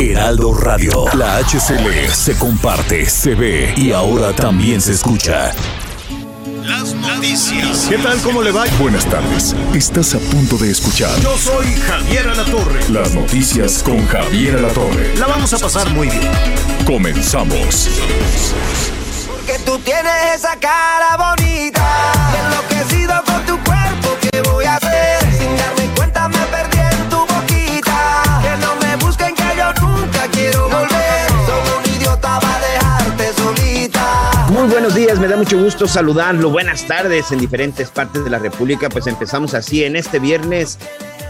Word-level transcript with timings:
Heraldo 0.00 0.54
Radio. 0.54 1.04
La 1.12 1.36
HCL 1.36 2.10
se 2.10 2.34
comparte, 2.38 3.04
se 3.04 3.34
ve 3.34 3.74
y 3.76 3.92
ahora 3.92 4.32
también 4.32 4.80
se 4.80 4.92
escucha. 4.92 5.52
Las 6.64 6.94
noticias. 6.94 7.86
¿Qué 7.88 7.98
tal? 7.98 8.18
¿Cómo 8.22 8.42
le 8.42 8.50
va? 8.50 8.64
Buenas 8.78 9.04
tardes. 9.04 9.54
Estás 9.74 10.14
a 10.14 10.18
punto 10.18 10.56
de 10.56 10.70
escuchar 10.70 11.10
Yo 11.20 11.36
soy 11.36 11.66
Javier 11.86 12.28
Alatorre. 12.28 12.88
las 12.88 13.12
noticias 13.12 13.82
con 13.82 14.06
Javier 14.06 14.56
Alatorre. 14.56 15.14
La 15.18 15.26
vamos 15.26 15.52
a 15.52 15.58
pasar 15.58 15.90
muy 15.90 16.08
bien. 16.08 16.30
Comenzamos. 16.86 17.90
Que 19.46 19.58
tú 19.66 19.78
tienes 19.80 20.12
esa 20.36 20.56
cara 20.56 21.16
bonita. 21.18 21.84
Enloquecido 22.46 23.22
con 23.26 23.44
tu 23.44 23.58
cuerpo, 23.64 23.79
buenos 34.80 34.96
días, 34.96 35.20
me 35.20 35.28
da 35.28 35.36
mucho 35.36 35.62
gusto 35.62 35.86
saludarlo. 35.86 36.48
Buenas 36.48 36.86
tardes 36.86 37.30
en 37.32 37.38
diferentes 37.38 37.90
partes 37.90 38.24
de 38.24 38.30
la 38.30 38.38
República. 38.38 38.88
Pues 38.88 39.06
empezamos 39.06 39.52
así 39.52 39.84
en 39.84 39.94
este 39.94 40.18
viernes. 40.18 40.78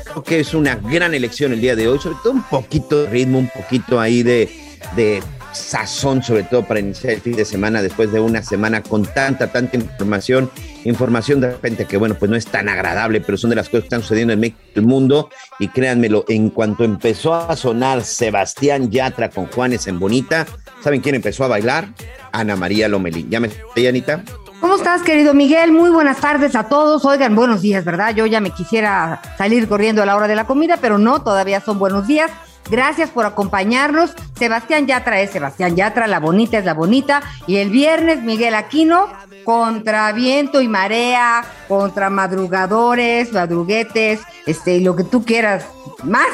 Creo 0.04 0.22
que 0.22 0.38
es 0.38 0.54
una 0.54 0.76
gran 0.76 1.14
elección 1.14 1.52
el 1.52 1.60
día 1.60 1.74
de 1.74 1.88
hoy, 1.88 1.98
sobre 1.98 2.14
todo 2.22 2.34
un 2.34 2.44
poquito 2.44 3.02
de 3.02 3.10
ritmo, 3.10 3.40
un 3.40 3.48
poquito 3.48 3.98
ahí 3.98 4.22
de, 4.22 4.48
de 4.94 5.20
sazón, 5.52 6.22
sobre 6.22 6.44
todo 6.44 6.64
para 6.64 6.78
iniciar 6.78 7.14
el 7.14 7.22
fin 7.22 7.34
de 7.34 7.44
semana 7.44 7.82
después 7.82 8.12
de 8.12 8.20
una 8.20 8.40
semana 8.44 8.84
con 8.84 9.04
tanta, 9.04 9.50
tanta 9.50 9.76
información. 9.76 10.48
Información 10.84 11.40
de 11.40 11.50
repente 11.50 11.84
que, 11.84 11.96
bueno, 11.96 12.14
pues 12.14 12.30
no 12.30 12.36
es 12.36 12.46
tan 12.46 12.68
agradable, 12.68 13.20
pero 13.20 13.36
son 13.36 13.50
de 13.50 13.56
las 13.56 13.68
cosas 13.68 13.82
que 13.82 13.86
están 13.86 14.02
sucediendo 14.02 14.32
en 14.32 14.54
el 14.74 14.82
mundo. 14.82 15.28
Y 15.58 15.68
créanmelo, 15.68 16.24
en 16.28 16.50
cuanto 16.50 16.84
empezó 16.84 17.34
a 17.34 17.54
sonar 17.56 18.02
Sebastián 18.02 18.90
Yatra 18.90 19.30
con 19.30 19.46
Juanes 19.46 19.86
en 19.86 19.98
Bonita, 19.98 20.46
¿saben 20.82 21.00
quién 21.00 21.14
empezó 21.16 21.44
a 21.44 21.48
bailar? 21.48 21.88
Ana 22.32 22.56
María 22.56 22.88
Lomelí. 22.88 23.26
¿Ya 23.28 23.40
me 23.40 23.50
Anita? 23.88 24.22
¿Cómo 24.60 24.76
estás, 24.76 25.02
querido 25.02 25.32
Miguel? 25.32 25.72
Muy 25.72 25.90
buenas 25.90 26.18
tardes 26.18 26.54
a 26.54 26.64
todos. 26.64 27.04
Oigan, 27.04 27.34
buenos 27.34 27.62
días, 27.62 27.84
¿verdad? 27.84 28.14
Yo 28.14 28.26
ya 28.26 28.40
me 28.40 28.50
quisiera 28.50 29.22
salir 29.38 29.66
corriendo 29.68 30.02
a 30.02 30.06
la 30.06 30.16
hora 30.16 30.28
de 30.28 30.34
la 30.34 30.46
comida, 30.46 30.78
pero 30.80 30.98
no, 30.98 31.22
todavía 31.22 31.60
son 31.60 31.78
buenos 31.78 32.06
días. 32.06 32.30
Gracias 32.68 33.10
por 33.10 33.26
acompañarnos. 33.26 34.12
Sebastián 34.38 34.86
Yatra 34.86 35.20
es 35.20 35.30
Sebastián 35.30 35.76
Yatra, 35.76 36.06
la 36.06 36.20
bonita 36.20 36.58
es 36.58 36.64
la 36.64 36.74
bonita. 36.74 37.22
Y 37.46 37.56
el 37.56 37.70
viernes, 37.70 38.22
Miguel 38.22 38.54
Aquino, 38.54 39.08
contra 39.44 40.12
viento 40.12 40.60
y 40.60 40.68
marea, 40.68 41.44
contra 41.68 42.10
madrugadores, 42.10 43.32
madruguetes, 43.32 44.20
este, 44.46 44.80
lo 44.80 44.94
que 44.96 45.04
tú 45.04 45.24
quieras 45.24 45.66
más. 46.04 46.28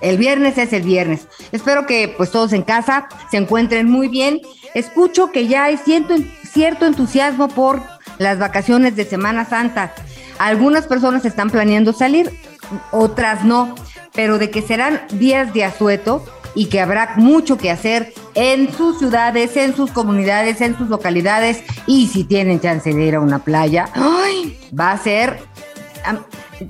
El 0.00 0.18
viernes 0.18 0.58
es 0.58 0.72
el 0.72 0.82
viernes. 0.82 1.28
Espero 1.50 1.86
que 1.86 2.12
pues 2.14 2.30
todos 2.30 2.52
en 2.52 2.62
casa 2.62 3.08
se 3.30 3.38
encuentren 3.38 3.90
muy 3.90 4.08
bien. 4.08 4.40
Escucho 4.74 5.30
que 5.30 5.46
ya 5.46 5.64
hay 5.64 5.78
cierto 5.78 6.84
entusiasmo 6.86 7.48
por 7.48 7.80
las 8.18 8.38
vacaciones 8.38 8.96
de 8.96 9.04
Semana 9.04 9.44
Santa. 9.44 9.94
Algunas 10.38 10.86
personas 10.86 11.24
están 11.24 11.48
planeando 11.48 11.92
salir, 11.92 12.30
otras 12.90 13.44
no, 13.44 13.74
pero 14.14 14.38
de 14.38 14.50
que 14.50 14.62
serán 14.62 15.02
días 15.12 15.52
de 15.52 15.64
asueto 15.64 16.24
y 16.54 16.66
que 16.66 16.80
habrá 16.80 17.14
mucho 17.16 17.58
que 17.58 17.70
hacer 17.70 18.12
en 18.34 18.72
sus 18.72 18.98
ciudades, 18.98 19.56
en 19.56 19.74
sus 19.74 19.90
comunidades, 19.90 20.60
en 20.60 20.78
sus 20.78 20.88
localidades 20.88 21.62
y 21.86 22.06
si 22.06 22.24
tienen 22.24 22.60
chance 22.60 22.92
de 22.92 23.04
ir 23.04 23.16
a 23.16 23.20
una 23.20 23.40
playa, 23.40 23.88
¡ay! 23.94 24.58
va 24.78 24.92
a 24.92 24.98
ser... 24.98 25.38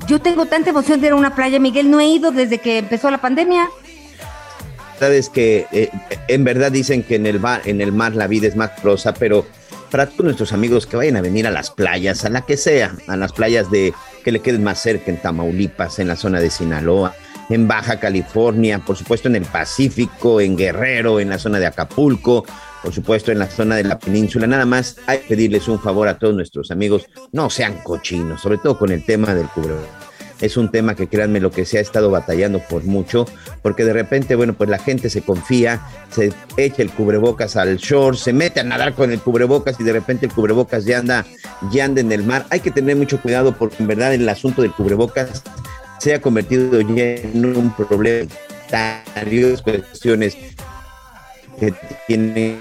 Yo 0.07 0.21
tengo 0.21 0.47
tanta 0.47 0.71
emoción 0.71 1.01
de 1.01 1.09
ir 1.09 1.13
a 1.13 1.17
una 1.17 1.35
playa, 1.35 1.61
Miguel, 1.61 1.91
no 1.91 2.01
he 2.01 2.07
ido 2.07 2.31
desde 2.31 2.59
que 2.59 2.79
empezó 2.79 3.11
la 3.11 3.21
pandemia. 3.21 3.69
La 4.95 5.09
verdad 5.09 5.17
es 5.17 5.29
que 5.29 5.67
eh, 5.73 5.91
en 6.29 6.45
verdad 6.45 6.73
dicen 6.73 7.03
que 7.03 7.17
en 7.17 7.27
el, 7.27 7.41
mar, 7.41 7.61
en 7.67 7.81
el 7.83 7.93
mar 7.93 8.15
la 8.15 8.27
vida 8.27 8.47
es 8.47 8.57
más 8.57 8.71
prosa, 8.81 9.13
pero 9.13 9.45
para 9.91 10.07
todos 10.07 10.25
nuestros 10.25 10.53
amigos 10.53 10.87
que 10.87 10.97
vayan 10.97 11.17
a 11.17 11.21
venir 11.21 11.47
a 11.47 11.51
las 11.51 11.71
playas, 11.71 12.25
a 12.25 12.31
la 12.31 12.43
que 12.43 12.57
sea, 12.57 12.95
a 13.07 13.17
las 13.17 13.33
playas 13.33 13.71
de 13.71 13.93
que 14.25 14.33
le 14.33 14.41
queden 14.41 14.65
más 14.65 14.81
cerca 14.81 15.11
en 15.11 15.19
Tamaulipas, 15.19 15.99
en 15.99 16.09
la 16.09 16.17
zona 16.17 16.41
de 16.41 16.49
Sinaloa, 16.49 17.15
en 17.49 17.69
Baja 17.69 18.01
California, 18.01 18.79
por 18.79 18.97
supuesto 18.97 19.29
en 19.29 19.37
el 19.37 19.45
Pacífico, 19.45 20.41
en 20.41 20.57
Guerrero, 20.57 21.21
en 21.21 21.31
la 21.31 21.39
zona 21.39 21.59
de 21.59 21.67
Acapulco, 21.67 22.45
por 22.83 22.93
supuesto 22.93 23.33
en 23.33 23.39
la 23.39 23.47
zona 23.47 23.77
de 23.77 23.85
la 23.85 23.99
península. 23.99 24.47
Nada 24.47 24.67
más 24.67 24.97
hay 25.07 25.19
que 25.19 25.29
pedirles 25.29 25.69
un 25.69 25.81
favor 25.81 26.09
a 26.09 26.19
todos 26.19 26.35
nuestros 26.35 26.71
amigos, 26.71 27.07
no 27.33 27.51
sean 27.51 27.79
cochinos, 27.83 28.41
sobre 28.41 28.59
todo 28.59 28.79
con 28.79 28.91
el 28.91 29.05
tema 29.05 29.35
del 29.35 29.49
cubrebocas 29.49 30.05
es 30.41 30.57
un 30.57 30.71
tema 30.71 30.95
que 30.95 31.09
créanme 31.09 31.41
lo 31.41 31.51
que 31.51 31.65
se 31.65 31.79
ha 31.79 31.81
estado 31.81 32.11
batallando 32.11 32.59
por 32.61 32.85
mucho, 32.85 33.27
porque 33.63 33.85
de 33.85 33.93
repente, 33.93 34.35
bueno, 34.35 34.55
pues 34.55 34.69
la 34.69 34.79
gente 34.79 35.11
se 35.11 35.23
confía, 35.23 35.81
se 36.11 36.33
echa 36.57 36.83
el 36.83 36.91
cubrebocas 36.91 37.57
al 37.57 37.77
shore, 37.77 38.17
se 38.17 38.33
mete 38.33 38.61
a 38.61 38.65
nadar 38.65 38.95
con 38.95 39.11
el 39.11 39.21
cubrebocas 39.21 39.79
y 39.81 39.85
de 39.85 39.93
repente 39.93 40.27
el 40.27 40.33
cubrebocas 40.33 40.85
ya 40.85 40.99
anda, 40.99 41.25
ya 41.71 41.85
anda 41.85 42.01
en 42.01 42.13
el 42.13 42.25
mar. 42.25 42.47
Hay 42.51 42.61
que 42.61 42.71
tener 42.71 42.97
mucho 42.97 43.21
cuidado 43.21 43.57
porque 43.57 43.77
en 43.79 43.87
verdad 43.87 44.15
el 44.15 44.29
asunto 44.29 44.63
del 44.63 44.73
cubrebocas 44.73 45.43
se 46.05 46.13
ha 46.13 46.21
convertido 46.21 46.83
ya 46.83 47.15
en 47.15 47.47
un 47.47 47.75
problema 47.75 48.31
varias 49.15 49.63
cuestiones 49.63 50.37
que 51.59 51.73
tienen 52.07 52.61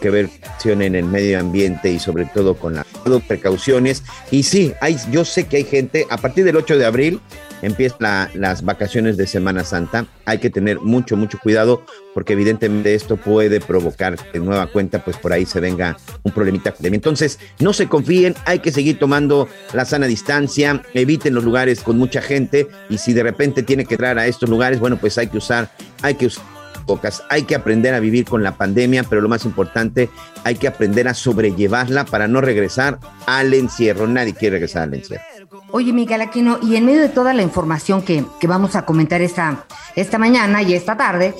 que 0.00 0.10
ver 0.10 0.30
en 0.64 0.94
el 0.94 1.04
medio 1.04 1.40
ambiente 1.40 1.90
y 1.90 1.98
sobre 1.98 2.26
todo 2.26 2.54
con 2.54 2.74
las 2.76 2.86
precauciones. 3.26 4.04
Y 4.30 4.44
sí, 4.44 4.72
hay, 4.80 4.96
yo 5.10 5.24
sé 5.24 5.46
que 5.46 5.56
hay 5.56 5.64
gente, 5.64 6.06
a 6.10 6.16
partir 6.16 6.44
del 6.44 6.54
8 6.54 6.78
de 6.78 6.86
abril 6.86 7.20
empiezan 7.62 7.96
la- 8.00 8.30
las 8.34 8.64
vacaciones 8.64 9.16
de 9.16 9.26
Semana 9.26 9.64
Santa. 9.64 10.06
Hay 10.24 10.38
que 10.38 10.50
tener 10.50 10.80
mucho, 10.80 11.16
mucho 11.16 11.38
cuidado 11.38 11.82
porque 12.14 12.32
evidentemente 12.32 12.94
esto 12.94 13.16
puede 13.16 13.60
provocar 13.60 14.16
de 14.32 14.38
nueva 14.40 14.66
cuenta, 14.68 15.04
pues 15.04 15.16
por 15.16 15.32
ahí 15.32 15.44
se 15.46 15.60
venga 15.60 15.96
un 16.22 16.32
problemita. 16.32 16.74
Entonces, 16.82 17.38
no 17.60 17.72
se 17.72 17.88
confíen, 17.88 18.34
hay 18.44 18.60
que 18.60 18.72
seguir 18.72 18.98
tomando 18.98 19.48
la 19.72 19.84
sana 19.84 20.06
distancia, 20.06 20.82
eviten 20.94 21.34
los 21.34 21.44
lugares 21.44 21.80
con 21.80 21.98
mucha 21.98 22.22
gente 22.22 22.68
y 22.88 22.98
si 22.98 23.12
de 23.12 23.22
repente 23.22 23.62
tiene 23.62 23.84
que 23.84 23.94
entrar 23.94 24.18
a 24.18 24.26
estos 24.26 24.48
lugares, 24.48 24.80
bueno, 24.80 24.96
pues 24.96 25.18
hay 25.18 25.26
que 25.28 25.38
usar, 25.38 25.70
hay 26.02 26.14
que 26.14 26.26
usar 26.26 26.44
pocas. 26.86 27.24
Hay 27.30 27.42
que 27.42 27.56
aprender 27.56 27.94
a 27.94 28.00
vivir 28.00 28.24
con 28.26 28.44
la 28.44 28.56
pandemia, 28.56 29.02
pero 29.02 29.20
lo 29.20 29.28
más 29.28 29.44
importante, 29.44 30.08
hay 30.44 30.54
que 30.54 30.68
aprender 30.68 31.08
a 31.08 31.14
sobrellevarla 31.14 32.04
para 32.04 32.28
no 32.28 32.40
regresar 32.40 33.00
al 33.26 33.52
encierro. 33.54 34.06
Nadie 34.06 34.34
quiere 34.34 34.54
regresar 34.54 34.84
al 34.84 34.94
encierro. 34.94 35.24
Oye, 35.72 35.92
Miguel 35.92 36.20
Aquino, 36.20 36.58
y 36.62 36.76
en 36.76 36.86
medio 36.86 37.00
de 37.00 37.08
toda 37.08 37.34
la 37.34 37.42
información 37.42 38.02
que, 38.02 38.24
que 38.40 38.46
vamos 38.46 38.76
a 38.76 38.82
comentar 38.86 39.20
esta, 39.20 39.64
esta 39.96 40.18
mañana 40.18 40.62
y 40.62 40.74
esta 40.74 40.96
tarde, 40.96 41.34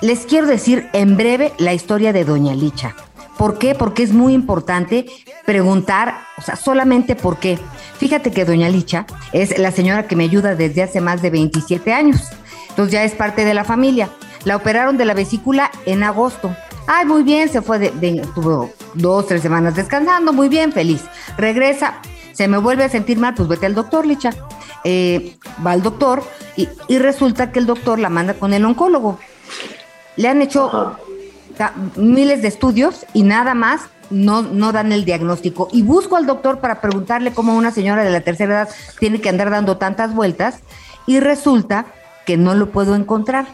les 0.00 0.26
quiero 0.26 0.46
decir 0.46 0.88
en 0.92 1.16
breve 1.16 1.52
la 1.58 1.72
historia 1.72 2.12
de 2.12 2.24
Doña 2.24 2.54
Licha. 2.54 2.94
¿Por 3.38 3.58
qué? 3.58 3.74
Porque 3.74 4.02
es 4.02 4.12
muy 4.12 4.34
importante 4.34 5.06
preguntar, 5.46 6.14
o 6.36 6.42
sea, 6.42 6.56
solamente 6.56 7.14
por 7.16 7.38
qué. 7.38 7.58
Fíjate 7.98 8.30
que 8.30 8.44
Doña 8.44 8.68
Licha 8.68 9.06
es 9.32 9.56
la 9.58 9.70
señora 9.70 10.06
que 10.06 10.16
me 10.16 10.24
ayuda 10.24 10.54
desde 10.54 10.82
hace 10.82 11.00
más 11.00 11.22
de 11.22 11.30
27 11.30 11.92
años. 11.92 12.20
Entonces 12.70 12.92
ya 12.92 13.04
es 13.04 13.12
parte 13.12 13.44
de 13.44 13.54
la 13.54 13.64
familia. 13.64 14.10
La 14.44 14.56
operaron 14.56 14.96
de 14.98 15.04
la 15.04 15.14
vesícula 15.14 15.70
en 15.86 16.02
agosto. 16.02 16.54
Ay, 16.88 17.06
muy 17.06 17.22
bien, 17.22 17.48
se 17.48 17.62
fue 17.62 17.78
de, 17.78 17.90
de- 17.92 18.20
estuvo 18.22 18.70
dos, 18.94 19.26
tres 19.28 19.40
semanas 19.40 19.76
descansando, 19.76 20.32
muy 20.32 20.48
bien, 20.48 20.72
feliz. 20.72 21.02
Regresa, 21.38 21.94
se 22.32 22.48
me 22.48 22.58
vuelve 22.58 22.84
a 22.84 22.88
sentir 22.88 23.18
mal, 23.18 23.34
pues 23.34 23.48
vete 23.48 23.66
al 23.66 23.74
doctor, 23.74 24.06
Licha. 24.06 24.30
Eh, 24.84 25.36
va 25.64 25.72
al 25.72 25.82
doctor 25.82 26.24
y, 26.56 26.68
y 26.88 26.98
resulta 26.98 27.52
que 27.52 27.58
el 27.60 27.66
doctor 27.66 27.98
la 27.98 28.08
manda 28.08 28.34
con 28.34 28.52
el 28.52 28.64
oncólogo. 28.64 29.18
Le 30.16 30.28
han 30.28 30.42
hecho 30.42 30.96
miles 31.96 32.42
de 32.42 32.48
estudios 32.48 33.06
y 33.12 33.22
nada 33.22 33.54
más 33.54 33.82
no, 34.10 34.42
no 34.42 34.72
dan 34.72 34.92
el 34.92 35.04
diagnóstico. 35.04 35.68
Y 35.72 35.82
busco 35.82 36.16
al 36.16 36.26
doctor 36.26 36.58
para 36.58 36.80
preguntarle 36.80 37.32
cómo 37.32 37.56
una 37.56 37.70
señora 37.70 38.04
de 38.04 38.10
la 38.10 38.20
tercera 38.20 38.54
edad 38.54 38.68
tiene 38.98 39.20
que 39.20 39.28
andar 39.28 39.50
dando 39.50 39.78
tantas 39.78 40.14
vueltas 40.14 40.60
y 41.06 41.20
resulta 41.20 41.86
que 42.26 42.36
no 42.36 42.54
lo 42.54 42.70
puedo 42.70 42.94
encontrar. 42.94 43.46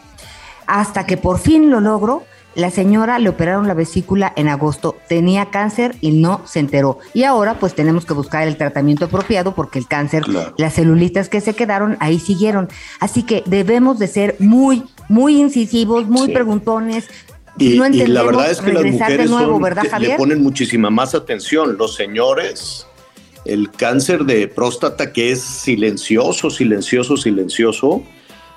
Hasta 0.67 1.05
que 1.05 1.17
por 1.17 1.39
fin 1.39 1.71
lo 1.71 1.79
logro 1.79 2.23
La 2.59 2.71
señora 2.71 3.19
le 3.19 3.29
operaron 3.29 3.67
la 3.69 3.73
vesícula 3.73 4.33
en 4.35 4.49
agosto, 4.49 4.97
tenía 5.07 5.45
cáncer 5.45 5.95
y 6.01 6.11
no 6.11 6.41
se 6.45 6.59
enteró. 6.59 6.99
Y 7.13 7.23
ahora 7.23 7.53
pues 7.57 7.73
tenemos 7.73 8.05
que 8.05 8.13
buscar 8.13 8.45
el 8.49 8.57
tratamiento 8.57 9.05
apropiado 9.05 9.55
porque 9.55 9.79
el 9.79 9.87
cáncer, 9.87 10.23
Claro. 10.23 10.53
las 10.57 10.73
celulitas 10.73 11.29
que 11.29 11.39
se 11.39 11.53
quedaron 11.55 11.95
ahí 12.01 12.19
siguieron. 12.19 12.67
Así 12.99 13.23
que 13.23 13.43
debemos 13.45 13.97
de 13.97 14.07
ser 14.07 14.35
muy, 14.39 14.83
muy 15.07 15.39
incisivos, 15.39 16.09
muy 16.09 16.27
Sí. 16.27 16.33
preguntones. 16.33 17.07
Y, 17.57 17.77
no 17.77 17.87
y 17.87 18.07
la 18.07 18.23
verdad 18.23 18.51
es 18.51 18.59
que 18.59 18.73
las 18.73 18.83
mujeres 18.83 19.29
nuevo, 19.29 19.53
son- 19.53 19.61
¿verdad, 19.61 19.83
Javier? 19.89 20.11
le 20.11 20.17
ponen 20.17 20.43
muchísima 20.43 20.89
más 20.89 21.15
atención. 21.15 21.77
Los 21.77 21.95
señores, 21.95 22.85
el 23.45 23.71
cáncer 23.71 24.25
de 24.25 24.49
próstata 24.49 25.13
que 25.13 25.31
es 25.31 25.39
silencioso, 25.41 26.49
silencioso, 26.49 27.15
silencioso. 27.15 28.03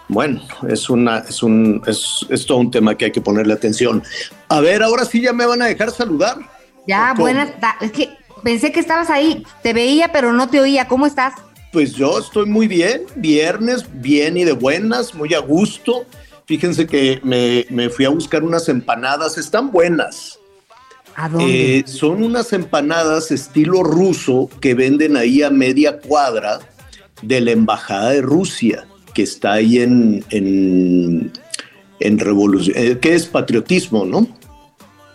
Bueno, 0.08 0.42
es 0.68 0.90
una, 0.90 1.18
es 1.18 1.42
un, 1.42 1.82
es, 1.86 2.26
es 2.28 2.44
todo 2.46 2.58
un 2.58 2.70
tema 2.70 2.96
que 2.96 3.06
hay 3.06 3.12
que 3.12 3.20
ponerle 3.20 3.54
atención. 3.54 4.02
A 4.48 4.60
ver, 4.60 4.82
ahora 4.82 5.04
sí 5.04 5.20
ya 5.20 5.32
me 5.32 5.46
van 5.46 5.62
a 5.62 5.66
dejar 5.66 5.90
saludar. 5.90 6.38
Ya, 6.86 7.14
buenas 7.16 7.50
Es 7.80 7.92
que 7.92 8.10
pensé 8.42 8.72
que 8.72 8.80
estabas 8.80 9.10
ahí. 9.10 9.44
Te 9.62 9.72
veía, 9.72 10.12
pero 10.12 10.32
no 10.32 10.48
te 10.48 10.60
oía. 10.60 10.88
¿Cómo 10.88 11.06
estás? 11.06 11.34
Pues 11.72 11.94
yo 11.94 12.18
estoy 12.18 12.46
muy 12.46 12.68
bien, 12.68 13.02
viernes, 13.16 13.86
bien 13.94 14.36
y 14.36 14.44
de 14.44 14.52
buenas, 14.52 15.14
muy 15.14 15.32
a 15.32 15.38
gusto. 15.38 16.04
Fíjense 16.44 16.86
que 16.86 17.20
me, 17.22 17.64
me 17.70 17.88
fui 17.88 18.04
a 18.04 18.10
buscar 18.10 18.42
unas 18.42 18.68
empanadas, 18.68 19.38
están 19.38 19.70
buenas. 19.70 20.38
¿A 21.14 21.28
dónde? 21.28 21.78
Eh, 21.78 21.84
son 21.86 22.22
unas 22.22 22.52
empanadas 22.52 23.30
estilo 23.30 23.82
ruso 23.82 24.50
que 24.60 24.74
venden 24.74 25.16
ahí 25.16 25.42
a 25.42 25.50
media 25.50 25.98
cuadra 25.98 26.60
de 27.22 27.40
la 27.40 27.52
Embajada 27.52 28.10
de 28.10 28.22
Rusia, 28.22 28.86
que 29.14 29.22
está 29.22 29.52
ahí 29.54 29.78
en, 29.78 30.24
en, 30.30 31.32
en 32.00 32.18
Revolución, 32.18 32.76
eh, 32.78 32.98
que 32.98 33.14
es 33.14 33.26
patriotismo, 33.26 34.04
¿no? 34.04 34.26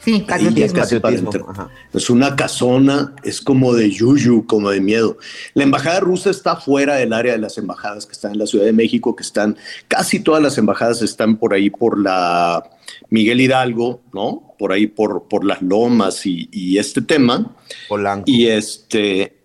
sí, 0.08 0.26
patriotismo. 0.28 1.02
Patriotismo. 1.02 1.70
Es 1.94 2.10
una 2.10 2.36
casona, 2.36 3.14
es 3.24 3.42
como 3.42 3.74
de 3.74 3.90
yuyu, 3.90 4.46
como 4.46 4.70
de 4.70 4.80
miedo. 4.80 5.18
La 5.54 5.64
embajada 5.64 6.00
rusa 6.00 6.30
está 6.30 6.56
fuera 6.56 6.96
del 6.96 7.12
área 7.12 7.34
de 7.34 7.40
las 7.40 7.58
embajadas 7.58 8.06
que 8.06 8.14
están 8.14 8.32
en 8.32 8.40
la 8.40 8.48
Ciudad 8.48 8.66
de 8.66 8.74
México, 8.74 9.16
que 9.16 9.24
están, 9.24 9.58
casi 9.88 10.22
todas 10.22 10.42
las 10.42 10.58
embajadas 10.58 11.02
están 11.02 11.38
por 11.38 11.54
ahí 11.54 11.70
por 11.70 12.00
la 12.00 12.64
Miguel 13.10 13.42
Hidalgo, 13.42 14.02
¿no? 14.14 14.56
Por 14.58 14.72
ahí 14.72 14.88
por, 14.88 15.28
por 15.28 15.44
las 15.44 15.62
lomas 15.62 16.26
y, 16.26 16.48
y 16.52 16.78
este 16.78 17.02
tema. 17.02 17.56
Polanco. 17.90 18.24
Y 18.28 18.48
este, 18.48 19.37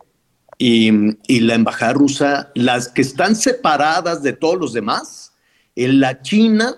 y, 0.65 1.41
la 1.41 1.55
embajada 1.55 1.95
rusa, 1.95 2.53
las 2.55 2.87
que 2.87 3.03
están 3.03 3.35
separadas 3.35 4.23
de 4.23 4.33
todos 4.33 4.57
los 4.57 4.73
demás, 4.73 5.33
en 5.75 5.99
la 5.99 6.23
China, 6.23 6.77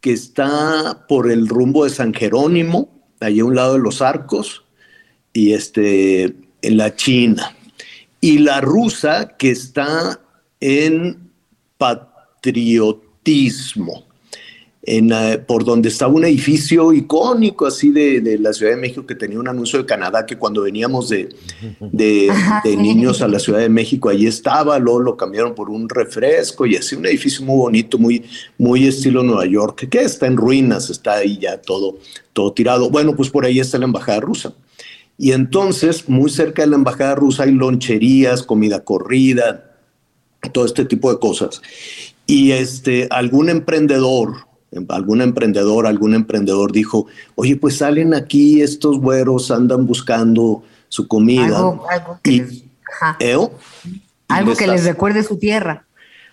que 0.00 0.12
está 0.12 1.06
por 1.08 1.28
el 1.28 1.48
rumbo 1.48 1.82
de 1.82 1.90
San 1.90 2.14
Jerónimo, 2.14 3.02
allí 3.18 3.40
a 3.40 3.44
un 3.44 3.56
lado 3.56 3.72
de 3.72 3.80
los 3.80 4.00
arcos, 4.00 4.64
y 5.32 5.54
este, 5.54 6.36
en 6.62 6.76
la 6.76 6.94
China. 6.94 7.56
Y 8.20 8.38
la 8.38 8.60
rusa, 8.60 9.36
que 9.36 9.50
está 9.50 10.20
en 10.60 11.32
patriotismo 11.78 14.06
en, 14.82 15.10
por 15.46 15.64
donde 15.64 15.90
estaba 15.90 16.12
un 16.12 16.24
edificio 16.24 16.92
icónico 16.92 17.66
así 17.66 17.90
de, 17.90 18.20
de 18.20 18.38
la 18.38 18.52
Ciudad 18.52 18.72
de 18.72 18.80
México 18.80 19.04
que 19.04 19.14
tenía 19.14 19.38
un 19.38 19.46
anuncio 19.48 19.78
de 19.78 19.84
Canadá 19.84 20.24
que 20.24 20.38
cuando 20.38 20.62
veníamos 20.62 21.10
de, 21.10 21.28
de, 21.92 22.32
niños 22.78 23.20
a 23.20 23.28
la 23.28 23.38
Ciudad 23.38 23.58
de 23.58 23.68
México 23.68 24.08
allí 24.08 24.26
estaba, 24.26 24.78
luego 24.78 25.00
lo 25.00 25.16
cambiaron 25.16 25.54
por 25.54 25.68
un 25.68 25.88
refresco 25.88 26.64
y 26.64 26.76
así 26.76 26.96
un 26.96 27.04
edificio 27.04 27.44
muy 27.44 27.56
bonito, 27.56 27.98
muy, 27.98 28.24
muy 28.56 28.86
estilo 28.86 29.22
Nueva 29.22 29.44
York, 29.44 29.88
que 29.90 30.00
está 30.00 30.26
en 30.26 30.38
ruinas, 30.38 30.88
está 30.88 31.14
ahí 31.16 31.38
ya 31.38 31.60
todo, 31.60 31.98
todo 32.32 32.52
tirado. 32.52 32.88
Bueno, 32.88 33.14
pues 33.14 33.28
por 33.28 33.44
ahí 33.44 33.60
está 33.60 33.76
la 33.76 33.84
embajada 33.84 34.20
rusa. 34.20 34.54
Y 35.18 35.32
entonces, 35.32 36.08
muy 36.08 36.30
cerca 36.30 36.62
de 36.62 36.68
la 36.68 36.76
embajada 36.76 37.14
rusa 37.14 37.42
hay 37.42 37.52
loncherías, 37.52 38.42
comida 38.42 38.82
corrida, 38.82 39.76
todo 40.54 40.64
este 40.64 40.86
tipo 40.86 41.12
de 41.12 41.18
cosas. 41.18 41.60
Y 42.24 42.52
este, 42.52 43.06
algún 43.10 43.50
emprendedor, 43.50 44.46
algún 44.88 45.20
emprendedor, 45.20 45.86
algún 45.86 46.14
emprendedor 46.14 46.72
dijo, 46.72 47.06
oye, 47.34 47.56
pues 47.56 47.78
salen 47.78 48.14
aquí 48.14 48.62
estos 48.62 48.98
güeros, 49.00 49.50
andan 49.50 49.86
buscando 49.86 50.62
su 50.88 51.08
comida. 51.08 51.56
Algo, 51.58 51.86
algo 51.90 52.18
que, 52.22 52.30
Y- 52.32 52.38
les, 52.40 52.64
ajá, 53.00 53.16
¿Eo? 53.20 53.52
Y 53.84 54.00
algo 54.28 54.54
que 54.54 54.66
les 54.66 54.84
recuerde 54.84 55.22
su 55.24 55.38
tierra. 55.38 55.86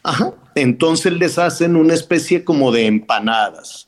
Ajá. 0.04 0.34
Entonces 0.56 1.14
les 1.14 1.38
hacen 1.38 1.76
una 1.76 1.94
especie 1.94 2.44
como 2.44 2.72
de 2.72 2.86
empanadas. 2.86 3.88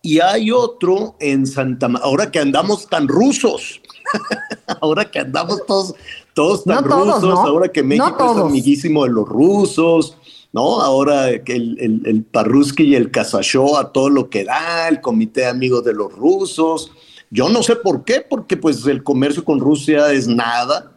Y 0.00 0.20
hay 0.20 0.50
otro 0.52 1.16
en 1.18 1.46
Santa 1.46 1.88
Ma- 1.88 1.98
ahora 2.02 2.30
que 2.30 2.38
andamos 2.38 2.88
tan 2.88 3.08
rusos, 3.08 3.80
ahora 4.80 5.10
que 5.10 5.18
andamos 5.18 5.64
todos, 5.66 5.94
todos 6.34 6.64
tan 6.64 6.76
No 6.84 6.88
todos, 6.88 7.22
rusos, 7.22 7.34
¿no? 7.34 7.40
ahora 7.40 7.68
que 7.68 7.82
No 7.82 7.88
México 7.88 8.32
es 8.36 8.42
amiguísimo 8.42 9.04
de 9.04 9.10
los 9.10 9.28
rusos, 9.28 10.16
¿no? 10.52 10.80
Ahora 10.80 11.28
el, 11.30 11.42
el, 11.80 12.02
el 12.04 12.22
Parruski 12.24 12.84
y 12.84 12.94
el 12.94 13.10
Casachó 13.10 13.78
a 13.78 13.92
todo 13.92 14.08
lo 14.10 14.30
que 14.30 14.44
da, 14.44 14.88
el 14.88 15.00
Comité 15.00 15.42
de 15.42 15.46
Amigos 15.48 15.84
de 15.84 15.92
los 15.94 16.12
Rusos. 16.12 16.90
Yo 17.30 17.48
no 17.48 17.62
sé 17.62 17.76
por 17.76 18.04
qué, 18.04 18.24
porque 18.28 18.56
pues 18.56 18.84
el 18.86 19.02
comercio 19.02 19.44
con 19.44 19.60
Rusia 19.60 20.12
es 20.12 20.26
nada. 20.26 20.92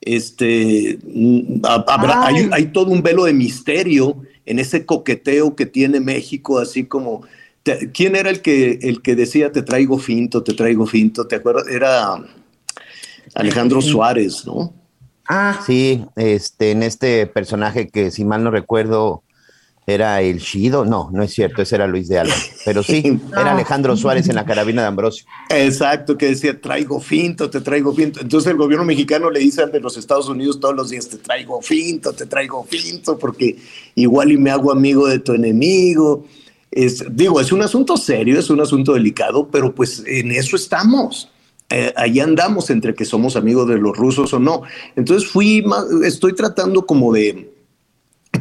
Este, 0.00 0.98
mm, 1.04 1.60
habrá- 1.64 2.24
hay, 2.26 2.48
hay 2.52 2.66
todo 2.66 2.90
un 2.90 3.02
velo 3.02 3.24
de 3.24 3.32
misterio 3.32 4.16
en 4.46 4.58
ese 4.58 4.86
coqueteo 4.86 5.54
que 5.56 5.66
tiene 5.66 6.00
México, 6.00 6.58
así 6.58 6.84
como 6.84 7.22
te- 7.62 7.90
¿quién 7.92 8.16
era 8.16 8.30
el 8.30 8.40
que 8.40 8.78
el 8.82 9.02
que 9.02 9.14
decía 9.16 9.52
te 9.52 9.62
traigo 9.62 9.98
finto, 9.98 10.42
te 10.42 10.54
traigo 10.54 10.86
finto? 10.86 11.26
¿Te 11.26 11.36
acuerdas? 11.36 11.66
Era 11.68 12.24
Alejandro 13.34 13.80
Suárez, 13.82 14.46
¿no? 14.46 14.72
Ah, 15.28 15.60
Sí, 15.64 16.06
este, 16.16 16.70
en 16.70 16.82
este 16.82 17.26
personaje 17.26 17.88
que 17.88 18.10
si 18.10 18.24
mal 18.24 18.42
no 18.42 18.50
recuerdo 18.50 19.22
era 19.86 20.20
el 20.20 20.38
Shido, 20.38 20.84
no, 20.84 21.08
no 21.12 21.22
es 21.22 21.32
cierto, 21.32 21.62
ese 21.62 21.76
era 21.76 21.86
Luis 21.86 22.08
de 22.08 22.18
Alba, 22.18 22.34
pero 22.64 22.82
sí, 22.82 23.20
era. 23.32 23.52
Alejandro 23.52 23.96
Suárez 23.96 24.28
en 24.28 24.34
la 24.34 24.44
carabina 24.44 24.82
de 24.82 24.88
Ambrosio. 24.88 25.26
Exacto, 25.48 26.18
que 26.18 26.26
decía 26.26 26.60
traigo 26.60 27.00
finto, 27.00 27.48
te 27.48 27.62
traigo 27.62 27.94
finto. 27.94 28.20
Entonces 28.20 28.50
el 28.50 28.58
gobierno 28.58 28.84
mexicano 28.84 29.30
le 29.30 29.40
dice 29.40 29.62
al 29.62 29.72
de 29.72 29.80
los 29.80 29.96
Estados 29.96 30.28
Unidos 30.28 30.60
todos 30.60 30.74
los 30.74 30.90
días 30.90 31.08
te 31.08 31.16
traigo 31.16 31.62
finto, 31.62 32.12
te 32.12 32.26
traigo 32.26 32.64
finto, 32.64 33.18
porque 33.18 33.56
igual 33.94 34.30
y 34.30 34.36
me 34.36 34.50
hago 34.50 34.72
amigo 34.72 35.06
de 35.06 35.20
tu 35.20 35.32
enemigo. 35.32 36.26
Es, 36.70 37.04
digo, 37.10 37.40
es 37.40 37.50
un 37.50 37.62
asunto 37.62 37.96
serio, 37.96 38.38
es 38.38 38.50
un 38.50 38.60
asunto 38.60 38.92
delicado, 38.92 39.48
pero 39.48 39.74
pues 39.74 40.02
en 40.06 40.32
eso 40.32 40.54
estamos. 40.56 41.30
Eh, 41.70 41.92
ahí 41.96 42.18
andamos 42.20 42.70
entre 42.70 42.94
que 42.94 43.04
somos 43.04 43.36
amigos 43.36 43.68
de 43.68 43.76
los 43.78 43.96
rusos 43.96 44.32
o 44.32 44.38
no. 44.38 44.62
Entonces 44.96 45.28
fui, 45.30 45.62
ma- 45.62 45.84
estoy 46.04 46.34
tratando 46.34 46.86
como 46.86 47.12
de, 47.12 47.52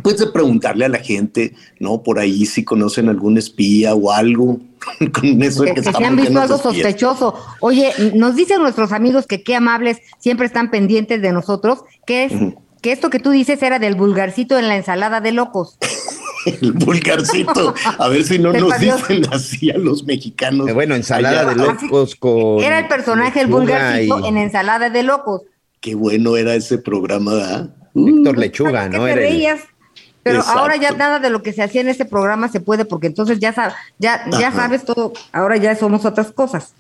pues 0.02 0.18
de 0.18 0.28
preguntarle 0.28 0.86
a 0.86 0.90
la 0.90 1.00
gente, 1.00 1.54
¿no? 1.80 2.04
Por 2.04 2.20
ahí 2.20 2.46
si 2.46 2.64
conocen 2.64 3.10
algún 3.10 3.38
espía 3.38 3.96
o 3.96 4.12
algo. 4.12 4.60
Con 5.14 5.42
eso 5.44 5.64
de 5.64 5.74
que, 5.74 5.82
que 5.82 5.92
se 5.92 6.04
han 6.04 6.16
visto 6.16 6.40
algo 6.40 6.56
espías. 6.56 6.62
sospechoso. 6.76 7.36
Oye, 7.60 7.92
nos 8.16 8.36
dicen 8.36 8.62
nuestros 8.62 8.94
amigos 8.94 9.28
que 9.28 9.44
qué 9.44 9.56
amables 9.56 9.98
siempre 10.20 10.46
están 10.46 10.72
pendientes 10.72 11.22
de 11.22 11.34
nosotros, 11.34 11.80
que 12.06 12.26
es 12.26 12.34
que 12.82 12.92
esto 12.94 13.10
que 13.10 13.20
tú 13.20 13.32
dices 13.32 13.62
era 13.64 13.80
del 13.80 13.96
vulgarcito 13.96 14.58
en 14.58 14.68
la 14.70 14.78
ensalada 14.78 15.20
de 15.20 15.34
locos. 15.34 15.78
El 16.62 16.72
vulgarcito. 16.74 17.74
A 18.00 18.08
ver 18.08 18.24
si 18.24 18.40
no 18.40 18.54
nos 18.54 18.80
dicen 18.80 19.24
así 19.32 19.70
a 19.72 19.78
los 19.78 20.04
mexicanos. 20.06 20.68
Eh, 20.70 20.74
Bueno, 20.74 20.96
ensalada 20.96 21.42
Allá. 21.42 21.50
de 21.50 21.56
locos 21.56 22.16
con. 22.16 22.64
Era 22.64 22.80
el 22.80 22.88
personaje, 22.88 23.42
el 23.42 23.48
lechuga 23.48 23.60
vulgarcito 23.62 24.20
y 24.20 24.28
en 24.28 24.38
ensalada 24.38 24.90
de 24.90 25.04
locos. 25.04 25.42
Qué 25.82 25.96
bueno 25.96 26.38
era 26.38 26.56
ese 26.56 26.78
programa, 26.78 27.34
¿verdad? 27.36 27.70
Víctor 27.94 28.38
Lechuga, 28.38 28.90
¿Qué 28.90 28.98
¿no? 28.98 29.06
te 29.06 29.12
Era 29.12 29.22
el- 29.22 29.30
reías? 29.30 29.60
Pero 30.24 30.40
Exacto. 30.40 30.60
ahora 30.60 30.76
ya 30.76 30.92
nada 30.92 31.20
de 31.20 31.30
lo 31.30 31.42
que 31.42 31.54
se 31.54 31.64
hacía 31.64 31.82
en 31.82 31.88
este 31.88 32.04
programa 32.06 32.50
se 32.50 32.60
puede, 32.60 32.84
porque 32.84 33.08
entonces 33.08 33.40
ya, 33.40 33.56
sab- 33.56 33.74
ya, 33.98 34.26
ya 34.40 34.50
Ajá. 34.50 34.58
sabes 34.64 34.84
todo, 34.84 35.14
ahora 35.32 35.56
ya 35.58 35.74
somos 35.76 36.04
otras 36.04 36.32
cosas. 36.34 36.74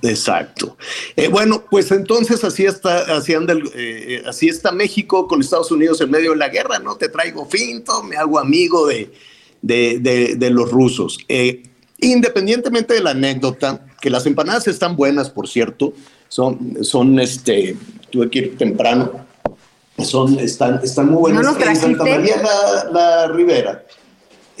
Exacto. 0.00 0.76
Eh, 1.16 1.28
bueno, 1.28 1.64
pues 1.70 1.90
entonces 1.92 2.42
así 2.44 2.64
está, 2.64 3.16
así, 3.16 3.34
anda 3.34 3.52
el- 3.52 3.70
eh, 3.74 4.22
así 4.26 4.48
está 4.48 4.72
México 4.72 5.28
con 5.28 5.40
Estados 5.40 5.70
Unidos 5.70 6.00
en 6.00 6.10
medio 6.10 6.30
de 6.32 6.38
la 6.38 6.48
guerra, 6.48 6.78
¿no? 6.78 6.96
Te 6.96 7.08
traigo 7.08 7.46
finto, 7.46 8.02
me 8.02 8.16
hago 8.16 8.38
amigo 8.38 8.86
de, 8.86 9.12
de, 9.60 9.98
de- 10.00 10.34
de 10.36 10.50
los 10.50 10.70
rusos. 10.70 11.18
Eh, 11.28 11.62
independientemente 11.98 12.94
de 12.94 13.00
la 13.00 13.10
anécdota, 13.10 13.86
que 14.00 14.10
las 14.10 14.26
empanadas 14.26 14.66
están 14.66 14.96
buenas, 14.96 15.30
por 15.30 15.46
cierto, 15.48 15.92
son, 16.28 16.78
son 16.84 17.20
este, 17.20 17.76
tuve 18.10 18.28
que 18.28 18.38
ir 18.40 18.56
temprano, 18.58 19.24
son, 20.02 20.36
están, 20.40 20.80
están 20.82 21.06
muy 21.10 21.20
buenas. 21.20 21.42
¿No 21.44 21.52
nos 21.52 21.62
en 21.64 21.76
Santa? 21.76 22.02
María 22.04 22.42
la, 22.42 22.90
la 22.90 23.28
Ribera, 23.28 23.84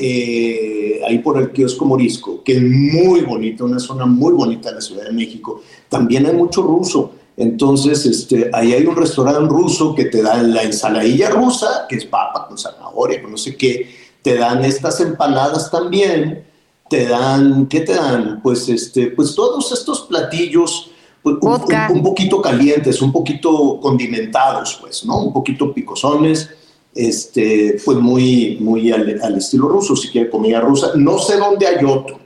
eh, 0.04 1.00
ahí 1.06 1.18
por 1.18 1.38
el 1.38 1.52
kiosco 1.52 1.84
Morisco, 1.84 2.42
que 2.42 2.54
es 2.54 2.62
muy 2.62 3.20
bonito, 3.20 3.64
una 3.64 3.78
zona 3.78 4.04
muy 4.04 4.32
bonita 4.32 4.70
de 4.70 4.74
la 4.74 4.80
Ciudad 4.80 5.04
de 5.04 5.12
México. 5.12 5.62
También 5.88 6.26
hay 6.26 6.34
mucho 6.34 6.60
ruso. 6.62 7.12
Entonces, 7.36 8.04
este, 8.04 8.50
ahí 8.52 8.72
hay 8.72 8.84
un 8.84 8.96
restaurante 8.96 9.48
ruso 9.48 9.94
que 9.94 10.06
te 10.06 10.20
dan 10.20 10.52
la 10.52 10.64
ensaladilla 10.64 11.30
rusa, 11.30 11.86
que 11.88 11.94
es 11.94 12.04
papa 12.04 12.48
con 12.48 12.58
zanahoria, 12.58 13.22
con 13.22 13.30
no 13.30 13.36
sé 13.36 13.56
qué. 13.56 13.88
Te 14.22 14.34
dan 14.34 14.64
estas 14.64 15.00
empanadas 15.00 15.70
también. 15.70 16.46
te 16.90 17.06
dan, 17.06 17.66
¿qué 17.66 17.82
te 17.82 17.94
dan? 17.94 18.40
Pues, 18.42 18.68
este, 18.68 19.06
pues 19.06 19.36
todos 19.36 19.70
estos 19.70 20.00
platillos 20.00 20.90
pues, 21.22 21.36
un, 21.40 21.52
un, 21.52 21.96
un, 21.98 22.02
poquito 22.02 22.42
calientes, 22.42 23.00
un 23.00 23.12
poquito 23.12 23.78
condimentados, 23.80 24.78
pues, 24.80 25.04
¿no? 25.04 25.22
Un 25.22 25.32
poquito 25.32 25.72
picosones, 25.72 26.50
este, 26.94 27.80
pues 27.84 27.98
muy, 27.98 28.58
muy 28.60 28.92
al, 28.92 29.20
al 29.22 29.38
estilo 29.38 29.68
ruso, 29.68 29.96
si 29.96 30.08
quiere 30.08 30.30
comida 30.30 30.60
rusa. 30.60 30.92
No 30.96 31.18
sé 31.18 31.36
dónde 31.36 31.66
hay 31.66 31.84
otro, 31.84 32.18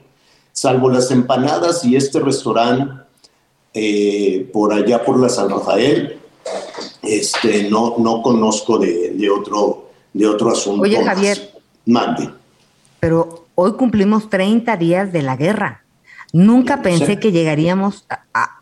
salvo 0.51 0.89
las 0.89 1.09
empanadas 1.11 1.83
y 1.85 1.95
este 1.95 2.19
restaurante 2.19 3.07
eh, 3.79 4.49
por 4.51 4.73
allá 4.73 5.03
por 5.03 5.19
la 5.19 5.29
San 5.29 5.49
Rafael, 5.49 6.19
este, 7.03 7.69
no, 7.69 7.95
no 7.99 8.23
conozco 8.23 8.79
de, 8.79 9.11
de 9.11 9.29
otro, 9.29 9.91
de 10.13 10.27
otro 10.27 10.49
asunto. 10.49 10.81
Oye, 10.81 11.03
Javier. 11.03 11.51
Mande. 11.85 12.29
Pero 12.99 13.45
hoy 13.53 13.73
cumplimos 13.73 14.31
30 14.31 14.75
días 14.77 15.13
de 15.13 15.21
la 15.21 15.35
guerra. 15.35 15.83
Nunca 16.33 16.81
pensé 16.81 17.19
que 17.19 17.31
llegaríamos 17.31 18.05
a, 18.09 18.23
a, 18.33 18.61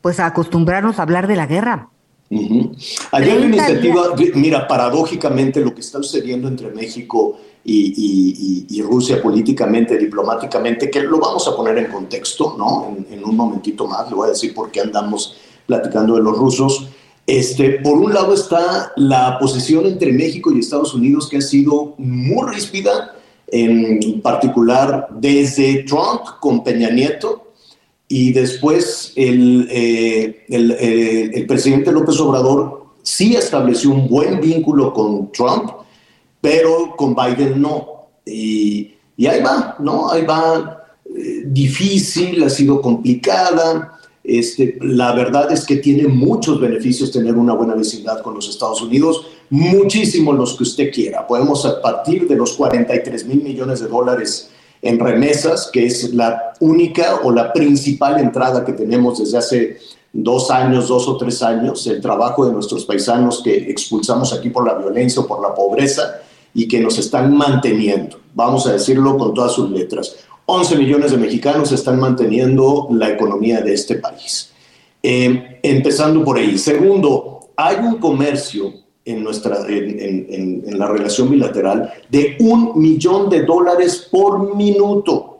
pues 0.00 0.18
a 0.18 0.26
acostumbrarnos 0.26 0.98
a 0.98 1.02
hablar 1.02 1.26
de 1.26 1.36
la 1.36 1.46
guerra. 1.46 1.90
Uh 2.30 2.36
-huh. 2.36 2.76
Ayer 3.12 3.38
la 3.38 3.46
iniciativa, 3.46 4.14
días. 4.16 4.34
mira, 4.34 4.66
paradójicamente 4.66 5.60
lo 5.60 5.74
que 5.74 5.80
está 5.80 5.98
sucediendo 5.98 6.48
entre 6.48 6.70
México 6.70 7.38
y, 7.64 7.94
y, 7.96 8.66
y, 8.68 8.82
Rusia 8.82 9.22
políticamente, 9.22 9.96
diplomáticamente, 9.96 10.90
que 10.90 11.02
lo 11.02 11.18
vamos 11.18 11.46
a 11.48 11.56
poner 11.56 11.78
en 11.78 11.86
contexto, 11.86 12.56
¿no? 12.58 12.88
En, 12.88 13.18
en, 13.18 13.24
un 13.24 13.36
momentito 13.36 13.86
más, 13.86 14.08
le 14.08 14.16
voy 14.16 14.26
a 14.26 14.30
decir 14.30 14.52
por 14.54 14.70
qué 14.70 14.80
andamos 14.80 15.36
platicando 15.66 16.14
de 16.14 16.22
los 16.22 16.36
rusos. 16.36 16.88
Este, 17.26 17.80
por 17.82 17.94
un 17.94 18.12
lado 18.12 18.34
está 18.34 18.92
la 18.96 19.38
posición 19.38 19.86
entre 19.86 20.12
México 20.12 20.52
y 20.52 20.58
Estados 20.58 20.92
Unidos 20.92 21.28
que 21.28 21.38
ha 21.38 21.40
sido 21.40 21.94
muy 21.96 22.52
ríspida, 22.52 23.14
en 23.46 24.20
particular 24.20 25.08
desde 25.10 25.84
Trump 25.84 26.20
con 26.40 26.62
Peña 26.62 26.90
Nieto, 26.90 27.52
y 28.08 28.32
después 28.32 29.12
el, 29.16 29.68
eh, 29.70 30.44
el, 30.48 30.70
eh, 30.72 31.30
el, 31.34 31.46
presidente 31.46 31.90
López 31.90 32.20
Obrador 32.20 32.84
sí 33.02 33.34
estableció 33.34 33.90
un 33.90 34.08
buen 34.08 34.40
vínculo 34.40 34.92
con 34.92 35.32
Trump, 35.32 35.70
pero 36.40 36.94
con 36.96 37.14
Biden 37.14 37.60
no. 37.60 38.08
Y, 38.26 38.92
ahí 39.26 39.42
va, 39.42 39.76
¿no? 39.78 40.10
Ahí 40.10 40.24
va 40.24 40.84
eh, 41.06 41.44
difícil, 41.46 42.42
ha 42.42 42.50
sido 42.50 42.80
complicada. 42.82 43.98
Este, 44.22 44.78
la 44.80 45.14
verdad 45.14 45.52
es 45.52 45.64
que 45.64 45.76
tiene 45.76 46.06
muchos 46.08 46.60
beneficios 46.60 47.12
tener 47.12 47.34
una 47.34 47.54
buena 47.54 47.74
vecindad 47.74 48.22
con 48.22 48.34
los 48.34 48.48
Estados 48.48 48.80
Unidos, 48.80 49.26
muchísimos 49.50 50.34
los 50.36 50.56
que 50.56 50.62
usted 50.62 50.92
quiera. 50.92 51.26
Podemos 51.26 51.66
partir 51.82 52.26
de 52.26 52.36
los 52.36 52.52
43 52.54 53.26
mil 53.26 53.42
millones 53.42 53.80
de 53.80 53.88
dólares 53.88 54.50
en 54.84 54.98
remesas, 54.98 55.70
que 55.72 55.86
es 55.86 56.12
la 56.12 56.52
única 56.60 57.20
o 57.22 57.32
la 57.32 57.54
principal 57.54 58.20
entrada 58.20 58.66
que 58.66 58.74
tenemos 58.74 59.18
desde 59.18 59.38
hace 59.38 59.78
dos 60.12 60.50
años, 60.50 60.88
dos 60.88 61.08
o 61.08 61.16
tres 61.16 61.42
años, 61.42 61.86
el 61.86 62.02
trabajo 62.02 62.44
de 62.44 62.52
nuestros 62.52 62.84
paisanos 62.84 63.40
que 63.42 63.56
expulsamos 63.70 64.34
aquí 64.34 64.50
por 64.50 64.66
la 64.66 64.74
violencia 64.74 65.22
o 65.22 65.26
por 65.26 65.40
la 65.40 65.54
pobreza 65.54 66.20
y 66.52 66.68
que 66.68 66.80
nos 66.80 66.98
están 66.98 67.34
manteniendo, 67.34 68.20
vamos 68.34 68.66
a 68.66 68.72
decirlo 68.72 69.16
con 69.16 69.32
todas 69.32 69.52
sus 69.52 69.70
letras. 69.70 70.16
11 70.44 70.76
millones 70.76 71.12
de 71.12 71.16
mexicanos 71.16 71.72
están 71.72 71.98
manteniendo 71.98 72.88
la 72.90 73.08
economía 73.08 73.62
de 73.62 73.72
este 73.72 73.94
país. 73.94 74.50
Eh, 75.02 75.60
empezando 75.62 76.22
por 76.22 76.36
ahí. 76.36 76.58
Segundo, 76.58 77.48
hay 77.56 77.76
un 77.76 77.96
comercio 77.96 78.83
en, 79.04 79.22
nuestra, 79.22 79.66
en, 79.68 80.00
en, 80.00 80.62
en, 80.66 80.78
la 80.78 80.88
relación 80.88 81.30
bilateral 81.30 81.92
de 82.08 82.36
un 82.40 82.72
millón 82.80 83.28
de 83.28 83.44
dólares 83.44 84.08
por 84.10 84.56
minuto. 84.56 85.30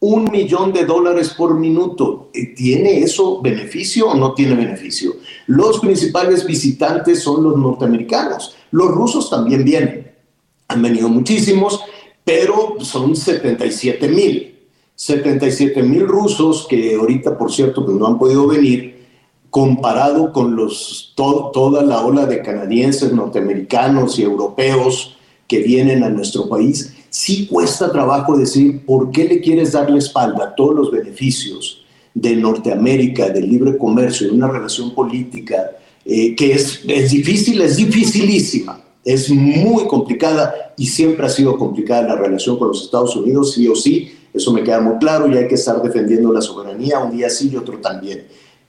Un 0.00 0.30
millón 0.30 0.72
de 0.72 0.84
dólares 0.84 1.30
por 1.30 1.58
minuto. 1.58 2.30
¿Tiene 2.56 3.00
eso 3.00 3.42
beneficio 3.42 4.08
o 4.08 4.14
no 4.14 4.32
tiene 4.32 4.54
beneficio? 4.54 5.16
Los 5.48 5.80
principales 5.80 6.46
visitantes 6.46 7.20
son 7.20 7.42
los 7.42 7.56
norteamericanos. 7.56 8.54
Los 8.70 8.88
rusos 8.92 9.28
también 9.28 9.64
vienen. 9.64 10.12
Han 10.68 10.82
venido 10.82 11.08
muchísimos, 11.08 11.80
pero 12.24 12.76
son 12.80 13.16
77 13.16 14.08
mil. 14.08 14.54
77 14.94 15.82
mil 15.82 16.06
rusos 16.06 16.66
que 16.68 16.94
ahorita, 16.94 17.36
por 17.36 17.52
cierto, 17.52 17.84
pues 17.84 17.96
no 17.96 18.06
han 18.06 18.18
podido 18.18 18.46
venir 18.46 18.97
comparado 19.50 20.32
con 20.32 20.56
los, 20.56 21.12
to, 21.14 21.50
toda 21.52 21.82
la 21.82 22.04
ola 22.04 22.26
de 22.26 22.42
canadienses, 22.42 23.12
norteamericanos 23.12 24.18
y 24.18 24.22
europeos 24.22 25.16
que 25.46 25.60
vienen 25.60 26.02
a 26.02 26.10
nuestro 26.10 26.48
país, 26.48 26.94
sí 27.08 27.46
cuesta 27.46 27.90
trabajo 27.90 28.36
decir 28.36 28.84
por 28.84 29.10
qué 29.10 29.24
le 29.24 29.40
quieres 29.40 29.72
dar 29.72 29.90
la 29.90 29.98
espalda 29.98 30.44
a 30.44 30.54
todos 30.54 30.74
los 30.74 30.90
beneficios 30.90 31.82
de 32.12 32.36
Norteamérica, 32.36 33.30
del 33.30 33.48
libre 33.48 33.78
comercio, 33.78 34.26
de 34.26 34.34
una 34.34 34.48
relación 34.48 34.94
política 34.94 35.70
eh, 36.04 36.34
que 36.34 36.52
es, 36.52 36.82
es 36.86 37.10
difícil, 37.10 37.60
es 37.62 37.76
dificilísima, 37.76 38.82
es 39.04 39.30
muy 39.30 39.86
complicada 39.86 40.74
y 40.76 40.86
siempre 40.86 41.24
ha 41.24 41.30
sido 41.30 41.56
complicada 41.56 42.02
la 42.02 42.16
relación 42.16 42.58
con 42.58 42.68
los 42.68 42.82
Estados 42.82 43.16
Unidos, 43.16 43.54
sí 43.54 43.66
o 43.68 43.74
sí, 43.74 44.12
eso 44.34 44.52
me 44.52 44.62
queda 44.62 44.80
muy 44.80 44.98
claro 44.98 45.30
y 45.30 45.36
hay 45.36 45.48
que 45.48 45.54
estar 45.54 45.82
defendiendo 45.82 46.32
la 46.32 46.42
soberanía 46.42 46.98
un 46.98 47.16
día 47.16 47.30
sí 47.30 47.50
y 47.52 47.56
otro 47.56 47.78
también 47.78 48.26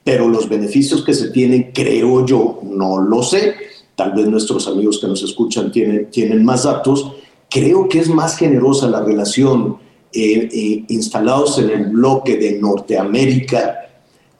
pero 0.10 0.28
los 0.28 0.50
beneficios 0.50 1.04
que 1.04 1.14
se 1.14 1.30
tienen, 1.30 1.70
creo 1.72 2.26
yo, 2.26 2.62
no 2.64 3.00
lo 3.00 3.22
sé, 3.22 3.54
tal 3.94 4.14
vez 4.14 4.26
nuestros 4.26 4.68
amigos 4.68 4.98
que 5.00 5.06
nos 5.06 5.22
escuchan 5.22 5.72
tienen, 5.72 6.44
más 6.44 6.64
datos, 6.64 7.12
creo 7.48 7.88
que 7.88 8.00
es 8.00 8.10
más 8.10 8.36
generosa 8.36 8.88
la 8.88 9.04
relación 9.04 9.78
eh, 10.12 10.50
eh, 10.52 10.84
instalados 10.88 11.60
en 11.60 11.70
el 11.70 11.86
bloque 11.92 12.38
de 12.38 12.60
Norteamérica 12.60 13.82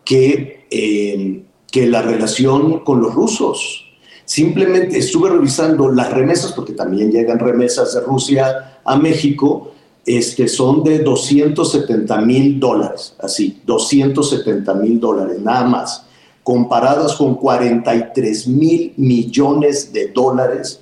que, 0.04 0.66
eh, 0.72 1.44
que 1.72 1.86
la 1.86 2.02
relación 2.02 2.80
con 2.80 3.00
los 3.00 3.14
rusos. 3.14 3.86
Simplemente 4.26 4.98
estuve 4.98 5.30
revisando 5.30 5.92
las 5.92 6.12
remesas, 6.12 6.52
porque 6.54 6.74
también 6.74 7.12
llegan 7.12 7.38
remesas 7.38 7.94
de 7.94 8.02
Rusia 8.02 8.80
a 8.84 8.98
México, 8.98 9.74
este, 10.06 10.48
son 10.48 10.84
de 10.84 11.00
270 11.00 12.22
mil 12.22 12.60
dólares, 12.60 13.16
así, 13.20 13.62
270 13.66 14.74
mil 14.76 15.00
dólares, 15.00 15.40
nada 15.40 15.66
más, 15.66 16.06
comparadas 16.44 17.16
con 17.16 17.36
43 17.36 18.48
mil 18.48 18.94
millones 18.98 19.94
de 19.94 20.08
dólares, 20.08 20.82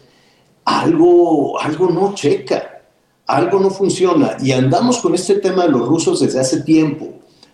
algo, 0.63 1.59
algo 1.59 1.89
no 1.89 2.13
checa, 2.13 2.81
algo 3.25 3.59
no 3.59 3.69
funciona. 3.69 4.37
Y 4.41 4.51
andamos 4.51 4.99
con 4.99 5.13
este 5.13 5.35
tema 5.35 5.63
de 5.63 5.71
los 5.71 5.87
rusos 5.87 6.19
desde 6.19 6.39
hace 6.39 6.61
tiempo. 6.61 7.09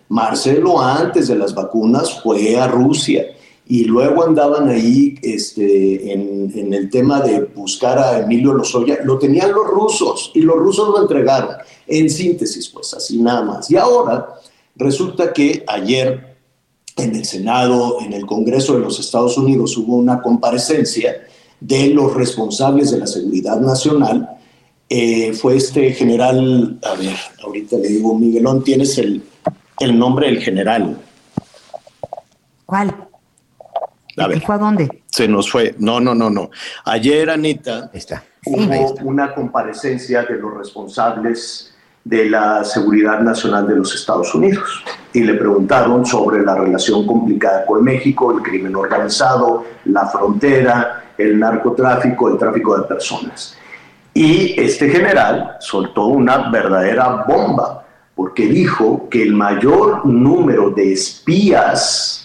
Marcelo 0.08 0.80
antes 0.80 1.28
de 1.28 1.36
las 1.36 1.54
vacunas 1.54 2.22
fue 2.22 2.56
a 2.58 2.68
Rusia 2.68 3.33
y 3.66 3.84
luego 3.84 4.24
andaban 4.24 4.68
ahí 4.68 5.18
este, 5.22 6.12
en, 6.12 6.72
el 6.72 6.90
tema 6.90 7.20
de 7.20 7.40
buscar 7.40 7.98
a 7.98 8.18
Emilio 8.20 8.52
Lozoya, 8.52 8.98
lo 9.04 9.18
tenían 9.18 9.52
los 9.52 9.66
rusos 9.66 10.30
y 10.34 10.40
los 10.40 10.56
rusos 10.56 10.88
lo 10.88 11.02
entregaron. 11.02 11.56
En 11.86 12.10
síntesis, 12.10 12.68
pues 12.68 12.92
así 12.94 13.18
nada 13.18 13.42
más. 13.42 13.70
Y 13.70 13.76
ahora 13.76 14.34
resulta 14.76 15.32
que 15.32 15.64
ayer 15.66 16.36
en 16.96 17.16
el 17.16 17.24
Senado, 17.24 17.98
en 18.00 18.12
el 18.12 18.26
Congreso 18.26 18.74
de 18.74 18.80
los 18.80 19.00
Estados 19.00 19.36
Unidos, 19.38 19.76
hubo 19.76 19.96
una 19.96 20.20
comparecencia 20.20 21.26
de 21.60 21.88
los 21.88 22.14
responsables 22.14 22.90
de 22.90 22.98
la 22.98 23.06
seguridad 23.06 23.58
nacional. 23.60 24.28
Eh, 24.88 25.32
fue 25.32 25.56
este 25.56 25.92
general, 25.92 26.78
a 26.82 26.94
ver, 26.94 27.16
ahorita 27.42 27.78
le 27.78 27.88
digo, 27.88 28.14
Miguelón, 28.14 28.62
tienes 28.62 28.98
el, 28.98 29.22
el 29.80 29.98
nombre 29.98 30.26
del 30.26 30.40
general. 30.40 30.98
¿Cuál? 32.66 33.03
A 34.16 34.26
ver, 34.26 34.40
fue 34.40 34.54
a 34.54 34.58
dónde? 34.58 35.02
Se 35.06 35.26
nos 35.28 35.50
fue. 35.50 35.74
No, 35.78 36.00
no, 36.00 36.14
no, 36.14 36.30
no. 36.30 36.50
Ayer, 36.84 37.30
Anita, 37.30 37.90
está. 37.92 38.22
hubo 38.46 38.72
está. 38.72 39.04
una 39.04 39.34
comparecencia 39.34 40.22
de 40.22 40.38
los 40.38 40.54
responsables 40.54 41.74
de 42.04 42.28
la 42.28 42.62
seguridad 42.64 43.20
nacional 43.20 43.66
de 43.66 43.76
los 43.76 43.94
Estados 43.94 44.34
Unidos 44.34 44.84
y 45.12 45.22
le 45.22 45.34
preguntaron 45.34 46.04
sobre 46.04 46.44
la 46.44 46.54
relación 46.54 47.06
complicada 47.06 47.64
con 47.64 47.82
México, 47.82 48.30
el 48.30 48.42
crimen 48.42 48.76
organizado, 48.76 49.64
la 49.86 50.06
frontera, 50.06 51.04
el 51.16 51.38
narcotráfico, 51.38 52.28
el 52.28 52.36
tráfico 52.36 52.76
de 52.76 52.82
personas. 52.84 53.56
Y 54.12 54.60
este 54.60 54.88
general 54.90 55.56
soltó 55.60 56.06
una 56.06 56.50
verdadera 56.50 57.24
bomba 57.26 57.84
porque 58.14 58.46
dijo 58.46 59.08
que 59.08 59.22
el 59.22 59.32
mayor 59.32 60.04
número 60.06 60.70
de 60.70 60.92
espías 60.92 62.23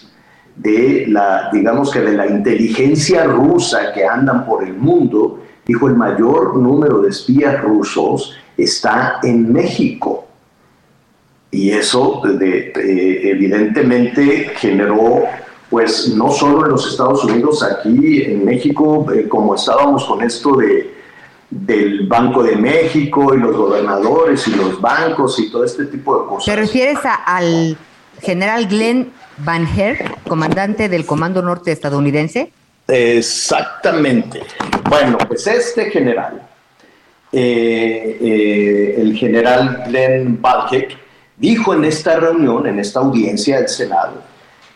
de 0.62 1.06
la, 1.08 1.48
digamos 1.52 1.90
que 1.90 2.00
de 2.00 2.12
la 2.12 2.26
inteligencia 2.26 3.24
rusa 3.24 3.92
que 3.92 4.04
andan 4.04 4.44
por 4.44 4.62
el 4.62 4.74
mundo, 4.74 5.40
dijo 5.66 5.88
el 5.88 5.94
mayor 5.94 6.56
número 6.56 7.00
de 7.00 7.10
espías 7.10 7.62
rusos 7.62 8.36
está 8.56 9.20
en 9.22 9.52
México. 9.52 10.26
Y 11.50 11.70
eso 11.70 12.20
de, 12.24 12.72
evidentemente 12.74 14.52
generó, 14.56 15.24
pues 15.68 16.14
no 16.14 16.30
solo 16.30 16.66
en 16.66 16.72
los 16.72 16.90
Estados 16.90 17.24
Unidos, 17.24 17.62
aquí 17.62 18.22
en 18.22 18.44
México, 18.44 19.06
eh, 19.12 19.28
como 19.28 19.54
estábamos 19.54 20.04
con 20.04 20.22
esto 20.22 20.56
de, 20.56 20.94
del 21.48 22.06
Banco 22.06 22.42
de 22.42 22.56
México 22.56 23.34
y 23.34 23.38
los 23.38 23.56
gobernadores 23.56 24.46
y 24.46 24.54
los 24.54 24.80
bancos 24.80 25.40
y 25.40 25.50
todo 25.50 25.64
este 25.64 25.86
tipo 25.86 26.20
de 26.20 26.28
cosas. 26.28 26.54
¿Te 26.54 26.60
refieres 26.60 26.98
al 27.26 27.76
general 28.20 28.66
Glenn 28.66 29.12
Van 29.38 29.66
Herk, 29.66 30.22
comandante 30.22 30.88
del 30.88 31.06
Comando 31.06 31.42
Norte 31.42 31.72
estadounidense? 31.72 32.52
Exactamente. 32.86 34.40
Bueno, 34.88 35.18
pues 35.28 35.46
este 35.46 35.90
general, 35.90 36.42
eh, 37.32 38.18
eh, 38.20 38.94
el 38.98 39.16
general 39.16 39.84
Glenn 39.86 40.40
Balheck, 40.40 40.96
dijo 41.36 41.74
en 41.74 41.84
esta 41.84 42.18
reunión, 42.18 42.66
en 42.66 42.78
esta 42.78 43.00
audiencia 43.00 43.58
del 43.58 43.68
Senado, 43.68 44.22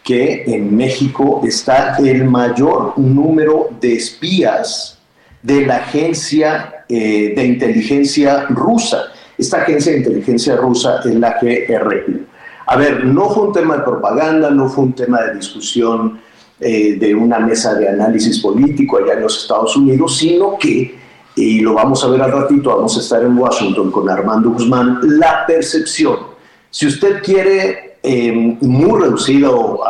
que 0.02 0.44
en 0.46 0.76
México 0.76 1.40
está 1.44 1.96
el 1.96 2.24
mayor 2.24 2.98
número 2.98 3.70
de 3.80 3.94
espías 3.94 4.98
de 5.42 5.66
la 5.66 5.76
agencia 5.76 6.84
eh, 6.88 7.32
de 7.34 7.44
inteligencia 7.44 8.46
rusa. 8.48 9.04
Esta 9.36 9.62
agencia 9.62 9.92
de 9.92 9.98
inteligencia 9.98 10.56
rusa 10.56 11.00
es 11.04 11.14
la 11.14 11.38
GRU. 11.40 12.26
A 12.66 12.76
ver, 12.76 13.04
no 13.04 13.28
fue 13.30 13.48
un 13.48 13.52
tema 13.52 13.76
de 13.76 13.82
propaganda, 13.82 14.50
no 14.50 14.68
fue 14.68 14.84
un 14.84 14.92
tema 14.94 15.20
de 15.20 15.34
discusión 15.34 16.20
eh, 16.60 16.96
de 16.98 17.14
una 17.14 17.38
mesa 17.38 17.74
de 17.74 17.88
análisis 17.88 18.40
político 18.40 18.96
allá 18.96 19.14
en 19.14 19.22
los 19.22 19.42
Estados 19.42 19.76
Unidos, 19.76 20.16
sino 20.16 20.56
que, 20.56 20.98
y 21.36 21.60
lo 21.60 21.74
vamos 21.74 22.02
a 22.04 22.08
ver 22.08 22.22
al 22.22 22.32
ratito, 22.32 22.74
vamos 22.74 22.96
a 22.96 23.00
estar 23.00 23.22
en 23.22 23.36
Washington 23.36 23.90
con 23.90 24.08
Armando 24.08 24.50
Guzmán, 24.50 25.00
la 25.02 25.44
percepción. 25.46 26.16
Si 26.70 26.86
usted 26.86 27.22
quiere, 27.22 27.98
eh, 28.02 28.56
muy 28.60 29.00
reducido, 29.00 29.80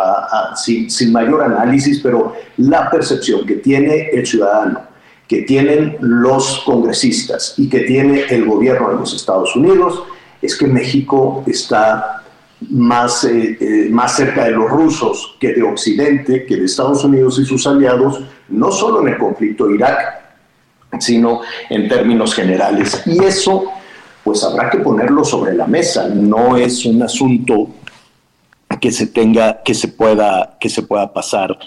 sin, 0.57 0.91
sin 0.91 1.13
mayor 1.13 1.43
análisis, 1.43 2.01
pero 2.03 2.35
la 2.57 2.91
percepción 2.91 3.47
que 3.47 3.57
tiene 3.57 4.09
el 4.13 4.27
ciudadano, 4.27 4.81
que 5.29 5.43
tienen 5.43 5.97
los 6.01 6.63
congresistas 6.65 7.55
y 7.57 7.69
que 7.69 7.81
tiene 7.81 8.25
el 8.31 8.47
gobierno 8.47 8.91
de 8.91 8.97
los 8.97 9.15
Estados 9.15 9.55
Unidos, 9.55 10.03
es 10.43 10.57
que 10.57 10.67
México 10.67 11.43
está 11.47 12.24
más, 12.71 13.25
eh, 13.25 13.57
eh, 13.61 13.89
más 13.91 14.17
cerca 14.17 14.45
de 14.45 14.53
los 14.53 14.71
rusos 14.71 15.37
que 15.41 15.53
de 15.53 15.63
Occidente, 15.63 16.45
que 16.45 16.57
de 16.57 16.65
Estados 16.65 17.05
Unidos 17.05 17.39
y 17.39 17.45
sus 17.45 17.67
aliados, 17.67 18.21
no 18.49 18.71
solo 18.71 19.03
en 19.03 19.15
el 19.15 19.19
conflicto 19.19 19.67
de 19.67 19.77
Irak, 19.77 20.23
sino 20.99 21.41
en 21.71 21.89
términos 21.89 22.35
generales. 22.35 23.03
Y 23.07 23.23
eso, 23.25 23.65
pues 24.23 24.45
habrá 24.45 24.71
que 24.71 24.79
ponerlo 24.79 25.25
sobre 25.25 25.55
la 25.55 25.67
mesa. 25.67 26.09
No 26.09 26.57
es 26.57 26.85
un 26.85 27.03
asunto 27.03 27.69
que 28.81 28.93
se 28.93 29.07
tenga, 29.07 29.63
que 29.63 29.75
se 29.75 29.89
pueda, 29.89 30.57
que 30.61 30.69
se 30.69 30.83
pueda 30.83 31.13
pasar 31.13 31.59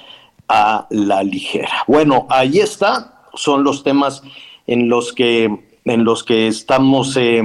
a 0.48 0.88
la 0.90 1.24
ligera. 1.24 1.84
Bueno, 1.88 2.28
ahí 2.30 2.60
está. 2.60 3.22
Son 3.34 3.64
los 3.64 3.84
temas 3.84 4.24
en 4.66 4.90
los 4.90 5.14
que, 5.14 5.60
en 5.86 6.04
los 6.04 6.24
que 6.24 6.48
estamos. 6.48 7.16
Eh, 7.18 7.42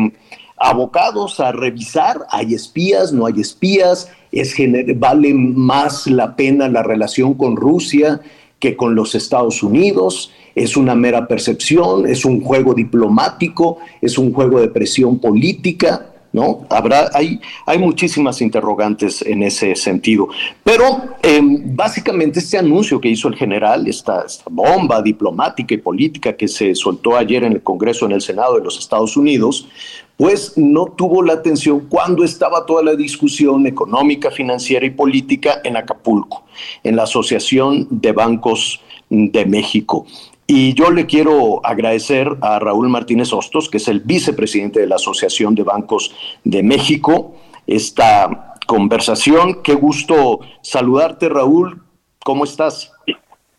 abocados 0.62 1.40
a 1.40 1.52
revisar, 1.52 2.21
hay 2.31 2.54
espías, 2.54 3.12
no 3.12 3.26
hay 3.26 3.40
espías, 3.40 4.09
es 4.31 4.54
vale 4.97 5.35
más 5.35 6.07
la 6.07 6.37
pena 6.37 6.69
la 6.69 6.83
relación 6.83 7.35
con 7.35 7.57
Rusia 7.57 8.21
que 8.61 8.76
con 8.76 8.95
los 8.95 9.16
Estados 9.16 9.62
Unidos, 9.64 10.31
es 10.54 10.76
una 10.76 10.95
mera 10.95 11.26
percepción, 11.26 12.07
es 12.07 12.25
un 12.25 12.40
juego 12.40 12.75
diplomático, 12.75 13.78
es 14.00 14.19
un 14.19 14.33
juego 14.33 14.61
de 14.61 14.69
presión 14.69 15.19
política, 15.19 16.12
¿no? 16.33 16.67
Habrá, 16.71 17.11
hay, 17.12 17.41
hay 17.67 17.79
muchísimas 17.79 18.41
interrogantes 18.41 19.23
en 19.23 19.43
ese 19.43 19.77
sentido. 19.77 20.29
Pero 20.65 21.17
em, 21.23 21.77
básicamente 21.77 22.39
este 22.39 22.59
anuncio 22.59 23.01
que 23.01 23.09
hizo 23.09 23.29
el 23.29 23.37
general, 23.37 23.87
esta, 23.87 24.25
bomba 24.51 25.03
diplomática 25.03 25.75
y 25.75 25.79
política 25.79 26.35
que 26.35 26.49
se 26.49 26.75
soltó 26.75 27.17
ayer 27.17 27.45
en 27.45 27.53
el 27.53 27.62
Congreso, 27.62 28.07
en 28.07 28.12
el 28.12 28.21
Senado 28.21 28.57
de 28.57 28.65
los 28.65 28.79
Estados 28.79 29.17
Unidos, 29.17 29.69
pues 30.17 30.57
no 30.57 30.87
tuvo 30.87 31.23
la 31.23 31.35
atención 31.35 31.81
cuando 31.89 32.23
estaba 32.23 32.65
toda 32.65 32.83
la 32.83 32.95
discusión 32.95 33.67
económica, 33.67 34.31
financiera 34.31 34.87
y 34.87 34.91
política 34.91 35.61
en 35.65 35.77
Acapulco, 35.77 36.45
en 36.85 36.97
la 36.97 37.05
Asociación 37.05 37.89
de 37.91 38.12
Bancos 38.12 38.81
de 39.11 39.45
México. 39.47 40.07
Y 40.54 40.75
yo 40.75 40.90
le 40.90 41.06
quiero 41.06 41.64
agradecer 41.64 42.28
a 42.42 42.59
Raúl 42.59 42.90
Martínez 42.90 43.32
Hostos, 43.32 43.71
que 43.71 43.78
es 43.78 43.88
el 43.88 44.00
vicepresidente 44.00 44.80
de 44.80 44.87
la 44.87 44.97
Asociación 44.97 45.54
de 45.54 45.62
Bancos 45.62 46.14
de 46.44 46.62
México, 46.62 47.37
esta 47.66 48.56
conversación. 48.66 49.62
Qué 49.62 49.72
gusto 49.72 50.40
saludarte, 50.61 51.31
Raúl. 51.31 51.81
¿Cómo 52.22 52.44
estás? 52.44 52.92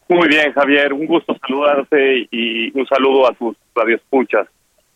Muy 0.08 0.28
bien, 0.28 0.54
Javier. 0.54 0.94
Un 0.94 1.08
gusto 1.08 1.36
saludarte 1.42 2.28
y 2.30 2.70
un 2.78 2.86
saludo 2.86 3.28
a 3.28 3.34
tus 3.34 3.58
radioescuchas. 3.74 4.46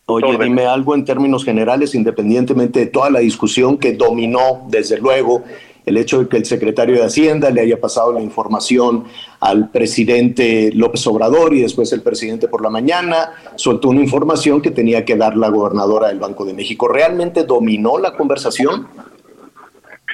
Oye, 0.06 0.38
dime 0.38 0.66
algo 0.66 0.94
en 0.94 1.04
términos 1.04 1.44
generales, 1.44 1.96
independientemente 1.96 2.78
de 2.78 2.86
toda 2.86 3.10
la 3.10 3.18
discusión 3.18 3.76
que 3.76 3.94
dominó, 3.94 4.68
desde 4.68 4.98
luego, 5.00 5.42
el 5.88 5.96
hecho 5.96 6.20
de 6.20 6.28
que 6.28 6.36
el 6.36 6.44
secretario 6.44 6.96
de 6.96 7.04
Hacienda 7.04 7.50
le 7.50 7.60
haya 7.60 7.80
pasado 7.80 8.12
la 8.12 8.20
información 8.20 9.04
al 9.40 9.70
presidente 9.70 10.70
López 10.74 11.06
Obrador 11.06 11.54
y 11.54 11.62
después 11.62 11.92
el 11.92 12.02
presidente 12.02 12.48
por 12.48 12.62
la 12.62 12.70
mañana 12.70 13.32
soltó 13.56 13.88
una 13.88 14.00
información 14.00 14.60
que 14.60 14.70
tenía 14.70 15.04
que 15.04 15.16
dar 15.16 15.36
la 15.36 15.48
gobernadora 15.48 16.08
del 16.08 16.18
Banco 16.18 16.44
de 16.44 16.54
México. 16.54 16.88
¿Realmente 16.88 17.44
dominó 17.44 17.98
la 17.98 18.12
conversación? 18.14 18.88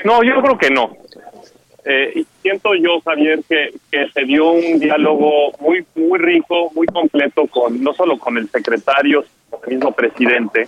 No, 0.05 0.23
yo 0.23 0.41
creo 0.43 0.59
que 0.59 0.71
no. 0.71 0.97
Eh, 1.87 2.25
siento 2.41 2.75
yo, 2.75 3.01
Javier, 3.05 3.41
que, 3.49 3.75
se 4.13 4.25
dio 4.25 4.53
un 4.53 4.79
diálogo 4.79 5.53
muy 5.61 5.85
muy 5.95 6.19
rico, 6.19 6.71
muy 6.75 6.87
completo, 6.87 7.47
con 7.47 7.83
no 7.83 7.93
solo 7.93 8.19
con 8.19 8.39
el 8.39 8.49
secretario, 8.49 9.23
sino 9.23 9.59
con 9.59 9.71
el 9.71 9.77
mismo 9.77 9.93
presidente, 9.93 10.67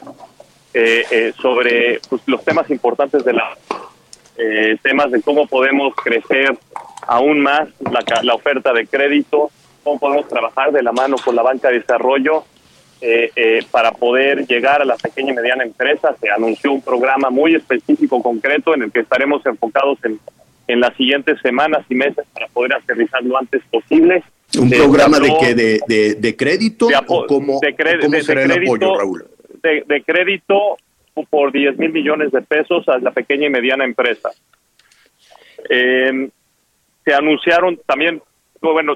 eh, 0.75 1.05
eh, 1.11 1.33
sobre 1.40 2.01
pues, 2.09 2.21
los 2.27 2.45
temas 2.45 2.69
importantes 2.71 3.25
de 3.25 3.33
la 3.33 3.57
temas 4.83 5.11
de 5.11 5.22
cómo 5.22 5.46
podemos 5.46 5.94
crecer 5.94 6.57
aún 7.07 7.40
más 7.40 7.68
la, 7.90 8.03
la, 8.22 8.35
oferta 8.35 8.72
de 8.72 8.87
crédito, 8.87 9.51
cómo 9.83 9.99
podemos 9.99 10.29
trabajar 10.29 10.72
de 10.72 10.83
la 10.83 10.92
mano 10.92 11.16
con 11.16 11.35
la 11.35 11.42
banca 11.42 11.68
de 11.68 11.81
desarrollo 11.81 12.44
para 13.70 13.92
poder 13.92 14.46
llegar 14.46 14.83
a 14.83 14.85
la 14.85 14.96
pequeña 14.96 15.33
y 15.33 15.37
mediana 15.37 15.64
empresa. 15.64 16.14
Se 16.20 16.31
anunció 16.31 16.72
un 16.72 16.83
programa 16.83 17.31
muy 17.31 17.55
específico, 17.55 18.22
concreto, 18.22 18.75
en 18.75 18.83
el 18.83 18.92
que 18.92 19.01
estaremos 19.01 19.44
enfocados 19.46 19.99
en 20.05 20.18
en 20.68 20.81
las 20.81 20.96
siguientes 20.96 21.40
semanas 21.40 21.85
y 21.88 21.94
meses 21.94 22.25
para 22.33 22.49
poder 22.49 22.75
aterrizar 22.75 23.22
lo 23.22 23.38
antes 23.38 23.62
posible. 23.70 24.22
¿Un 24.59 24.70
programa 24.70 25.18
de 25.20 25.33
qué? 25.40 25.55
¿De, 25.55 26.14
de, 26.14 26.37
crédito? 26.37 26.87
De, 26.88 26.94
cómo, 27.07 27.61
será 28.22 28.44
el 28.44 28.53
apoyo, 28.53 28.96
Raúl? 28.96 29.27
De, 29.62 30.03
crédito 30.05 30.79
por 31.25 31.53
10 31.53 31.79
mil 31.79 31.93
millones 31.93 32.31
de 32.33 32.43
pesos 32.43 32.89
a 32.89 32.99
la 32.99 33.11
pequeña 33.11 33.47
y 33.47 33.51
mediana 33.51 33.85
empresa. 33.85 34.31
Eh, 35.69 36.29
se 37.05 37.15
anunciaron 37.15 37.79
también, 37.87 38.21
bueno, 38.61 38.95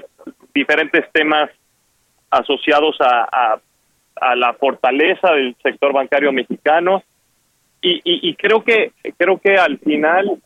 diferentes 0.53 1.09
temas 1.11 1.49
asociados 2.29 2.95
a, 2.99 3.59
a, 4.15 4.35
la 4.35 4.53
fortaleza 4.53 5.31
del 5.33 5.55
sector 5.63 5.93
bancario 5.93 6.31
mexicano 6.31 7.03
y, 7.81 7.95
y, 8.03 8.29
y 8.29 8.35
creo 8.35 8.63
que 8.63 8.91
creo 9.17 9.39
que 9.39 9.55
al 9.55 9.79
final 9.79 10.39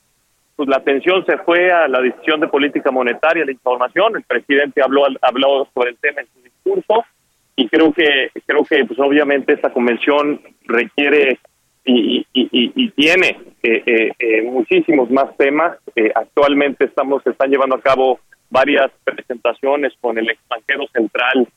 pues 0.55 0.69
la 0.69 0.77
atención 0.77 1.25
se 1.25 1.37
fue 1.39 1.71
a 1.71 1.87
la 1.87 1.99
decisión 1.99 2.39
de 2.39 2.47
política 2.47 2.89
monetaria, 2.89 3.43
la 3.43 3.51
información. 3.51 4.15
El 4.15 4.23
presidente 4.23 4.81
habló 4.81 5.05
habló 5.21 5.67
sobre 5.73 5.91
el 5.91 5.97
tema 5.97 6.21
en 6.21 6.27
su 6.27 6.41
discurso 6.41 7.05
y 7.55 7.67
creo 7.67 7.91
que 7.91 8.29
creo 8.45 8.63
que 8.63 8.85
pues 8.85 8.99
obviamente 8.99 9.53
esta 9.53 9.71
convención 9.71 10.41
requiere 10.63 11.39
y, 11.85 12.25
y, 12.33 12.89
tiene 12.91 13.37
eh, 13.61 13.83
eh, 13.85 14.11
eh, 14.17 14.41
muchísimos 14.43 15.09
más 15.11 15.35
temas. 15.37 15.77
actualmente 16.15 16.85
estamos 16.85 17.25
están 17.25 17.49
llevando 17.49 17.75
a 17.75 17.81
cabo 17.81 18.19
varias 18.49 18.91
presentaciones 19.03 19.93
con 20.01 20.17
el 20.17 20.29
extranjero 20.29 20.87
central 20.91 21.47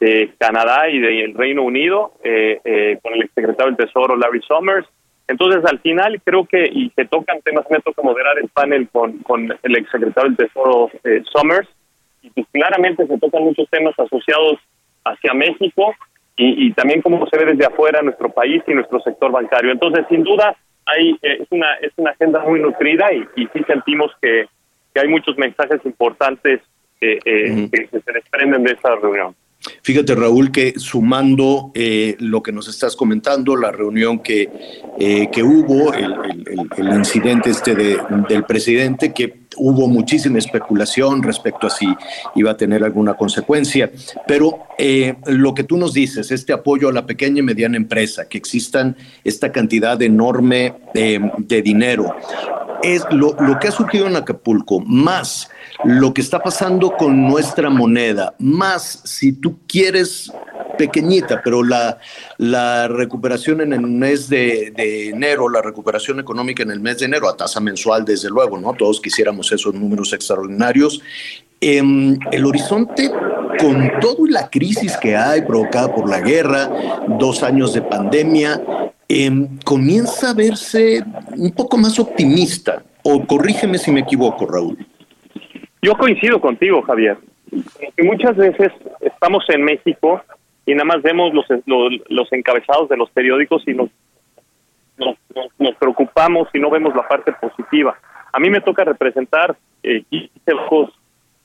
de 0.00 0.32
Canadá 0.38 0.88
y 0.88 0.98
del 0.98 1.34
Reino 1.34 1.62
Unido, 1.62 2.12
con 3.02 3.14
el 3.14 3.22
exsecretario 3.22 3.72
del 3.74 3.86
Tesoro 3.86 4.16
Larry 4.16 4.40
Summers. 4.42 4.88
Entonces, 5.26 5.64
al 5.64 5.78
final, 5.80 6.20
creo 6.22 6.44
que, 6.44 6.66
y 6.66 6.90
se 6.90 7.06
tocan 7.06 7.40
temas, 7.40 7.64
me 7.70 7.80
toca 7.80 8.02
moderar 8.02 8.38
el 8.38 8.48
panel 8.48 8.88
con, 8.92 9.18
con 9.18 9.50
el 9.62 9.76
exsecretario 9.76 10.30
del 10.30 10.48
Tesoro 10.48 10.90
eh, 11.02 11.22
Summers, 11.32 11.68
y 12.22 12.30
pues 12.30 12.46
claramente 12.52 13.06
se 13.06 13.18
tocan 13.18 13.42
muchos 13.42 13.68
temas 13.70 13.98
asociados 13.98 14.58
hacia 15.04 15.32
México 15.34 15.94
y, 16.36 16.72
también 16.72 17.00
cómo 17.00 17.26
se 17.28 17.38
ve 17.38 17.52
desde 17.52 17.66
afuera 17.66 18.02
nuestro 18.02 18.28
país 18.28 18.62
y 18.66 18.74
nuestro 18.74 19.00
sector 19.00 19.30
bancario. 19.30 19.70
Entonces, 19.70 20.04
sin 20.08 20.24
duda, 20.24 20.56
hay, 20.84 21.12
eh, 21.22 21.38
es, 21.40 21.48
una, 21.50 21.74
es 21.80 21.92
una 21.96 22.10
agenda 22.10 22.40
muy 22.40 22.60
nutrida 22.60 23.12
y, 23.12 23.24
y 23.40 23.48
sí 23.52 23.62
sentimos 23.66 24.10
que, 24.20 24.46
que 24.92 25.00
hay 25.00 25.08
muchos 25.08 25.36
mensajes 25.38 25.80
importantes 25.84 26.60
eh, 27.00 27.68
que 27.70 27.88
se 27.88 28.12
desprenden 28.12 28.64
de 28.64 28.72
esta 28.72 28.94
reunión. 28.96 29.34
Fíjate, 29.82 30.14
Raúl, 30.14 30.52
que 30.52 30.74
sumando 30.78 31.70
eh, 31.74 32.16
lo 32.18 32.42
que 32.42 32.52
nos 32.52 32.68
estás 32.68 32.96
comentando, 32.96 33.56
la 33.56 33.72
reunión 33.72 34.18
que, 34.18 34.50
eh, 34.98 35.28
que 35.32 35.42
hubo, 35.42 35.92
el, 35.94 36.14
incidente 36.94 37.50
este 37.50 37.74
del 37.74 38.44
presidente, 38.44 39.12
que 39.14 39.43
hubo 39.56 39.88
muchísima 39.88 40.38
especulación 40.38 41.22
respecto 41.22 41.66
a 41.66 41.70
si 41.70 41.86
iba 42.34 42.52
a 42.52 42.56
tener 42.56 42.84
alguna 42.84 43.14
consecuencia, 43.14 43.90
pero 44.26 44.60
eh, 44.78 45.14
lo 45.26 45.54
que 45.54 45.64
tú 45.64 45.76
nos 45.76 45.94
dices, 45.94 46.30
este 46.30 46.52
apoyo 46.52 46.88
a 46.88 46.92
la 46.92 47.06
pequeña 47.06 47.40
y 47.40 47.42
mediana 47.42 47.76
empresa, 47.76 48.28
que 48.28 48.38
existan 48.38 48.96
esta 49.22 49.52
cantidad 49.52 50.00
enorme 50.02 50.74
eh, 50.94 51.20
de 51.38 51.62
dinero, 51.62 52.14
es 52.82 53.04
lo, 53.10 53.34
lo 53.40 53.58
que 53.58 53.68
ha 53.68 53.72
surgido 53.72 54.06
en 54.06 54.16
Acapulco, 54.16 54.80
más 54.80 55.48
lo 55.82 56.14
que 56.14 56.20
está 56.20 56.40
pasando 56.40 56.92
con 56.96 57.26
nuestra 57.26 57.68
moneda, 57.68 58.34
más 58.38 59.00
si 59.04 59.32
tú 59.32 59.58
quieres 59.66 60.30
pequeñita, 60.76 61.40
pero 61.42 61.62
la, 61.62 61.98
la 62.38 62.88
recuperación 62.88 63.60
en 63.60 63.72
el 63.72 63.82
mes 63.82 64.28
de, 64.28 64.72
enero, 65.08 65.48
la 65.48 65.62
recuperación 65.62 66.20
económica 66.20 66.62
en 66.62 66.70
el 66.70 66.80
mes 66.80 66.98
de 66.98 67.06
enero, 67.06 67.28
a 67.28 67.36
tasa 67.36 67.60
mensual, 67.60 68.04
desde 68.04 68.28
luego, 68.28 68.58
¿no? 68.58 68.72
Todos 68.74 69.00
quisiéramos 69.00 69.50
esos 69.52 69.74
números 69.74 70.12
extraordinarios. 70.12 71.00
Em, 71.60 72.18
el 72.30 72.44
horizonte, 72.44 73.10
con 73.58 73.90
toda 74.00 74.28
la 74.28 74.50
crisis 74.50 74.96
que 74.96 75.16
hay 75.16 75.42
provocada 75.42 75.94
por 75.94 76.08
la 76.08 76.20
guerra, 76.20 76.70
dos 77.18 77.42
años 77.42 77.72
de 77.72 77.82
pandemia, 77.82 78.62
em, 79.08 79.58
comienza 79.64 80.30
a 80.30 80.34
verse 80.34 81.04
un 81.36 81.52
poco 81.52 81.76
más 81.76 81.98
optimista. 81.98 82.82
O 83.02 83.24
corrígeme 83.26 83.78
si 83.78 83.90
me 83.90 84.00
equivoco, 84.00 84.46
Raúl. 84.46 84.78
Yo 85.84 85.98
coincido 85.98 86.40
contigo, 86.40 86.80
Javier. 86.80 87.18
muchas 88.02 88.34
veces 88.36 88.72
estamos 89.00 89.44
en 89.50 89.62
México 89.64 90.22
y 90.64 90.72
nada 90.72 90.86
más 90.86 91.02
vemos 91.02 91.34
los, 91.34 91.44
los, 92.08 92.32
encabezados 92.32 92.88
de 92.88 92.96
los 92.96 93.10
periódicos 93.10 93.62
y 93.68 93.74
nos, 93.74 93.90
nos, 94.96 95.74
preocupamos 95.78 96.48
y 96.54 96.58
no 96.58 96.70
vemos 96.70 96.96
la 96.96 97.06
parte 97.06 97.32
positiva. 97.32 97.98
A 98.32 98.40
mí 98.40 98.48
me 98.48 98.62
toca 98.62 98.82
representar 98.84 99.56
eh, 99.82 100.04
15 100.08 100.54
bancos, 100.54 100.98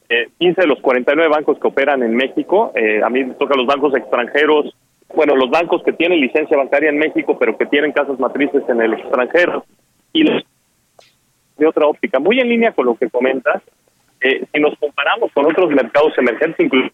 eh, 0.08 0.30
15 0.38 0.62
de 0.62 0.68
los 0.68 0.80
49 0.80 1.30
bancos 1.30 1.60
que 1.60 1.68
operan 1.68 2.02
en 2.02 2.16
México. 2.16 2.72
Eh, 2.76 3.02
a 3.04 3.10
mí 3.10 3.26
me 3.26 3.34
toca 3.34 3.58
los 3.58 3.66
bancos 3.66 3.94
extranjeros, 3.94 4.74
bueno, 5.14 5.36
los 5.36 5.50
bancos 5.50 5.84
que 5.84 5.92
tienen 5.92 6.22
licencia 6.22 6.56
bancaria 6.56 6.92
en 6.92 6.98
México, 6.98 7.38
pero 7.38 7.58
que 7.58 7.66
tienen 7.66 7.92
casas 7.92 8.18
matrices 8.18 8.64
en 8.70 8.80
el 8.80 8.94
extranjero. 8.94 9.66
Y 10.14 10.24
de 10.24 11.68
otra 11.68 11.88
óptica, 11.88 12.20
muy 12.20 12.40
en 12.40 12.48
línea 12.48 12.72
con 12.72 12.86
lo 12.86 12.96
que 12.96 13.10
comentas, 13.10 13.62
eh, 14.22 14.46
si 14.52 14.60
nos 14.60 14.78
comparamos 14.78 15.32
con 15.34 15.46
otros 15.46 15.70
mercados 15.72 16.18
emergentes, 16.18 16.66
incluso 16.66 16.90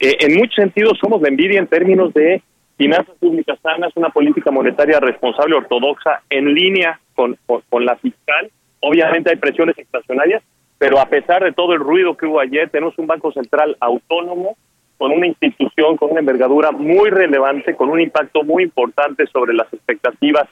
eh, 0.00 0.16
en 0.20 0.36
muchos 0.36 0.54
sentidos 0.54 0.98
somos 1.00 1.20
la 1.20 1.28
envidia 1.28 1.58
en 1.58 1.66
términos 1.66 2.14
de 2.14 2.42
finanzas 2.76 3.16
públicas 3.18 3.58
sanas, 3.62 3.92
una 3.96 4.10
política 4.10 4.50
monetaria 4.50 5.00
responsable, 5.00 5.56
ortodoxa, 5.56 6.22
en 6.30 6.54
línea 6.54 7.00
con, 7.14 7.36
con, 7.46 7.84
la 7.84 7.96
fiscal. 7.96 8.50
Obviamente 8.80 9.30
hay 9.30 9.36
presiones 9.36 9.76
inflacionarias, 9.76 10.42
pero 10.78 11.00
a 11.00 11.06
pesar 11.06 11.42
de 11.42 11.52
todo 11.52 11.72
el 11.72 11.80
ruido 11.80 12.16
que 12.16 12.26
hubo 12.26 12.38
ayer, 12.38 12.70
tenemos 12.70 12.96
un 12.98 13.08
Banco 13.08 13.32
Central 13.32 13.76
autónomo, 13.80 14.56
con 14.96 15.12
una 15.12 15.26
institución 15.26 15.96
con 15.96 16.10
una 16.10 16.20
envergadura 16.20 16.72
muy 16.72 17.10
relevante, 17.10 17.74
con 17.74 17.88
un 17.88 18.00
impacto 18.00 18.42
muy 18.42 18.64
importante 18.64 19.26
sobre 19.28 19.54
las 19.54 19.72
expectativas 19.72 20.48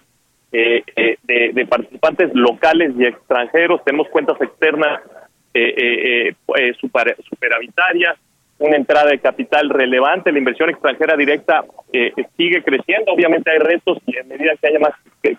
eh, 0.52 0.82
eh, 0.96 1.18
de, 1.22 1.66
participantes 1.66 2.30
locales 2.34 2.92
y 2.98 3.04
extranjeros. 3.04 3.84
Tenemos 3.84 4.08
cuentas 4.08 4.40
externas 4.40 5.00
eh, 5.52 6.34
super, 6.80 7.16
superavitarias, 7.28 8.16
una 8.58 8.76
entrada 8.76 9.10
de 9.10 9.18
capital 9.18 9.68
relevante, 9.68 10.32
la 10.32 10.38
inversión 10.38 10.70
extranjera 10.70 11.16
directa 11.16 11.64
eh, 11.92 12.12
sigue 12.36 12.62
creciendo, 12.62 13.12
obviamente 13.12 13.50
hay 13.50 13.58
retos 13.58 13.98
y 14.06 14.16
en 14.16 14.28
medida 14.28 14.52
que 14.60 14.68
haya 14.68 14.78
más 14.78 14.92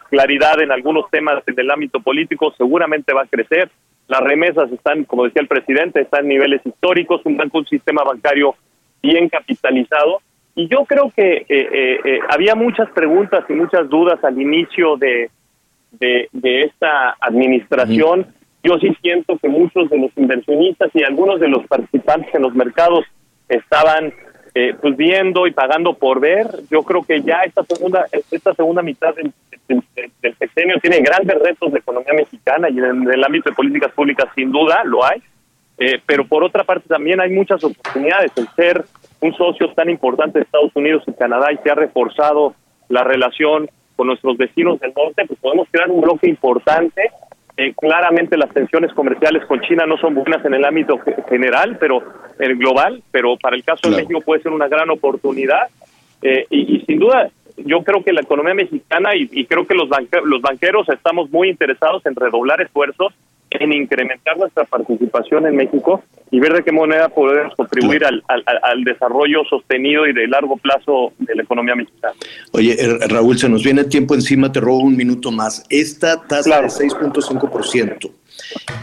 claridad 0.09 0.61
en 0.61 0.71
algunos 0.71 1.09
temas 1.09 1.43
del 1.45 1.71
ámbito 1.71 1.99
político, 1.99 2.53
seguramente 2.57 3.13
va 3.13 3.23
a 3.23 3.27
crecer. 3.27 3.69
Las 4.07 4.21
remesas 4.21 4.71
están, 4.71 5.03
como 5.05 5.25
decía 5.25 5.41
el 5.41 5.47
presidente, 5.47 6.01
están 6.01 6.23
en 6.23 6.29
niveles 6.29 6.61
históricos, 6.63 7.21
un 7.25 7.37
banco, 7.37 7.57
un 7.57 7.65
sistema 7.65 8.03
bancario 8.03 8.55
bien 9.01 9.29
capitalizado. 9.29 10.21
Y 10.57 10.67
yo 10.69 10.85
creo 10.85 11.13
que 11.15 11.45
eh, 11.47 11.99
eh, 12.03 12.19
había 12.29 12.55
muchas 12.55 12.89
preguntas 12.89 13.45
y 13.47 13.53
muchas 13.53 13.87
dudas 13.89 14.21
al 14.23 14.41
inicio 14.41 14.97
de, 14.97 15.29
de, 15.91 16.63
esta 16.63 17.15
administración. 17.21 18.25
Yo 18.63 18.79
sí 18.79 18.91
siento 18.99 19.37
que 19.37 19.49
muchos 19.49 19.87
de 19.91 19.99
los 19.99 20.11
inversionistas 20.17 20.89
y 20.95 21.03
algunos 21.03 21.39
de 21.39 21.47
los 21.47 21.63
participantes 21.67 22.33
en 22.33 22.41
los 22.41 22.55
mercados 22.55 23.05
estaban 23.47 24.11
eh, 24.55 24.73
pues 24.81 24.97
viendo 24.97 25.45
y 25.45 25.51
pagando 25.51 25.93
por 25.93 26.19
ver. 26.19 26.47
Yo 26.71 26.81
creo 26.81 27.03
que 27.03 27.21
ya 27.21 27.41
esta 27.41 27.63
segunda 27.63 28.07
esta 28.11 28.55
segunda 28.55 28.81
mitad 28.81 29.13
del, 29.13 29.31
del, 29.67 30.35
sexenio 30.39 30.79
tiene 30.81 31.01
grandes 31.01 31.37
retos 31.39 31.71
de 31.71 31.77
economía 31.77 32.13
mexicana 32.13 32.67
y 32.67 32.79
en, 32.79 33.07
el 33.07 33.23
ámbito 33.23 33.51
de 33.51 33.55
políticas 33.55 33.91
públicas 33.91 34.27
sin 34.33 34.51
duda 34.51 34.83
lo 34.83 35.05
hay. 35.05 35.21
Eh, 35.77 36.01
pero 36.07 36.25
por 36.25 36.43
otra 36.43 36.63
parte 36.63 36.89
también 36.89 37.21
hay 37.21 37.29
muchas 37.29 37.63
oportunidades. 37.63 38.31
El 38.35 38.47
ser 38.55 38.83
un 39.21 39.33
socio 39.35 39.73
tan 39.73 39.89
importante 39.89 40.39
de 40.39 40.45
Estados 40.45 40.71
Unidos 40.75 41.03
y 41.07 41.13
Canadá 41.13 41.51
y 41.51 41.57
se 41.57 41.69
ha 41.71 41.75
reforzado 41.75 42.53
la 42.89 43.03
relación 43.03 43.69
con 43.95 44.07
nuestros 44.07 44.37
vecinos 44.37 44.79
del 44.79 44.93
norte, 44.95 45.25
pues 45.25 45.39
podemos 45.39 45.67
crear 45.71 45.89
un 45.89 46.01
bloque 46.01 46.29
importante 46.29 47.11
eh, 47.59 47.73
claramente 47.73 48.37
las 48.37 48.53
tensiones 48.53 48.93
comerciales 48.93 49.43
con 49.45 49.59
China 49.61 49.87
no 49.87 49.97
son 49.97 50.13
buenas 50.13 50.45
en 50.45 50.53
el 50.53 50.63
ámbito 50.63 50.99
general, 51.27 51.77
pero 51.79 52.03
en 52.37 52.51
el 52.51 52.57
global, 52.57 53.01
pero 53.09 53.35
para 53.35 53.55
el 53.55 53.63
caso 53.63 53.89
de 53.89 53.97
México 53.97 54.21
puede 54.21 54.43
ser 54.43 54.51
una 54.51 54.67
gran 54.67 54.91
oportunidad. 54.91 55.67
Eh, 56.21 56.45
y, 56.51 56.83
sin 56.85 56.99
duda, 56.99 57.31
yo 57.57 57.83
creo 57.83 58.03
que 58.03 58.13
la 58.13 58.21
economía 58.21 58.53
mexicana 58.53 59.15
y, 59.15 59.43
creo 59.45 59.65
que 59.65 59.73
los, 59.73 59.89
los 60.25 60.41
banqueros 60.41 60.87
estamos 60.89 61.31
muy 61.31 61.49
interesados 61.49 62.05
en 62.05 62.15
redoblar 62.15 62.61
esfuerzos 62.61 63.11
en 63.49 63.73
incrementar 63.73 64.37
nuestra 64.37 64.65
participación 64.65 65.47
en 65.47 65.55
México 65.55 66.03
y 66.31 66.39
ver 66.39 66.53
de 66.53 66.63
qué 66.63 66.71
manera 66.71 67.09
podemos 67.09 67.55
contribuir 67.55 68.03
al, 68.03 68.23
al, 68.27 68.83
desarrollo 68.83 69.43
sostenido 69.49 70.05
y 70.05 70.13
de 70.13 70.27
largo 70.27 70.57
plazo 70.57 71.13
de 71.19 71.35
la 71.35 71.43
economía 71.43 71.75
mexicana. 71.75 72.13
Oye, 72.51 72.75
eh, 72.77 73.07
Raúl, 73.07 73.37
se 73.37 73.47
nos 73.47 73.63
viene 73.63 73.81
el 73.81 73.89
tiempo 73.89 74.13
encima, 74.13 74.51
te 74.51 74.59
robo 74.59 74.79
un 74.79 74.97
minuto 74.97 75.31
más. 75.31 75.63
Esta 75.69 76.21
tasa 76.27 76.61
de 76.61 76.67
6.5%, 76.67 78.11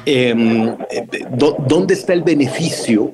em, 0.07 0.69
eh, 0.91 1.07
¿dónde 1.69 1.95
está 1.95 2.15
el 2.15 2.23
beneficio? 2.23 3.13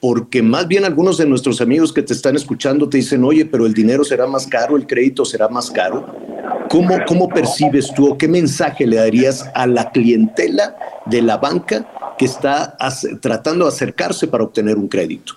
Porque 0.00 0.42
más 0.42 0.68
bien 0.68 0.84
algunos 0.84 1.16
de 1.16 1.26
nuestros 1.26 1.62
amigos 1.62 1.92
que 1.92 2.02
te 2.02 2.12
están 2.12 2.36
escuchando 2.36 2.88
te 2.88 2.98
dicen, 2.98 3.24
oye, 3.24 3.46
pero 3.46 3.64
el 3.64 3.72
dinero 3.72 4.04
será 4.04 4.26
más 4.26 4.46
caro, 4.46 4.76
el 4.76 4.86
crédito 4.86 5.24
será 5.24 5.48
más 5.48 5.70
caro. 5.70 6.35
¿Cómo, 6.68 6.98
cómo 7.06 7.28
percibes 7.28 7.92
tú 7.94 8.12
o 8.12 8.18
qué 8.18 8.28
mensaje 8.28 8.86
le 8.86 8.96
darías 8.96 9.50
a 9.54 9.66
la 9.66 9.90
clientela 9.90 10.76
de 11.06 11.22
la 11.22 11.36
banca 11.36 11.86
que 12.18 12.24
está 12.24 12.76
tratando 13.20 13.64
de 13.64 13.68
acercarse 13.68 14.28
para 14.28 14.44
obtener 14.44 14.76
un 14.76 14.88
crédito? 14.88 15.34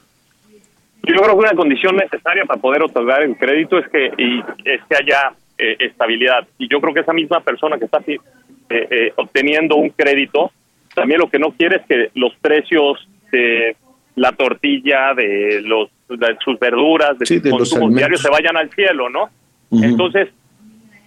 Yo 1.04 1.16
creo 1.16 1.30
que 1.30 1.36
una 1.36 1.54
condición 1.54 1.96
necesaria 1.96 2.44
para 2.46 2.60
poder 2.60 2.84
otorgar 2.84 3.24
el 3.24 3.38
crédito 3.38 3.78
es 3.80 3.88
que, 3.90 4.12
y, 4.18 4.40
es 4.66 4.82
que 4.90 4.96
haya 4.96 5.32
eh, 5.58 5.76
estabilidad. 5.80 6.48
Y 6.58 6.68
yo 6.68 6.82
creo 6.82 6.94
que 6.94 7.00
esa 7.02 7.14
misma 7.14 7.40
persona 7.42 7.78
que 7.78 7.86
está 7.86 8.00
eh, 8.08 8.20
eh, 8.70 9.14
obteniendo 9.16 9.78
un 9.78 9.90
crédito, 9.90 10.52
también 10.94 11.20
lo 11.20 11.30
que 11.30 11.40
no 11.40 11.52
quiere 11.52 11.78
es 11.78 11.86
que 11.88 12.12
los 12.16 12.34
precios 12.36 13.08
de 13.32 13.76
la 14.16 14.34
tortilla, 14.34 15.14
de, 15.14 15.62
los, 15.64 15.90
sus 16.44 16.60
verduras, 16.60 17.18
de 17.18 17.26
sus 17.26 17.42
consumos 17.50 17.96
diarios 17.96 18.22
se 18.22 18.30
vayan 18.30 18.58
al 18.58 18.70
cielo, 18.72 19.10
¿no? 19.10 19.30
Entonces, 19.72 20.30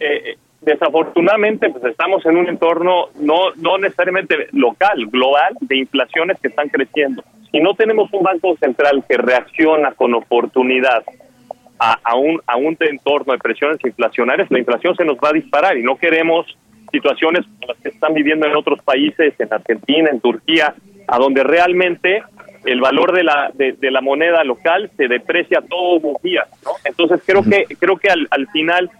eh, 0.05 0.39
desafortunadamente 0.61 1.71
pues 1.71 1.85
estamos 1.85 2.25
en 2.27 2.37
un 2.37 2.49
entorno 2.49 3.09
no 3.21 3.53
no 3.57 3.79
necesariamente 3.79 4.49
local, 4.53 5.07
global 5.07 5.57
de 5.61 5.79
inflaciones 5.79 6.39
que 6.41 6.49
están 6.49 6.69
creciendo. 6.69 7.23
Si 7.51 7.61
no 7.61 7.75
tenemos 7.75 8.13
un 8.13 8.23
banco 8.23 8.57
central 8.57 9.05
que 9.07 9.17
reacciona 9.17 9.93
con 9.93 10.15
oportunidad 10.15 11.05
a, 11.79 11.99
a, 12.03 12.17
un 12.17 12.41
a 12.47 12.57
un 12.57 12.77
entorno 12.81 13.33
de 13.33 13.39
presiones 13.39 13.79
inflacionarias, 13.85 14.51
la 14.51 14.59
inflación 14.59 14.95
se 14.97 15.05
nos 15.05 15.19
va 15.19 15.31
a 15.31 15.33
disparar 15.33 15.77
y 15.77 15.83
no 15.83 15.97
queremos 15.97 16.47
situaciones 16.91 17.45
como 17.45 17.73
las 17.73 17.83
que 17.83 17.89
están 17.89 18.15
viviendo 18.15 18.47
en 18.47 18.55
otros 18.55 18.81
países, 18.83 19.35
en 19.39 19.53
Argentina, 19.53 20.11
en 20.11 20.21
Turquía, 20.21 20.75
a 21.09 21.19
donde 21.19 21.43
realmente 21.43 22.23
el 22.65 22.81
valor 22.81 23.13
de 23.13 23.25
la 23.25 23.51
de, 23.55 23.91
la 23.91 24.01
moneda 24.01 24.45
local 24.45 24.91
se 24.97 25.09
deprecia 25.09 25.61
todos 25.69 26.03
los 26.03 26.23
días, 26.23 26.49
¿no? 26.65 26.73
Entonces 26.85 27.21
creo 27.27 27.43
que 27.43 27.65
creo 27.79 27.97
que 27.97 28.09
al, 28.09 28.29
al 28.31 28.47
final 28.49 28.91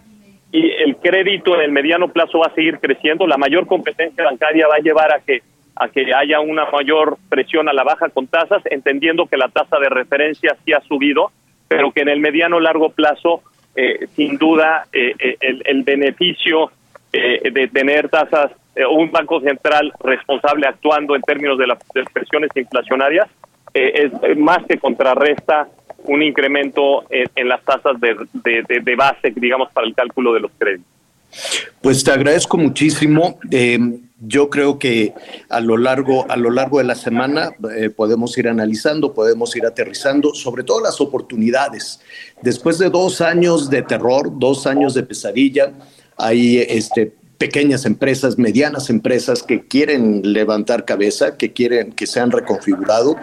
y 0.53 0.69
el 0.69 0.97
crédito 0.97 1.55
en 1.55 1.61
el 1.61 1.71
mediano 1.71 2.09
plazo 2.09 2.37
va 2.37 2.45
a 2.45 2.53
seguir 2.53 2.77
creciendo. 2.77 3.25
La 3.25 3.37
mayor 3.37 3.65
competencia 3.65 4.23
bancaria 4.23 4.67
va 4.67 4.75
a 4.75 4.79
llevar 4.79 5.11
a 5.11 5.19
que 5.19 5.41
a 5.75 5.87
que 5.89 6.13
haya 6.13 6.39
una 6.39 6.69
mayor 6.69 7.17
presión 7.29 7.67
a 7.67 7.73
la 7.73 7.83
baja 7.83 8.09
con 8.09 8.27
tasas, 8.27 8.61
entendiendo 8.65 9.25
que 9.25 9.37
la 9.37 9.49
tasa 9.49 9.79
de 9.79 9.89
referencia 9.89 10.55
sí 10.63 10.71
ha 10.71 10.81
subido, 10.81 11.31
pero 11.67 11.91
que 11.91 12.01
en 12.01 12.09
el 12.09 12.19
mediano 12.19 12.59
largo 12.59 12.89
plazo, 12.89 13.41
eh, 13.75 14.05
sin 14.15 14.37
duda, 14.37 14.85
eh, 14.93 15.15
eh, 15.17 15.37
el, 15.41 15.81
beneficio 15.81 16.71
de 17.11 17.69
tener 17.73 18.09
tasas, 18.09 18.51
un 18.89 19.11
banco 19.11 19.39
central 19.41 19.91
responsable 20.03 20.67
actuando 20.67 21.15
en 21.15 21.23
términos 21.23 21.57
de 21.57 21.65
las 21.65 21.79
presiones 22.11 22.49
inflacionarias, 22.55 23.27
es 23.73 24.11
más 24.37 24.59
que 24.67 24.77
contrarresta 24.77 25.67
un 26.05 26.21
incremento 26.23 27.05
en, 27.09 27.47
las 27.47 27.63
tasas 27.63 27.99
de, 27.99 28.15
de, 28.81 28.95
base, 28.95 29.31
digamos, 29.35 29.71
para 29.71 29.87
el 29.87 29.93
cálculo 29.93 30.33
de 30.33 30.39
los 30.41 30.51
créditos. 30.57 30.87
Pues 31.81 32.03
te 32.03 32.11
agradezco 32.11 32.57
muchísimo. 32.57 33.39
Eh, 33.49 33.79
yo 34.25 34.49
creo 34.49 34.79
que 34.79 35.13
a 35.49 35.59
lo 35.59 35.77
largo, 35.77 36.29
a 36.29 36.37
lo 36.37 36.49
largo 36.49 36.77
de 36.77 36.85
la 36.85 36.95
semana 36.95 37.51
eh, 37.75 37.89
podemos 37.89 38.37
ir 38.37 38.47
analizando, 38.47 39.13
podemos 39.13 39.55
ir 39.55 39.65
aterrizando, 39.65 40.33
sobre 40.33 40.63
todo 40.63 40.81
las 40.81 41.01
oportunidades. 41.01 41.99
Después 42.41 42.77
de 42.77 42.89
dos 42.89 43.19
años 43.19 43.69
de 43.69 43.81
terror, 43.81 44.31
dos 44.39 44.65
años 44.65 44.93
de 44.93 45.03
pesadilla, 45.03 45.73
hay 46.15 46.59
este, 46.59 47.13
pequeñas 47.37 47.85
empresas, 47.85 48.37
medianas 48.37 48.89
empresas 48.89 49.43
que 49.43 49.65
quieren 49.67 50.21
levantar 50.33 50.85
cabeza, 50.85 51.37
que 51.37 51.51
quieren 51.53 51.91
que 51.91 52.07
se 52.07 52.19
han 52.19 52.31
reconfigurado 52.31 53.15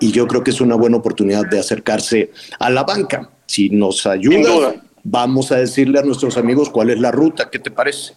y 0.00 0.12
yo 0.12 0.26
creo 0.26 0.44
que 0.44 0.50
es 0.50 0.60
una 0.60 0.74
buena 0.74 0.98
oportunidad 0.98 1.46
de 1.46 1.58
acercarse 1.58 2.30
a 2.58 2.70
la 2.70 2.84
banca. 2.84 3.30
Si 3.46 3.70
nos 3.70 4.06
ayuda, 4.06 4.74
vamos 5.02 5.52
a 5.52 5.56
decirle 5.56 5.98
a 5.98 6.02
nuestros 6.02 6.36
amigos 6.36 6.70
cuál 6.70 6.90
es 6.90 6.98
la 6.98 7.10
ruta, 7.10 7.48
¿qué 7.50 7.58
te 7.58 7.70
parece? 7.70 8.14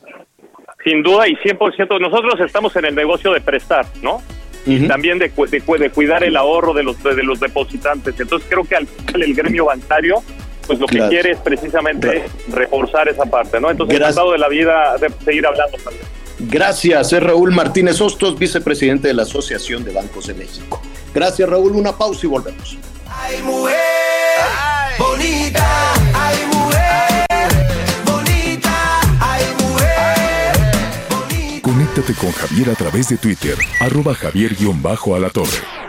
Sin 0.83 1.03
duda 1.03 1.27
y 1.27 1.35
100%, 1.35 1.99
nosotros 1.99 2.39
estamos 2.39 2.75
en 2.75 2.85
el 2.85 2.95
negocio 2.95 3.33
de 3.33 3.41
prestar, 3.41 3.85
¿no? 4.01 4.21
Y 4.65 4.87
también 4.87 5.17
de, 5.17 5.29
de, 5.29 5.89
cuidar 5.89 6.23
el 6.23 6.35
ahorro 6.35 6.73
de 6.73 6.83
los, 6.83 7.01
de 7.01 7.23
los 7.23 7.39
depositantes. 7.39 8.19
Entonces 8.19 8.47
creo 8.49 8.65
que 8.65 8.75
al 8.75 8.87
final 8.87 9.23
el 9.23 9.33
gremio 9.33 9.65
bancario 9.65 10.21
pues 10.69 10.79
lo 10.79 10.85
que 10.85 10.99
quiere 11.09 11.31
es 11.31 11.39
precisamente 11.39 12.25
reforzar 12.47 13.09
esa 13.09 13.25
parte, 13.25 13.59
¿no? 13.59 13.71
Entonces, 13.71 13.97
Gracias. 13.97 14.17
encantado 14.17 14.33
de 14.33 14.37
la 14.37 14.47
vida 14.47 14.97
de 15.01 15.11
seguir 15.25 15.47
hablando 15.47 15.77
también. 15.83 16.05
Gracias, 16.37 17.11
es 17.11 17.23
Raúl 17.23 17.51
Martínez 17.51 17.99
Hostos, 17.99 18.37
vicepresidente 18.37 19.07
de 19.07 19.15
la 19.15 19.23
Asociación 19.23 19.83
de 19.83 19.91
Bancos 19.93 20.27
de 20.27 20.35
México. 20.35 20.79
Gracias, 21.11 21.49
Raúl. 21.49 21.71
Una 21.71 21.97
pausa 21.97 22.19
y 22.23 22.29
volvemos. 22.29 22.77
Ay, 23.09 23.41
mujer, 23.41 23.75
bonita, 24.99 25.93
ay, 26.13 26.37
mujer, 26.53 27.25
bonita, 28.05 28.99
ay, 29.19 29.43
mujer, 29.57 30.53
bonita. 31.09 31.61
Conéctate 31.63 32.13
con 32.13 32.31
Javier 32.31 32.69
a 32.69 32.75
través 32.75 33.09
de 33.09 33.17
Twitter, 33.17 33.55
arroba 33.81 34.13
javier-alatorre. 34.13 35.88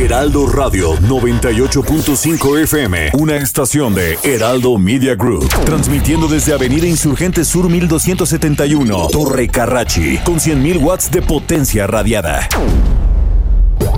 Heraldo 0.00 0.46
Radio 0.46 0.94
98.5 0.94 2.62
FM, 2.62 3.10
una 3.18 3.36
estación 3.36 3.94
de 3.94 4.18
Heraldo 4.22 4.78
Media 4.78 5.14
Group, 5.14 5.46
transmitiendo 5.66 6.26
desde 6.26 6.54
Avenida 6.54 6.86
Insurgente 6.86 7.44
Sur 7.44 7.68
1271, 7.68 9.08
Torre 9.12 9.46
Carrachi, 9.48 10.16
con 10.24 10.36
100.000 10.36 10.82
watts 10.82 11.10
de 11.10 11.20
potencia 11.20 11.86
radiada. 11.86 12.48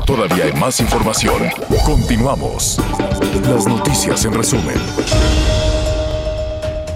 Todavía 0.05 0.47
hay 0.47 0.53
más 0.55 0.81
información. 0.81 1.41
Continuamos. 1.87 2.81
Las 3.49 3.69
noticias 3.69 4.25
en 4.25 4.35
resumen. 4.35 4.75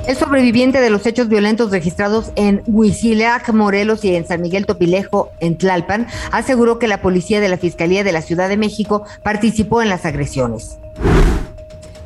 El 0.07 0.17
sobreviviente 0.17 0.81
de 0.81 0.89
los 0.89 1.05
hechos 1.05 1.29
violentos 1.29 1.73
registrados 1.73 2.31
en 2.37 2.63
Huizilac, 2.67 3.53
Morelos 3.53 4.05
y 4.05 4.15
en 4.15 4.25
San 4.25 4.41
Miguel 4.41 4.65
Topilejo, 4.65 5.33
en 5.41 5.59
Tlalpan, 5.59 6.07
aseguró 6.31 6.79
que 6.79 6.87
la 6.87 7.03
policía 7.03 7.41
de 7.41 7.49
la 7.49 7.59
Fiscalía 7.59 8.05
de 8.05 8.13
la 8.13 8.23
Ciudad 8.23 8.49
de 8.49 8.57
México 8.57 9.05
participó 9.25 9.83
en 9.83 9.89
las 9.89 10.05
agresiones. 10.05 10.79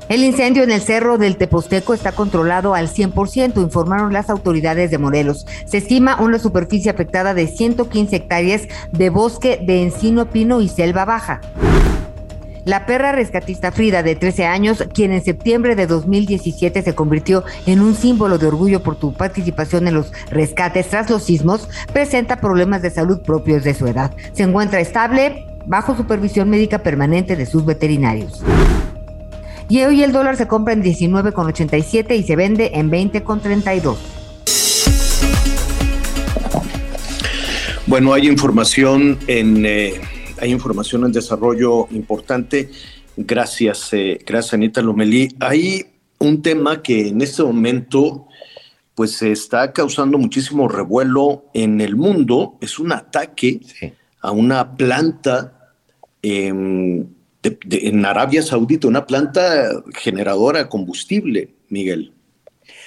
El 0.09 0.25
incendio 0.25 0.63
en 0.63 0.71
el 0.71 0.81
cerro 0.81 1.19
del 1.19 1.37
Teposteco 1.37 1.93
está 1.93 2.13
controlado 2.13 2.75
al 2.75 2.89
100%, 2.89 3.61
informaron 3.63 4.15
las 4.15 4.31
autoridades 4.31 4.91
de 4.91 4.97
Morelos. 4.97 5.47
Se 5.67 5.77
estima 5.77 6.21
una 6.23 6.39
superficie 6.39 6.91
afectada 6.91 7.35
de 7.35 7.49
115 7.49 8.17
hectáreas 8.17 8.63
de 8.93 9.11
bosque 9.11 9.61
de 9.63 9.83
encino, 9.83 10.31
pino 10.31 10.63
y 10.63 10.69
selva 10.71 11.05
baja. 11.05 11.43
La 12.71 12.87
perra 12.87 13.11
rescatista 13.11 13.73
Frida, 13.73 14.05
de 14.05 14.15
13 14.15 14.47
años, 14.47 14.85
quien 14.95 15.11
en 15.11 15.25
septiembre 15.25 15.75
de 15.75 15.89
2017 15.89 16.83
se 16.83 16.95
convirtió 16.95 17.43
en 17.67 17.81
un 17.81 17.97
símbolo 17.97 18.39
de 18.39 18.47
orgullo 18.47 18.81
por 18.81 18.97
su 18.97 19.13
participación 19.13 19.89
en 19.89 19.95
los 19.95 20.13
rescates 20.31 20.87
tras 20.87 21.11
los 21.11 21.25
sismos, 21.25 21.69
presenta 21.93 22.41
problemas 22.41 22.81
de 22.81 22.91
salud 22.91 23.23
propios 23.23 23.65
de 23.65 23.75
su 23.75 23.89
edad. 23.89 24.15
Se 24.35 24.45
encuentra 24.45 24.79
estable 24.79 25.47
bajo 25.67 25.97
supervisión 25.97 26.49
médica 26.49 26.79
permanente 26.79 27.35
de 27.35 27.45
sus 27.45 27.67
veterinarios. 27.67 28.41
Y 29.69 29.83
hoy 29.83 30.05
el 30.05 30.13
dólar 30.13 30.37
se 30.37 30.47
compra 30.47 30.73
en 30.73 30.85
19,87 30.85 32.17
y 32.17 32.23
se 32.23 32.37
vende 32.37 32.71
en 32.75 32.89
20,32. 32.89 33.97
Bueno, 37.89 38.13
hay 38.13 38.29
información 38.29 39.19
en... 39.27 39.67
Eh, 39.67 40.01
hay 40.41 40.51
información 40.51 41.05
en 41.05 41.13
desarrollo 41.13 41.87
importante. 41.91 42.71
Gracias, 43.17 43.93
eh, 43.93 44.19
gracias 44.27 44.55
Anita 44.55 44.81
Lomelí. 44.81 45.37
Hay 45.39 45.85
un 46.19 46.43
tema 46.43 46.83
que 46.83 47.09
en 47.09 47.21
este 47.21 47.43
momento 47.43 48.27
pues 48.95 49.21
está 49.23 49.73
causando 49.73 50.19
muchísimo 50.19 50.69
revuelo 50.69 51.45
en 51.55 51.81
el 51.81 51.97
mundo. 51.97 52.57
Es 52.61 52.79
un 52.79 52.93
ataque 52.93 53.61
a 54.21 54.31
una 54.31 54.77
planta 54.77 55.75
en 56.23 57.15
Arabia 58.05 58.43
Saudita, 58.43 58.89
una 58.89 59.07
planta 59.07 59.71
generadora 59.95 60.61
de 60.61 60.69
combustible, 60.69 61.51
Miguel. 61.69 62.13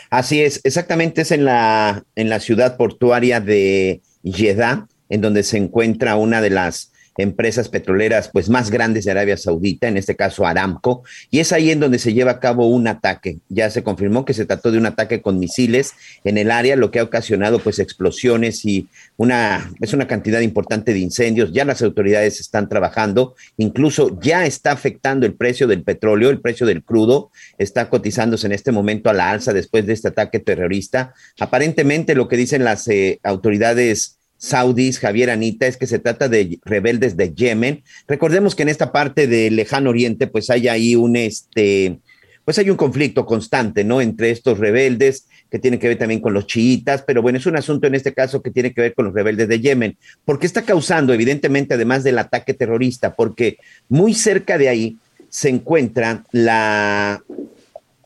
Así 0.09 0.41
es, 0.41 0.61
exactamente 0.63 1.21
es 1.21 1.31
en 1.31 1.45
la, 1.45 2.03
en 2.15 2.29
la 2.29 2.39
ciudad 2.39 2.77
portuaria 2.77 3.39
de 3.39 4.01
Jeddah, 4.23 4.87
en 5.09 5.21
donde 5.21 5.41
se 5.41 5.57
encuentra 5.57 6.15
una 6.15 6.41
de 6.41 6.51
las 6.51 6.92
empresas 7.17 7.69
petroleras 7.69 8.29
pues 8.31 8.49
más 8.49 8.71
grandes 8.71 9.05
de 9.05 9.11
Arabia 9.11 9.37
Saudita, 9.37 9.87
en 9.87 9.97
este 9.97 10.15
caso 10.15 10.45
Aramco, 10.45 11.03
y 11.29 11.39
es 11.39 11.51
ahí 11.51 11.71
en 11.71 11.79
donde 11.79 11.99
se 11.99 12.13
lleva 12.13 12.31
a 12.31 12.39
cabo 12.39 12.67
un 12.67 12.87
ataque. 12.87 13.39
Ya 13.49 13.69
se 13.69 13.83
confirmó 13.83 14.25
que 14.25 14.33
se 14.33 14.45
trató 14.45 14.71
de 14.71 14.77
un 14.77 14.85
ataque 14.85 15.21
con 15.21 15.39
misiles 15.39 15.93
en 16.23 16.37
el 16.37 16.51
área, 16.51 16.75
lo 16.75 16.91
que 16.91 16.99
ha 16.99 17.03
ocasionado 17.03 17.59
pues 17.59 17.79
explosiones 17.79 18.65
y 18.65 18.87
una 19.17 19.71
es 19.81 19.93
una 19.93 20.07
cantidad 20.07 20.41
importante 20.41 20.93
de 20.93 20.99
incendios. 20.99 21.51
Ya 21.53 21.65
las 21.65 21.81
autoridades 21.81 22.39
están 22.39 22.69
trabajando, 22.69 23.35
incluso 23.57 24.19
ya 24.19 24.45
está 24.45 24.71
afectando 24.71 25.25
el 25.25 25.35
precio 25.35 25.67
del 25.67 25.83
petróleo, 25.83 26.29
el 26.29 26.41
precio 26.41 26.65
del 26.65 26.83
crudo 26.83 27.31
está 27.57 27.89
cotizándose 27.89 28.47
en 28.47 28.53
este 28.53 28.71
momento 28.71 29.09
a 29.09 29.13
la 29.13 29.31
alza 29.31 29.53
después 29.53 29.85
de 29.85 29.93
este 29.93 30.09
ataque 30.09 30.39
terrorista. 30.39 31.13
Aparentemente 31.39 32.15
lo 32.15 32.27
que 32.27 32.37
dicen 32.37 32.63
las 32.63 32.87
eh, 32.87 33.19
autoridades 33.23 34.19
saudis, 34.43 34.99
Javier 34.99 35.29
Anita, 35.29 35.67
es 35.67 35.77
que 35.77 35.87
se 35.87 35.99
trata 35.99 36.27
de 36.27 36.59
rebeldes 36.65 37.15
de 37.15 37.33
Yemen. 37.33 37.81
Recordemos 38.09 38.55
que 38.55 38.63
en 38.63 38.69
esta 38.69 38.91
parte 38.91 39.25
del 39.25 39.55
lejano 39.55 39.89
oriente, 39.89 40.27
pues 40.27 40.49
hay 40.49 40.67
ahí 40.67 40.97
un 40.97 41.15
este, 41.15 41.99
pues 42.43 42.57
hay 42.59 42.69
un 42.69 42.75
conflicto 42.75 43.25
constante, 43.25 43.85
¿no? 43.85 44.01
Entre 44.01 44.31
estos 44.31 44.59
rebeldes 44.59 45.27
que 45.49 45.59
tienen 45.59 45.79
que 45.79 45.87
ver 45.87 45.97
también 45.97 46.19
con 46.19 46.33
los 46.33 46.45
chiitas, 46.45 47.03
pero 47.03 47.21
bueno, 47.21 47.37
es 47.37 47.45
un 47.45 47.55
asunto 47.55 47.87
en 47.87 47.95
este 47.95 48.13
caso 48.13 48.41
que 48.41 48.51
tiene 48.51 48.73
que 48.73 48.81
ver 48.81 48.93
con 48.93 49.05
los 49.05 49.13
rebeldes 49.13 49.47
de 49.47 49.61
Yemen, 49.61 49.97
porque 50.25 50.45
está 50.45 50.63
causando, 50.63 51.13
evidentemente, 51.13 51.75
además 51.75 52.03
del 52.03 52.17
ataque 52.17 52.53
terrorista, 52.53 53.15
porque 53.15 53.57
muy 53.87 54.13
cerca 54.13 54.57
de 54.57 54.67
ahí 54.67 54.97
se 55.29 55.47
encuentra 55.49 56.25
la 56.31 57.23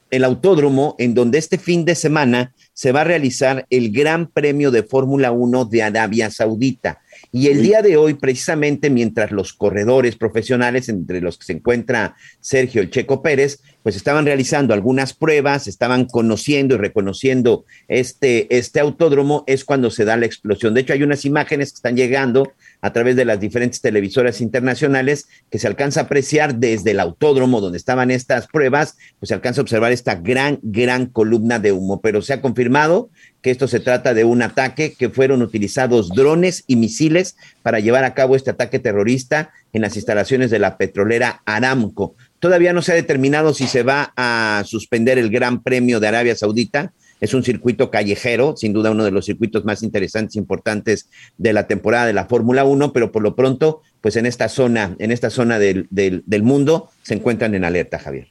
el 0.10 0.24
autódromo 0.24 0.96
en 1.00 1.14
donde 1.14 1.38
este 1.38 1.58
fin 1.58 1.84
de 1.84 1.96
semana 1.96 2.54
se 2.78 2.92
va 2.92 3.02
a 3.02 3.06
realizar 3.06 3.66
el 3.72 3.92
Gran 3.92 4.28
Premio 4.28 4.70
de 4.70 4.84
Fórmula 4.84 5.32
1 5.32 5.66
de 5.66 5.82
Arabia 5.82 6.30
Saudita. 6.30 7.02
Y 7.32 7.48
el 7.48 7.64
día 7.64 7.82
de 7.82 7.98
hoy, 7.98 8.14
precisamente 8.14 8.92
mientras 8.92 9.32
los 9.32 9.52
corredores 9.52 10.16
profesionales, 10.16 10.88
entre 10.88 11.20
los 11.20 11.40
que 11.40 11.46
se 11.46 11.54
encuentra 11.54 12.16
Sergio 12.40 12.84
El 12.84 12.92
Checo 12.92 13.24
Pérez, 13.24 13.62
pues 13.82 13.96
estaban 13.96 14.28
realizando 14.28 14.76
algunas 14.76 15.16
pruebas, 15.16 15.66
estaban 15.66 16.06
conociendo 16.06 16.76
y 16.76 16.78
reconociendo 16.78 17.66
este, 17.88 18.56
este 18.56 18.80
autódromo, 18.80 19.44
es 19.48 19.66
cuando 19.66 19.90
se 19.90 20.06
da 20.06 20.16
la 20.16 20.28
explosión. 20.28 20.76
De 20.76 20.82
hecho, 20.82 20.94
hay 20.94 21.02
unas 21.02 21.26
imágenes 21.26 21.72
que 21.72 21.78
están 21.78 21.98
llegando 21.98 22.54
a 22.82 22.94
través 22.94 23.16
de 23.16 23.26
las 23.26 23.40
diferentes 23.40 23.82
televisoras 23.82 24.42
internacionales 24.42 25.28
que 25.50 25.60
se 25.60 25.68
alcanza 25.68 26.02
a 26.02 26.04
apreciar 26.04 26.56
desde 26.56 26.92
el 26.92 27.00
autódromo 27.00 27.62
donde 27.62 27.78
estaban 27.78 28.12
estas 28.12 28.48
pruebas, 28.48 28.98
pues 29.20 29.30
se 29.30 29.34
alcanza 29.34 29.62
a 29.62 29.64
observar 29.64 29.92
esta 29.92 30.16
gran, 30.16 30.60
gran 30.62 31.08
columna 31.08 31.60
de 31.60 31.72
humo, 31.72 32.02
pero 32.02 32.22
se 32.22 32.34
ha 32.34 32.42
confirmado 32.42 33.10
que 33.42 33.52
esto 33.52 33.68
se 33.68 33.80
trata 33.80 34.14
de 34.14 34.26
un 34.26 34.42
ataque 34.42 34.94
que 34.94 35.10
fueron 35.10 35.42
utilizados 35.42 36.10
drones 36.10 36.64
y 36.68 36.76
misiles 36.76 37.36
para 37.64 37.80
llevar 37.80 38.04
a 38.04 38.14
cabo 38.14 38.36
este 38.36 38.52
ataque 38.52 38.80
terrorista 38.80 39.52
en 39.74 39.82
las 39.82 39.96
instalaciones 39.96 40.52
de 40.52 40.60
la 40.60 40.78
petrolera 40.78 41.42
Aramco. 41.46 42.16
Todavía 42.40 42.74
no 42.74 42.82
se 42.82 42.92
ha 42.92 42.96
determinado 42.96 43.54
si 43.54 43.68
se 43.68 43.84
va 43.84 44.14
a 44.16 44.64
suspender 44.66 45.18
el 45.18 45.30
Gran 45.30 45.64
Premio 45.64 46.00
de 46.00 46.08
Arabia 46.08 46.36
Saudita, 46.36 46.94
es 47.20 47.34
un 47.34 47.44
circuito 47.44 47.90
callejero, 47.90 48.56
sin 48.56 48.74
duda 48.74 48.92
uno 48.92 49.04
de 49.04 49.12
los 49.12 49.26
circuitos 49.26 49.66
más 49.66 49.84
interesantes 49.84 50.36
e 50.36 50.40
importantes 50.40 51.10
de 51.38 51.54
la 51.54 51.68
temporada 51.68 52.06
de 52.06 52.14
la 52.14 52.26
Fórmula 52.26 52.64
1, 52.64 52.94
pero 52.94 53.12
por 53.12 53.24
lo 53.24 53.36
pronto, 53.36 53.82
pues 54.02 54.16
en 54.16 54.26
esta 54.26 54.50
zona, 54.50 54.96
en 55.00 55.12
esta 55.12 55.30
zona 55.30 55.60
del, 55.60 55.88
del, 55.90 56.44
mundo, 56.44 56.90
se 57.02 57.16
encuentran 57.16 57.56
en 57.56 57.64
alerta, 57.64 58.00
Javier. 58.00 58.28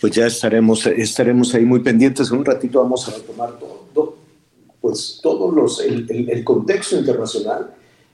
Pues 0.00 0.14
ya 0.14 0.26
estaremos, 0.26 0.86
estaremos 0.86 1.54
ahí 1.54 1.64
muy 1.64 1.80
pendientes. 1.80 2.30
En 2.30 2.38
un 2.38 2.44
ratito 2.44 2.82
vamos 2.82 3.06
a 3.08 3.12
retomar 3.12 3.58
todo, 3.58 4.16
pues 4.80 5.20
todos 5.22 5.54
los, 5.54 5.80
el, 5.80 6.28
el, 6.28 6.42
contexto 6.42 6.98
internacional 6.98 7.70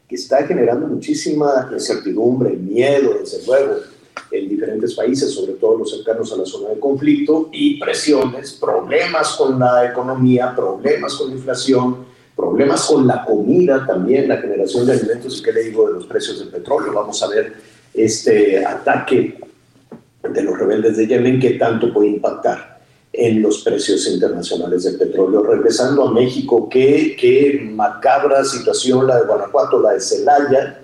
que 0.06 0.16
está 0.16 0.46
generando 0.46 0.86
muchísima 0.88 1.70
incertidumbre, 1.72 2.50
miedo, 2.56 3.16
desde 3.20 3.46
luego, 3.46 3.76
en 4.30 4.48
diferentes 4.48 4.94
países, 4.94 5.32
sobre 5.32 5.52
todo 5.54 5.78
los 5.78 5.90
cercanos 5.90 6.32
a 6.32 6.36
la 6.36 6.46
zona 6.46 6.70
de 6.70 6.80
conflicto, 6.80 7.48
y 7.52 7.78
presiones, 7.78 8.52
problemas 8.52 9.36
con 9.36 9.58
la 9.58 9.86
economía, 9.86 10.54
problemas 10.54 11.14
con 11.14 11.30
la 11.30 11.36
inflación, 11.36 12.06
problemas 12.36 12.86
con 12.86 13.06
la 13.06 13.24
comida 13.24 13.84
también, 13.86 14.28
la 14.28 14.36
generación 14.36 14.86
de 14.86 14.92
alimentos 14.92 15.38
y 15.38 15.42
qué 15.42 15.52
le 15.52 15.64
digo 15.64 15.88
de 15.88 15.94
los 15.94 16.06
precios 16.06 16.38
del 16.38 16.48
petróleo. 16.48 16.92
Vamos 16.92 17.22
a 17.22 17.28
ver 17.28 17.54
este 17.92 18.64
ataque 18.64 19.38
de 20.22 20.42
los 20.42 20.58
rebeldes 20.58 20.96
de 20.96 21.06
Yemen 21.06 21.40
que 21.40 21.50
tanto 21.54 21.92
puede 21.92 22.10
impactar 22.10 22.78
en 23.12 23.42
los 23.42 23.62
precios 23.62 24.06
internacionales 24.06 24.84
del 24.84 24.98
petróleo. 24.98 25.42
Regresando 25.42 26.06
a 26.06 26.12
México, 26.12 26.68
qué, 26.68 27.16
qué 27.18 27.60
macabra 27.72 28.44
situación 28.44 29.06
la 29.06 29.20
de 29.20 29.26
Guanajuato, 29.26 29.80
la 29.80 29.94
de 29.94 30.00
Celaya, 30.00 30.80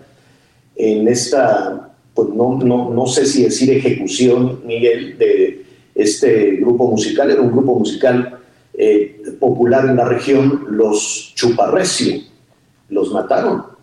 en 0.77 1.07
esta, 1.07 1.94
pues 2.15 2.29
no, 2.29 2.59
no, 2.59 2.91
no 2.91 3.07
sé 3.07 3.27
si 3.27 3.43
decir 3.43 3.71
ejecución, 3.71 4.61
Miguel, 4.65 5.19
de 5.19 5.65
este 5.95 6.57
grupo 6.57 6.89
musical, 6.89 7.31
era 7.31 7.41
un 7.41 7.51
grupo 7.51 7.79
musical 7.79 8.39
eh, 8.73 9.23
popular 9.39 9.85
en 9.87 9.97
la 9.97 10.05
región, 10.05 10.65
los 10.71 11.33
Chuparrecio, 11.35 12.23
los 12.89 13.13
mataron. 13.13 13.75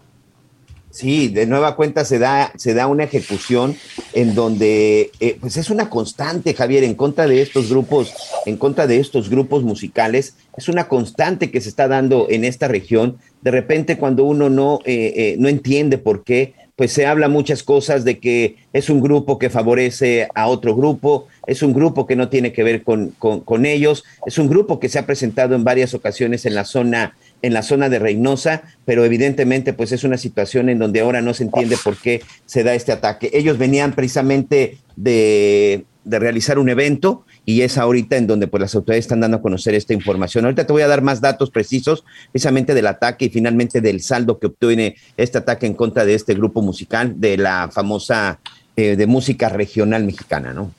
Sí, 0.91 1.29
de 1.29 1.45
nueva 1.45 1.77
cuenta 1.77 2.03
se 2.03 2.19
da, 2.19 2.51
se 2.57 2.73
da 2.73 2.87
una 2.87 3.05
ejecución 3.05 3.77
en 4.11 4.35
donde, 4.35 5.11
eh, 5.21 5.37
pues 5.39 5.55
es 5.55 5.69
una 5.69 5.89
constante, 5.89 6.53
Javier, 6.53 6.83
en 6.83 6.95
contra 6.95 7.27
de 7.27 7.41
estos 7.41 7.69
grupos, 7.69 8.13
en 8.45 8.57
contra 8.57 8.87
de 8.87 8.99
estos 8.99 9.29
grupos 9.29 9.63
musicales, 9.63 10.35
es 10.57 10.67
una 10.67 10.89
constante 10.89 11.49
que 11.49 11.61
se 11.61 11.69
está 11.69 11.87
dando 11.87 12.27
en 12.29 12.43
esta 12.43 12.67
región. 12.67 13.17
De 13.41 13.51
repente, 13.51 13.97
cuando 13.97 14.25
uno 14.25 14.49
no, 14.49 14.79
eh, 14.83 15.37
no 15.39 15.47
entiende 15.47 15.97
por 15.97 16.25
qué, 16.25 16.55
pues 16.75 16.91
se 16.91 17.05
habla 17.05 17.27
muchas 17.27 17.63
cosas 17.63 18.03
de 18.03 18.19
que 18.19 18.57
es 18.73 18.89
un 18.89 19.01
grupo 19.01 19.37
que 19.37 19.49
favorece 19.49 20.27
a 20.35 20.47
otro 20.47 20.75
grupo, 20.75 21.27
es 21.47 21.61
un 21.61 21.73
grupo 21.73 22.07
que 22.07 22.15
no 22.15 22.29
tiene 22.29 22.53
que 22.53 22.63
ver 22.63 22.83
con, 22.83 23.11
con 23.11 23.65
ellos, 23.65 24.03
es 24.25 24.37
un 24.37 24.47
grupo 24.47 24.79
que 24.79 24.89
se 24.89 24.99
ha 24.99 25.05
presentado 25.05 25.55
en 25.55 25.63
varias 25.63 25.93
ocasiones 25.93 26.45
en 26.45 26.55
la 26.55 26.65
zona 26.65 27.15
en 27.41 27.53
la 27.53 27.63
zona 27.63 27.89
de 27.89 27.99
Reynosa, 27.99 28.63
pero 28.85 29.05
evidentemente 29.05 29.73
pues 29.73 29.91
es 29.91 30.03
una 30.03 30.17
situación 30.17 30.69
en 30.69 30.79
donde 30.79 31.01
ahora 31.01 31.21
no 31.21 31.33
se 31.33 31.43
entiende 31.43 31.77
por 31.83 31.97
qué 31.97 32.21
se 32.45 32.63
da 32.63 32.73
este 32.73 32.91
ataque. 32.91 33.31
Ellos 33.33 33.57
venían 33.57 33.93
precisamente 33.93 34.77
de, 34.95 35.85
realizar 36.05 36.57
un 36.57 36.69
evento 36.69 37.25
y 37.45 37.61
es 37.61 37.77
ahorita 37.77 38.17
en 38.17 38.27
donde 38.27 38.47
pues 38.47 38.61
las 38.61 38.75
autoridades 38.75 39.05
están 39.05 39.21
dando 39.21 39.37
a 39.37 39.41
conocer 39.41 39.73
esta 39.73 39.93
información. 39.93 40.45
Ahorita 40.45 40.65
te 40.65 40.73
voy 40.73 40.83
a 40.83 40.87
dar 40.87 41.01
más 41.01 41.21
datos 41.21 41.49
precisos 41.49 42.03
precisamente 42.31 42.73
del 42.73 42.87
ataque 42.87 43.25
y 43.25 43.29
finalmente 43.29 43.81
del 43.81 44.01
saldo 44.01 44.39
que 44.39 44.47
obtiene 44.47 44.95
este 45.17 45.39
ataque 45.39 45.65
en 45.65 45.73
contra 45.73 46.05
de 46.05 46.13
este 46.13 46.33
grupo 46.33 46.61
musical 46.61 47.19
de 47.19 47.37
la 47.37 47.69
famosa 47.71 48.39
eh, 48.75 48.95
de 48.95 49.07
música 49.07 49.49
regional 49.49 50.05
mexicana, 50.05 50.53
¿no? 50.53 50.71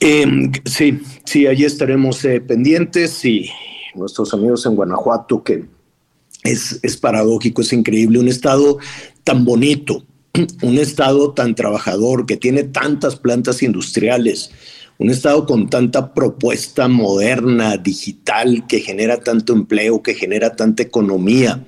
Em, 0.00 0.52
sí, 0.64 1.00
sí, 1.24 1.46
allí 1.46 1.64
estaremos 1.64 2.24
eh, 2.24 2.40
pendientes 2.40 3.24
y 3.24 3.50
nuestros 3.94 4.32
amigos 4.32 4.64
en 4.66 4.76
Guanajuato, 4.76 5.42
que 5.42 5.64
es, 6.44 6.78
es 6.82 6.96
paradójico, 6.96 7.62
es 7.62 7.72
increíble, 7.72 8.18
un 8.18 8.28
estado 8.28 8.78
tan 9.24 9.44
bonito, 9.44 10.04
un 10.62 10.78
estado 10.78 11.32
tan 11.32 11.54
trabajador, 11.54 12.26
que 12.26 12.36
tiene 12.36 12.64
tantas 12.64 13.16
plantas 13.16 13.62
industriales, 13.62 14.50
un 14.98 15.10
estado 15.10 15.46
con 15.46 15.70
tanta 15.70 16.12
propuesta 16.12 16.88
moderna, 16.88 17.76
digital, 17.76 18.66
que 18.66 18.80
genera 18.80 19.20
tanto 19.20 19.52
empleo, 19.52 20.02
que 20.02 20.14
genera 20.14 20.56
tanta 20.56 20.82
economía, 20.82 21.64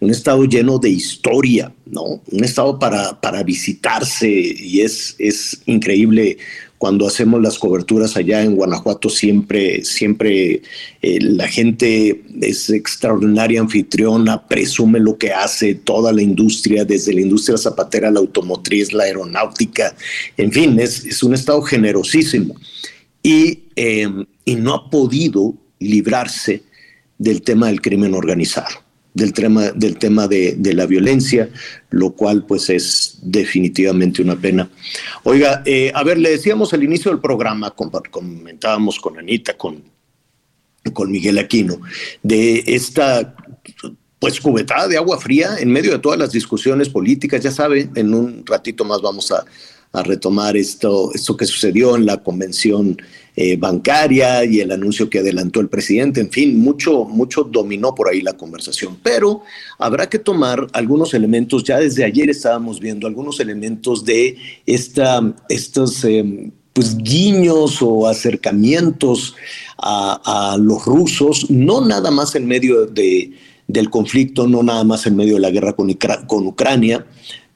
un 0.00 0.10
estado 0.10 0.44
lleno 0.44 0.78
de 0.78 0.90
historia, 0.90 1.72
¿no? 1.86 2.20
Un 2.30 2.44
estado 2.44 2.78
para, 2.78 3.18
para 3.22 3.42
visitarse 3.42 4.28
y 4.28 4.82
es, 4.82 5.16
es 5.18 5.62
increíble 5.64 6.36
cuando 6.84 7.06
hacemos 7.06 7.40
las 7.40 7.58
coberturas 7.58 8.14
allá 8.14 8.42
en 8.42 8.56
Guanajuato, 8.56 9.08
siempre, 9.08 9.82
siempre 9.86 10.60
eh, 11.00 11.18
la 11.18 11.48
gente 11.48 12.22
es 12.42 12.68
extraordinaria 12.68 13.62
anfitriona, 13.62 14.46
presume 14.46 15.00
lo 15.00 15.16
que 15.16 15.32
hace 15.32 15.76
toda 15.76 16.12
la 16.12 16.20
industria, 16.20 16.84
desde 16.84 17.14
la 17.14 17.22
industria 17.22 17.56
zapatera, 17.56 18.10
la 18.10 18.20
automotriz, 18.20 18.92
la 18.92 19.04
aeronáutica, 19.04 19.96
en 20.36 20.52
fin, 20.52 20.78
es, 20.78 21.22
un 21.22 21.32
estado 21.32 21.62
generosísimo. 21.62 22.54
Y, 23.22 23.60
eh, 23.76 24.06
y 24.44 24.56
no 24.56 24.74
ha 24.74 24.90
podido 24.90 25.54
librarse 25.78 26.64
del 27.16 27.40
tema 27.40 27.68
del 27.68 27.80
crimen 27.80 28.12
organizado 28.12 28.83
del 29.14 29.32
tema, 29.32 29.70
del 29.70 29.96
tema 29.96 30.26
de, 30.26 30.58
la 30.74 30.86
violencia, 30.86 31.48
lo 31.90 32.10
cual 32.10 32.44
pues 32.44 32.68
es 32.68 33.18
definitivamente 33.22 34.20
una 34.20 34.36
pena. 34.36 34.68
Oiga, 35.22 35.62
eh, 35.64 35.92
a 35.94 36.02
ver, 36.02 36.18
le 36.18 36.30
decíamos 36.30 36.74
al 36.74 36.82
inicio 36.82 37.10
del 37.10 37.20
programa, 37.20 37.70
comentábamos 37.70 38.98
con 38.98 39.18
Anita, 39.18 39.56
con, 39.56 39.82
con 40.92 41.10
Miguel 41.10 41.38
Aquino, 41.38 41.80
de 42.22 42.64
esta 42.66 43.34
pues 44.18 44.40
cubetada 44.40 44.88
de 44.88 44.96
agua 44.96 45.20
fría 45.20 45.56
en 45.58 45.70
medio 45.70 45.92
de 45.92 45.98
todas 45.98 46.18
las 46.18 46.32
discusiones 46.32 46.88
políticas, 46.88 47.42
ya 47.42 47.50
sabe, 47.50 47.90
en 47.94 48.14
un 48.14 48.44
ratito 48.46 48.84
más 48.84 49.02
vamos 49.02 49.30
a, 49.30 49.44
a 49.94 50.02
retomar 50.02 50.56
esto, 50.56 51.10
esto 51.14 51.36
que 51.36 51.46
sucedió 51.46 51.96
en 51.96 52.04
la 52.04 52.22
convención 52.22 52.96
eh, 53.36 53.56
bancaria 53.56 54.44
y 54.44 54.60
el 54.60 54.70
anuncio 54.70 55.08
que 55.08 55.20
adelantó 55.20 55.60
el 55.60 55.68
presidente. 55.68 56.20
En 56.20 56.30
fin, 56.30 56.58
mucho, 56.58 57.04
mucho 57.04 57.44
dominó 57.44 57.94
por 57.94 58.08
ahí 58.08 58.20
la 58.20 58.34
conversación. 58.34 58.98
Pero 59.02 59.42
habrá 59.78 60.08
que 60.08 60.18
tomar 60.18 60.66
algunos 60.72 61.14
elementos. 61.14 61.64
Ya 61.64 61.78
desde 61.78 62.04
ayer 62.04 62.28
estábamos 62.28 62.78
viendo 62.78 63.06
algunos 63.06 63.40
elementos 63.40 64.04
de 64.04 64.36
esta, 64.66 65.34
estos 65.48 66.04
eh, 66.04 66.52
pues, 66.72 66.96
guiños 66.96 67.78
o 67.80 68.08
acercamientos 68.08 69.34
a, 69.78 70.56
los 70.58 70.84
rusos, 70.86 71.50
no 71.50 71.84
nada 71.84 72.10
más 72.10 72.34
en 72.34 72.46
medio 72.46 72.86
de, 72.86 73.32
del 73.66 73.90
conflicto, 73.90 74.46
no 74.46 74.62
nada 74.62 74.82
más 74.82 75.06
en 75.06 75.16
medio 75.16 75.34
de 75.34 75.40
la 75.40 75.50
guerra 75.50 75.74
con, 75.74 75.92
con 76.26 76.46
Ucrania, 76.46 77.04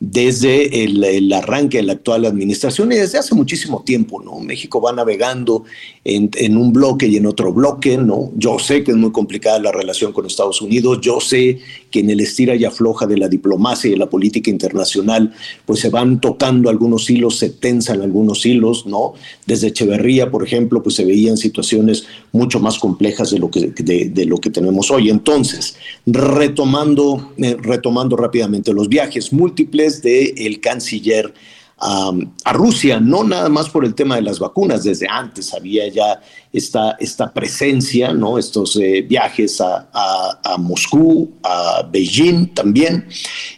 desde 0.01 0.85
el, 0.85 1.33
arranque 1.33 1.79
de 1.79 1.83
la 1.83 1.95
actual 1.95 2.25
administración 2.25 2.93
y 2.93 2.97
desde 2.97 3.19
hace 3.19 3.35
muchísimo 3.35 3.83
tiempo, 3.83 4.23
¿no? 4.23 4.39
México 4.39 4.81
va 4.81 4.93
navegando 4.93 5.65
en, 6.05 6.57
un 6.57 6.73
bloque 6.73 7.07
y 7.07 7.17
en 7.17 7.27
otro 7.27 7.53
bloque, 7.53 7.99
¿no? 7.99 8.31
Yo 8.37 8.59
sé 8.61 8.85
que 8.85 8.93
es 8.93 8.97
muy 8.97 9.11
complicada 9.11 9.59
la 9.59 9.73
relación 9.73 10.13
con 10.13 10.25
Estados 10.25 10.63
Unidos, 10.63 11.01
yo 11.01 11.21
sé 11.21 11.59
que 11.91 12.01
en 12.01 12.11
el 12.11 12.21
estira 12.21 12.55
y 12.55 12.65
afloja 12.65 13.07
de 13.07 13.17
la 13.17 13.29
diplomacia 13.29 13.89
y 13.89 13.93
de 13.93 13.99
la 13.99 14.11
política 14.11 14.51
internacional, 14.51 15.33
pues 15.65 15.81
se 15.81 15.91
van 15.91 16.21
tocando 16.21 16.71
algunos 16.71 17.09
hilos, 17.09 17.37
se 17.39 17.51
tensan 17.51 18.03
algunos 18.03 18.45
hilos, 18.45 18.87
¿no? 18.87 19.15
Desde 19.47 19.69
Echeverría, 19.69 20.31
por 20.31 20.45
ejemplo, 20.45 20.83
pues 20.83 20.97
se 20.97 21.05
veían 21.05 21.37
situaciones 21.37 22.07
mucho 22.33 22.61
más 22.61 22.79
complejas 22.79 23.31
de 23.31 23.39
lo 23.39 23.51
que, 23.51 23.69
de, 23.69 24.25
lo 24.27 24.39
que 24.39 24.51
tenemos 24.51 24.91
hoy. 24.91 25.11
Entonces, 25.11 25.77
retomando, 26.07 27.33
eh, 27.39 27.57
retomando 27.61 28.17
rápidamente 28.17 28.73
los 28.73 28.89
viajes 28.89 29.33
múltiples 29.33 30.03
del 30.03 30.35
el 30.37 30.61
canciller 30.61 31.33
a, 31.81 32.53
Rusia, 32.53 32.99
no 32.99 33.23
nada 33.25 33.49
más 33.49 33.69
por 33.69 33.85
el 33.85 33.95
tema 33.95 34.17
de 34.17 34.23
las 34.23 34.39
vacunas, 34.39 34.85
desde 34.85 35.07
antes 35.09 35.55
había 35.55 35.89
ya 35.89 36.21
esta, 36.53 36.93
esta 36.99 37.33
presencia, 37.33 38.13
¿no? 38.13 38.39
estos 38.39 38.77
eh, 38.77 39.03
viajes 39.03 39.61
a, 39.61 40.57
Moscú, 40.59 41.35
a 41.43 41.89
Beijing 41.91 42.55
también, 42.55 43.09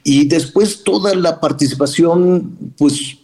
y 0.04 0.26
después 0.26 0.84
toda 0.84 1.14
la 1.14 1.40
participación, 1.40 2.74
pues 2.76 3.16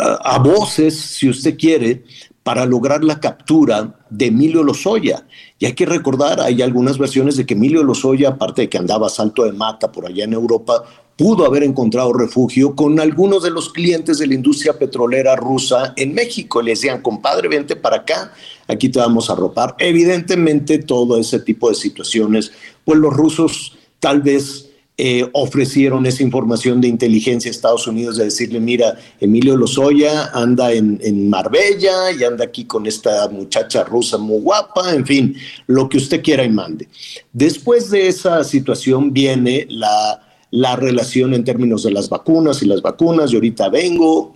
a, 0.00 0.34
a 0.34 0.38
voces, 0.38 0.98
si 0.98 1.28
usted 1.28 1.56
quiere, 1.56 2.04
para 2.44 2.66
lograr 2.66 3.02
la 3.02 3.18
captura 3.20 3.94
de 4.10 4.26
Emilio 4.26 4.62
Lozoya. 4.62 5.26
Y 5.58 5.64
hay 5.64 5.72
que 5.72 5.86
recordar, 5.86 6.40
hay 6.42 6.60
algunas 6.60 6.98
versiones 6.98 7.38
de 7.38 7.46
que 7.46 7.54
Emilio 7.54 7.82
Lozoya, 7.82 8.28
aparte 8.28 8.62
de 8.62 8.68
que 8.68 8.76
andaba 8.76 9.08
salto 9.08 9.44
de 9.44 9.52
mata 9.52 9.90
por 9.90 10.06
allá 10.06 10.24
en 10.24 10.34
Europa, 10.34 10.84
pudo 11.16 11.46
haber 11.46 11.62
encontrado 11.62 12.12
refugio 12.12 12.74
con 12.74 12.98
algunos 12.98 13.42
de 13.42 13.50
los 13.50 13.72
clientes 13.72 14.18
de 14.18 14.26
la 14.26 14.34
industria 14.34 14.78
petrolera 14.78 15.36
rusa 15.36 15.92
en 15.96 16.14
México. 16.14 16.60
Le 16.60 16.72
decían, 16.72 17.02
compadre, 17.02 17.48
vente 17.48 17.76
para 17.76 17.98
acá, 17.98 18.32
aquí 18.66 18.88
te 18.88 18.98
vamos 18.98 19.30
a 19.30 19.34
ropar. 19.34 19.76
Evidentemente, 19.78 20.78
todo 20.78 21.18
ese 21.18 21.38
tipo 21.40 21.68
de 21.68 21.76
situaciones, 21.76 22.52
pues 22.84 22.98
los 22.98 23.12
rusos 23.12 23.76
tal 24.00 24.22
vez 24.22 24.70
eh, 24.96 25.28
ofrecieron 25.32 26.06
esa 26.06 26.22
información 26.22 26.80
de 26.80 26.86
inteligencia 26.86 27.48
a 27.48 27.52
Estados 27.52 27.88
Unidos 27.88 28.16
de 28.16 28.26
decirle, 28.26 28.60
mira, 28.60 28.96
Emilio 29.20 29.56
Lozoya 29.56 30.30
anda 30.32 30.72
en, 30.72 31.00
en, 31.02 31.28
Marbella 31.28 32.12
y 32.12 32.22
anda 32.22 32.44
aquí 32.44 32.64
con 32.64 32.86
esta 32.86 33.28
muchacha 33.28 33.82
rusa 33.82 34.18
muy 34.18 34.40
guapa, 34.40 34.94
en 34.94 35.04
fin, 35.04 35.36
lo 35.66 35.88
que 35.88 35.96
usted 35.96 36.22
quiera 36.22 36.44
y 36.44 36.48
mande. 36.48 36.86
Después 37.32 37.90
de 37.90 38.06
esa 38.06 38.44
situación 38.44 39.12
viene 39.12 39.66
la 39.68 40.23
la 40.54 40.76
relación 40.76 41.34
en 41.34 41.42
términos 41.42 41.82
de 41.82 41.90
las 41.90 42.08
vacunas 42.08 42.62
y 42.62 42.66
las 42.66 42.80
vacunas, 42.80 43.32
y 43.32 43.34
ahorita 43.34 43.68
vengo, 43.68 44.34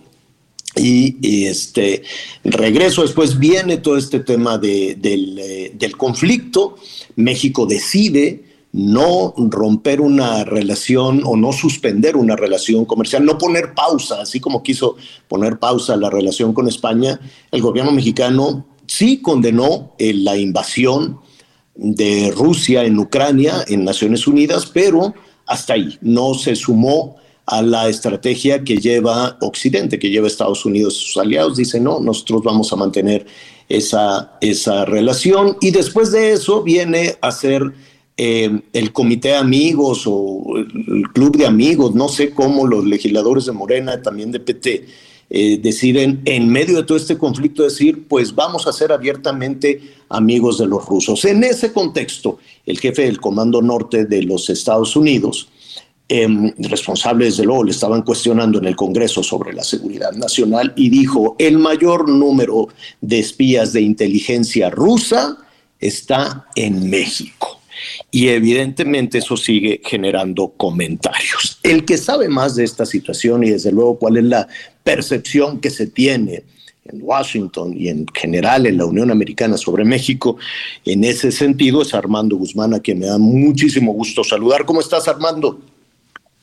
Y, 0.75 1.45
este 1.47 2.03
regreso, 2.43 3.01
después 3.01 3.39
viene 3.39 3.77
todo 3.77 3.97
este 3.97 4.19
tema 4.19 4.57
de, 4.57 4.95
del, 4.95 5.39
eh, 5.39 5.71
del 5.73 5.97
conflicto. 5.97 6.75
México 7.15 7.65
decide 7.65 8.43
no 8.71 9.33
romper 9.35 9.99
una 9.99 10.43
relación 10.43 11.23
o 11.25 11.35
no 11.35 11.51
suspender 11.53 12.15
una 12.15 12.35
relación 12.35 12.85
comercial, 12.85 13.25
no 13.25 13.37
poner 13.37 13.73
pausa, 13.73 14.21
así 14.21 14.39
como 14.39 14.61
quiso 14.61 14.95
poner 15.27 15.57
pausa 15.57 15.95
la 15.95 16.09
relación 16.09 16.53
con 16.53 16.67
España, 16.67 17.19
el 17.51 17.61
gobierno 17.61 17.91
mexicano 17.91 18.67
sí 18.85 19.21
condenó 19.21 19.95
eh, 19.97 20.13
la 20.13 20.37
invasión 20.37 21.19
de 21.75 22.31
Rusia 22.35 22.83
en 22.83 22.99
Ucrania 22.99 23.63
en 23.67 23.85
Naciones 23.85 24.27
Unidas, 24.27 24.67
pero 24.71 25.15
hasta 25.49 25.73
ahí 25.73 25.97
no 26.01 26.35
se 26.35 26.55
sumó 26.55 27.17
a 27.45 27.63
la 27.63 27.89
estrategia 27.89 28.63
que 28.63 28.77
lleva 28.77 29.35
Occidente, 29.41 29.97
que 29.97 30.11
lleva 30.11 30.27
Estados 30.27 30.63
Unidos 30.65 30.95
y 30.97 31.05
sus 31.07 31.17
aliados. 31.17 31.57
Dice, 31.57 31.79
no, 31.79 31.99
nosotros 31.99 32.43
vamos 32.43 32.71
a 32.71 32.75
mantener 32.75 33.25
esa, 33.67 34.37
esa 34.39 34.85
relación. 34.85 35.57
Y 35.59 35.71
después 35.71 36.11
de 36.11 36.33
eso 36.33 36.61
viene 36.61 37.15
a 37.21 37.31
ser 37.31 37.73
eh, 38.17 38.61
el 38.73 38.93
comité 38.93 39.29
de 39.29 39.37
amigos 39.37 40.03
o 40.05 40.43
el 40.57 41.07
club 41.13 41.37
de 41.37 41.47
amigos, 41.47 41.95
no 41.95 42.07
sé 42.07 42.31
cómo 42.31 42.67
los 42.67 42.85
legisladores 42.85 43.45
de 43.45 43.53
Morena, 43.53 44.01
también 44.01 44.31
de 44.31 44.39
PT, 44.39 44.85
eh, 45.29 45.59
deciden 45.61 46.21
en 46.25 46.49
medio 46.49 46.77
de 46.77 46.83
todo 46.83 46.97
este 46.97 47.17
conflicto 47.17 47.63
decir, 47.63 48.07
pues 48.07 48.33
vamos 48.33 48.65
a 48.67 48.73
ser 48.73 48.91
abiertamente 48.91 49.81
amigos 50.09 50.57
de 50.57 50.65
los 50.65 50.85
rusos. 50.85 51.23
En 51.25 51.43
ese 51.43 51.71
contexto, 51.71 52.39
el 52.65 52.79
jefe 52.79 53.03
del 53.03 53.19
Comando 53.19 53.61
Norte 53.61 54.05
de 54.05 54.23
los 54.23 54.49
Estados 54.49 54.95
Unidos, 54.95 55.49
eh, 56.07 56.27
responsable 56.57 57.25
desde 57.25 57.45
luego, 57.45 57.63
le 57.63 57.71
estaban 57.71 58.01
cuestionando 58.01 58.57
en 58.57 58.65
el 58.65 58.75
Congreso 58.75 59.21
sobre 59.21 59.53
la 59.53 59.63
seguridad 59.63 60.11
nacional 60.13 60.73
y 60.75 60.89
dijo, 60.89 61.35
el 61.37 61.59
mayor 61.59 62.09
número 62.09 62.69
de 62.99 63.19
espías 63.19 63.73
de 63.73 63.81
inteligencia 63.81 64.71
rusa 64.71 65.37
está 65.79 66.47
en 66.55 66.89
México. 66.89 67.59
Y 68.11 68.29
evidentemente 68.29 69.19
eso 69.19 69.37
sigue 69.37 69.81
generando 69.83 70.53
comentarios. 70.57 71.48
El 71.63 71.85
que 71.85 71.97
sabe 71.97 72.29
más 72.29 72.55
de 72.55 72.63
esta 72.63 72.85
situación 72.85 73.43
y 73.43 73.49
desde 73.49 73.71
luego 73.71 73.99
cuál 73.99 74.17
es 74.17 74.23
la 74.23 74.47
percepción 74.83 75.59
que 75.59 75.69
se 75.69 75.87
tiene 75.87 76.43
en 76.85 76.99
Washington 77.01 77.73
y 77.77 77.89
en 77.89 78.05
general 78.13 78.65
en 78.65 78.77
la 78.77 78.85
Unión 78.85 79.11
Americana 79.11 79.57
sobre 79.57 79.83
México, 79.83 80.37
en 80.85 81.03
ese 81.03 81.31
sentido 81.31 81.81
es 81.81 81.93
Armando 81.93 82.37
Guzmán, 82.37 82.73
a 82.73 82.79
quien 82.79 82.99
me 82.99 83.07
da 83.07 83.17
muchísimo 83.17 83.91
gusto 83.93 84.23
saludar. 84.23 84.65
¿Cómo 84.65 84.79
estás, 84.79 85.07
Armando? 85.07 85.59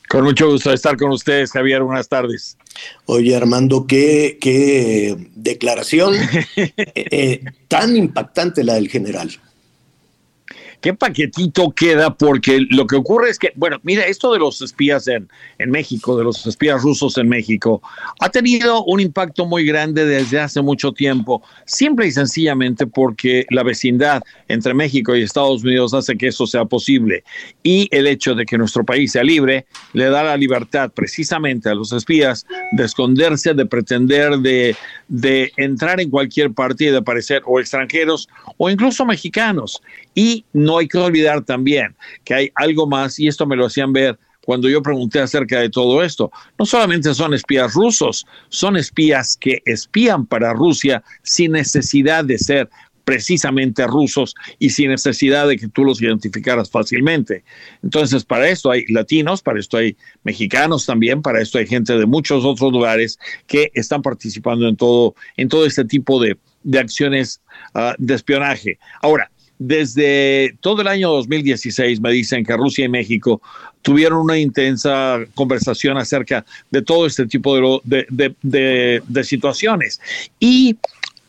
Con 0.07 0.23
mucho 0.23 0.49
gusto 0.49 0.71
estar 0.71 0.95
con 0.95 1.11
ustedes, 1.11 1.51
Javier. 1.51 1.83
Buenas 1.83 2.07
tardes. 2.07 2.57
Oye, 3.05 3.35
Armando, 3.35 3.85
qué, 3.85 4.37
qué 4.39 5.17
declaración 5.35 6.13
eh, 6.55 7.43
tan 7.67 7.97
impactante 7.97 8.63
la 8.63 8.75
del 8.75 8.87
general 8.87 9.37
qué 10.81 10.93
paquetito 10.93 11.71
queda, 11.71 12.15
porque 12.15 12.65
lo 12.69 12.85
que 12.87 12.95
ocurre 12.95 13.29
es 13.29 13.39
que, 13.39 13.51
bueno, 13.55 13.79
mira, 13.83 14.05
esto 14.05 14.31
de 14.31 14.39
los 14.39 14.61
espías 14.61 15.07
en, 15.07 15.27
en 15.57 15.71
México, 15.71 16.17
de 16.17 16.23
los 16.23 16.45
espías 16.45 16.81
rusos 16.81 17.17
en 17.17 17.27
México, 17.27 17.81
ha 18.19 18.29
tenido 18.29 18.83
un 18.85 18.99
impacto 18.99 19.45
muy 19.45 19.65
grande 19.65 20.05
desde 20.05 20.39
hace 20.39 20.61
mucho 20.61 20.91
tiempo, 20.91 21.41
simple 21.65 22.07
y 22.07 22.11
sencillamente 22.11 22.87
porque 22.87 23.45
la 23.49 23.63
vecindad 23.63 24.21
entre 24.47 24.73
México 24.73 25.15
y 25.15 25.23
Estados 25.23 25.63
Unidos 25.63 25.93
hace 25.93 26.17
que 26.17 26.27
eso 26.27 26.45
sea 26.45 26.65
posible. 26.65 27.23
Y 27.63 27.87
el 27.91 28.07
hecho 28.07 28.35
de 28.35 28.45
que 28.45 28.57
nuestro 28.57 28.85
país 28.85 29.11
sea 29.11 29.23
libre 29.23 29.65
le 29.93 30.05
da 30.09 30.23
la 30.23 30.37
libertad 30.37 30.91
precisamente 30.93 31.69
a 31.69 31.75
los 31.75 31.91
espías 31.91 32.45
de 32.71 32.83
esconderse, 32.83 33.53
de 33.53 33.65
pretender, 33.65 34.37
de, 34.39 34.75
de 35.07 35.51
entrar 35.57 35.99
en 35.99 36.09
cualquier 36.09 36.51
parte 36.53 36.85
y 36.85 36.87
de 36.87 36.97
aparecer 36.97 37.41
o 37.45 37.59
extranjeros 37.59 38.29
o 38.57 38.69
incluso 38.69 39.05
mexicanos. 39.05 39.81
Y 40.17 40.45
no 40.51 40.79
hay 40.79 40.87
que 40.87 40.97
olvidar 40.97 41.45
también 41.45 41.95
que 42.23 42.33
hay 42.33 42.51
algo 42.55 42.87
más, 42.87 43.19
y 43.19 43.27
esto 43.27 43.45
me 43.45 43.55
lo 43.55 43.67
hacían 43.67 43.93
ver 43.93 44.17
cuando 44.43 44.67
yo 44.67 44.81
pregunté 44.81 45.19
acerca 45.19 45.59
de 45.59 45.69
todo 45.69 46.01
esto. 46.01 46.31
No 46.57 46.65
solamente 46.65 47.13
son 47.13 47.35
espías 47.35 47.75
rusos, 47.75 48.25
son 48.49 48.77
espías 48.77 49.37
que 49.37 49.61
espían 49.65 50.25
para 50.25 50.53
Rusia 50.53 51.03
sin 51.21 51.51
necesidad 51.51 52.25
de 52.25 52.39
ser 52.39 52.67
precisamente 53.03 53.85
rusos 53.85 54.33
y 54.57 54.71
sin 54.71 54.89
necesidad 54.89 55.47
de 55.47 55.55
que 55.55 55.67
tú 55.67 55.83
los 55.83 56.01
identificaras 56.01 56.71
fácilmente. 56.71 57.43
Entonces, 57.83 58.25
para 58.25 58.49
esto 58.49 58.71
hay 58.71 58.85
latinos, 58.87 59.43
para 59.43 59.59
esto 59.59 59.77
hay 59.77 59.95
mexicanos 60.23 60.87
también, 60.87 61.21
para 61.21 61.43
esto 61.43 61.59
hay 61.59 61.67
gente 61.67 61.95
de 61.95 62.07
muchos 62.07 62.43
otros 62.43 62.71
lugares 62.71 63.19
que 63.45 63.69
están 63.75 64.01
participando 64.01 64.67
en 64.67 64.75
todo, 64.75 65.13
en 65.35 65.47
todo 65.47 65.67
este 65.67 65.85
tipo 65.85 66.19
de, 66.19 66.39
acciones 66.75 67.39
uh, 67.75 67.93
de 67.99 68.15
espionaje. 68.15 68.79
Ahora, 69.03 69.29
desde 69.59 70.55
todo 70.61 70.81
el 70.81 70.87
año 70.87 71.09
2016 71.09 71.99
me 71.99 72.11
dicen 72.11 72.45
que 72.45 72.55
Rusia 72.55 72.85
y 72.85 72.89
México 72.89 73.41
tuvieron 73.81 74.19
una 74.19 74.37
intensa 74.37 75.19
conversación 75.33 75.97
acerca 75.97 76.45
de 76.71 76.81
todo 76.81 77.05
este 77.05 77.25
tipo 77.25 77.81
de, 77.83 79.23
situaciones. 79.23 79.99
Y 80.39 80.75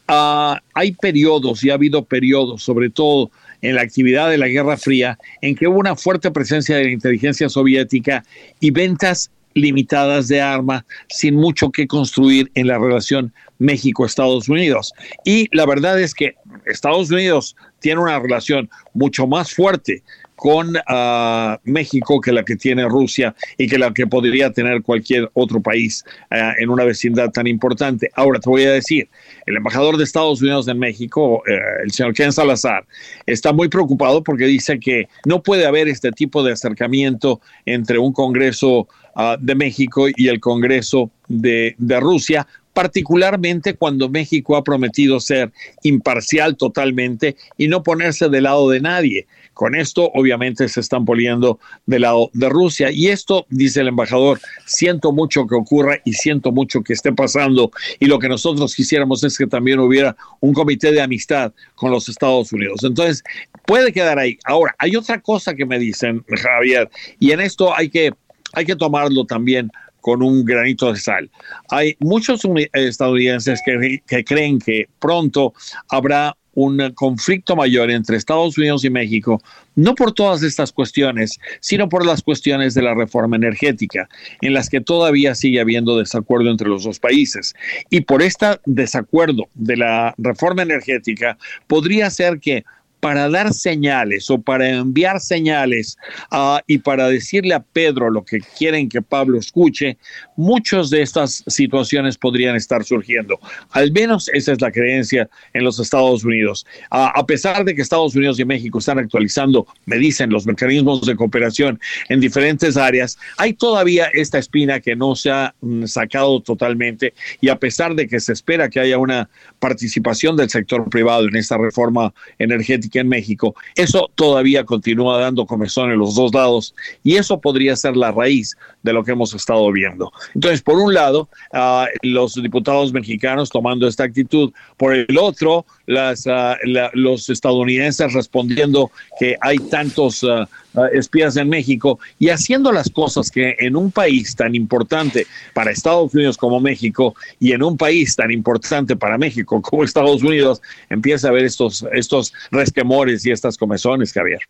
ah, 0.09 0.61
hay 0.74 0.93
periodos, 0.93 1.62
y 1.64 1.70
ha 1.70 1.74
habido 1.74 2.05
periodos, 2.05 2.62
sobre 2.62 2.91
todo 2.91 3.31
en 3.62 3.74
la 3.74 3.83
actividad 3.83 4.31
de 4.31 4.39
la 4.39 4.49
Guerra 4.49 4.76
Fría, 4.76 5.18
en 5.41 5.55
que 5.55 5.66
hubo 5.66 5.79
una 5.79 5.97
fuerte 5.97 6.31
presencia 6.31 6.76
de 6.76 6.85
la 6.85 6.91
inteligencia 6.91 7.49
soviética 7.49 8.24
y 8.61 8.70
ventas 8.70 9.31
limitadas 9.61 10.28
de 10.28 10.40
armas 10.40 10.84
sin 11.09 11.34
mucho 11.34 11.70
que 11.70 11.86
construir 11.86 12.50
en 12.54 12.68
la 12.68 12.78
relación 12.78 13.32
México-Estados 13.59 14.48
Unidos. 14.48 14.92
Y 15.24 15.48
la 15.56 15.66
verdad 15.66 16.00
es 16.00 16.14
que 16.14 16.34
Estados 16.66 17.11
Unidos 17.11 17.56
tiene 17.80 18.00
una 18.00 18.18
relación 18.18 18.68
mucho 18.94 19.26
más 19.26 19.52
fuerte 19.52 20.02
con 20.38 20.76
ah, 20.86 21.59
México 21.64 22.20
que 22.20 22.30
la 22.30 22.44
que 22.44 22.54
tiene 22.54 22.88
Rusia 22.88 23.34
y 23.56 23.66
que 23.66 23.76
la 23.76 23.92
que 23.92 24.06
podría 24.06 24.52
tener 24.52 24.82
cualquier 24.82 25.28
otro 25.34 25.61
país 25.61 26.04
ah, 26.30 26.52
en 26.59 26.70
una 26.70 26.84
vecindad 26.84 27.30
tan 27.30 27.48
importante. 27.48 28.09
Ahora 28.14 28.38
te 28.38 28.48
voy 28.48 28.62
a 28.62 28.70
decir, 28.70 29.09
el 29.46 29.56
embajador 29.56 29.96
de 29.96 30.04
Estados 30.04 30.40
Unidos 30.40 30.68
en 30.68 30.78
México, 30.78 31.42
eh, 31.48 31.59
el 31.82 31.90
señor 31.90 32.14
Ken 32.14 32.32
Salazar, 32.32 32.86
está 33.26 33.52
muy 33.52 33.68
preocupado 33.68 34.22
porque 34.22 34.44
dice 34.44 34.78
que 34.78 35.09
no 35.26 35.42
puede 35.42 35.66
haber 35.66 35.88
este 35.88 36.12
tipo 36.12 36.44
de 36.44 36.52
acercamiento 36.52 37.40
entre 37.66 37.98
un 37.98 38.12
Congreso 38.12 38.86
ah, 39.19 39.37
de 39.39 39.55
México 39.55 40.07
y 40.09 40.29
el 40.29 40.41
Congreso 40.41 41.11
de, 41.29 41.75
de 41.77 42.01
Rusia 42.01 42.47
particularmente 42.79 43.75
cuando 43.75 44.09
México 44.09 44.57
ha 44.57 44.62
prometido 44.62 45.19
ser 45.19 45.51
imparcial 45.83 46.57
totalmente 46.57 47.35
y 47.57 47.66
no 47.66 47.83
ponerse 47.83 48.29
del 48.29 48.45
lado 48.45 48.71
de 48.71 48.79
nadie. 48.79 49.27
Con 49.53 49.75
esto, 49.75 50.12
obviamente, 50.14 50.69
se 50.69 50.79
están 50.79 51.05
poniendo 51.05 51.59
del 51.87 52.03
lado 52.03 52.31
de 52.35 52.49
Rusia. 52.49 52.93
Y 52.93 53.09
esto, 53.09 53.47
dice 53.51 53.81
el 53.81 53.89
embajador, 53.89 54.39
siento 54.64 55.11
mucho 55.11 55.49
que 55.49 55.57
ocurra 55.57 55.99
y 56.05 56.12
siento 56.12 56.53
mucho 56.53 56.85
que 56.85 56.93
esté 56.93 57.12
pasando. 57.12 57.73
Y 57.99 58.07
lo 58.07 58.21
que 58.21 58.29
nosotros 58.29 58.73
quisiéramos 58.77 59.25
es 59.25 59.37
que 59.37 59.49
también 59.49 59.81
hubiera 59.81 60.16
un 60.39 60.55
comité 60.55 60.93
de 60.93 61.01
amistad 61.01 61.53
con 61.75 61.91
los 61.91 62.09
Estados 62.09 62.53
Unidos. 62.53 62.85
Entonces, 62.85 63.25
puede 63.66 63.93
quedar 63.93 64.21
ahí. 64.21 64.39
Ahora, 64.45 64.77
hay 64.79 64.95
otra 64.95 65.21
cosa 65.21 65.57
que 65.57 65.66
me 65.66 65.81
dicen, 65.81 66.25
Javier, 66.29 66.89
y 67.19 67.33
en 67.33 67.41
esto 67.41 67.77
hay 67.77 67.89
que, 67.89 68.12
hay 68.53 68.64
que 68.64 68.76
tomarlo 68.76 69.24
también 69.24 69.70
con 70.01 70.22
un 70.22 70.44
granito 70.44 70.92
de 70.92 70.99
sal. 70.99 71.30
Hay 71.70 71.96
muchos 71.99 72.40
estadounidenses 72.72 73.61
que, 73.64 74.24
creen 74.24 74.59
que 74.59 74.86
pronto 74.99 75.53
habrá 75.88 76.36
un 76.55 76.92
conflicto 76.94 77.55
mayor 77.55 77.88
entre 77.90 78.16
Estados 78.16 78.59
Unidos 78.59 78.84
y 78.84 78.90
México, 78.90 79.40
no 79.76 79.94
por 79.94 80.12
todas 80.12 80.42
estas 80.42 80.72
cuestiones, 80.72 81.38
sino 81.61 81.88
por 81.88 82.05
las 82.05 82.20
cuestiones 82.20 82.74
de 82.74 82.82
la 82.82 82.94
reforma 82.94 83.36
energética, 83.36 84.09
en 84.40 84.55
las 84.55 84.68
que 84.68 84.80
todavía 84.80 85.36
sigue 85.36 85.61
habiendo 85.61 85.99
desacuerdo 85.99 86.51
entre 86.51 86.68
los 86.68 86.82
dos 86.82 86.99
países. 86.99 87.55
Y 87.90 88.01
por 88.01 88.22
este 88.22 88.46
desacuerdo 88.64 89.44
de 89.55 89.76
la 89.76 90.14
reforma 90.18 90.62
energética, 90.62 91.38
podría 91.68 92.11
ser 92.11 92.40
que 92.40 92.64
para 93.01 93.28
dar 93.28 93.53
señales 93.53 94.30
o 94.30 94.40
para 94.40 94.68
enviar 94.68 95.20
señales 95.20 95.96
uh, 96.32 96.59
y 96.66 96.78
para 96.78 97.09
decirle 97.09 97.55
a 97.55 97.61
Pedro 97.61 98.11
lo 98.11 98.24
que 98.24 98.40
quieren 98.59 98.88
que 98.88 99.03
Pablo 99.03 99.38
escuche, 99.38 99.96
muchas 100.36 100.90
de 100.90 101.03
estas 101.03 101.44
situaciones 101.46 102.16
podrían 102.16 102.57
estar 102.57 102.84
surgiendo. 102.84 103.38
Al 103.70 103.92
menos 103.92 104.28
esa 104.32 104.53
es 104.53 104.61
la 104.61 104.72
creencia 104.72 105.28
en 105.53 105.64
los 105.64 105.78
Estados 105.78 106.24
Unidos. 106.24 106.66
Uh, 106.90 107.11
a 107.14 107.26
pesar 107.26 107.64
de 107.64 107.74
que 107.74 107.82
Estados 107.82 108.14
Unidos 108.14 108.38
y 108.40 108.44
México 108.44 108.78
están 108.78 108.99
actualizando, 108.99 109.66
me 109.86 109.96
dicen, 109.96 110.30
los 110.30 110.46
mecanismos 110.46 111.07
de 111.07 111.16
cooperación 111.16 111.80
en 112.09 112.20
diferentes 112.20 112.76
áreas, 112.76 113.18
hay 113.36 113.53
todavía 113.53 114.09
esta 114.12 114.38
espina 114.38 114.80
que 114.80 114.96
no 114.96 115.14
se 115.14 115.30
ha 115.30 115.55
mm, 115.61 115.86
sacado 115.86 116.40
totalmente 116.40 117.14
y 117.40 117.49
a 117.49 117.59
pesar 117.59 117.94
de 117.94 118.09
que 118.09 118.20
se 118.20 118.32
espera 118.32 118.68
que 118.68 118.80
haya 118.80 118.99
una 118.99 119.28
participación 119.59 120.36
del 120.36 120.51
sector 120.51 120.88
privado 120.88 121.26
en 121.28 121.36
esta 121.36 121.57
reforma 121.57 122.12
energética, 122.38 122.88
en 122.95 123.09
México, 123.09 123.55
eso 123.74 124.11
todavía 124.14 124.64
continúa 124.64 125.20
dando 125.20 125.47
comezón 125.47 125.91
en 125.91 125.99
los 125.99 126.14
dos 126.14 126.32
lados 126.34 126.74
y 127.05 127.16
eso 127.16 127.41
podría 127.41 127.76
ser 127.76 127.97
la 127.97 128.12
raíz 128.12 128.57
de 128.89 128.95
lo 128.95 129.05
que 129.05 129.12
hemos 129.12 129.34
estado 129.34 129.70
viendo. 129.70 130.11
Entonces, 130.34 130.62
por 130.62 130.78
un 130.78 130.95
lado, 130.95 131.28
uh, 131.53 131.84
los 132.01 132.34
diputados 132.34 132.91
mexicanos 132.91 133.51
tomando 133.51 133.86
esta 133.86 134.05
actitud, 134.05 134.51
por 134.78 134.95
el 134.95 135.18
otro, 135.18 135.66
las, 135.84 136.24
uh, 136.26 136.57
los 136.95 137.28
estadounidenses 137.28 138.14
respondiendo 138.14 138.91
que 139.20 139.36
hay 139.43 139.59
tantos 139.59 140.22
uh, 140.22 140.47
espías 140.93 141.36
en 141.36 141.51
México 141.51 141.99
y 142.18 142.30
haciendo 142.30 142.72
las 142.72 142.89
cosas 142.89 143.30
que 143.30 143.57
en 143.59 143.76
un 143.76 143.91
país 143.91 144.34
tan 144.34 144.55
importante 144.55 145.26
para 145.53 145.70
Estados 145.70 146.14
Unidos 146.14 146.39
como 146.39 146.59
México 146.59 147.14
y 147.39 147.53
en 147.53 147.62
un 147.62 147.76
país 147.76 148.16
tan 148.16 148.30
importante 148.30 148.97
para 148.97 149.18
México 149.18 149.61
como 149.61 149.84
Estados 149.84 150.22
Unidos, 150.22 150.62
empieza 150.89 151.26
a 151.26 151.30
haber 151.30 151.45
estos, 151.45 151.84
estos 151.93 152.32
resquemores 152.51 153.26
y 153.26 153.32
estas 153.32 153.59
comezones, 153.59 154.14
Javier. 154.14 154.41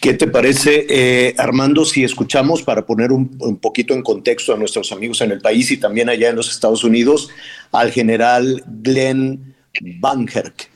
¿Qué 0.00 0.14
te 0.14 0.26
parece, 0.26 0.86
eh, 0.88 1.34
Armando, 1.36 1.84
si 1.84 2.04
escuchamos 2.04 2.62
para 2.62 2.86
poner 2.86 3.12
un, 3.12 3.36
un, 3.40 3.58
poquito 3.58 3.92
en 3.92 4.02
contexto 4.02 4.54
a 4.54 4.56
nuestros 4.56 4.92
amigos 4.92 5.20
en 5.20 5.30
el 5.30 5.40
país 5.40 5.70
y 5.70 5.76
también 5.76 6.08
allá 6.08 6.30
en 6.30 6.36
los 6.36 6.50
Estados 6.50 6.84
Unidos 6.84 7.28
al 7.70 7.92
general 7.92 8.62
Glenn 8.66 9.54
Van 10.00 10.26
Herk? 10.26 10.70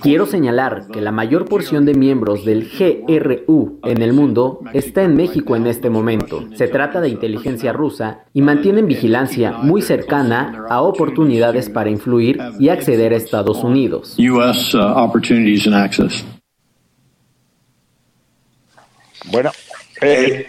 Quiero 0.00 0.26
señalar 0.26 0.88
que 0.92 1.00
la 1.00 1.12
mayor 1.12 1.46
porción 1.46 1.84
de 1.84 1.94
miembros 1.94 2.44
del 2.44 2.68
GRU 2.68 3.80
en 3.84 4.02
el 4.02 4.12
mundo 4.12 4.60
está 4.72 5.02
en 5.02 5.16
México 5.16 5.56
en 5.56 5.66
este 5.66 5.90
momento. 5.90 6.48
Se 6.54 6.68
trata 6.68 7.00
de 7.00 7.08
inteligencia 7.08 7.72
rusa 7.72 8.24
y 8.32 8.42
mantienen 8.42 8.86
vigilancia 8.86 9.52
muy 9.52 9.82
cercana 9.82 10.66
a 10.68 10.82
oportunidades 10.82 11.68
para 11.70 11.90
influir 11.90 12.38
y 12.58 12.68
acceder 12.68 13.12
a 13.12 13.16
Estados 13.16 13.64
Unidos. 13.64 14.14
Bueno, 19.30 19.50
eh, 20.02 20.46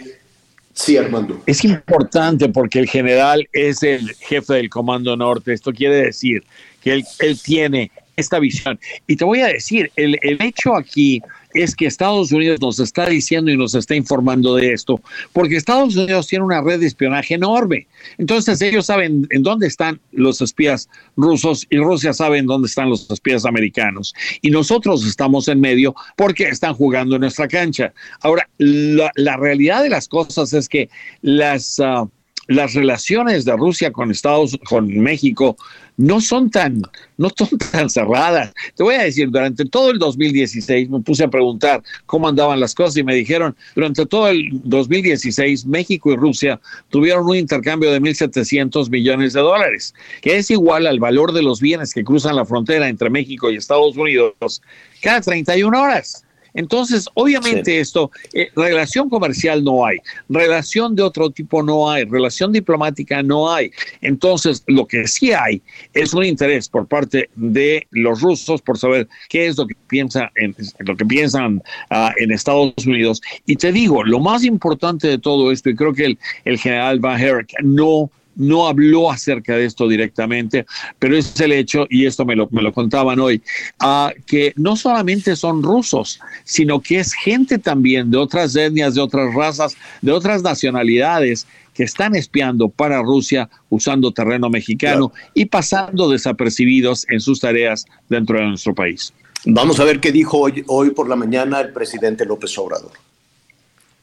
Sí, 0.74 0.96
Armando. 0.96 1.42
Es 1.46 1.64
importante 1.64 2.48
porque 2.48 2.78
el 2.78 2.88
general 2.88 3.46
es 3.52 3.82
el 3.82 4.14
jefe 4.14 4.54
del 4.54 4.70
Comando 4.70 5.16
Norte. 5.16 5.52
Esto 5.52 5.70
quiere 5.72 5.96
decir 5.96 6.44
que 6.82 6.92
él, 6.92 7.38
tiene 7.42 7.90
esta 8.16 8.38
visión. 8.38 8.78
Y 9.06 9.16
te 9.16 9.24
voy 9.24 9.40
a 9.40 9.46
decir, 9.46 9.90
el, 9.96 10.18
el, 10.22 10.40
hecho 10.42 10.74
aquí 10.76 11.22
es 11.54 11.74
que 11.74 11.86
Estados 11.86 12.32
Unidos 12.32 12.60
nos 12.60 12.78
está 12.78 13.06
diciendo 13.06 13.50
y 13.50 13.56
nos 13.56 13.74
está 13.74 13.94
informando 13.94 14.56
de 14.56 14.72
esto, 14.72 15.00
porque 15.32 15.56
Estados 15.56 15.96
Unidos 15.96 16.26
tiene 16.26 16.44
una 16.44 16.62
red 16.62 16.80
de 16.80 16.86
espionaje 16.86 17.34
enorme. 17.34 17.86
Entonces 18.18 18.60
ellos 18.62 18.86
saben 18.86 19.26
en 19.30 19.42
dónde 19.42 19.66
están 19.66 20.00
los 20.12 20.40
espías 20.40 20.88
rusos 21.16 21.66
y 21.70 21.78
Rusia 21.78 22.12
sabe 22.12 22.38
en 22.38 22.46
dónde 22.46 22.66
están 22.66 22.90
los 22.90 23.10
espías 23.10 23.44
americanos. 23.44 24.14
Y 24.40 24.50
nosotros 24.50 25.06
estamos 25.06 25.48
en 25.48 25.60
medio 25.60 25.94
porque 26.16 26.44
están 26.44 26.74
jugando 26.74 27.16
en 27.16 27.22
nuestra 27.22 27.48
cancha. 27.48 27.92
Ahora, 28.20 28.48
la, 28.58 29.10
la 29.16 29.36
realidad 29.36 29.82
de 29.82 29.90
las 29.90 30.08
cosas 30.08 30.52
es 30.52 30.68
que 30.68 30.88
las... 31.22 31.78
Uh, 31.78 32.08
las 32.48 32.74
relaciones 32.74 33.44
de 33.44 33.56
Rusia 33.56 33.92
con 33.92 34.10
Estados 34.10 34.58
con 34.64 34.88
México 34.88 35.56
no 35.96 36.20
son 36.20 36.50
tan 36.50 36.82
no 37.16 37.30
son 37.36 37.56
tan 37.72 37.88
cerradas. 37.88 38.52
Te 38.74 38.82
voy 38.82 38.96
a 38.96 39.02
decir, 39.02 39.30
durante 39.30 39.64
todo 39.64 39.90
el 39.90 39.98
2016 39.98 40.90
me 40.90 41.00
puse 41.00 41.24
a 41.24 41.28
preguntar 41.28 41.82
cómo 42.06 42.26
andaban 42.26 42.58
las 42.58 42.74
cosas 42.74 42.96
y 42.96 43.04
me 43.04 43.14
dijeron, 43.14 43.54
durante 43.74 44.06
todo 44.06 44.28
el 44.28 44.48
2016 44.64 45.66
México 45.66 46.12
y 46.12 46.16
Rusia 46.16 46.60
tuvieron 46.90 47.26
un 47.26 47.36
intercambio 47.36 47.92
de 47.92 48.00
1700 48.00 48.90
millones 48.90 49.34
de 49.34 49.40
dólares, 49.40 49.94
que 50.20 50.36
es 50.36 50.50
igual 50.50 50.86
al 50.86 50.98
valor 50.98 51.32
de 51.32 51.42
los 51.42 51.60
bienes 51.60 51.94
que 51.94 52.04
cruzan 52.04 52.36
la 52.36 52.46
frontera 52.46 52.88
entre 52.88 53.10
México 53.10 53.50
y 53.50 53.56
Estados 53.56 53.96
Unidos 53.96 54.62
cada 55.00 55.20
31 55.20 55.80
horas. 55.80 56.24
Entonces, 56.54 57.08
obviamente 57.14 57.72
sí. 57.72 57.76
esto, 57.78 58.10
eh, 58.32 58.50
relación 58.54 59.08
comercial 59.08 59.64
no 59.64 59.84
hay, 59.84 59.98
relación 60.28 60.94
de 60.94 61.02
otro 61.02 61.30
tipo 61.30 61.62
no 61.62 61.90
hay, 61.90 62.04
relación 62.04 62.52
diplomática 62.52 63.22
no 63.22 63.52
hay. 63.52 63.70
Entonces, 64.00 64.62
lo 64.66 64.86
que 64.86 65.06
sí 65.08 65.32
hay 65.32 65.62
es 65.94 66.14
un 66.14 66.24
interés 66.24 66.68
por 66.68 66.86
parte 66.86 67.30
de 67.36 67.86
los 67.90 68.20
rusos 68.20 68.60
por 68.62 68.78
saber 68.78 69.08
qué 69.28 69.46
es 69.46 69.56
lo 69.56 69.66
que 69.66 69.76
piensa 69.88 70.30
en, 70.36 70.54
lo 70.80 70.96
que 70.96 71.04
piensan 71.04 71.62
uh, 71.90 72.10
en 72.16 72.32
Estados 72.32 72.74
Unidos. 72.86 73.20
Y 73.46 73.56
te 73.56 73.72
digo, 73.72 74.04
lo 74.04 74.20
más 74.20 74.44
importante 74.44 75.08
de 75.08 75.18
todo 75.18 75.52
esto, 75.52 75.70
y 75.70 75.76
creo 75.76 75.94
que 75.94 76.06
el, 76.06 76.18
el 76.44 76.58
general 76.58 77.00
Van 77.00 77.20
Herrick 77.20 77.52
no 77.62 78.10
no 78.36 78.66
habló 78.66 79.10
acerca 79.10 79.56
de 79.56 79.66
esto 79.66 79.88
directamente, 79.88 80.66
pero 80.98 81.16
es 81.16 81.38
el 81.40 81.52
hecho, 81.52 81.86
y 81.90 82.06
esto 82.06 82.24
me 82.24 82.36
lo, 82.36 82.48
me 82.50 82.62
lo 82.62 82.72
contaban 82.72 83.20
hoy, 83.20 83.42
uh, 83.82 84.08
que 84.26 84.52
no 84.56 84.76
solamente 84.76 85.36
son 85.36 85.62
rusos, 85.62 86.20
sino 86.44 86.80
que 86.80 87.00
es 87.00 87.12
gente 87.14 87.58
también 87.58 88.10
de 88.10 88.18
otras 88.18 88.56
etnias, 88.56 88.94
de 88.94 89.00
otras 89.00 89.34
razas, 89.34 89.76
de 90.00 90.12
otras 90.12 90.42
nacionalidades 90.42 91.46
que 91.74 91.84
están 91.84 92.14
espiando 92.14 92.68
para 92.68 93.02
Rusia 93.02 93.48
usando 93.70 94.12
terreno 94.12 94.50
mexicano 94.50 95.08
claro. 95.08 95.30
y 95.34 95.46
pasando 95.46 96.10
desapercibidos 96.10 97.06
en 97.08 97.20
sus 97.20 97.40
tareas 97.40 97.86
dentro 98.08 98.38
de 98.38 98.46
nuestro 98.46 98.74
país. 98.74 99.12
Vamos 99.44 99.80
a 99.80 99.84
ver 99.84 99.98
qué 99.98 100.12
dijo 100.12 100.38
hoy, 100.38 100.64
hoy 100.68 100.90
por 100.90 101.08
la 101.08 101.16
mañana 101.16 101.60
el 101.60 101.72
presidente 101.72 102.24
López 102.24 102.56
Obrador. 102.58 102.92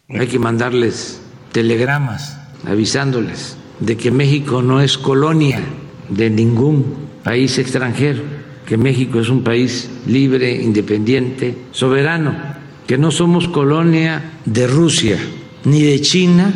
Hay 0.09 0.27
que 0.27 0.39
mandarles 0.39 1.21
telegramas 1.51 2.35
avisándoles 2.65 3.55
de 3.79 3.97
que 3.97 4.11
México 4.11 4.61
no 4.61 4.81
es 4.81 4.97
colonia 4.97 5.61
de 6.09 6.29
ningún 6.29 7.09
país 7.23 7.57
extranjero, 7.57 8.21
que 8.65 8.77
México 8.77 9.19
es 9.19 9.29
un 9.29 9.43
país 9.43 9.89
libre, 10.05 10.61
independiente, 10.61 11.55
soberano, 11.71 12.35
que 12.87 12.97
no 12.97 13.11
somos 13.11 13.47
colonia 13.47 14.33
de 14.45 14.67
Rusia, 14.67 15.17
ni 15.63 15.81
de 15.81 16.01
China, 16.01 16.53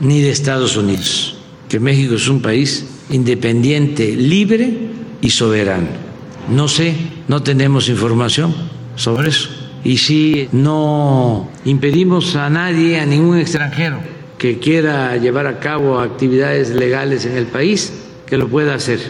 ni 0.00 0.20
de 0.20 0.30
Estados 0.30 0.76
Unidos, 0.76 1.38
que 1.68 1.80
México 1.80 2.14
es 2.14 2.28
un 2.28 2.42
país 2.42 2.86
independiente, 3.10 4.16
libre 4.16 4.72
y 5.20 5.30
soberano. 5.30 5.88
No 6.50 6.68
sé, 6.68 6.94
no 7.28 7.42
tenemos 7.42 7.88
información 7.88 8.54
sobre 8.94 9.28
eso. 9.28 9.50
Y 9.84 9.98
si 9.98 10.48
no 10.52 11.48
impedimos 11.64 12.36
a 12.36 12.50
nadie, 12.50 13.00
a 13.00 13.06
ningún 13.06 13.38
extranjero, 13.38 14.00
que 14.46 14.60
quiera 14.60 15.16
llevar 15.16 15.48
a 15.48 15.58
cabo 15.58 15.98
actividades 15.98 16.70
legales 16.70 17.26
en 17.26 17.36
el 17.36 17.46
país, 17.46 17.92
que 18.26 18.38
lo 18.38 18.46
pueda 18.46 18.74
hacer. 18.74 19.00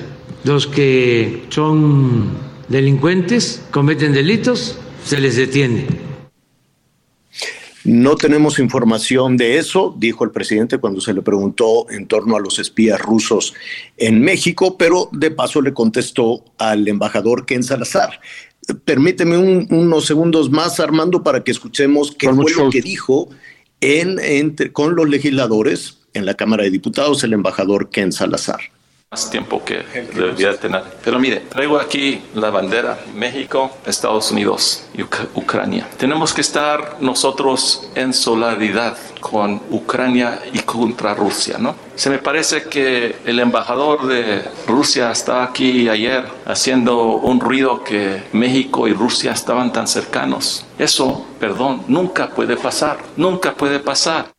Los 0.44 0.66
que 0.66 1.44
son 1.50 2.30
delincuentes, 2.68 3.62
cometen 3.70 4.14
delitos, 4.14 4.78
se 5.04 5.20
les 5.20 5.36
detiene. 5.36 5.84
No 7.84 8.16
tenemos 8.16 8.58
información 8.58 9.36
de 9.36 9.58
eso, 9.58 9.94
dijo 9.98 10.24
el 10.24 10.30
presidente 10.30 10.78
cuando 10.78 11.02
se 11.02 11.12
le 11.12 11.20
preguntó 11.20 11.86
en 11.90 12.06
torno 12.06 12.34
a 12.36 12.40
los 12.40 12.58
espías 12.58 12.98
rusos 12.98 13.52
en 13.98 14.22
México, 14.22 14.78
pero 14.78 15.10
de 15.12 15.32
paso 15.32 15.60
le 15.60 15.74
contestó 15.74 16.44
al 16.56 16.88
embajador 16.88 17.44
Ken 17.44 17.62
Salazar. 17.62 18.22
Permíteme 18.86 19.36
un, 19.36 19.68
unos 19.70 20.06
segundos 20.06 20.50
más, 20.50 20.80
Armando, 20.80 21.22
para 21.22 21.44
que 21.44 21.50
escuchemos 21.50 22.10
qué 22.10 22.32
fue 22.32 22.52
lo 22.54 22.70
que 22.70 22.80
dijo 22.80 23.28
en, 23.80 24.18
entre, 24.18 24.72
con 24.72 24.96
los 24.96 25.08
legisladores 25.08 25.98
en 26.14 26.26
la 26.26 26.34
Cámara 26.34 26.64
de 26.64 26.70
Diputados, 26.70 27.22
el 27.24 27.32
embajador 27.32 27.90
Ken 27.90 28.12
Salazar. 28.12 28.60
Más 29.08 29.30
tiempo 29.30 29.62
que 29.64 29.84
debería 30.16 30.58
tener. 30.58 30.82
Pero 31.04 31.20
mire, 31.20 31.36
traigo 31.48 31.78
aquí 31.78 32.24
la 32.34 32.50
bandera 32.50 32.98
México, 33.14 33.70
Estados 33.86 34.32
Unidos 34.32 34.82
y 34.94 35.02
Uc 35.02 35.28
Ucrania. 35.36 35.88
Tenemos 35.96 36.34
que 36.34 36.40
estar 36.40 36.96
nosotros 36.98 37.88
en 37.94 38.12
solidaridad 38.12 38.98
con 39.20 39.62
Ucrania 39.70 40.40
y 40.52 40.58
contra 40.58 41.14
Rusia, 41.14 41.56
¿no? 41.56 41.76
Se 41.94 42.10
me 42.10 42.18
parece 42.18 42.64
que 42.64 43.14
el 43.24 43.38
embajador 43.38 44.08
de 44.08 44.42
Rusia 44.66 45.12
estaba 45.12 45.44
aquí 45.44 45.88
ayer 45.88 46.24
haciendo 46.44 47.18
un 47.18 47.38
ruido 47.38 47.84
que 47.84 48.24
México 48.32 48.88
y 48.88 48.92
Rusia 48.92 49.30
estaban 49.30 49.72
tan 49.72 49.86
cercanos. 49.86 50.66
Eso, 50.80 51.24
perdón, 51.38 51.84
nunca 51.86 52.30
puede 52.30 52.56
pasar, 52.56 52.98
nunca 53.16 53.54
puede 53.54 53.78
pasar. 53.78 54.32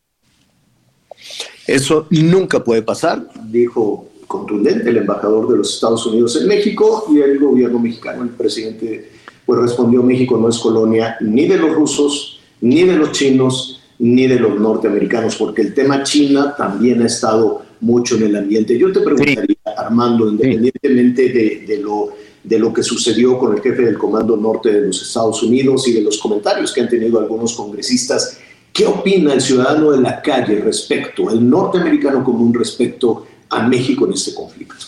Eso 1.66 2.06
nunca 2.10 2.62
puede 2.62 2.82
pasar, 2.82 3.22
dijo 3.34 4.10
contundente 4.28 4.90
el 4.90 4.98
embajador 4.98 5.50
de 5.50 5.58
los 5.58 5.74
Estados 5.76 6.06
Unidos 6.06 6.40
en 6.40 6.48
México 6.48 7.06
y 7.12 7.20
el 7.20 7.40
gobierno 7.40 7.80
mexicano. 7.80 8.24
El 8.24 8.30
presidente 8.30 9.10
pues 9.46 9.62
respondió 9.62 10.04
México 10.04 10.38
no 10.38 10.50
es 10.50 10.60
colonia 10.60 11.16
ni 11.22 11.48
de 11.48 11.58
los 11.58 11.74
rusos, 11.74 12.40
ni 12.60 12.84
de 12.84 12.98
los 12.98 13.14
chinos, 13.14 13.82
ni 14.00 14.28
de 14.28 14.40
los 14.40 14.60
norteamericanos, 14.60 15.38
porque 15.38 15.62
el 15.62 15.74
tema 15.74 16.04
China 16.04 16.54
también 16.56 17.02
ha 17.02 17.06
estado 17.06 17.62
mucho 17.80 18.18
en 18.18 18.24
el 18.24 18.36
ambiente. 18.36 18.78
Yo 18.78 18.92
te 18.92 19.00
preguntaría, 19.00 19.46
sí. 19.48 19.58
Armando, 19.78 20.30
independientemente 20.30 21.30
de, 21.30 21.64
de, 21.66 21.78
lo, 21.78 22.10
de 22.44 22.60
lo 22.60 22.74
que 22.74 22.84
sucedió 22.84 23.38
con 23.40 23.56
el 23.56 23.62
jefe 23.62 23.84
del 23.84 23.98
Comando 23.98 24.36
Norte 24.36 24.72
de 24.72 24.88
los 24.88 25.02
Estados 25.02 25.42
Unidos 25.42 25.88
y 25.88 25.94
de 25.94 26.02
los 26.02 26.18
comentarios 26.18 26.74
que 26.74 26.82
han 26.82 26.90
tenido 26.90 27.20
algunos 27.20 27.56
congresistas, 27.56 28.38
¿qué 28.74 28.86
opina 28.86 29.34
el 29.34 29.42
ciudadano 29.42 29.92
de 29.92 30.02
la 30.02 30.22
calle 30.22 30.60
respecto, 30.60 31.30
el 31.30 31.50
norteamericano 31.50 32.24
común 32.24 32.54
respecto 32.54 33.26
a 33.50 33.68
México 33.68 34.06
en 34.06 34.14
este 34.14 34.34
conflicto? 34.34 34.86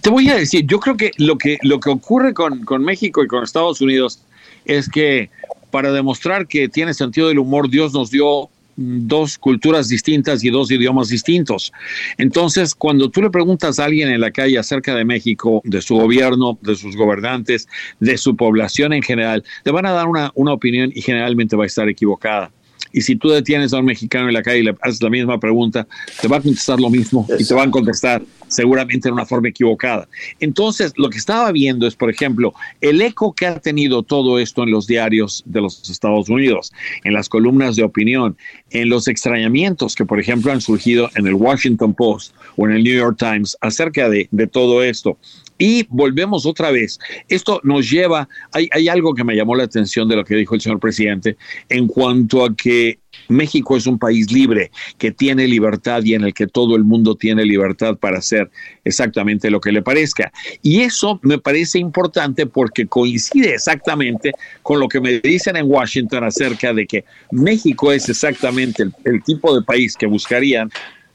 Te 0.00 0.10
voy 0.10 0.28
a 0.30 0.36
decir, 0.36 0.66
yo 0.66 0.80
creo 0.80 0.96
que 0.96 1.12
lo 1.18 1.38
que, 1.38 1.58
lo 1.62 1.78
que 1.78 1.90
ocurre 1.90 2.34
con, 2.34 2.64
con 2.64 2.82
México 2.82 3.22
y 3.22 3.28
con 3.28 3.44
Estados 3.44 3.80
Unidos 3.80 4.20
es 4.64 4.88
que 4.88 5.30
para 5.70 5.92
demostrar 5.92 6.46
que 6.46 6.68
tiene 6.68 6.94
sentido 6.94 7.28
del 7.28 7.38
humor, 7.38 7.68
Dios 7.68 7.92
nos 7.92 8.10
dio 8.10 8.48
dos 8.76 9.38
culturas 9.38 9.88
distintas 9.88 10.42
y 10.44 10.50
dos 10.50 10.70
idiomas 10.70 11.08
distintos. 11.08 11.72
Entonces, 12.18 12.74
cuando 12.74 13.10
tú 13.10 13.22
le 13.22 13.30
preguntas 13.30 13.78
a 13.78 13.84
alguien 13.84 14.08
en 14.08 14.20
la 14.20 14.30
calle 14.30 14.58
acerca 14.58 14.94
de 14.94 15.04
México, 15.04 15.60
de 15.64 15.80
su 15.80 15.96
gobierno, 15.96 16.58
de 16.62 16.76
sus 16.76 16.96
gobernantes, 16.96 17.68
de 18.00 18.18
su 18.18 18.36
población 18.36 18.92
en 18.92 19.02
general, 19.02 19.44
te 19.62 19.70
van 19.70 19.86
a 19.86 19.92
dar 19.92 20.06
una, 20.06 20.32
una 20.34 20.52
opinión 20.52 20.90
y 20.94 21.02
generalmente 21.02 21.56
va 21.56 21.64
a 21.64 21.66
estar 21.66 21.88
equivocada. 21.88 22.50
Y 22.94 23.00
si 23.00 23.16
tú 23.16 23.28
detienes 23.28 23.74
a 23.74 23.80
un 23.80 23.86
mexicano 23.86 24.28
en 24.28 24.34
la 24.34 24.42
calle 24.42 24.60
y 24.60 24.62
le 24.62 24.76
haces 24.80 25.02
la 25.02 25.10
misma 25.10 25.40
pregunta, 25.40 25.84
te 26.22 26.28
va 26.28 26.36
a 26.36 26.40
contestar 26.40 26.78
lo 26.78 26.88
mismo 26.88 27.26
y 27.36 27.44
te 27.44 27.52
van 27.52 27.68
a 27.68 27.72
contestar 27.72 28.22
seguramente 28.46 29.08
en 29.08 29.14
una 29.14 29.26
forma 29.26 29.48
equivocada. 29.48 30.08
Entonces, 30.38 30.92
lo 30.96 31.10
que 31.10 31.18
estaba 31.18 31.50
viendo 31.50 31.88
es, 31.88 31.96
por 31.96 32.08
ejemplo, 32.08 32.54
el 32.80 33.02
eco 33.02 33.34
que 33.34 33.46
ha 33.46 33.58
tenido 33.58 34.04
todo 34.04 34.38
esto 34.38 34.62
en 34.62 34.70
los 34.70 34.86
diarios 34.86 35.42
de 35.44 35.60
los 35.60 35.90
Estados 35.90 36.28
Unidos, 36.28 36.72
en 37.02 37.14
las 37.14 37.28
columnas 37.28 37.74
de 37.74 37.82
opinión, 37.82 38.36
en 38.70 38.88
los 38.88 39.08
extrañamientos 39.08 39.96
que, 39.96 40.04
por 40.04 40.20
ejemplo, 40.20 40.52
han 40.52 40.60
surgido 40.60 41.10
en 41.16 41.26
el 41.26 41.34
Washington 41.34 41.94
Post 41.94 42.32
o 42.56 42.68
en 42.68 42.74
el 42.74 42.84
New 42.84 42.96
York 42.96 43.18
Times 43.18 43.56
acerca 43.60 44.08
de, 44.08 44.28
de 44.30 44.46
todo 44.46 44.84
esto. 44.84 45.18
Y 45.58 45.86
volvemos 45.88 46.46
otra 46.46 46.70
vez. 46.70 46.98
Esto 47.28 47.60
nos 47.62 47.88
lleva, 47.88 48.28
hay, 48.52 48.68
hay, 48.72 48.88
algo 48.88 49.14
que 49.14 49.22
me 49.22 49.36
llamó 49.36 49.54
la 49.54 49.64
atención 49.64 50.08
de 50.08 50.16
lo 50.16 50.24
que 50.24 50.34
dijo 50.34 50.54
el 50.54 50.60
señor 50.60 50.80
presidente 50.80 51.36
en 51.68 51.86
cuanto 51.86 52.44
a 52.44 52.54
que 52.54 52.98
México 53.28 53.76
es 53.76 53.86
un 53.86 53.98
país 53.98 54.30
libre, 54.32 54.70
que 54.98 55.12
tiene 55.12 55.46
libertad 55.46 56.02
y 56.04 56.14
en 56.14 56.24
el 56.24 56.34
que 56.34 56.46
todo 56.46 56.76
el 56.76 56.84
mundo 56.84 57.14
tiene 57.14 57.44
libertad 57.44 57.96
para 57.96 58.18
hacer 58.18 58.50
exactamente 58.84 59.50
lo 59.50 59.60
que 59.60 59.72
le 59.72 59.82
parezca. 59.82 60.32
Y 60.62 60.80
eso 60.80 61.20
me 61.22 61.38
parece 61.38 61.78
importante 61.78 62.46
porque 62.46 62.86
coincide 62.86 63.54
exactamente 63.54 64.32
con 64.62 64.80
lo 64.80 64.88
que 64.88 65.00
me 65.00 65.20
dicen 65.20 65.56
en 65.56 65.70
Washington 65.70 66.24
acerca 66.24 66.72
de 66.72 66.86
que 66.86 67.04
México 67.30 67.92
es 67.92 68.08
exactamente 68.08 68.82
el, 68.82 68.92
el 69.04 69.22
tipo 69.22 69.54
de 69.54 69.64
país 69.64 69.96
que 69.96 70.06
buscarían 70.06 70.70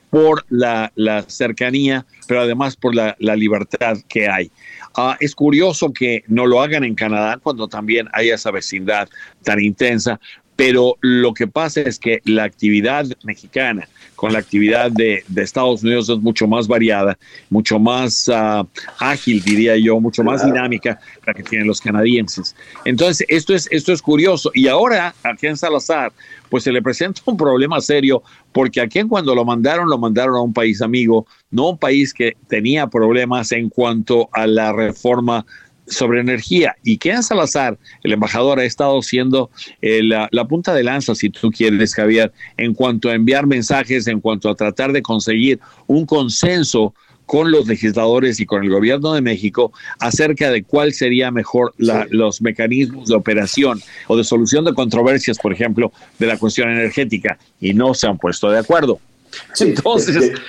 por 0.10 0.45
la, 0.49 0.91
la, 0.95 1.24
cercanía, 1.24 2.05
pero 2.28 2.41
además 2.41 2.76
por 2.76 2.95
la, 2.95 3.16
la 3.20 3.36
libertad 3.36 3.97
que 4.07 4.28
hay. 4.28 4.51
Uh, 4.97 5.14
es 5.20 5.36
curioso 5.36 5.93
que 5.93 6.24
no 6.28 6.47
lo 6.47 6.62
hagan 6.62 6.84
en 6.84 6.95
Canadá 6.95 7.38
cuando 7.41 7.68
también 7.68 8.07
hay 8.14 8.30
esa 8.30 8.51
vecindad 8.51 9.07
tan 9.43 9.60
intensa, 9.62 10.20
pero 10.55 10.97
lo 10.99 11.34
que 11.34 11.47
pasa 11.47 11.80
es 11.80 11.97
que 11.97 12.22
la 12.26 12.43
actividad 12.43 13.05
mexicana 13.24 13.88
con 14.20 14.34
la 14.34 14.39
actividad 14.39 14.91
de, 14.91 15.24
de 15.30 15.41
Estados 15.41 15.82
Unidos 15.82 16.10
es 16.10 16.18
mucho 16.18 16.45
más 16.45 16.68
variada, 16.68 17.18
mucho 17.49 17.80
más 17.80 18.28
uh, 18.28 18.68
ágil, 18.97 19.41
diría 19.41 19.78
yo, 19.78 20.01
mucho 20.01 20.22
más 20.22 20.43
dinámica 20.43 20.99
la 21.26 21.34
que 21.34 21.43
tienen 21.43 21.66
los 21.66 21.80
canadienses. 21.80 22.53
Entonces, 22.84 23.26
esto 23.30 23.55
es, 23.55 23.70
esto 23.72 23.93
es 23.93 24.01
curioso. 24.01 24.51
Y 24.53 24.68
ahora, 24.68 25.16
aquí 25.24 25.47
en 25.47 25.55
Salazar, 25.55 26.12
pues 26.49 26.66
se 26.66 26.74
le 26.74 26.82
presenta 26.82 27.22
un 27.24 27.38
problema 27.38 27.80
serio, 27.80 28.22
porque 28.52 28.82
aquí 28.82 29.02
cuando 29.04 29.36
lo 29.36 29.45
mandaron, 29.45 29.89
lo 29.89 29.97
mandaron 29.97 30.36
a 30.36 30.41
un 30.41 30.54
país 30.54 30.82
amigo, 30.82 31.26
no 31.52 31.70
un 31.70 31.78
país 31.78 32.14
que 32.14 32.36
tenía 32.47 32.88
problemas 32.88 33.52
en 33.52 33.70
cuanto 33.70 34.30
a 34.34 34.47
la 34.47 34.74
reforma 34.74 35.45
sobre 35.89 36.22
energía. 36.22 36.76
Y 36.84 36.97
Ken 36.97 37.24
Salazar, 37.24 37.78
el 38.04 38.14
embajador, 38.14 38.60
ha 38.60 38.64
estado 38.64 39.02
siendo 39.02 39.50
eh, 39.82 40.04
la, 40.04 40.30
la, 40.32 40.47
punta 40.47 40.74
de 40.74 40.84
lanza, 40.84 41.16
si 41.16 41.30
tú 41.30 41.52
quieres, 41.52 41.95
Javier, 41.95 42.32
en 42.58 42.74
cuanto 42.74 43.10
a 43.10 43.16
enviar 43.16 43.47
mensajes, 43.47 44.08
en 44.08 44.22
cuanto 44.22 44.50
a 44.50 44.56
tratar 44.56 44.91
de 44.91 45.02
conseguir 45.02 45.60
un 45.88 46.06
consenso 46.06 46.93
con 47.30 47.52
los 47.52 47.68
legisladores 47.68 48.40
y 48.40 48.48
con 48.48 48.64
el 48.64 48.72
gobierno 48.72 49.14
de 49.14 49.22
México 49.22 49.72
acerca 50.00 50.50
de 50.50 50.64
cuál 50.64 50.94
sería 50.94 51.30
mejor 51.30 51.76
la, 51.78 52.06
sí. 52.06 52.10
los 52.10 52.42
mecanismos 52.42 53.08
de 53.08 53.16
operación 53.16 53.80
o 54.08 54.18
de 54.18 54.24
solución 54.24 54.66
de 54.66 54.74
controversias, 54.74 55.38
por 55.38 55.54
ejemplo, 55.54 55.92
de 56.18 56.26
la 56.26 56.40
cuestión 56.40 56.72
energética, 56.72 57.38
y 57.62 57.76
no 57.76 57.94
se 57.94 58.08
han 58.08 58.18
puesto 58.18 58.50
de 58.50 58.58
acuerdo. 58.58 59.00
Sí, 59.54 59.66
entonces, 59.66 60.26
sí. 60.26 60.42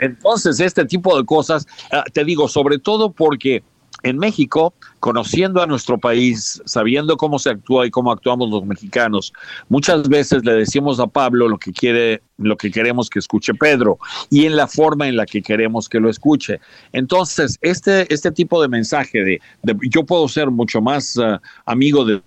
entonces, 0.00 0.60
este 0.60 0.84
tipo 0.84 1.18
de 1.18 1.26
cosas, 1.26 1.66
uh, 1.90 2.08
te 2.12 2.24
digo, 2.24 2.46
sobre 2.46 2.78
todo 2.78 3.10
porque 3.10 3.64
en 4.02 4.18
México, 4.18 4.74
conociendo 5.00 5.62
a 5.62 5.66
nuestro 5.66 5.98
país, 5.98 6.62
sabiendo 6.64 7.16
cómo 7.16 7.38
se 7.38 7.50
actúa 7.50 7.86
y 7.86 7.90
cómo 7.90 8.12
actuamos 8.12 8.50
los 8.50 8.64
mexicanos, 8.64 9.32
muchas 9.68 10.08
veces 10.08 10.44
le 10.44 10.52
decimos 10.52 11.00
a 11.00 11.06
Pablo 11.06 11.48
lo 11.48 11.58
que 11.58 11.72
quiere, 11.72 12.22
lo 12.36 12.56
que 12.56 12.70
queremos 12.70 13.10
que 13.10 13.18
escuche 13.18 13.54
Pedro 13.54 13.98
y 14.30 14.46
en 14.46 14.56
la 14.56 14.66
forma 14.66 15.08
en 15.08 15.16
la 15.16 15.26
que 15.26 15.42
queremos 15.42 15.88
que 15.88 16.00
lo 16.00 16.10
escuche. 16.10 16.60
Entonces, 16.92 17.58
este, 17.60 18.12
este 18.12 18.30
tipo 18.30 18.62
de 18.62 18.68
mensaje 18.68 19.22
de, 19.22 19.40
yo 19.90 20.04
puedo 20.04 20.28
ser 20.28 20.50
mucho 20.50 20.80
más 20.80 21.16
uh, 21.16 21.38
amigo 21.66 22.04
de 22.04 22.20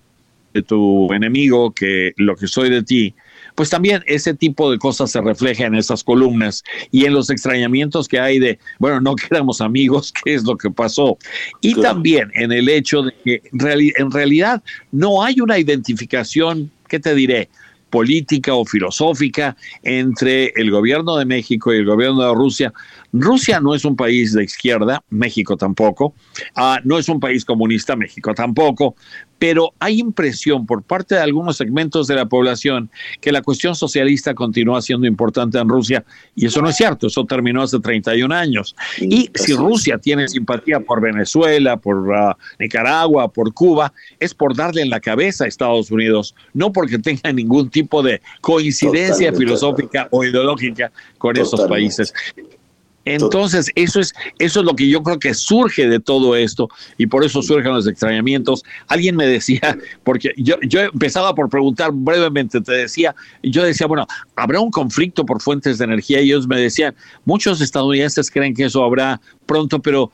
tu 0.67 1.11
enemigo 1.13 1.71
que 1.71 2.11
lo 2.17 2.35
que 2.35 2.47
soy 2.47 2.69
de 2.69 2.83
ti, 2.83 3.15
pues 3.55 3.69
también 3.69 4.03
ese 4.05 4.33
tipo 4.33 4.71
de 4.71 4.77
cosas 4.77 5.11
se 5.11 5.21
refleja 5.21 5.65
en 5.65 5.75
esas 5.75 6.03
columnas 6.03 6.63
y 6.91 7.05
en 7.05 7.13
los 7.13 7.29
extrañamientos 7.29 8.07
que 8.07 8.19
hay 8.19 8.39
de, 8.39 8.59
bueno, 8.79 9.01
no 9.01 9.15
quedamos 9.15 9.61
amigos, 9.61 10.13
qué 10.23 10.33
es 10.33 10.43
lo 10.43 10.57
que 10.57 10.69
pasó. 10.69 11.17
Y 11.61 11.73
claro. 11.73 11.95
también 11.95 12.31
en 12.35 12.51
el 12.51 12.69
hecho 12.69 13.03
de 13.03 13.13
que 13.23 13.41
en 13.51 14.11
realidad 14.11 14.63
no 14.91 15.23
hay 15.23 15.39
una 15.39 15.57
identificación, 15.59 16.71
¿qué 16.87 16.99
te 16.99 17.15
diré? 17.15 17.49
política 17.91 18.55
o 18.55 18.65
filosófica 18.65 19.55
entre 19.83 20.53
el 20.55 20.71
gobierno 20.71 21.17
de 21.17 21.25
México 21.25 21.71
y 21.71 21.77
el 21.77 21.85
gobierno 21.85 22.21
de 22.21 22.33
Rusia. 22.33 22.73
Rusia 23.13 23.59
no 23.59 23.75
es 23.75 23.85
un 23.85 23.95
país 23.95 24.33
de 24.33 24.43
izquierda, 24.43 25.03
México 25.09 25.57
tampoco, 25.57 26.13
uh, 26.57 26.77
no 26.83 26.97
es 26.97 27.09
un 27.09 27.19
país 27.19 27.43
comunista, 27.43 27.95
México 27.95 28.33
tampoco, 28.33 28.95
pero 29.41 29.73
hay 29.79 29.99
impresión 29.99 30.67
por 30.67 30.83
parte 30.83 31.15
de 31.15 31.21
algunos 31.21 31.57
segmentos 31.57 32.05
de 32.05 32.13
la 32.13 32.27
población 32.27 32.91
que 33.19 33.31
la 33.31 33.41
cuestión 33.41 33.73
socialista 33.75 34.35
continúa 34.35 34.83
siendo 34.83 35.07
importante 35.07 35.57
en 35.57 35.67
Rusia 35.67 36.05
y 36.35 36.45
eso 36.45 36.61
no 36.61 36.69
es 36.69 36.75
cierto, 36.75 37.07
eso 37.07 37.25
terminó 37.25 37.63
hace 37.63 37.79
31 37.79 38.33
años. 38.35 38.75
Y 38.99 39.31
si 39.33 39.53
Rusia 39.53 39.97
tiene 39.97 40.27
simpatía 40.27 40.79
por 40.79 41.01
Venezuela, 41.01 41.77
por 41.77 41.97
uh, 42.07 42.33
Nicaragua, 42.59 43.29
por 43.29 43.51
Cuba, 43.51 43.91
es 44.19 44.33
por 44.35 44.55
darle 44.55 44.83
en 44.83 44.91
la 44.91 44.99
cabeza 44.99 45.45
a 45.45 45.47
Estados 45.47 45.89
Unidos, 45.89 46.35
no 46.53 46.71
porque 46.71 46.99
tenga 46.99 47.33
ningún 47.33 47.69
tipo 47.71 48.03
de 48.03 48.21
coincidencia 48.41 49.31
Totalmente. 49.31 49.39
filosófica 49.39 50.07
o 50.11 50.23
ideológica 50.23 50.91
con 51.17 51.33
Totalmente. 51.33 51.41
esos 51.41 51.67
países. 51.67 52.13
Entonces, 53.05 53.71
eso 53.75 53.99
es, 53.99 54.13
eso 54.37 54.59
es 54.59 54.65
lo 54.65 54.75
que 54.75 54.87
yo 54.87 55.01
creo 55.01 55.19
que 55.19 55.33
surge 55.33 55.87
de 55.87 55.99
todo 55.99 56.35
esto 56.35 56.69
y 56.97 57.07
por 57.07 57.23
eso 57.23 57.41
surgen 57.41 57.73
los 57.73 57.87
extrañamientos. 57.87 58.63
Alguien 58.87 59.15
me 59.15 59.25
decía, 59.25 59.77
porque 60.03 60.33
yo, 60.37 60.55
yo 60.61 60.81
empezaba 60.81 61.33
por 61.33 61.49
preguntar 61.49 61.91
brevemente, 61.93 62.61
te 62.61 62.73
decía, 62.73 63.15
yo 63.41 63.63
decía, 63.63 63.87
bueno, 63.87 64.05
¿habrá 64.35 64.59
un 64.59 64.71
conflicto 64.71 65.25
por 65.25 65.41
fuentes 65.41 65.77
de 65.77 65.85
energía? 65.85 66.21
Y 66.21 66.25
ellos 66.25 66.47
me 66.47 66.59
decían, 66.59 66.95
muchos 67.25 67.61
estadounidenses 67.61 68.29
creen 68.29 68.53
que 68.53 68.65
eso 68.65 68.83
habrá 68.83 69.19
pronto, 69.45 69.79
pero 69.79 70.11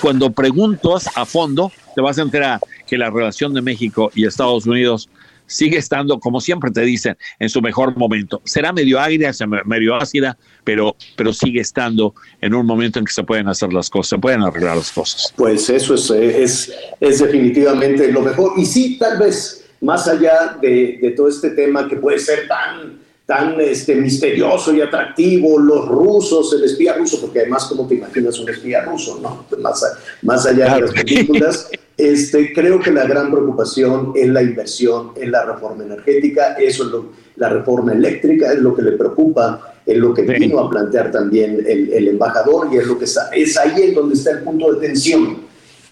cuando 0.00 0.30
preguntas 0.30 1.08
a 1.16 1.24
fondo, 1.24 1.72
te 1.94 2.00
vas 2.02 2.18
a 2.18 2.22
enterar 2.22 2.60
que 2.86 2.98
la 2.98 3.10
relación 3.10 3.54
de 3.54 3.62
México 3.62 4.10
y 4.14 4.26
Estados 4.26 4.66
Unidos 4.66 5.08
sigue 5.46 5.78
estando, 5.78 6.18
como 6.20 6.40
siempre 6.40 6.70
te 6.70 6.82
dicen, 6.82 7.16
en 7.38 7.48
su 7.48 7.60
mejor 7.62 7.96
momento. 7.96 8.40
Será 8.44 8.72
medio 8.72 9.00
agria, 9.00 9.32
medio 9.64 9.96
ácida, 9.96 10.36
pero, 10.64 10.96
pero 11.16 11.32
sigue 11.32 11.60
estando 11.60 12.14
en 12.40 12.54
un 12.54 12.66
momento 12.66 12.98
en 12.98 13.04
que 13.04 13.12
se 13.12 13.22
pueden 13.22 13.48
hacer 13.48 13.72
las 13.72 13.90
cosas, 13.90 14.10
se 14.10 14.18
pueden 14.18 14.42
arreglar 14.42 14.76
las 14.76 14.92
cosas. 14.92 15.32
Pues 15.36 15.68
eso 15.70 15.94
es, 15.94 16.10
es, 16.10 16.72
es 17.00 17.18
definitivamente 17.18 18.10
lo 18.10 18.22
mejor. 18.22 18.52
Y 18.56 18.66
sí, 18.66 18.98
tal 18.98 19.18
vez, 19.18 19.64
más 19.80 20.08
allá 20.08 20.58
de, 20.60 20.98
de 21.00 21.10
todo 21.12 21.28
este 21.28 21.50
tema 21.50 21.88
que 21.88 21.96
puede 21.96 22.18
ser 22.18 22.48
tan 22.48 23.06
tan 23.26 23.60
este, 23.60 23.96
misterioso 23.96 24.72
y 24.72 24.80
atractivo, 24.80 25.58
los 25.58 25.88
rusos, 25.88 26.54
el 26.54 26.64
espía 26.64 26.94
ruso, 26.94 27.20
porque 27.20 27.40
además, 27.40 27.64
como 27.64 27.86
te 27.86 27.96
imaginas, 27.96 28.38
un 28.38 28.48
espía 28.48 28.82
ruso, 28.82 29.18
¿no? 29.20 29.44
Más, 29.58 29.84
más 30.22 30.46
allá 30.46 30.76
de 30.76 30.82
las 30.82 30.92
películas, 30.92 31.68
este, 31.96 32.52
creo 32.52 32.78
que 32.78 32.90
la 32.90 33.06
gran 33.06 33.30
preocupación 33.30 34.12
es 34.14 34.28
la 34.28 34.42
inversión 34.42 35.12
en 35.16 35.30
la 35.32 35.44
reforma 35.44 35.84
energética, 35.84 36.54
eso 36.54 36.84
es 36.84 36.90
lo, 36.90 37.12
la 37.36 37.48
reforma 37.48 37.92
eléctrica 37.92 38.52
es 38.52 38.58
lo 38.58 38.74
que 38.74 38.82
le 38.82 38.92
preocupa, 38.92 39.74
es 39.86 39.96
lo 39.96 40.12
que 40.12 40.22
vino 40.22 40.58
a 40.58 40.68
plantear 40.68 41.10
también 41.10 41.64
el, 41.66 41.92
el, 41.92 42.08
embajador 42.08 42.68
y 42.72 42.76
es 42.76 42.86
lo 42.86 42.98
que 42.98 43.04
está, 43.04 43.30
es 43.30 43.56
ahí 43.56 43.82
en 43.82 43.94
donde 43.94 44.14
está 44.14 44.32
el 44.32 44.42
punto 44.42 44.74
de 44.74 44.86
tensión, 44.86 45.38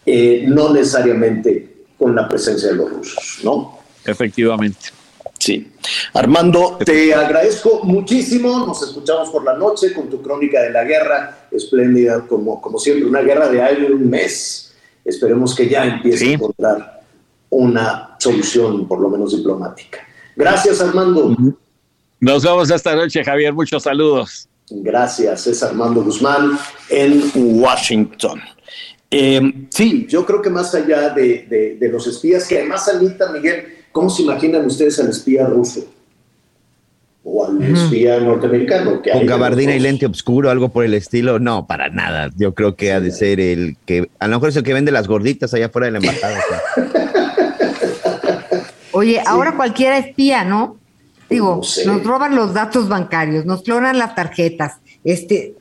eh, 0.04 0.44
no 0.46 0.72
necesariamente 0.72 1.86
con 1.96 2.14
la 2.14 2.28
presencia 2.28 2.68
de 2.68 2.74
los 2.74 2.90
rusos, 2.90 3.40
¿no? 3.42 3.78
Efectivamente. 4.04 4.90
Sí. 5.38 5.72
Armando, 6.12 6.78
te 6.84 7.14
agradezco 7.14 7.82
muchísimo. 7.84 8.66
Nos 8.66 8.82
escuchamos 8.82 9.30
por 9.30 9.44
la 9.44 9.54
noche 9.54 9.92
con 9.92 10.08
tu 10.08 10.22
crónica 10.22 10.62
de 10.62 10.70
la 10.70 10.84
guerra, 10.84 11.46
espléndida 11.50 12.26
como, 12.26 12.60
como 12.60 12.78
siempre, 12.78 13.06
una 13.06 13.20
guerra 13.20 13.48
de 13.48 13.62
año 13.62 13.88
un 13.88 14.08
mes. 14.08 14.73
Esperemos 15.04 15.54
que 15.54 15.68
ya 15.68 15.84
empiece 15.84 16.18
sí. 16.18 16.30
a 16.30 16.34
encontrar 16.34 17.02
una 17.50 18.16
solución, 18.18 18.88
por 18.88 19.00
lo 19.00 19.08
menos 19.08 19.36
diplomática. 19.36 19.98
Gracias, 20.34 20.80
Armando. 20.80 21.36
Nos 22.20 22.42
vemos 22.42 22.70
esta 22.70 22.96
noche, 22.96 23.22
Javier. 23.22 23.52
Muchos 23.52 23.82
saludos. 23.82 24.48
Gracias, 24.70 25.46
es 25.46 25.62
Armando 25.62 26.02
Guzmán 26.02 26.58
en 26.88 27.30
Washington. 27.34 28.40
Eh, 29.10 29.66
sí, 29.68 30.06
yo 30.08 30.24
creo 30.24 30.40
que 30.40 30.50
más 30.50 30.74
allá 30.74 31.10
de, 31.10 31.46
de, 31.48 31.76
de 31.78 31.88
los 31.88 32.06
espías, 32.06 32.48
que 32.48 32.58
además, 32.58 32.88
Anita, 32.88 33.30
Miguel, 33.30 33.66
¿cómo 33.92 34.08
se 34.08 34.22
imaginan 34.22 34.64
ustedes 34.64 34.98
al 34.98 35.10
espía 35.10 35.46
ruso? 35.46 35.84
O 37.26 37.46
al 37.46 37.62
espía 37.62 38.20
norteamericano. 38.20 39.00
Que 39.00 39.10
Con 39.10 39.26
gabardina 39.26 39.74
y 39.74 39.80
lente 39.80 40.06
oscuro, 40.06 40.50
algo 40.50 40.68
por 40.68 40.84
el 40.84 40.92
estilo. 40.94 41.38
No, 41.38 41.66
para 41.66 41.88
nada. 41.88 42.30
Yo 42.36 42.54
creo 42.54 42.76
que 42.76 42.92
ha 42.92 43.00
de 43.00 43.10
ser 43.10 43.40
el 43.40 43.76
que, 43.86 44.10
a 44.18 44.28
lo 44.28 44.36
mejor 44.36 44.50
es 44.50 44.56
el 44.56 44.62
que 44.62 44.74
vende 44.74 44.92
las 44.92 45.08
gorditas 45.08 45.52
allá 45.54 45.66
afuera 45.66 45.86
de 45.86 45.92
la 45.92 45.98
embajada. 45.98 46.38
o 46.38 46.42
sea. 46.48 46.84
Oye, 48.92 49.20
ahora 49.26 49.56
cualquiera 49.56 49.98
espía, 49.98 50.44
¿no? 50.44 50.76
Digo, 51.28 51.56
No 51.56 51.62
sé. 51.62 51.86
nos 51.86 52.04
roban 52.04 52.36
los 52.36 52.54
datos 52.54 52.88
bancarios, 52.88 53.44
nos 53.44 53.62
clonan 53.62 53.98
las 53.98 54.14
tarjetas, 54.14 54.74
este, 55.02 55.54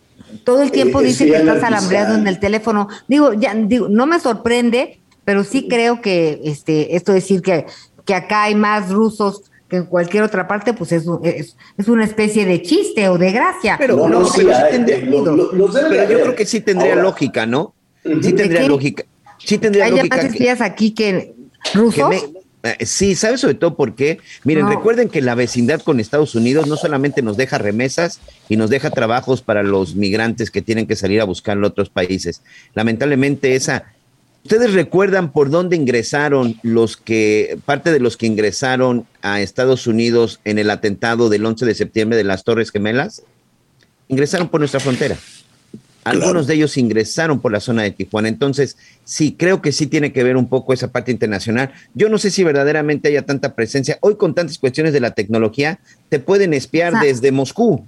todo 0.44 0.62
el 0.62 0.72
tiempo 0.72 1.02
Eh, 1.02 1.06
dicen 1.06 1.30
que 1.30 1.38
estás 1.38 1.64
al 1.64 1.74
alambreado 1.74 2.16
en 2.16 2.28
el 2.28 2.40
teléfono. 2.40 2.90
Digo, 3.08 3.34
ya, 3.34 3.56
digo, 3.56 3.88
no 3.90 4.06
me 4.06 4.20
sorprende, 4.20 5.00
pero 5.26 5.44
sí 5.44 5.68
creo 5.68 6.02
que 6.02 6.42
este, 6.44 6.96
esto 6.96 7.12
decir 7.14 7.42
que, 7.42 7.66
que 8.06 8.14
acá 8.14 8.44
hay 8.44 8.56
más 8.56 8.92
rusos 8.92 9.44
que 9.74 9.78
en 9.78 9.86
cualquier 9.88 10.22
otra 10.22 10.48
parte, 10.48 10.74
pues 10.74 10.92
es, 10.92 11.04
es, 11.24 11.58
es 11.80 11.88
una 11.88 12.06
especie 12.06 12.46
de 12.46 12.62
chiste 12.62 13.10
o 13.10 13.18
de 13.18 13.32
gracia. 13.32 13.76
Pero, 13.80 13.96
No, 13.98 14.08
no, 14.08 14.20
no, 14.20 14.26
sí 14.28 14.44
pero 14.44 14.56
hay, 14.56 15.02
lo- 15.06 15.26
lo- 15.26 15.52
yo 15.52 16.22
creo 16.22 16.36
que 16.36 16.46
sí 16.46 16.62
tendría 16.62 16.92
Ahora, 16.92 17.02
lógica, 17.02 17.48
¿no? 17.48 17.74
Sí 18.04 18.34
tendría 18.34 18.68
lógica. 18.68 19.04
Sí 19.40 19.58
tendría 19.58 19.86
¿Hay 19.86 19.92
lógica. 19.92 20.16
más 20.16 20.26
que- 20.26 20.32
espías 20.32 20.62
aquí 20.62 20.92
que 20.92 21.34
que 21.72 21.78
rusos? 21.80 22.08
me- 22.08 22.70
eh, 22.70 22.86
sí, 22.86 23.16
¿sabes 23.16 23.42
sobre 23.42 23.56
todo 23.56 23.76
por 23.76 23.96
qué? 23.96 24.20
Miren, 24.44 24.66
No. 24.66 24.70
recuerden 24.70 25.10
que 25.10 25.22
la 25.24 25.34
vecindad 25.34 25.82
con 25.82 26.00
Estados 26.00 26.36
Unidos 26.36 26.68
no 26.68 26.78
solamente 26.78 27.24
nos 27.24 27.36
deja 27.36 27.58
remesas 27.58 28.20
y 28.50 28.58
nos 28.58 28.70
deja 28.70 28.92
trabajos 28.92 29.42
para 29.42 29.64
los 29.64 29.96
migrantes 29.96 30.52
que 30.52 30.62
tienen 30.62 30.86
que 30.86 30.96
salir 30.96 31.20
a 31.20 31.24
buscar 31.24 31.58
en 31.58 31.64
otros 31.64 31.90
países. 31.90 32.44
Lamentablemente 32.76 33.56
esa... 33.56 33.93
¿Ustedes 34.44 34.74
recuerdan 34.74 35.32
por 35.32 35.50
dónde 35.50 35.78
ingresaron 35.78 36.60
los 36.64 36.98
que, 36.98 37.58
parte 37.66 37.94
de 37.94 38.02
los 38.02 38.18
que 38.18 38.26
ingresaron 38.26 39.06
a 39.22 39.40
Estados 39.40 39.88
Unidos 39.88 40.42
en 40.44 40.60
el 40.60 40.70
atentado 40.70 41.30
del 41.30 41.46
11 41.46 41.66
de 41.66 41.76
septiembre 41.76 42.18
de 42.18 42.26
las 42.26 42.44
Torres 42.44 42.70
Gemelas? 42.70 43.24
Ingresaron 44.10 44.50
por 44.50 44.60
nuestra 44.60 44.82
frontera. 44.82 45.18
Algunos 46.04 46.48
de 46.48 46.56
ellos 46.56 46.76
ingresaron 46.76 47.40
por 47.40 47.54
la 47.54 47.62
zona 47.62 47.84
de 47.84 47.92
Tijuana. 47.92 48.28
Entonces, 48.28 48.76
sí, 49.06 49.36
creo 49.40 49.62
que 49.62 49.72
sí 49.72 49.88
tiene 49.88 50.12
que 50.12 50.24
ver 50.24 50.36
un 50.36 50.50
poco 50.50 50.74
esa 50.74 50.92
parte 50.92 51.14
internacional. 51.14 51.72
Yo 51.94 52.10
no 52.10 52.18
sé 52.18 52.30
si 52.30 52.44
verdaderamente 52.44 53.08
haya 53.08 53.26
tanta 53.26 53.56
presencia. 53.56 53.98
Hoy 54.02 54.18
con 54.18 54.36
tantas 54.36 54.58
cuestiones 54.58 54.92
de 54.92 55.00
la 55.00 55.12
tecnología, 55.12 55.80
te 56.10 56.20
pueden 56.20 56.54
espiar 56.54 56.94
O 56.94 56.98
sea, 56.98 57.08
desde 57.08 57.32
Moscú. 57.32 57.86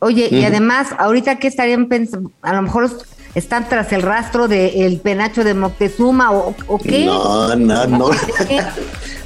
Oye, 0.00 0.28
y 0.30 0.44
además, 0.44 0.88
ahorita 0.98 1.38
que 1.38 1.48
estarían 1.48 1.88
pensando, 1.88 2.30
a 2.42 2.52
lo 2.52 2.60
mejor 2.60 2.90
están 3.34 3.68
tras 3.68 3.92
el 3.92 4.02
rastro 4.02 4.48
del 4.48 5.00
penacho 5.00 5.44
de 5.44 5.54
Moctezuma 5.54 6.32
o, 6.32 6.54
o 6.66 6.78
qué. 6.78 7.04
No, 7.04 7.54
no, 7.56 7.86
no. 7.86 8.10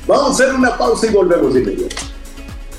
Vamos 0.07 0.29
a 0.29 0.45
hacer 0.45 0.55
una 0.55 0.77
pausa 0.77 1.07
y 1.07 1.11
volvemos 1.11 1.55
inmediato. 1.55 1.97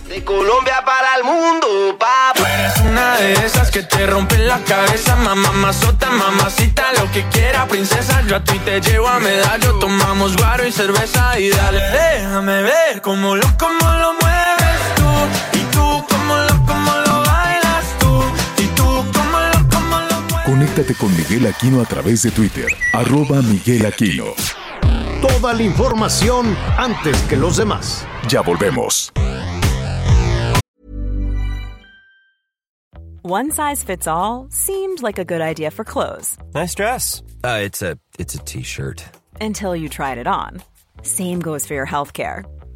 De 0.07 0.23
Colombia 0.23 0.83
para 0.83 1.17
el 1.17 1.23
mundo, 1.23 1.95
papá. 1.99 2.33
Eres 2.51 2.79
una 2.79 3.17
de 3.17 3.33
esas 3.45 3.69
que 3.69 3.83
te 3.83 4.07
rompen 4.07 4.47
la 4.47 4.57
cabeza, 4.63 5.15
mamá, 5.15 5.51
mazota, 5.51 6.09
mamacita, 6.09 6.93
lo 6.93 7.11
que 7.11 7.23
quiera, 7.29 7.67
princesa. 7.67 8.23
Yo 8.25 8.37
a 8.37 8.43
ti 8.43 8.57
te 8.65 8.81
llevo 8.81 9.07
a 9.07 9.19
medallo, 9.19 9.77
tomamos 9.77 10.35
guaro 10.35 10.65
y 10.65 10.71
cerveza 10.71 11.39
y 11.39 11.49
dale, 11.49 11.79
déjame 11.91 12.63
ver 12.63 13.01
cómo 13.03 13.35
lo, 13.35 13.45
cómo 13.59 13.87
lo 13.99 14.13
mueves 14.13 14.95
tú. 14.95 15.58
Conéctate 20.49 20.95
con 20.95 21.15
Miguel 21.15 21.45
Aquino 21.45 21.79
a 21.79 21.85
través 21.85 22.23
de 22.23 22.31
Twitter, 22.31 22.65
arroba 22.93 23.39
Miguel 23.43 23.85
Aquino. 23.85 24.33
Toda 25.21 25.53
la 25.53 25.61
información 25.61 26.57
antes 26.75 27.15
que 27.29 27.35
los 27.35 27.57
demás. 27.57 28.03
Ya 28.27 28.41
volvemos. 28.41 29.11
One 33.21 33.51
size 33.51 33.83
fits 33.83 34.07
all 34.07 34.47
seemed 34.49 35.03
like 35.03 35.19
a 35.19 35.23
good 35.23 35.39
idea 35.41 35.69
for 35.69 35.85
clothes 35.85 36.35
Nice 36.55 36.73
dress. 36.73 37.21
Uh, 37.43 37.59
it's 37.63 37.83
a 37.83 37.99
it's 38.17 38.33
a 38.33 38.39
t-shirt. 38.39 39.03
until 39.39 39.75
you 39.75 39.87
tried 39.87 40.17
it 40.17 40.25
on. 40.25 40.63
Same 41.03 41.41
goes 41.41 41.67
for 41.67 41.75
your 41.75 41.85
healthcare. 41.85 42.43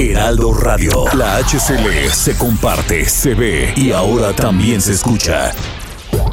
Heraldo 0.00 0.54
Radio. 0.54 1.04
La 1.14 1.36
HCL 1.36 2.08
se 2.10 2.34
comparte, 2.38 3.04
se 3.04 3.34
ve 3.34 3.74
y 3.76 3.92
ahora 3.92 4.32
también 4.32 4.80
se 4.80 4.92
escucha. 4.92 5.52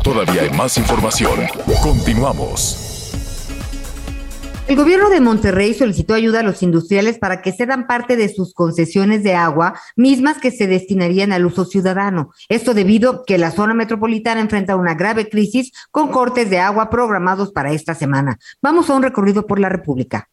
Todavía 0.06 0.44
hay 0.44 0.52
más 0.52 0.78
información. 0.78 1.42
Continuamos. 1.84 3.12
El 4.70 4.78
gobierno 4.78 5.10
de 5.10 5.20
Monterrey 5.20 5.74
solicitó 5.74 6.14
ayuda 6.14 6.40
a 6.40 6.44
los 6.44 6.64
industriales 6.64 7.20
para 7.20 7.42
que 7.42 7.52
cedan 7.52 7.88
parte 7.88 8.16
de 8.16 8.34
sus 8.34 8.54
concesiones 8.54 9.22
de 9.24 9.36
agua, 9.36 9.78
mismas 9.98 10.38
que 10.38 10.52
se 10.52 10.68
destinarían 10.68 11.34
al 11.34 11.46
uso 11.46 11.66
ciudadano. 11.66 12.32
Esto 12.48 12.74
debido 12.74 13.26
que 13.26 13.38
la 13.38 13.52
zona 13.52 13.74
metropolitana 13.74 14.40
enfrenta 14.40 14.78
una 14.78 14.94
grave 14.94 15.28
crisis 15.28 15.74
con 15.92 16.08
cortes 16.08 16.50
de 16.50 16.60
agua 16.60 16.90
programados 16.90 17.52
para 17.52 17.74
esta 17.74 17.96
semana. 17.96 18.40
Vamos 18.62 18.90
a 18.90 18.96
un 18.96 19.04
recorrido 19.04 19.46
por 19.46 19.60
la 19.60 19.68
República. 19.68 20.30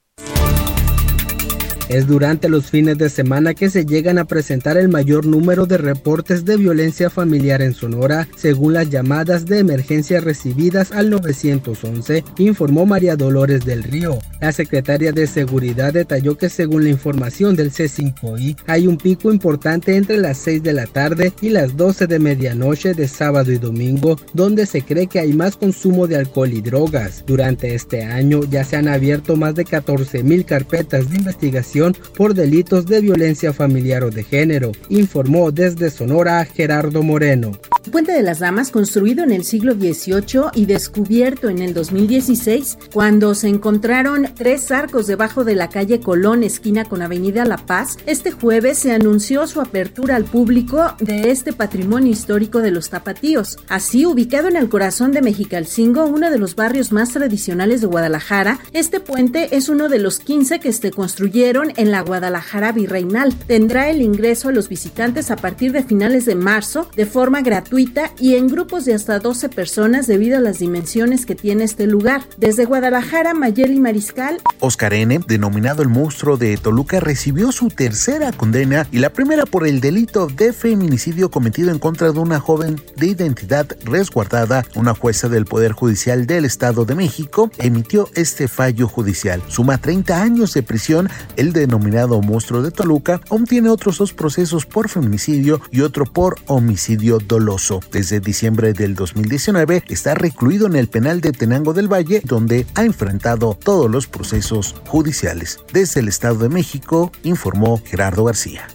Es 1.89 2.07
durante 2.07 2.49
los 2.49 2.71
fines 2.71 2.97
de 2.97 3.11
semana 3.11 3.53
que 3.53 3.69
se 3.69 3.85
llegan 3.85 4.19
a 4.19 4.25
presentar 4.25 4.79
el 4.79 4.89
mayor 4.89 5.27
número 5.27 5.67
de 5.67 5.77
reportes 5.77 6.47
de 6.47 6.57
violencia 6.57 7.11
familiar 7.11 7.61
en 7.61 7.75
Sonora, 7.75 8.27
según 8.37 8.73
las 8.73 8.89
llamadas 8.89 9.45
de 9.45 9.59
emergencia 9.59 10.21
recibidas 10.21 10.93
al 10.93 11.11
911, 11.11 12.25
informó 12.39 12.87
María 12.87 13.17
Dolores 13.17 13.67
del 13.67 13.83
Río. 13.83 14.19
La 14.41 14.53
secretaria 14.53 15.13
de 15.13 15.27
Seguridad 15.27 15.93
detalló 15.93 16.39
que 16.39 16.49
según 16.49 16.85
la 16.85 16.91
información 16.91 17.55
del 17.55 17.71
C5I, 17.71 18.57
hay 18.67 18.87
un 18.87 18.97
pico 18.97 19.31
importante 19.31 19.97
entre 19.97 20.17
las 20.17 20.39
6 20.39 20.63
de 20.63 20.73
la 20.73 20.87
tarde 20.87 21.35
y 21.43 21.51
las 21.51 21.77
12 21.77 22.07
de 22.07 22.19
medianoche 22.19 22.95
de 22.95 23.09
sábado 23.09 23.53
y 23.53 23.59
domingo, 23.59 24.19
donde 24.33 24.65
se 24.65 24.83
cree 24.83 25.07
que 25.07 25.21
hay 25.21 25.35
más 25.35 25.57
consumo 25.57 26.07
de 26.07 26.17
alcohol 26.17 26.53
y 26.53 26.63
drogas. 26.63 27.25
Durante 27.27 27.75
este 27.75 28.05
año 28.05 28.41
ya 28.45 28.65
se 28.65 28.77
han 28.77 28.89
abierto 28.89 29.37
más 29.37 29.55
de 29.55 29.67
14 29.67 30.23
mil 30.23 30.47
carpetas 30.47 31.11
de 31.11 31.19
investigación 31.19 31.74
por 32.17 32.35
delitos 32.35 32.87
de 32.87 33.01
violencia 33.01 33.53
familiar 33.53 34.05
o 34.05 34.11
de 34.11 34.23
género, 34.23 34.71
informó 34.89 35.51
desde 35.51 35.91
Sonora 35.91 36.45
Gerardo 36.45 37.03
Moreno. 37.03 37.53
Puente 37.91 38.13
de 38.13 38.23
las 38.23 38.39
Damas, 38.39 38.71
construido 38.71 39.25
en 39.25 39.33
el 39.33 39.45
siglo 39.45 39.75
XVIII 39.75 40.51
y 40.55 40.67
descubierto 40.67 41.49
en 41.49 41.61
el 41.61 41.75
2016, 41.75 42.79
cuando 42.93 43.35
se 43.35 43.49
encontraron 43.49 44.29
tres 44.35 44.71
arcos 44.71 45.07
debajo 45.07 45.45
de 45.45 45.55
la 45.55 45.69
calle 45.69 46.01
Colón, 46.01 46.45
esquina 46.45 46.85
con 46.85 47.03
Avenida 47.03 47.45
La 47.45 47.57
Paz, 47.57 47.99
este 48.07 48.31
jueves 48.31 48.79
se 48.79 48.93
anunció 48.93 49.47
su 49.47 49.61
apertura 49.61 50.17
al 50.17 50.25
público 50.25 50.95
de 51.01 51.31
este 51.31 51.53
patrimonio 51.53 52.11
histórico 52.11 52.61
de 52.61 52.71
los 52.71 52.89
tapatíos. 52.89 53.59
Así, 53.69 54.07
ubicado 54.07 54.49
en 54.49 54.57
el 54.57 54.69
corazón 54.69 55.13
de 55.13 55.23
Mexicalcingo, 55.23 56.07
uno 56.07 56.31
de 56.31 56.39
los 56.39 56.57
barrios 56.57 56.93
más 56.93 57.11
tradicionales 57.11 57.81
de 57.81 57.87
Guadalajara, 57.87 58.61
este 58.73 59.01
puente 59.01 59.57
es 59.57 59.69
uno 59.69 59.89
de 59.89 59.99
los 59.99 60.21
15 60.21 60.61
que 60.61 60.73
se 60.73 60.91
construyeron 60.91 61.64
en 61.77 61.91
la 61.91 62.01
Guadalajara 62.01 62.73
Virreinal. 62.73 63.35
Tendrá 63.35 63.91
el 63.91 64.03
ingreso 64.03 64.49
a 64.49 64.53
los 64.53 64.69
visitantes 64.69 65.31
a 65.31 65.37
partir 65.37 65.73
de 65.73 65.83
finales 65.83 66.25
de 66.25 66.35
marzo 66.35 66.89
de 66.97 67.07
forma 67.07 67.43
gratuita 67.43 68.11
y 68.19 68.37
en 68.37 68.49
grupos 68.49 68.85
de 68.85 68.95
hasta 68.95 69.19
12 69.19 69.49
personas 69.49 70.07
debido 70.07 70.39
a 70.39 70.41
las 70.41 70.59
dimensiones 70.59 71.27
que 71.27 71.35
tiene 71.35 71.65
este 71.65 71.87
lugar. 71.87 72.23
Desde 72.37 72.65
Guadalajara, 72.65 73.35
Mayeli 73.35 73.81
Mariscal. 73.81 74.39
Oscar 74.61 74.95
N., 74.95 75.21
denominado 75.27 75.83
el 75.83 75.89
monstruo 75.89 76.37
de 76.37 76.57
Toluca, 76.57 77.01
recibió 77.01 77.53
su 77.53 77.69
tercera 77.69 78.33
condena 78.33 78.87
y 78.91 78.99
la 78.99 79.11
primera 79.11 79.47
por 79.47 79.67
el 79.67 79.81
delito 79.81 80.27
de 80.27 80.53
feminicidio 80.53 81.31
cometido 81.31 81.71
en 81.71 81.79
contra 81.79 82.13
de 82.13 82.19
una 82.19 82.41
joven 82.41 82.81
de 82.97 83.07
identidad 83.07 83.67
resguardada. 83.85 84.65
Una 84.75 84.95
jueza 84.95 85.29
del 85.29 85.45
Poder 85.45 85.73
Judicial 85.73 86.27
del 86.27 86.45
Estado 86.45 86.85
de 86.85 86.95
México 86.95 87.51
emitió 87.59 88.09
este 88.15 88.49
fallo 88.49 88.89
judicial. 88.89 89.43
Suma 89.49 89.79
30 89.79 90.21
años 90.21 90.53
de 90.55 90.63
prisión. 90.63 91.09
El 91.37 91.53
denominado 91.55 92.21
monstruo 92.21 92.61
de 92.61 92.71
Toluca 92.71 93.21
aún 93.31 93.47
tiene 93.47 93.71
otros 93.71 93.97
dos 93.97 94.13
procesos 94.13 94.67
por 94.67 94.91
feminicidio 94.91 95.63
y 95.71 95.81
otro 95.81 96.05
por 96.05 96.37
homicidio 96.47 97.19
doloso. 97.19 97.81
Desde 97.91 98.21
diciembre 98.21 98.75
del 98.75 98.95
2019 98.95 99.85
está 99.89 100.15
recluido 100.15 100.67
en 100.67 100.77
el 100.77 100.89
penal 100.89 101.23
de 101.23 101.33
Tenango 101.33 101.73
del 101.73 101.91
Valle, 101.91 102.21
donde 102.25 102.67
ha 102.75 102.85
enfrentado 102.85 103.57
todos 103.63 103.91
los 103.91 104.07
procesos 104.07 104.75
judiciales. 104.87 105.61
Desde 105.73 106.01
el 106.01 106.09
Estado 106.09 106.37
de 106.37 106.49
México, 106.51 107.11
informó 107.23 107.81
Gerardo 107.85 108.25
García. 108.25 108.67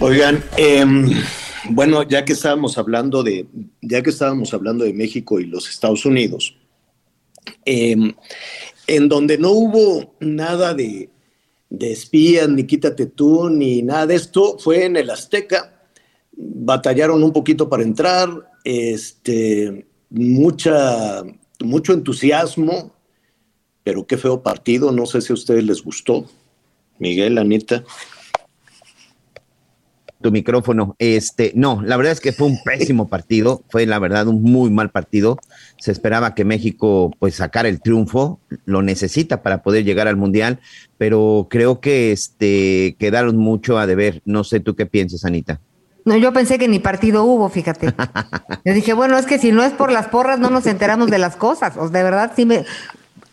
Oigan, 0.00 0.42
em, 0.56 1.10
bueno, 1.70 2.02
ya 2.02 2.24
que 2.24 2.32
estábamos 2.32 2.76
hablando 2.76 3.22
de, 3.22 3.46
ya 3.80 4.02
que 4.02 4.10
estábamos 4.10 4.52
hablando 4.52 4.84
de 4.84 4.92
México 4.92 5.38
y 5.38 5.46
los 5.46 5.68
Estados 5.68 6.04
Unidos, 6.04 6.56
em, 7.64 8.14
en 8.86 9.08
donde 9.08 9.38
no 9.38 9.50
hubo 9.50 10.14
nada 10.20 10.74
de, 10.74 11.10
de 11.70 11.92
espías, 11.92 12.48
ni 12.48 12.64
quítate 12.64 13.06
tú, 13.06 13.48
ni 13.48 13.82
nada 13.82 14.06
de 14.06 14.16
esto, 14.16 14.58
fue 14.58 14.84
en 14.84 14.96
el 14.96 15.10
Azteca. 15.10 15.88
Batallaron 16.32 17.22
un 17.22 17.32
poquito 17.32 17.68
para 17.68 17.82
entrar, 17.82 18.28
este, 18.64 19.86
mucha, 20.10 21.22
mucho 21.60 21.92
entusiasmo, 21.92 22.94
pero 23.84 24.06
qué 24.06 24.16
feo 24.16 24.42
partido, 24.42 24.92
no 24.92 25.06
sé 25.06 25.20
si 25.20 25.32
a 25.32 25.34
ustedes 25.34 25.64
les 25.64 25.82
gustó. 25.82 26.26
Miguel, 26.98 27.38
Anita 27.38 27.84
tu 30.22 30.32
micrófono. 30.32 30.96
Este, 30.98 31.52
no, 31.54 31.82
la 31.84 31.96
verdad 31.96 32.12
es 32.12 32.20
que 32.20 32.32
fue 32.32 32.46
un 32.46 32.58
pésimo 32.64 33.08
partido, 33.08 33.62
fue 33.68 33.84
la 33.84 33.98
verdad 33.98 34.28
un 34.28 34.42
muy 34.42 34.70
mal 34.70 34.90
partido. 34.90 35.38
Se 35.78 35.92
esperaba 35.92 36.34
que 36.34 36.44
México 36.44 37.10
pues 37.18 37.34
sacara 37.34 37.68
el 37.68 37.80
triunfo, 37.80 38.40
lo 38.64 38.82
necesita 38.82 39.42
para 39.42 39.62
poder 39.62 39.84
llegar 39.84 40.08
al 40.08 40.16
mundial, 40.16 40.60
pero 40.96 41.48
creo 41.50 41.80
que 41.80 42.12
este 42.12 42.96
quedaron 42.98 43.36
mucho 43.36 43.78
a 43.78 43.86
deber. 43.86 44.22
No 44.24 44.44
sé 44.44 44.60
tú 44.60 44.74
qué 44.74 44.86
piensas, 44.86 45.24
Anita. 45.24 45.60
No, 46.04 46.16
yo 46.16 46.32
pensé 46.32 46.58
que 46.58 46.66
ni 46.66 46.78
partido 46.78 47.24
hubo, 47.24 47.48
fíjate. 47.48 47.94
Yo 48.64 48.74
dije, 48.74 48.92
bueno, 48.92 49.16
es 49.18 49.26
que 49.26 49.38
si 49.38 49.52
no 49.52 49.62
es 49.62 49.72
por 49.72 49.92
las 49.92 50.08
porras 50.08 50.40
no 50.40 50.50
nos 50.50 50.66
enteramos 50.66 51.08
de 51.10 51.18
las 51.18 51.36
cosas. 51.36 51.76
O 51.76 51.88
de 51.88 52.02
verdad 52.02 52.32
sí 52.34 52.44
me 52.44 52.64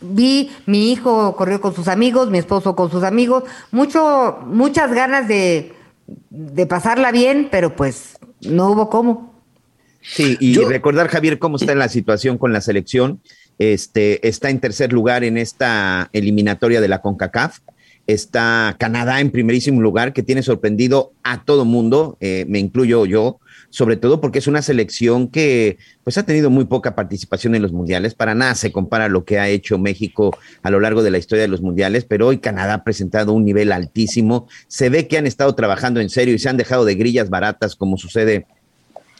vi, 0.00 0.50
mi 0.66 0.92
hijo 0.92 1.36
corrió 1.36 1.60
con 1.60 1.74
sus 1.74 1.88
amigos, 1.88 2.30
mi 2.30 2.38
esposo 2.38 2.74
con 2.74 2.90
sus 2.90 3.04
amigos, 3.04 3.44
mucho, 3.70 4.38
muchas 4.46 4.92
ganas 4.92 5.28
de, 5.28 5.74
de 6.30 6.66
pasarla 6.66 7.12
bien, 7.12 7.48
pero 7.50 7.76
pues 7.76 8.18
no 8.42 8.70
hubo 8.70 8.90
cómo. 8.90 9.34
Sí, 10.02 10.36
y 10.40 10.56
recordar, 10.56 11.08
Javier, 11.08 11.38
cómo 11.38 11.56
está 11.56 11.74
la 11.74 11.88
situación 11.88 12.38
con 12.38 12.52
la 12.52 12.60
selección. 12.60 13.20
Este, 13.58 14.26
está 14.26 14.48
en 14.48 14.60
tercer 14.60 14.92
lugar 14.92 15.22
en 15.24 15.36
esta 15.36 16.08
eliminatoria 16.12 16.80
de 16.80 16.88
la 16.88 17.02
CONCACAF. 17.02 17.58
Está 18.06 18.76
Canadá 18.78 19.20
en 19.20 19.30
primerísimo 19.30 19.82
lugar, 19.82 20.12
que 20.12 20.22
tiene 20.22 20.42
sorprendido 20.42 21.12
a 21.22 21.44
todo 21.44 21.64
mundo, 21.64 22.16
eh, 22.20 22.46
me 22.48 22.58
incluyo 22.58 23.04
yo, 23.04 23.38
sobre 23.70 23.96
todo 23.96 24.20
porque 24.20 24.40
es 24.40 24.46
una 24.46 24.62
selección 24.62 25.28
que 25.28 25.78
pues 26.04 26.18
ha 26.18 26.24
tenido 26.24 26.50
muy 26.50 26.64
poca 26.64 26.94
participación 26.94 27.54
en 27.54 27.62
los 27.62 27.72
mundiales, 27.72 28.14
para 28.14 28.34
nada 28.34 28.54
se 28.54 28.72
compara 28.72 29.08
lo 29.08 29.24
que 29.24 29.38
ha 29.38 29.48
hecho 29.48 29.78
México 29.78 30.36
a 30.62 30.70
lo 30.70 30.80
largo 30.80 31.02
de 31.02 31.10
la 31.10 31.18
historia 31.18 31.42
de 31.42 31.48
los 31.48 31.62
mundiales, 31.62 32.04
pero 32.04 32.26
hoy 32.26 32.38
Canadá 32.38 32.74
ha 32.74 32.84
presentado 32.84 33.32
un 33.32 33.44
nivel 33.44 33.72
altísimo, 33.72 34.48
se 34.68 34.90
ve 34.90 35.08
que 35.08 35.18
han 35.18 35.26
estado 35.26 35.54
trabajando 35.54 36.00
en 36.00 36.10
serio 36.10 36.34
y 36.34 36.38
se 36.38 36.48
han 36.48 36.56
dejado 36.56 36.84
de 36.84 36.96
grillas 36.96 37.30
baratas 37.30 37.76
como 37.76 37.96
sucede 37.96 38.46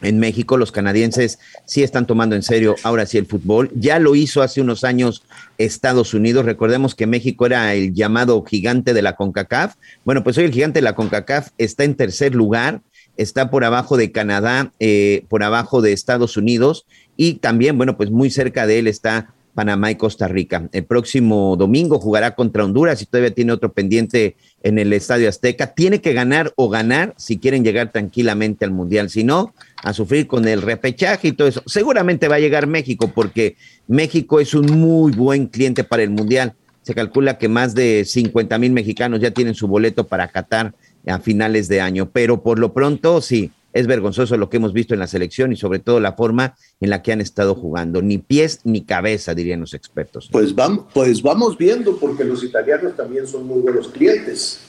en 0.03 0.19
México, 0.19 0.57
los 0.57 0.73
canadienses 0.73 1.39
sí 1.67 1.83
están 1.83 2.07
tomando 2.07 2.35
en 2.35 2.43
serio 2.43 2.77
ahora 2.83 3.07
sí 3.07 3.19
el 3.19 3.27
fútbol. 3.27 3.71
Ya 3.75 3.99
lo 3.99 4.15
hizo 4.15 4.43
hace 4.43 4.61
unos 4.61 4.85
años 4.85 5.23
Estados 5.59 6.15
Unidos. 6.15 6.47
Recordemos 6.47 6.95
que 6.95 7.07
México 7.07 7.47
era 7.47 7.75
el 7.75 7.93
llamado 7.93 8.43
gigante 8.45 8.95
de 8.95 9.03
la 9.03 9.17
CONCACAF. 9.17 9.75
Bueno, 10.05 10.25
pues 10.25 10.39
hoy 10.39 10.45
el 10.45 10.53
gigante 10.53 10.79
de 10.79 10.85
la 10.85 10.95
CONCACAF 10.95 11.51
está 11.59 11.85
en 11.85 11.95
tercer 11.95 12.35
lugar 12.35 12.81
está 13.21 13.51
por 13.51 13.65
abajo 13.65 13.97
de 13.97 14.13
Canadá, 14.13 14.73
eh, 14.81 15.25
por 15.29 15.43
abajo 15.43 15.83
de 15.83 15.93
Estados 15.93 16.37
Unidos 16.37 16.87
y 17.17 17.35
también, 17.35 17.77
bueno, 17.77 17.97
pues 17.97 18.11
muy 18.11 18.31
cerca 18.31 18.67
de 18.67 18.79
él 18.79 18.87
está 18.87 19.35
Panamá 19.55 19.91
y 19.91 19.97
Costa 19.97 20.27
Rica. 20.27 20.69
El 20.73 20.85
próximo 20.85 21.55
domingo 21.57 21.99
jugará 21.99 22.35
contra 22.35 22.65
Honduras 22.65 23.03
y 23.03 23.07
todavía 23.07 23.35
tiene 23.35 23.53
otro 23.53 23.73
pendiente 23.73 24.37
en 24.63 24.79
el 24.79 24.93
Estadio 24.93 25.29
Azteca. 25.29 25.75
Tiene 25.75 26.01
que 26.01 26.15
ganar 26.15 26.53
o 26.57 26.71
ganar 26.71 27.15
si 27.19 27.39
quieren 27.39 27.63
llegar 27.63 27.93
tranquilamente 27.93 28.65
al 28.65 28.71
Mundial. 28.71 29.11
Si 29.11 29.23
no, 29.23 29.53
a 29.83 29.93
sufrir 29.93 30.27
con 30.27 30.49
el 30.49 30.63
repechaje 30.63 31.29
y 31.29 31.33
todo 31.33 31.49
eso. 31.49 31.63
Seguramente 31.67 32.29
va 32.29 32.37
a 32.37 32.41
llegar 32.41 32.67
México 32.67 33.13
porque 33.15 33.57
México 33.87 34.41
es 34.41 34.55
un 34.55 34.67
muy 34.81 35.13
buen 35.13 35.47
cliente 35.47 35.85
para 35.85 36.03
el 36.03 36.11
Mundial. 36.11 36.55
Se 36.83 36.95
calcula 36.95 37.37
que 37.37 37.49
más 37.49 37.75
de 37.75 38.05
50 38.07 38.57
mil 38.59 38.73
mexicanos 38.73 39.21
ya 39.21 39.33
tienen 39.33 39.55
su 39.55 39.69
boleto 39.69 40.07
para 40.07 40.29
Qatar 40.29 40.75
a 41.07 41.19
finales 41.19 41.69
de 41.69 41.81
año. 41.81 42.11
Pero 42.13 42.43
por 42.43 42.59
lo 42.59 42.73
pronto, 42.73 43.21
sí, 43.21 43.51
es 43.73 43.87
vergonzoso 43.87 44.37
lo 44.37 44.51
que 44.51 44.57
hemos 44.57 44.73
visto 44.73 44.95
en 44.95 45.01
la 45.01 45.07
selección 45.07 45.53
y 45.53 45.57
sobre 45.57 45.79
todo 45.79 46.01
la 46.01 46.15
forma 46.15 46.57
en 46.81 46.91
la 46.91 47.03
que 47.03 47.13
han 47.13 47.21
estado 47.21 47.55
jugando. 47.55 48.03
Ni 48.03 48.19
pies 48.19 48.61
ni 48.65 48.83
cabeza, 48.83 49.35
dirían 49.35 49.61
los 49.61 49.75
expertos. 49.75 50.29
Pues 50.33 50.55
vamos, 50.55 50.87
pues 50.93 51.23
vamos 51.23 51.57
viendo, 51.57 51.97
porque 51.97 52.25
los 52.25 52.43
italianos 52.43 52.97
también 52.97 53.27
son 53.27 53.47
muy 53.47 53.61
buenos 53.61 53.89
clientes. 53.89 54.61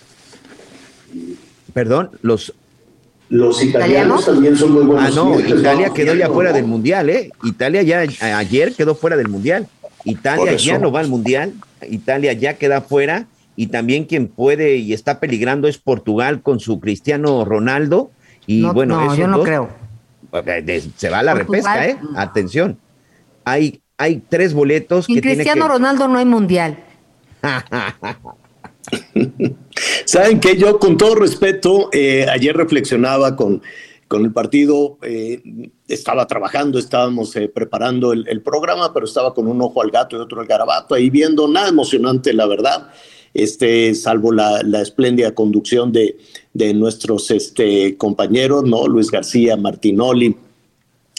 Perdón, 1.73 2.11
los... 2.21 2.53
Los 3.29 3.63
italianos 3.63 4.25
también 4.25 4.57
son 4.57 4.73
muy 4.73 4.83
buenos 4.83 5.05
ah, 5.05 5.15
no, 5.15 5.39
Italia 5.39 5.91
quedó 5.93 6.13
ya 6.13 6.27
fuera 6.27 6.51
del 6.51 6.65
Mundial, 6.65 7.09
¿eh? 7.09 7.31
Italia 7.45 7.81
ya 7.81 8.01
ayer 8.37 8.73
quedó 8.75 8.93
fuera 8.93 9.15
del 9.15 9.29
Mundial. 9.29 9.69
Italia 10.03 10.53
ya 10.57 10.77
no 10.79 10.91
va 10.91 10.99
al 10.99 11.07
Mundial. 11.07 11.53
Italia 11.89 12.33
ya 12.33 12.55
queda 12.55 12.81
fuera 12.81 13.27
y 13.61 13.67
también 13.67 14.05
quien 14.05 14.27
puede 14.27 14.77
y 14.77 14.91
está 14.91 15.19
peligrando 15.19 15.67
es 15.67 15.77
Portugal 15.77 16.41
con 16.41 16.59
su 16.59 16.79
Cristiano 16.79 17.45
Ronaldo. 17.45 18.09
Y 18.47 18.63
bueno, 18.63 19.05
no, 19.05 19.15
yo 19.15 19.27
no 19.27 19.43
creo. 19.43 19.69
Se 20.95 21.11
va 21.11 21.19
a 21.19 21.23
la 21.23 21.35
repesca, 21.35 21.87
¿eh? 21.87 21.95
Atención. 22.15 22.79
Hay, 23.45 23.83
hay 23.99 24.23
tres 24.27 24.55
boletos. 24.55 25.05
Sin 25.05 25.21
Cristiano 25.21 25.67
Ronaldo 25.67 26.07
no 26.07 26.17
hay 26.17 26.25
mundial. 26.25 26.79
Saben 30.05 30.39
que 30.39 30.57
yo, 30.57 30.79
con 30.79 30.97
todo 30.97 31.13
respeto, 31.13 31.91
eh, 31.93 32.25
ayer 32.31 32.57
reflexionaba 32.57 33.35
con, 33.35 33.61
con 34.07 34.25
el 34.25 34.33
partido, 34.33 34.97
eh, 35.03 35.39
estaba 35.87 36.25
trabajando, 36.25 36.79
estábamos 36.79 37.35
eh, 37.35 37.47
preparando 37.47 38.11
el, 38.11 38.27
el, 38.27 38.41
programa, 38.41 38.91
pero 38.91 39.05
estaba 39.05 39.35
con 39.35 39.47
un 39.47 39.61
ojo 39.61 39.83
al 39.83 39.91
gato 39.91 40.17
y 40.17 40.19
otro 40.19 40.41
al 40.41 40.47
garabato, 40.47 40.95
ahí 40.95 41.11
viendo 41.11 41.47
nada 41.47 41.69
emocionante, 41.69 42.33
la 42.33 42.47
verdad 42.47 42.91
este, 43.33 43.95
salvo 43.95 44.31
la, 44.31 44.61
espléndida 44.81 45.33
conducción 45.33 45.91
de, 45.91 46.15
nuestros 46.73 47.31
este, 47.31 47.95
compañeros, 47.97 48.63
¿no? 48.63 48.87
Luis 48.87 49.09
García, 49.09 49.55
Martinoli, 49.57 50.35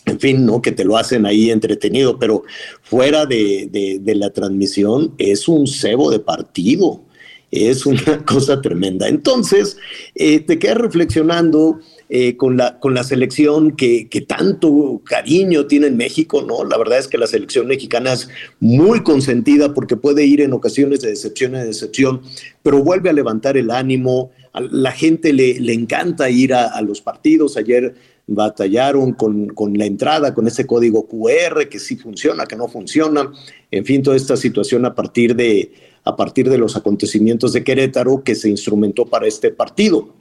en 0.05 0.21
fin, 0.21 0.45
¿no? 0.45 0.61
Que 0.61 0.73
te 0.73 0.85
lo 0.85 0.97
hacen 0.97 1.27
ahí 1.27 1.51
entretenido, 1.51 2.19
pero 2.19 2.43
fuera 2.83 3.25
de, 3.27 4.01
la 4.05 4.31
transmisión 4.31 5.15
es 5.19 5.49
un 5.49 5.67
cebo 5.67 6.11
de 6.11 6.19
partido, 6.19 7.03
es 7.51 7.87
una 7.87 8.25
cosa 8.27 8.61
tremenda. 8.61 9.09
Entonces, 9.09 9.77
eh, 10.15 10.41
te 10.41 10.59
quedas 10.59 10.79
reflexionando 10.79 11.81
eh, 12.15 12.37
con, 12.37 12.59
la, 12.59 12.79
con 12.79 12.93
la 12.93 13.05
selección 13.05 13.75
que, 13.75 14.07
tanto 14.29 15.01
cariño 15.03 15.67
tiene 15.67 15.87
en 15.87 15.97
México, 15.97 16.43
¿no? 16.47 16.63
La 16.63 16.77
verdad 16.77 16.99
es 16.99 17.09
que 17.09 17.17
la 17.17 17.27
selección 17.27 17.67
mexicana 17.67 18.13
es 18.13 18.29
muy 18.61 19.03
consentida 19.03 19.73
porque 19.73 19.97
puede 19.97 20.27
ir 20.27 20.43
en 20.43 20.53
ocasiones 20.53 21.01
de 21.01 21.09
decepción 21.09 21.55
a 21.55 21.65
decepción, 21.65 22.21
pero 22.63 22.85
vuelve 22.85 23.09
a 23.09 23.15
levantar 23.15 23.57
el 23.57 23.71
ánimo, 23.71 24.31
a 24.53 24.61
la 24.61 24.93
gente 24.93 25.33
le, 25.33 25.59
le 25.59 25.73
encanta 25.73 26.29
ir 26.29 26.53
a, 26.53 26.79
los 26.83 27.01
partidos, 27.01 27.57
ayer 27.57 27.95
batallaron 28.27 29.13
con, 29.13 29.47
con, 29.47 29.79
la 29.79 29.87
entrada, 29.87 30.35
con 30.35 30.47
ese 30.47 30.67
código 30.67 31.09
QR, 31.09 31.67
que 31.71 31.79
sí 31.79 31.97
funciona, 31.97 32.45
que 32.45 32.57
no 32.57 32.69
funciona, 32.69 33.33
en 33.71 33.87
fin, 33.87 34.03
toda 34.03 34.17
esta 34.17 34.37
situación 34.37 34.85
a 34.85 34.95
partir 34.95 35.35
de, 35.35 35.73
a 36.05 36.15
partir 36.15 36.51
de 36.51 36.59
los 36.59 36.77
acontecimientos 36.77 37.55
de 37.55 37.65
Querétaro 37.65 38.23
que 38.23 38.35
se 38.35 38.51
instrumentó 38.51 39.07
para 39.07 39.27
este 39.27 39.51
partido 39.51 40.21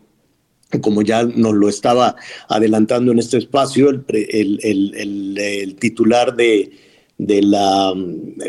como 0.80 1.02
ya 1.02 1.24
nos 1.24 1.54
lo 1.54 1.68
estaba 1.68 2.16
adelantando 2.48 3.12
en 3.12 3.20
este 3.20 3.38
espacio, 3.38 3.90
el, 3.90 5.76
titular 5.80 6.36
de, 6.36 6.72
la, 7.18 7.94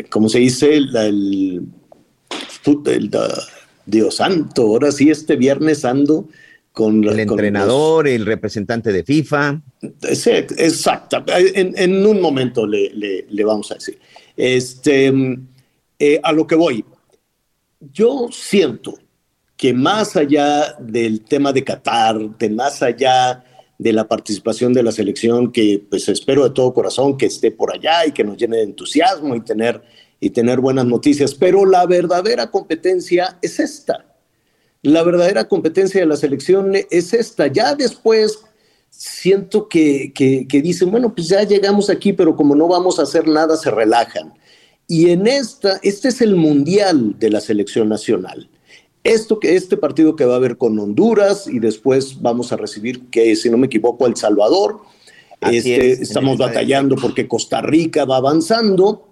¿cómo 0.09 0.29
se 0.29 0.39
dice? 0.39 0.75
el, 0.75 1.67
Dios 3.85 4.15
santo, 4.15 4.61
ahora 4.63 4.91
sí, 4.91 5.09
este 5.09 5.35
viernes 5.35 5.83
ando 5.83 6.29
con... 6.71 7.03
El 7.03 7.19
entrenador, 7.19 8.07
el 8.07 8.25
representante 8.25 8.91
de 8.91 9.03
FIFA. 9.03 9.61
exacto, 10.01 11.23
en, 11.27 12.05
un 12.05 12.21
momento 12.21 12.65
le, 12.65 13.25
vamos 13.43 13.71
a 13.71 13.75
decir. 13.75 13.99
Este, 14.35 15.13
eh, 15.99 16.19
a 16.23 16.31
lo 16.31 16.47
que 16.47 16.55
voy, 16.55 16.85
yo 17.91 18.29
siento 18.31 18.95
que 19.57 19.73
más 19.73 20.15
allá 20.15 20.75
del 20.79 21.21
tema 21.21 21.53
de 21.53 21.63
Qatar, 21.63 22.37
de 22.37 22.49
más 22.49 22.81
allá 22.81 23.43
de 23.77 23.93
la 23.93 24.07
participación 24.07 24.73
de 24.73 24.83
la 24.83 24.91
selección, 24.91 25.51
que 25.51 25.83
pues 25.89 26.07
espero 26.09 26.43
de 26.43 26.51
todo 26.51 26.73
corazón 26.73 27.17
que 27.17 27.25
esté 27.25 27.51
por 27.51 27.73
allá 27.73 28.05
y 28.05 28.11
que 28.11 28.23
nos 28.23 28.37
llene 28.37 28.57
de 28.57 28.63
entusiasmo 28.63 29.35
y 29.35 29.41
tener, 29.41 29.81
y 30.19 30.29
tener 30.29 30.59
buenas 30.59 30.85
noticias, 30.85 31.33
pero 31.35 31.65
la 31.65 31.85
verdadera 31.85 32.49
competencia 32.49 33.37
es 33.41 33.59
esta. 33.59 34.05
La 34.81 35.03
verdadera 35.03 35.47
competencia 35.47 36.01
de 36.01 36.07
la 36.07 36.17
selección 36.17 36.73
es 36.89 37.13
esta. 37.13 37.47
Ya 37.47 37.73
después 37.73 38.39
siento 38.89 39.69
que, 39.69 40.11
que, 40.13 40.45
que 40.47 40.61
dicen, 40.61 40.91
bueno, 40.91 41.15
pues 41.15 41.29
ya 41.29 41.43
llegamos 41.43 41.89
aquí, 41.89 42.11
pero 42.13 42.35
como 42.35 42.53
no 42.53 42.67
vamos 42.67 42.99
a 42.99 43.03
hacer 43.03 43.27
nada, 43.27 43.55
se 43.55 43.71
relajan. 43.71 44.33
Y 44.87 45.09
en 45.09 45.25
esta, 45.25 45.79
este 45.83 46.09
es 46.09 46.21
el 46.21 46.35
mundial 46.35 47.17
de 47.17 47.29
la 47.29 47.39
selección 47.39 47.87
nacional 47.87 48.49
esto 49.03 49.39
que 49.39 49.55
este 49.55 49.77
partido 49.77 50.15
que 50.15 50.25
va 50.25 50.33
a 50.33 50.37
haber 50.37 50.57
con 50.57 50.79
Honduras 50.79 51.47
y 51.47 51.59
después 51.59 52.21
vamos 52.21 52.53
a 52.53 52.57
recibir 52.57 53.09
que 53.09 53.35
si 53.35 53.49
no 53.49 53.57
me 53.57 53.67
equivoco 53.67 54.07
El 54.07 54.15
Salvador. 54.15 54.81
Este, 55.41 55.91
estamos 55.91 56.37
batallando 56.37 56.95
porque 56.95 57.27
Costa 57.27 57.61
Rica 57.61 58.05
va 58.05 58.17
avanzando. 58.17 59.09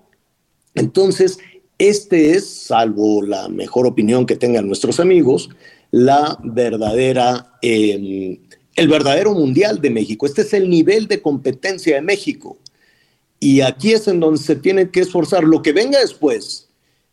Entonces, 0.76 1.40
este 1.78 2.32
es, 2.32 2.48
salvo 2.48 3.22
la 3.22 3.50
mejor 3.50 3.86
opinión 3.86 4.26
que 4.26 4.38
tengan 4.38 4.66
nuestros 4.66 5.02
amigos, 5.02 5.50
la 5.90 6.40
verdadera, 6.42 7.58
em, 7.62 8.38
el 8.76 8.88
verdadero 8.88 9.34
mundial 9.34 9.82
de 9.82 9.90
México. 9.90 10.26
Este 10.26 10.44
es 10.44 10.54
el 10.54 10.70
nivel 10.70 11.10
de 11.10 11.22
competencia 11.22 11.96
de 11.96 12.02
México. 12.02 12.58
Y 13.40 13.60
aquí 13.62 13.92
es 13.92 14.08
en 14.08 14.22
donde 14.22 14.40
se 14.40 14.56
tiene 14.56 14.90
que 14.90 15.02
esforzar. 15.02 15.44
Lo 15.44 15.62
que 15.62 15.74
venga 15.74 16.00
después, 16.00 16.70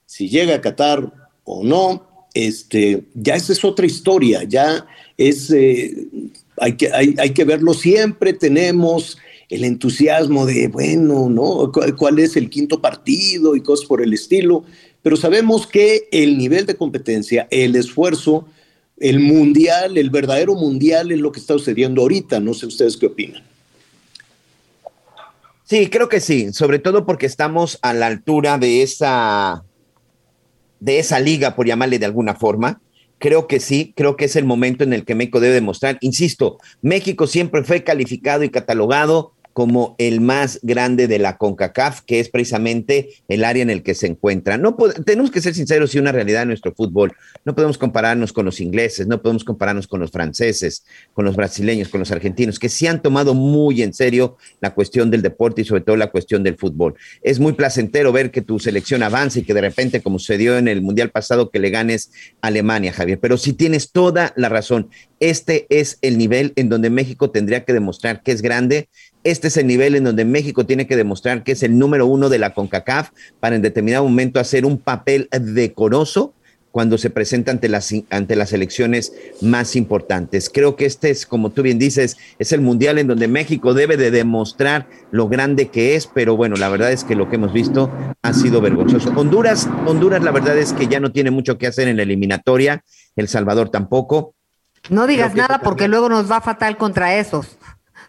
si 0.07 0.29
llega 0.29 0.55
a 0.55 0.61
Qatar 0.61 1.13
o 1.43 1.65
no, 1.65 2.08
este, 2.47 3.03
ya 3.15 3.35
esa 3.35 3.53
es 3.53 3.65
otra 3.65 3.85
historia. 3.85 4.45
Ya 4.45 4.87
es, 5.17 5.51
eh, 5.51 6.07
hay, 6.57 6.77
que, 6.77 6.93
hay, 6.93 7.17
hay 7.19 7.31
que 7.31 7.45
verlo 7.45 7.75
siempre. 7.75 8.33
Tenemos 8.33 9.19
el 9.49 9.65
entusiasmo 9.65 10.47
de, 10.47 10.69
bueno, 10.69 11.29
¿no? 11.29 11.73
¿Cuál 11.97 12.21
es 12.21 12.37
el 12.37 12.49
quinto 12.49 12.81
partido 12.81 13.57
y 13.57 13.61
cosas 13.61 13.87
por 13.87 14.01
el 14.01 14.13
estilo? 14.15 14.65
Pero 15.03 15.17
sabemos 15.17 15.67
que 15.67 16.09
el 16.13 16.39
nivel 16.39 16.65
de 16.65 16.77
competencia, 16.77 17.49
el 17.51 17.75
esfuerzo, 17.75 18.47
el 18.99 19.19
mundial, 19.19 19.99
el 19.99 20.11
verdadero 20.11 20.55
mundial 20.55 21.11
es 21.11 21.19
lo 21.19 21.33
que 21.33 21.41
está 21.41 21.55
sucediendo 21.55 22.03
ahorita. 22.03 22.39
No 22.39 22.55
sé 22.55 22.67
ustedes 22.67 22.97
qué 22.97 23.07
opinan. 23.07 23.43
Sí, 25.65 25.91
creo 25.91 26.09
que 26.09 26.21
sí, 26.21 26.53
sobre 26.53 26.79
todo 26.79 27.05
porque 27.05 27.27
estamos 27.27 27.79
a 27.83 27.93
la 27.93 28.07
altura 28.07 28.59
de 28.59 28.83
esa, 28.83 29.65
de 30.81 30.99
esa 30.99 31.21
liga, 31.21 31.55
por 31.55 31.67
llamarle 31.67 31.99
de 31.99 32.07
alguna 32.07 32.35
forma. 32.35 32.81
Creo 33.19 33.49
que 33.49 33.59
sí, 33.59 33.93
creo 33.97 34.17
que 34.17 34.27
es 34.27 34.37
el 34.37 34.45
momento 34.45 34.85
en 34.85 34.93
el 34.93 35.05
que 35.05 35.15
México 35.15 35.41
debe 35.41 35.55
demostrar. 35.55 35.99
Insisto, 36.01 36.59
México 36.83 37.27
siempre 37.27 37.65
fue 37.65 37.83
calificado 37.83 38.45
y 38.45 38.51
catalogado 38.51 39.33
como 39.59 39.97
el 39.99 40.21
más 40.21 40.61
grande 40.63 41.09
de 41.09 41.19
la 41.19 41.37
CONCACAF, 41.37 42.03
que 42.03 42.21
es 42.21 42.29
precisamente 42.29 43.09
el 43.27 43.43
área 43.43 43.61
en 43.61 43.71
el 43.71 43.83
que 43.83 43.97
se 43.97 44.07
encuentra. 44.07 44.57
Tenemos 45.05 45.33
que 45.33 45.41
ser 45.41 45.53
sinceros 45.53 45.93
y 45.97 45.99
una 45.99 46.13
realidad 46.13 46.43
en 46.43 46.49
nuestro 46.51 46.73
fútbol. 46.73 47.13
No 47.45 47.57
podemos 47.57 47.77
compararnos 47.77 48.33
con 48.33 48.45
los 48.45 48.61
ingleses, 48.61 49.09
no 49.09 49.21
podemos 49.21 49.43
compararnos 49.43 49.89
con 49.89 49.99
los 49.99 50.13
franceses, 50.13 50.85
con 51.13 51.25
los 51.25 51.35
brasileños, 51.35 51.89
con 51.89 51.99
los 51.99 52.13
argentinos, 52.13 52.61
que 52.61 52.69
sí 52.69 52.87
han 52.87 53.03
tomado 53.03 53.35
muy 53.35 53.83
en 53.83 53.95
serio 53.95 54.37
la 54.61 54.75
cuestión 54.75 55.11
del 55.11 55.23
deporte 55.23 55.63
y 55.63 55.65
sobre 55.65 55.81
todo 55.81 55.97
la 55.97 56.13
cuestión 56.13 56.45
del 56.45 56.57
fútbol. 56.57 56.95
Es 57.21 57.41
muy 57.41 57.55
placentero 57.55 58.13
ver 58.13 58.31
que 58.31 58.43
tu 58.43 58.61
selección 58.61 59.03
avance 59.03 59.41
y 59.41 59.43
que 59.43 59.55
de 59.55 59.63
repente, 59.63 60.03
como 60.03 60.21
sucedió 60.21 60.57
en 60.57 60.69
el 60.69 60.83
Mundial 60.83 61.11
pasado, 61.11 61.51
que 61.51 61.59
le 61.59 61.71
ganes 61.71 62.13
a 62.43 62.47
Alemania, 62.47 62.93
Javier. 62.93 63.19
Pero 63.19 63.37
sí 63.37 63.55
tienes 63.55 63.91
toda 63.91 64.33
la 64.37 64.49
razón. 64.49 64.89
Este 65.19 65.67
es 65.69 65.99
el 66.01 66.17
nivel 66.17 66.53
en 66.55 66.69
donde 66.69 66.91
México 66.91 67.33
tendría 67.33 67.65
que 67.65 67.73
demostrar 67.73 68.23
que 68.23 68.31
es 68.31 68.41
grande 68.41 68.89
este 69.25 69.49
es 69.49 69.57
el 69.57 69.67
nivel 69.67 69.97
en 69.97 70.05
donde 70.05 70.25
México 70.25 70.65
tiene 70.67 70.87
que 70.87 70.97
demostrar 70.97 71.43
que 71.43 71.53
es 71.53 71.63
el 71.63 71.79
número 71.79 72.07
uno 72.07 72.29
de 72.29 72.39
la 72.39 72.55
CONCACAF 72.55 73.11
para 73.41 73.57
en 73.57 73.63
determinado 73.63 74.05
momento 74.05 74.41
hacer 74.41 74.65
un 74.65 74.79
papel 74.79 75.29
decoroso 75.31 76.35
cuando 76.71 76.99
se 76.99 77.11
presenta 77.11 77.51
ante 77.51 77.69
las, 77.69 77.93
ante 78.11 78.37
las 78.37 78.53
elecciones 78.53 79.13
más 79.41 79.75
importantes. 79.75 80.51
Creo 80.51 80.77
que 80.77 80.87
este 80.87 81.11
es, 81.11 81.27
como 81.27 81.51
tú 81.51 81.63
bien 81.63 81.79
dices, 81.79 82.17
es 82.39 82.53
el 82.53 82.61
mundial 82.61 82.99
en 82.99 83.07
donde 83.07 83.27
México 83.27 83.75
debe 83.75 83.97
de 83.97 84.11
demostrar 84.11 84.87
lo 85.11 85.29
grande 85.29 85.69
que 85.69 85.97
es, 85.97 86.07
pero 86.07 86.37
bueno, 86.37 86.57
la 86.57 86.69
verdad 86.69 86.93
es 86.93 87.05
que 87.05 87.17
lo 87.17 87.29
que 87.29 87.37
hemos 87.37 87.53
visto 87.53 87.91
ha 88.23 88.33
sido 88.33 88.61
vergonzoso. 88.61 89.11
Honduras, 89.17 89.69
Honduras, 89.87 90.23
la 90.23 90.31
verdad 90.31 90.59
es 90.59 90.73
que 90.73 90.87
ya 90.87 91.01
no 91.01 91.11
tiene 91.11 91.31
mucho 91.31 91.59
que 91.59 91.67
hacer 91.67 91.89
en 91.89 91.97
la 91.97 92.03
eliminatoria, 92.03 92.85
El 93.17 93.29
Salvador 93.29 93.71
tampoco. 93.71 94.35
No 94.91 95.07
digas 95.07 95.35
nada 95.35 95.61
porque 95.61 95.89
luego 95.89 96.09
nos 96.09 96.31
va 96.31 96.41
fatal 96.41 96.77
contra 96.77 97.17
esos. 97.17 97.59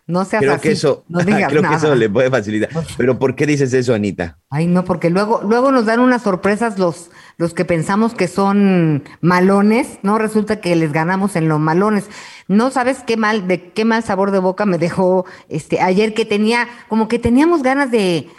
No 0.10 0.26
seas 0.26 0.42
creo 0.42 0.54
así. 0.54 0.62
Que 0.70 0.72
eso, 0.72 1.04
no 1.08 1.20
digas 1.20 1.50
creo 1.50 1.62
nada. 1.62 1.78
que 1.78 1.86
eso 1.86 1.96
le 1.96 2.10
puede 2.10 2.32
facilitar. 2.32 2.70
Pero 2.98 3.20
¿por 3.20 3.36
qué 3.36 3.46
dices 3.46 3.72
eso, 3.74 3.94
Anita? 3.94 4.40
Ay, 4.50 4.66
no, 4.66 4.84
porque 4.84 5.12
luego, 5.12 5.42
luego 5.44 5.72
nos 5.72 5.86
dan 5.86 6.00
unas 6.00 6.24
sorpresas 6.24 6.80
los, 6.80 7.12
los 7.38 7.54
que 7.54 7.64
pensamos 7.64 8.16
que 8.16 8.28
son 8.28 9.04
malones, 9.22 10.00
¿no? 10.02 10.18
Resulta 10.18 10.62
que 10.62 10.76
les 10.76 10.92
ganamos 10.92 11.36
en 11.36 11.48
los 11.48 11.60
malones. 11.60 12.06
No 12.48 12.72
sabes 12.72 13.04
qué 13.06 13.18
mal, 13.18 13.48
de 13.48 13.72
qué 13.72 13.86
mal 13.86 14.04
sabor 14.04 14.32
de 14.32 14.40
boca 14.40 14.66
me 14.66 14.80
dejó 14.80 15.26
este 15.48 15.80
ayer 15.80 16.16
que 16.16 16.26
tenía, 16.26 16.68
como 16.88 17.08
que 17.08 17.20
teníamos 17.20 17.62
ganas 17.62 17.92
de, 17.92 18.30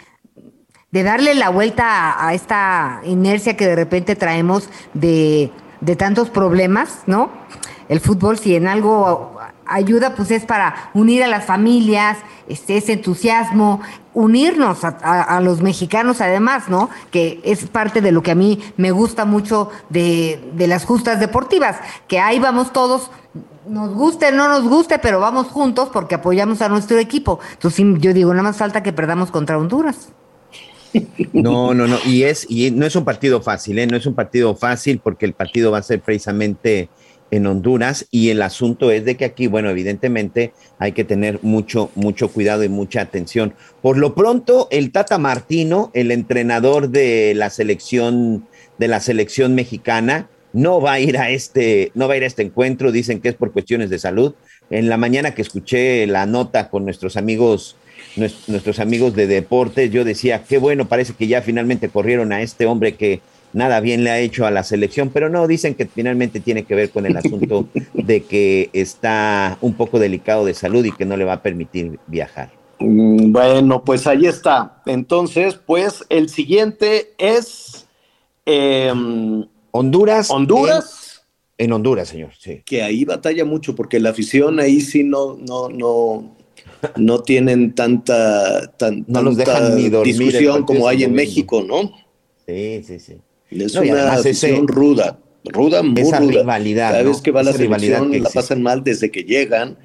de 0.91 1.03
darle 1.03 1.35
la 1.35 1.47
vuelta 1.47 1.85
a, 2.11 2.27
a 2.27 2.33
esta 2.33 2.99
inercia 3.05 3.55
que 3.55 3.65
de 3.65 3.77
repente 3.77 4.17
traemos 4.17 4.69
de, 4.93 5.51
de 5.79 5.95
tantos 5.95 6.29
problemas, 6.29 7.03
¿no? 7.07 7.31
El 7.87 8.01
fútbol, 8.01 8.37
si 8.37 8.55
en 8.55 8.67
algo 8.67 9.37
ayuda, 9.71 10.15
pues 10.15 10.31
es 10.31 10.45
para 10.45 10.91
unir 10.93 11.23
a 11.23 11.27
las 11.27 11.45
familias, 11.45 12.17
este, 12.47 12.77
ese 12.77 12.93
entusiasmo, 12.93 13.81
unirnos 14.13 14.83
a, 14.83 15.39
los 15.41 15.61
mexicanos 15.61 16.21
además, 16.21 16.69
¿no? 16.69 16.89
Que 17.11 17.39
es 17.43 17.65
parte 17.65 18.01
de 18.01 18.11
lo 18.11 18.21
que 18.21 18.31
a 18.31 18.35
mí 18.35 18.59
me 18.77 18.91
gusta 18.91 19.25
mucho 19.25 19.69
de, 19.89 20.51
de 20.53 20.67
las 20.67 20.85
justas 20.85 21.19
deportivas, 21.19 21.77
que 22.07 22.19
ahí 22.19 22.39
vamos 22.39 22.73
todos, 22.73 23.09
nos 23.67 23.93
guste 23.93 24.31
no 24.31 24.49
nos 24.49 24.63
guste, 24.63 24.99
pero 24.99 25.19
vamos 25.19 25.47
juntos 25.47 25.89
porque 25.93 26.15
apoyamos 26.15 26.61
a 26.61 26.69
nuestro 26.69 26.97
equipo. 26.97 27.39
Entonces 27.53 27.85
yo 27.99 28.13
digo, 28.13 28.31
nada 28.31 28.43
más 28.43 28.57
falta 28.57 28.83
que 28.83 28.93
perdamos 28.93 29.31
contra 29.31 29.57
Honduras. 29.57 30.09
No, 31.31 31.73
no, 31.73 31.87
no. 31.87 31.97
Y 32.05 32.23
es, 32.23 32.45
y 32.49 32.71
no 32.71 32.85
es 32.85 32.95
un 32.95 33.05
partido 33.05 33.41
fácil, 33.41 33.79
¿eh? 33.79 33.87
No 33.87 33.95
es 33.95 34.05
un 34.05 34.13
partido 34.13 34.55
fácil 34.55 34.99
porque 34.99 35.25
el 35.25 35.33
partido 35.33 35.71
va 35.71 35.77
a 35.77 35.83
ser 35.83 36.01
precisamente 36.01 36.89
en 37.31 37.47
Honduras 37.47 38.07
y 38.11 38.29
el 38.29 38.41
asunto 38.41 38.91
es 38.91 39.05
de 39.05 39.15
que 39.15 39.25
aquí, 39.25 39.47
bueno, 39.47 39.69
evidentemente 39.69 40.53
hay 40.79 40.91
que 40.91 41.03
tener 41.03 41.39
mucho, 41.41 41.89
mucho 41.95 42.29
cuidado 42.29 42.63
y 42.63 42.69
mucha 42.69 43.01
atención. 43.01 43.53
Por 43.81 43.97
lo 43.97 44.13
pronto, 44.13 44.67
el 44.69 44.91
Tata 44.91 45.17
Martino, 45.17 45.91
el 45.93 46.11
entrenador 46.11 46.89
de 46.89 47.33
la 47.35 47.49
selección, 47.49 48.45
de 48.77 48.87
la 48.87 48.99
selección 48.99 49.55
mexicana, 49.55 50.27
no 50.53 50.81
va 50.81 50.93
a 50.93 50.99
ir 50.99 51.17
a 51.17 51.29
este, 51.29 51.91
no 51.95 52.09
va 52.09 52.15
a 52.15 52.17
ir 52.17 52.23
a 52.23 52.27
este 52.27 52.43
encuentro, 52.43 52.91
dicen 52.91 53.21
que 53.21 53.29
es 53.29 53.35
por 53.35 53.53
cuestiones 53.53 53.89
de 53.89 53.99
salud. 53.99 54.33
En 54.69 54.89
la 54.89 54.97
mañana 54.97 55.33
que 55.33 55.41
escuché 55.41 56.05
la 56.07 56.25
nota 56.25 56.69
con 56.69 56.83
nuestros 56.83 57.15
amigos, 57.15 57.77
nues- 58.17 58.47
nuestros 58.47 58.79
amigos 58.79 59.15
de 59.15 59.27
deportes, 59.27 59.91
yo 59.91 60.03
decía, 60.03 60.43
qué 60.43 60.57
bueno, 60.57 60.89
parece 60.89 61.13
que 61.13 61.27
ya 61.27 61.41
finalmente 61.41 61.87
corrieron 61.87 62.33
a 62.33 62.41
este 62.41 62.65
hombre 62.65 62.95
que 62.95 63.21
nada 63.53 63.79
bien 63.79 64.03
le 64.03 64.11
ha 64.11 64.19
hecho 64.19 64.45
a 64.45 64.51
la 64.51 64.63
selección, 64.63 65.09
pero 65.09 65.29
no, 65.29 65.47
dicen 65.47 65.75
que 65.75 65.85
finalmente 65.85 66.39
tiene 66.39 66.63
que 66.63 66.75
ver 66.75 66.89
con 66.89 67.05
el 67.05 67.17
asunto 67.17 67.67
de 67.93 68.23
que 68.23 68.69
está 68.73 69.57
un 69.61 69.73
poco 69.73 69.99
delicado 69.99 70.45
de 70.45 70.53
salud 70.53 70.85
y 70.85 70.91
que 70.91 71.05
no 71.05 71.17
le 71.17 71.25
va 71.25 71.33
a 71.33 71.41
permitir 71.43 71.99
viajar. 72.07 72.49
Mm, 72.79 73.31
Bueno, 73.31 73.83
pues 73.83 74.07
ahí 74.07 74.25
está. 74.25 74.81
Entonces, 74.85 75.55
pues 75.55 76.03
el 76.09 76.29
siguiente 76.29 77.13
es 77.17 77.87
em, 78.45 79.45
Honduras. 79.71 80.29
Honduras. 80.29 81.23
En, 81.57 81.65
en 81.65 81.73
Honduras, 81.73 82.07
señor, 82.07 82.31
sí. 82.37 82.63
Que 82.65 82.81
ahí 82.81 83.05
batalla 83.05 83.45
mucho 83.45 83.75
porque 83.75 83.99
la 83.99 84.09
afición 84.09 84.59
ahí 84.59 84.81
sí 84.81 85.03
no, 85.03 85.37
no, 85.37 85.69
no, 85.69 86.35
no 86.95 87.21
tienen 87.21 87.73
tanta, 87.75 88.71
tan, 88.77 89.05
No 89.07 89.21
los 89.21 89.37
tanta 89.37 89.59
dejan 89.59 89.75
ni 89.75 89.89
dormir 89.89 90.15
discusión 90.15 90.63
como 90.63 90.87
hay 90.87 91.03
en. 91.03 91.13
México, 91.13 91.61
¿no? 91.61 91.91
Sí, 92.47 92.83
sí, 92.83 92.99
sí. 92.99 93.17
Es 93.51 93.75
No, 93.75 93.81
una 93.81 93.93
además 93.93 94.25
ese- 94.25 94.47
afición 94.47 94.67
ruda, 94.67 95.19
ruda, 95.43 95.83
muy 95.83 96.01
esa 96.01 96.19
ruda. 96.19 96.39
rivalidad, 96.41 96.91
Cada 96.91 97.03
¿no? 97.03 97.09
vez 97.09 97.21
que 97.21 97.31
va 97.31 97.43
la 97.43 97.49
Esa 97.51 97.59
rivalidad 97.59 97.97
selección 97.97 98.11
que 98.11 98.19
la 98.19 98.29
pasan 98.29 98.63
mal 98.63 98.83
desde 98.83 99.11
que 99.11 99.23
llegan, 99.23 99.77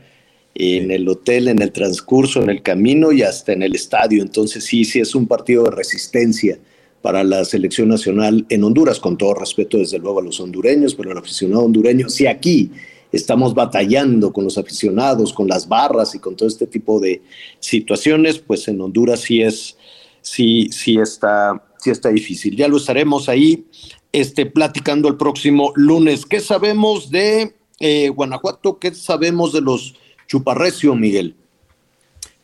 en 0.59 0.91
el 0.91 1.07
hotel, 1.09 1.49
en 1.49 1.61
el 1.61 1.71
transcurso, 1.71 2.43
en 2.43 2.49
el 2.49 2.62
camino 2.62 3.12
y 3.12 3.23
hasta 3.23 3.53
en 3.53 3.62
el 3.62 3.75
estadio. 3.75 4.23
Entonces 4.23 4.64
sí, 4.64 4.85
sí 4.87 5.01
es 5.01 5.14
un 5.14 5.27
partido 5.27 5.64
de 5.64 5.71
resistencia 5.73 6.59
para 7.03 7.23
la 7.25 7.45
selección 7.45 7.89
nacional 7.89 8.47
en 8.49 8.64
Honduras, 8.64 8.99
con 8.99 9.19
todo 9.19 9.35
respeto 9.35 9.77
desde 9.77 9.99
luego 9.99 10.21
a 10.21 10.23
los 10.23 10.41
hondureños, 10.41 10.95
pero 10.95 11.12
el 11.12 11.19
aficionado 11.19 11.62
hondureño, 11.64 12.09
si 12.09 12.27
aquí 12.27 12.71
estamos 13.12 13.53
batallando 13.55 14.33
con 14.33 14.45
los 14.45 14.57
aficionados, 14.57 15.33
con 15.33 15.47
las 15.47 15.69
barras 15.69 16.14
y 16.14 16.21
con 16.21 16.35
todo 16.35 16.49
este 16.49 16.67
tipo 16.67 17.01
de 17.01 17.21
situaciones, 17.61 18.39
pues 18.39 18.67
en 18.69 18.81
Honduras 18.81 19.21
sí 19.21 19.43
es, 19.43 19.77
sí, 20.23 20.69
sí 20.73 20.99
está, 20.99 21.62
sí 21.87 21.91
está 21.91 22.09
difícil. 22.09 22.57
Ya 22.57 22.66
lo 22.68 22.78
estaremos 22.78 23.28
ahí 23.28 23.66
este, 24.12 24.47
platicando 24.47 25.09
el 25.09 25.16
próximo 25.16 25.72
lunes. 25.76 26.26
¿Qué 26.26 26.41
sabemos 26.41 27.11
de 27.11 27.55
eh, 27.78 28.09
Guanajuato? 28.09 28.78
¿Qué 28.78 28.93
sabemos 28.95 29.53
de 29.53 29.61
los 29.61 29.95
Chuparrecio, 30.26 30.95
Miguel? 30.97 31.37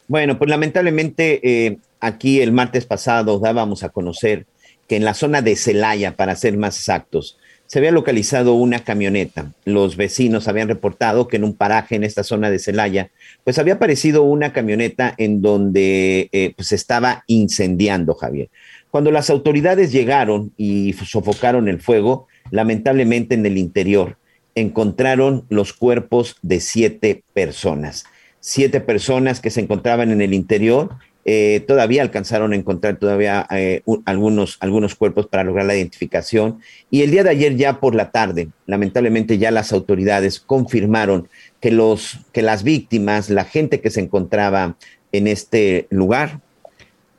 Bueno, 0.07 0.38
pues 0.38 0.49
lamentablemente 0.49 1.40
eh, 1.43 1.78
aquí 2.01 2.40
el 2.40 2.53
martes 2.53 2.86
pasado 2.86 3.40
dábamos 3.40 3.82
a 3.82 3.88
conocer 3.88 4.47
que 4.88 4.97
en 4.97 5.05
la 5.05 5.14
zona 5.14 5.43
de 5.43 5.57
Celaya, 5.57 6.16
para 6.16 6.36
ser 6.36 6.57
más 6.57 6.76
exactos, 6.76 7.36
se 7.66 7.78
había 7.78 7.90
localizado 7.90 8.53
una 8.53 8.80
camioneta. 8.80 9.53
Los 9.64 9.97
vecinos 9.97 10.47
habían 10.47 10.68
reportado 10.68 11.26
que 11.26 11.38
en 11.38 11.45
un 11.45 11.55
paraje 11.55 11.97
en 11.97 12.05
esta 12.05 12.22
zona 12.22 12.51
de 12.51 12.59
Celaya, 12.59 13.11
pues 13.45 13.59
había 13.59 13.74
aparecido 13.74 14.24
una 14.24 14.53
camioneta 14.53 15.14
en 15.16 15.40
donde 15.40 16.28
eh, 16.32 16.53
pues 16.55 16.72
estaba 16.72 17.24
incendiando, 17.26 18.14
Javier. 18.14 18.51
Cuando 18.93 19.11
las 19.11 19.30
autoridades 19.30 19.90
llegaron 19.90 20.53
y 20.59 20.93
sofocaron 20.93 21.66
el 21.66 21.80
fuego, 21.80 22.26
lamentablemente 22.51 23.34
en 23.34 23.47
el 23.47 23.57
interior 23.57 24.18
encontraron 24.55 25.47
los 25.49 25.72
cuerpos 25.72 26.36
de 26.43 26.61
siete 26.61 27.24
personas. 27.32 28.05
Siete 28.40 28.82
personas 28.82 29.40
que 29.40 29.49
se 29.49 29.62
encontraban 29.62 30.11
en 30.11 30.20
el 30.20 30.34
interior 30.34 30.90
eh, 31.24 31.64
todavía 31.66 32.03
alcanzaron 32.03 32.53
a 32.53 32.57
encontrar 32.57 32.99
todavía 32.99 33.47
eh, 33.49 33.80
algunos, 34.05 34.59
algunos 34.61 34.95
cuerpos 34.95 35.26
para 35.26 35.45
lograr 35.45 35.64
la 35.64 35.74
identificación. 35.74 36.59
Y 36.90 37.01
el 37.01 37.12
día 37.12 37.24
de 37.24 37.30
ayer, 37.30 37.57
ya 37.57 37.80
por 37.80 37.95
la 37.95 38.11
tarde, 38.11 38.51
lamentablemente 38.66 39.38
ya 39.38 39.51
las 39.51 39.72
autoridades 39.72 40.38
confirmaron 40.38 41.28
que, 41.62 41.70
los, 41.70 42.18
que 42.32 42.43
las 42.43 42.62
víctimas, 42.62 43.30
la 43.30 43.47
gente 43.47 43.80
que 43.80 43.88
se 43.88 44.01
encontraba 44.01 44.76
en 45.12 45.28
este 45.28 45.86
lugar, 45.88 46.41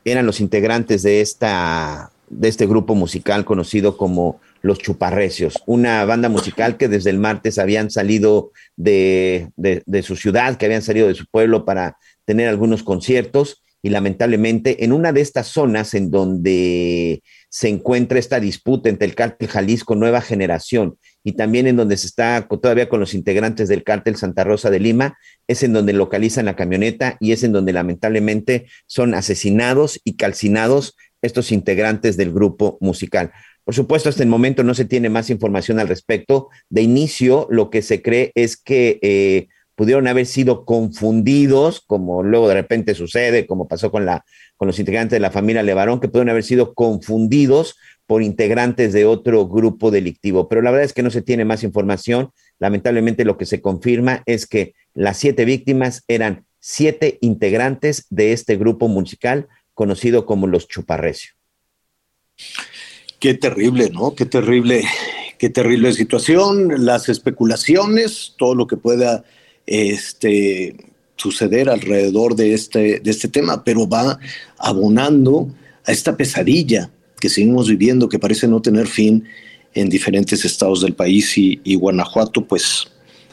eran 0.05 0.25
los 0.25 0.39
integrantes 0.39 1.03
de, 1.03 1.21
esta, 1.21 2.11
de 2.29 2.47
este 2.47 2.65
grupo 2.65 2.95
musical 2.95 3.45
conocido 3.45 3.97
como 3.97 4.39
Los 4.61 4.79
Chuparrecios, 4.79 5.61
una 5.65 6.03
banda 6.05 6.29
musical 6.29 6.77
que 6.77 6.87
desde 6.87 7.09
el 7.09 7.19
martes 7.19 7.57
habían 7.59 7.89
salido 7.91 8.51
de, 8.75 9.49
de 9.55 10.03
su 10.03 10.15
ciudad, 10.15 10.57
que 10.57 10.65
habían 10.65 10.81
salido 10.81 11.07
de 11.07 11.15
su 11.15 11.25
pueblo 11.27 11.65
para 11.65 11.97
tener 12.25 12.47
algunos 12.47 12.83
conciertos 12.83 13.63
y 13.81 13.89
lamentablemente 13.89 14.85
en 14.85 14.93
una 14.93 15.11
de 15.11 15.21
estas 15.21 15.47
zonas 15.47 15.93
en 15.93 16.09
donde 16.09 17.21
se 17.49 17.67
encuentra 17.67 18.17
esta 18.17 18.39
disputa 18.39 18.89
entre 18.89 19.07
el 19.07 19.13
cártel 19.13 19.49
Jalisco 19.49 19.95
Nueva 19.95 20.21
Generación 20.21 20.97
y 21.23 21.33
también 21.33 21.67
en 21.67 21.77
donde 21.77 21.97
se 21.97 22.07
está 22.07 22.47
todavía 22.47 22.89
con 22.89 22.99
los 22.99 23.13
integrantes 23.13 23.69
del 23.69 23.83
cártel 23.83 24.15
Santa 24.15 24.43
Rosa 24.43 24.69
de 24.69 24.79
Lima, 24.79 25.17
es 25.47 25.63
en 25.63 25.73
donde 25.73 25.93
localizan 25.93 26.45
la 26.45 26.55
camioneta 26.55 27.17
y 27.19 27.31
es 27.31 27.43
en 27.43 27.53
donde 27.53 27.73
lamentablemente 27.73 28.67
son 28.85 29.13
asesinados 29.13 29.99
y 30.03 30.15
calcinados 30.17 30.95
estos 31.21 31.51
integrantes 31.51 32.17
del 32.17 32.33
grupo 32.33 32.77
musical. 32.81 33.31
Por 33.63 33.73
supuesto, 33.73 34.09
hasta 34.09 34.23
el 34.23 34.29
momento 34.29 34.63
no 34.63 34.73
se 34.73 34.85
tiene 34.85 35.09
más 35.09 35.29
información 35.29 35.79
al 35.79 35.87
respecto. 35.87 36.49
De 36.69 36.81
inicio, 36.81 37.47
lo 37.49 37.69
que 37.69 37.81
se 37.81 38.01
cree 38.01 38.31
es 38.35 38.57
que 38.57 38.99
eh, 39.01 39.47
pudieron 39.75 40.07
haber 40.07 40.25
sido 40.25 40.65
confundidos, 40.65 41.81
como 41.87 42.23
luego 42.23 42.49
de 42.49 42.55
repente 42.55 42.93
sucede, 42.93 43.47
como 43.47 43.67
pasó 43.67 43.89
con, 43.89 44.05
la, 44.05 44.25
con 44.57 44.67
los 44.67 44.79
integrantes 44.79 45.15
de 45.15 45.21
la 45.21 45.31
familia 45.31 45.63
Levarón, 45.63 45.99
que 45.99 46.09
pudieron 46.09 46.29
haber 46.29 46.43
sido 46.43 46.73
confundidos 46.73 47.75
por 48.13 48.21
integrantes 48.21 48.93
de 48.93 49.05
otro 49.05 49.47
grupo 49.47 49.89
delictivo. 49.89 50.47
Pero 50.47 50.61
la 50.61 50.69
verdad 50.69 50.85
es 50.85 50.93
que 50.93 51.01
no 51.01 51.09
se 51.09 51.23
tiene 51.23 51.45
más 51.45 51.63
información. 51.63 52.29
Lamentablemente 52.59 53.25
lo 53.25 53.39
que 53.39 53.47
se 53.47 53.59
confirma 53.59 54.21
es 54.27 54.45
que 54.45 54.75
las 54.93 55.17
siete 55.17 55.45
víctimas 55.45 56.03
eran 56.07 56.45
siete 56.59 57.17
integrantes 57.21 58.05
de 58.11 58.31
este 58.31 58.55
grupo 58.55 58.87
musical 58.87 59.47
conocido 59.73 60.27
como 60.27 60.45
los 60.45 60.67
Chuparrecio. 60.67 61.31
Qué 63.19 63.33
terrible, 63.33 63.89
¿no? 63.89 64.13
Qué 64.13 64.27
terrible, 64.27 64.83
qué 65.39 65.49
terrible 65.49 65.91
situación, 65.91 66.85
las 66.85 67.09
especulaciones, 67.09 68.35
todo 68.37 68.53
lo 68.53 68.67
que 68.67 68.77
pueda 68.77 69.23
este, 69.65 70.75
suceder 71.15 71.67
alrededor 71.67 72.35
de 72.35 72.53
este, 72.53 72.99
de 72.99 73.09
este 73.09 73.27
tema, 73.27 73.63
pero 73.63 73.89
va 73.89 74.19
abonando 74.59 75.49
a 75.83 75.91
esta 75.91 76.15
pesadilla 76.15 76.91
que 77.23 77.29
seguimos 77.29 77.69
viviendo, 77.69 78.09
que 78.09 78.19
parece 78.19 78.49
no 78.49 78.61
tener 78.61 78.85
fin 78.85 79.23
en 79.73 79.87
diferentes 79.87 80.43
estados 80.43 80.81
del 80.81 80.93
país 80.93 81.37
y, 81.37 81.75
Guanajuato 81.75 82.45
pues 82.45 82.85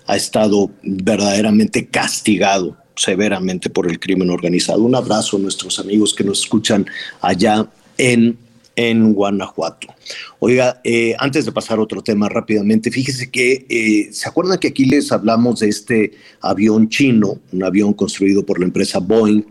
ha 0.07 0.14
estado 0.14 0.70
verdaderamente 0.84 1.88
castigado 1.88 2.76
severamente 2.95 3.68
por 3.68 3.91
el 3.91 3.99
crimen 3.99 4.30
organizado. 4.30 4.84
Un 4.84 4.95
abrazo 4.95 5.38
a 5.38 5.41
nuestros 5.41 5.80
amigos 5.80 6.14
que 6.14 6.22
nos 6.22 6.38
escuchan 6.38 6.86
allá 7.20 7.68
en 7.99 8.38
en 8.76 9.12
Guanajuato. 9.12 9.88
Oiga, 10.38 10.80
eh, 10.84 11.16
antes 11.18 11.45
de 11.45 11.53
pasar 11.53 11.80
a 11.80 11.82
otro 11.82 12.01
tema 12.01 12.28
rápidamente, 12.28 12.93
fíjese 12.93 13.28
que 13.28 13.66
eh, 13.68 14.09
se 14.12 14.28
acuerdan 14.28 14.59
que 14.59 14.68
aquí 14.68 14.84
les 14.84 15.11
hablamos 15.11 15.61
de 15.61 15.68
este 15.68 16.12
avión 16.41 16.88
chino, 16.88 17.41
un 17.51 17.64
avión 17.64 17.93
construido 17.93 18.47
por 18.47 18.61
la 18.61 18.66
empresa 18.66 19.01
Boeing 19.01 19.43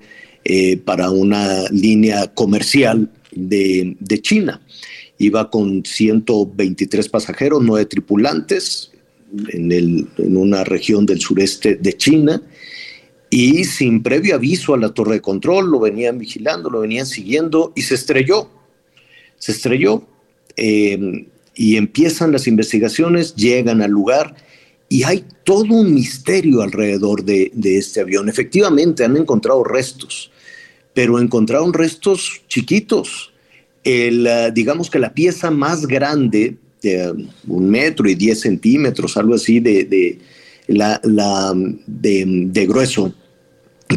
eh, 0.45 0.77
para 0.77 1.11
una 1.11 1.65
línea 1.69 2.27
comercial 2.33 3.09
de, 3.47 4.19
China. 4.21 4.61
Iba 5.17 5.49
con 5.49 5.83
123 5.85 7.09
pasajeros, 7.09 7.61
nueve 7.63 7.85
tripulantes, 7.85 8.91
en, 9.49 9.71
en 9.71 10.37
una 10.37 10.63
región 10.63 11.05
del 11.05 11.21
sureste 11.21 11.75
de 11.75 11.93
China 11.93 12.41
y 13.29 13.63
sin 13.65 14.01
previo 14.01 14.33
aviso 14.33 14.73
a 14.73 14.77
la 14.77 14.89
torre 14.89 15.15
de 15.15 15.21
control, 15.21 15.69
lo 15.69 15.79
venían 15.79 16.17
vigilando, 16.17 16.69
lo 16.69 16.79
venían 16.79 17.05
siguiendo 17.05 17.73
y 17.75 17.83
se 17.83 17.93
estrelló 17.93 18.49
se 19.39 19.53
estrelló 19.53 20.03
em, 20.55 21.25
y 21.55 21.77
empiezan 21.77 22.31
las 22.31 22.45
investigaciones, 22.47 23.35
llegan 23.35 23.81
al 23.81 23.89
lugar 23.89 24.35
y 24.89 25.03
hay 25.03 25.25
todo 25.43 25.73
un 25.73 25.93
misterio 25.93 26.61
alrededor 26.61 27.23
de, 27.23 27.51
este 27.63 28.01
avión. 28.01 28.27
Efectivamente, 28.29 29.03
han 29.03 29.17
encontrado 29.17 29.63
restos, 29.63 30.31
pero 30.93 31.19
encontraron 31.19 31.73
restos 31.73 32.41
chiquitos. 32.47 33.28
El, 33.89 34.27
ah, 34.27 34.51
digamos 34.51 34.89
que 34.89 34.99
la 34.99 35.13
pieza 35.13 35.51
más 35.51 35.85
grande, 35.85 36.57
de 36.81 37.13
un 37.47 37.69
metro 37.69 38.09
y 38.09 38.15
diez 38.15 38.41
centímetros, 38.41 39.17
algo 39.17 39.35
así 39.35 39.59
de, 39.59 40.19
la, 40.67 41.01
de, 41.85 42.23
de 42.47 42.67
grueso, 42.67 43.13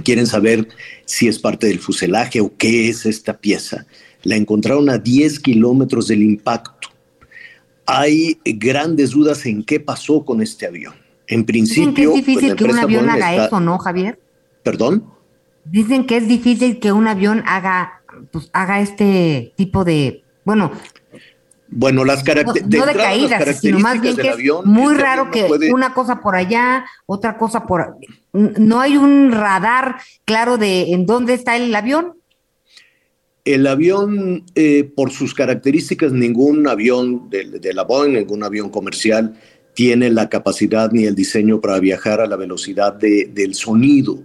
quieren 0.05 0.26
saber 0.26 0.66
si 1.05 1.28
es 1.28 1.38
parte 1.38 1.66
del 1.68 1.78
fuselaje 1.78 2.40
o 2.40 2.57
qué 2.57 2.88
es 2.88 3.07
esta 3.07 3.36
pieza 3.36 3.86
la 4.22 4.36
encontraron 4.36 4.88
a 4.88 4.99
10 4.99 5.40
kilómetros 5.40 6.09
del 6.09 6.22
impacto. 6.22 6.88
Hay 7.86 8.38
grandes 8.45 9.11
dudas 9.11 9.45
en 9.47 9.64
qué 9.64 9.80
pasó 9.80 10.24
con 10.24 10.40
este 10.40 10.66
avión. 10.66 10.95
En 11.26 11.45
principio. 11.45 12.12
Que 12.12 12.20
es 12.20 12.26
difícil 12.26 12.57
que 12.57 12.64
un 12.64 12.78
avión 12.78 13.11
haga 13.11 13.47
eso, 13.47 13.61
¿no, 13.61 13.78
Javier? 13.78 14.18
¿Perdón? 14.62 15.05
Dicen 15.64 16.07
que 16.07 16.16
es 16.16 16.28
difícil 16.28 16.78
que 16.78 16.93
un 16.93 17.07
avión 17.07 17.43
haga, 17.47 18.02
pues, 18.33 18.51
haga 18.53 18.80
este 18.80 19.53
tipo 19.57 19.85
de. 19.85 20.24
Bueno. 20.45 20.72
Bueno, 21.74 22.05
las, 22.05 22.22
características. 22.22 22.87
no, 22.87 22.93
de 22.93 22.99
caídas, 22.99 23.61
sino 23.61 23.78
más 23.78 24.01
bien 24.01 24.14
que 24.14 24.28
es 24.28 24.37
muy 24.64 24.93
este 24.93 25.03
raro 25.03 25.30
que 25.30 25.49
una 25.72 25.95
cosa 25.95 26.20
por 26.20 26.35
allá, 26.35 26.85
otra 27.07 27.39
cosa 27.39 27.66
por. 27.66 27.97
No 28.33 28.80
hay 28.80 28.97
un 28.97 29.33
radar 29.33 29.97
claro 30.24 30.59
de 30.59 30.93
en 30.93 31.07
dónde 31.07 31.35
está 31.35 31.57
el 31.57 31.74
avión. 31.74 32.14
El 33.45 33.66
avión, 33.66 34.45
eh, 34.55 34.85
por 34.85 35.11
sus 35.11 35.35
características, 35.35 36.12
ningún 36.12 36.68
avión 36.68 37.28
de, 37.30 37.72
la 37.72 37.83
Boeing, 37.85 38.14
ningún 38.14 38.45
avión 38.45 38.68
comercial, 38.68 39.35
tiene 39.74 40.11
la 40.11 40.28
capacidad 40.28 40.93
ni 40.93 41.05
el 41.05 41.14
diseño 41.14 41.61
para 41.61 41.80
viajar 41.80 42.20
a 42.20 42.26
la 42.26 42.37
velocidad 42.37 42.93
del 42.95 43.55
sonido. 43.55 44.22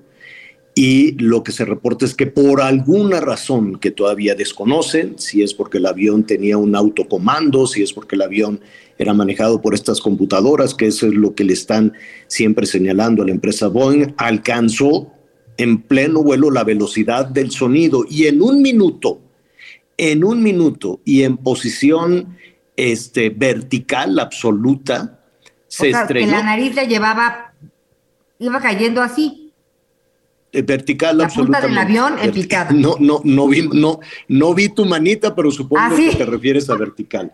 Y 0.80 1.14
lo 1.14 1.42
que 1.42 1.52
se 1.52 1.66
reporta 1.66 2.06
es 2.06 2.14
que 2.14 2.28
por 2.28 2.62
alguna 2.62 3.20
razón 3.20 3.80
que 3.80 3.90
todavía 3.90 4.36
desconocen, 4.36 5.18
si 5.18 5.42
es 5.42 5.56
porque 5.56 5.80
el 5.80 5.88
avión 5.88 6.24
tenía 6.24 6.60
un 6.60 6.76
autocomando, 6.76 7.66
si 7.66 7.82
es 7.82 7.92
porque 7.92 8.16
el 8.16 8.22
avión 8.22 8.62
era 9.00 9.16
manejado 9.16 9.60
por 9.60 9.74
estas 9.74 10.00
computadoras, 10.00 10.76
que 10.76 10.86
eso 10.86 11.08
es 11.08 11.16
lo 11.16 11.34
que 11.34 11.46
le 11.46 11.54
están 11.54 11.94
siempre 12.28 12.68
señalando 12.68 13.24
a 13.24 13.26
la 13.26 13.32
empresa 13.32 13.70
Boeing, 13.70 14.14
alcanzó 14.18 15.12
en 15.58 15.82
pleno 15.82 16.22
vuelo 16.22 16.52
la 16.52 16.64
velocidad 16.64 17.26
del 17.26 17.50
sonido 17.50 18.06
y 18.08 18.28
en 18.28 18.44
un 18.44 18.62
minuto, 18.62 19.20
en 19.98 20.24
un 20.24 20.44
minuto 20.44 21.02
y 21.04 21.24
en 21.24 21.38
posición 21.38 22.38
este, 22.76 23.32
vertical 23.32 24.20
absoluta, 24.20 25.22
se 25.68 25.90
estrelló. 25.90 26.34
la 26.34 26.44
nariz 26.44 26.76
la 26.76 26.84
llevaba, 26.84 27.56
iba 28.38 28.62
cayendo 28.62 29.02
así. 29.02 29.47
Eh, 30.58 30.64
vertical 30.64 31.20
la 31.20 31.28
punta 31.28 31.62
del 31.62 31.78
avión 31.78 32.16
en 32.20 32.32
picada. 32.32 32.72
No, 32.72 32.96
no, 33.00 33.22
no 33.24 33.48
vi, 33.48 33.70
no, 33.72 34.00
no 34.28 34.56
vi 34.56 34.70
tu 34.70 34.86
manita, 34.86 35.36
pero 35.36 35.52
supongo 35.52 35.84
ah, 35.84 35.96
que 35.96 36.16
te 36.16 36.26
refieres 36.26 36.68
a 36.72 36.76
vertical. 36.76 37.32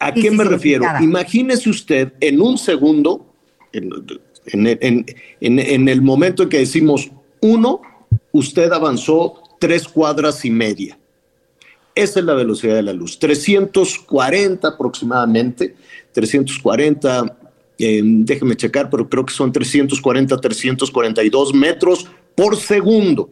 ¿A 0.00 0.12
qué 0.12 0.32
me 0.32 0.42
refiero? 0.42 0.84
Imagínese 1.00 1.70
usted 1.70 2.14
en 2.18 2.40
un 2.40 2.58
segundo, 2.58 3.32
en, 3.72 5.06
en, 5.40 5.88
el 5.88 6.02
momento 6.02 6.42
en 6.42 6.48
que 6.48 6.58
decimos 6.58 7.08
uno, 7.40 7.82
usted 8.32 8.72
avanzó 8.72 9.34
tres 9.60 9.86
cuadras 9.86 10.44
y 10.44 10.50
media. 10.50 10.98
Esa 11.94 12.18
es 12.18 12.26
la 12.26 12.34
velocidad 12.34 12.74
de 12.74 12.82
la 12.82 12.92
luz. 12.92 13.20
340 13.20 14.66
aproximadamente, 14.66 15.76
340, 16.10 17.36
eh, 17.78 18.00
déjeme 18.02 18.56
checar, 18.56 18.90
pero 18.90 19.08
creo 19.08 19.24
que 19.24 19.32
son 19.32 19.52
340, 19.52 20.36
342 20.36 21.54
metros 21.54 22.10
por 22.36 22.56
segundo. 22.56 23.30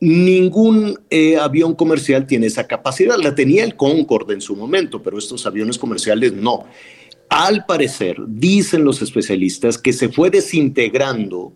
Ningún 0.00 0.98
eh, 1.10 1.36
avión 1.36 1.76
comercial 1.76 2.26
tiene 2.26 2.48
esa 2.48 2.66
capacidad. 2.66 3.16
La 3.22 3.36
tenía 3.36 3.62
el 3.62 3.76
Concorde 3.76 4.34
en 4.34 4.40
su 4.40 4.56
momento, 4.56 5.00
pero 5.00 5.16
estos 5.16 5.46
aviones 5.46 5.78
comerciales 5.78 6.32
no. 6.32 6.64
Al 7.28 7.64
parecer, 7.64 8.16
dicen 8.26 8.82
los 8.82 9.00
especialistas 9.00 9.78
que 9.78 9.92
se 9.92 10.08
fue 10.08 10.28
desintegrando 10.28 11.52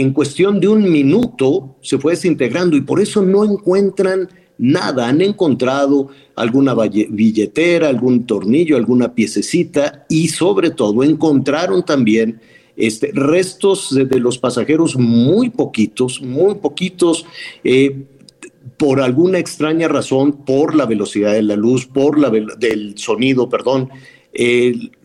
en 0.00 0.12
cuestión 0.12 0.58
de 0.58 0.66
un 0.66 0.90
minuto 0.90 1.76
se 1.80 1.98
fue 1.98 2.12
desintegrando 2.12 2.76
y 2.76 2.80
por 2.80 3.00
eso 3.00 3.22
no 3.22 3.44
encuentran 3.44 4.28
nada, 4.58 5.08
han 5.08 5.20
encontrado 5.20 6.08
alguna 6.34 6.74
billetera, 6.74 7.88
algún 7.88 8.26
tornillo, 8.26 8.76
alguna 8.76 9.14
piececita 9.14 10.04
y 10.08 10.28
sobre 10.28 10.70
todo 10.70 11.04
encontraron 11.04 11.84
también 11.84 12.40
este, 12.76 13.10
restos 13.12 13.94
de, 13.94 14.20
los 14.20 14.38
pasajeros 14.38 14.96
muy 14.96 15.50
poquitos, 15.50 16.20
muy 16.20 16.56
poquitos, 16.56 17.26
eh, 17.62 18.04
por 18.76 19.00
alguna 19.00 19.38
extraña 19.38 19.88
razón, 19.88 20.44
por 20.44 20.74
la 20.74 20.86
velocidad 20.86 21.32
de 21.32 21.42
la 21.42 21.56
luz, 21.56 21.86
por 21.86 22.18
la 22.18 22.30
del 22.30 22.98
sonido, 22.98 23.48
perdón, 23.48 23.90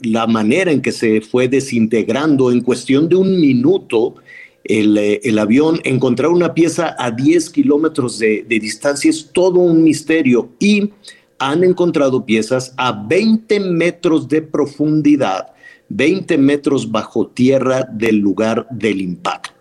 la 0.02 0.26
manera 0.26 0.72
en 0.72 0.82
que 0.82 0.92
se 0.92 1.22
fue 1.22 1.48
desintegrando 1.48 2.52
en 2.52 2.62
cuestión 2.62 3.08
de 3.08 3.16
un 3.16 3.40
minuto, 3.40 4.16
el, 4.64 4.98
eh, 4.98 5.22
avión, 5.40 5.80
encontrar 5.84 6.30
una 6.30 6.54
pieza 6.54 6.96
a 6.98 7.12
10 7.12 7.50
kilómetros 7.50 8.20
de, 8.20 8.46
distancia 8.48 9.10
es 9.10 9.32
todo 9.34 9.60
un 9.60 9.84
misterio 9.84 10.50
y 10.60 10.92
han 11.40 11.64
encontrado 11.64 12.26
piezas 12.26 12.74
a 12.78 12.92
20 12.92 13.60
metros 13.62 14.28
de 14.28 14.42
profundidad 14.42 15.48
20 15.90 16.38
metros 16.38 16.92
bajo 16.92 17.28
tierra 17.28 17.88
del 17.92 18.18
lugar 18.18 18.68
del 18.70 19.02
impacto. 19.02 19.60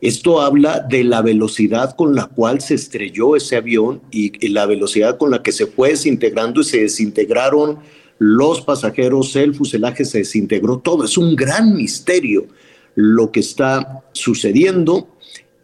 Esto 0.00 0.42
habla 0.42 0.80
de 0.80 1.04
la 1.04 1.22
velocidad 1.22 1.96
con 1.96 2.14
la 2.14 2.26
cual 2.26 2.60
se 2.60 2.74
estrelló 2.74 3.34
ese 3.34 3.56
avión 3.56 4.02
y, 4.10 4.48
la 4.48 4.66
velocidad 4.66 5.16
con 5.16 5.30
la 5.30 5.42
que 5.42 5.52
se 5.52 5.66
fue 5.66 5.90
desintegrando 5.90 6.60
y 6.60 6.64
se 6.64 6.80
desintegraron 6.82 7.78
los 8.18 8.60
pasajeros, 8.60 9.34
el 9.36 9.54
fuselaje 9.54 10.04
se 10.04 10.18
desintegró 10.18 10.78
todo. 10.78 11.04
Es 11.04 11.16
un 11.18 11.34
gran 11.34 11.74
misterio 11.74 12.46
lo 12.94 13.30
que 13.30 13.40
está 13.40 14.04
sucediendo 14.12 15.08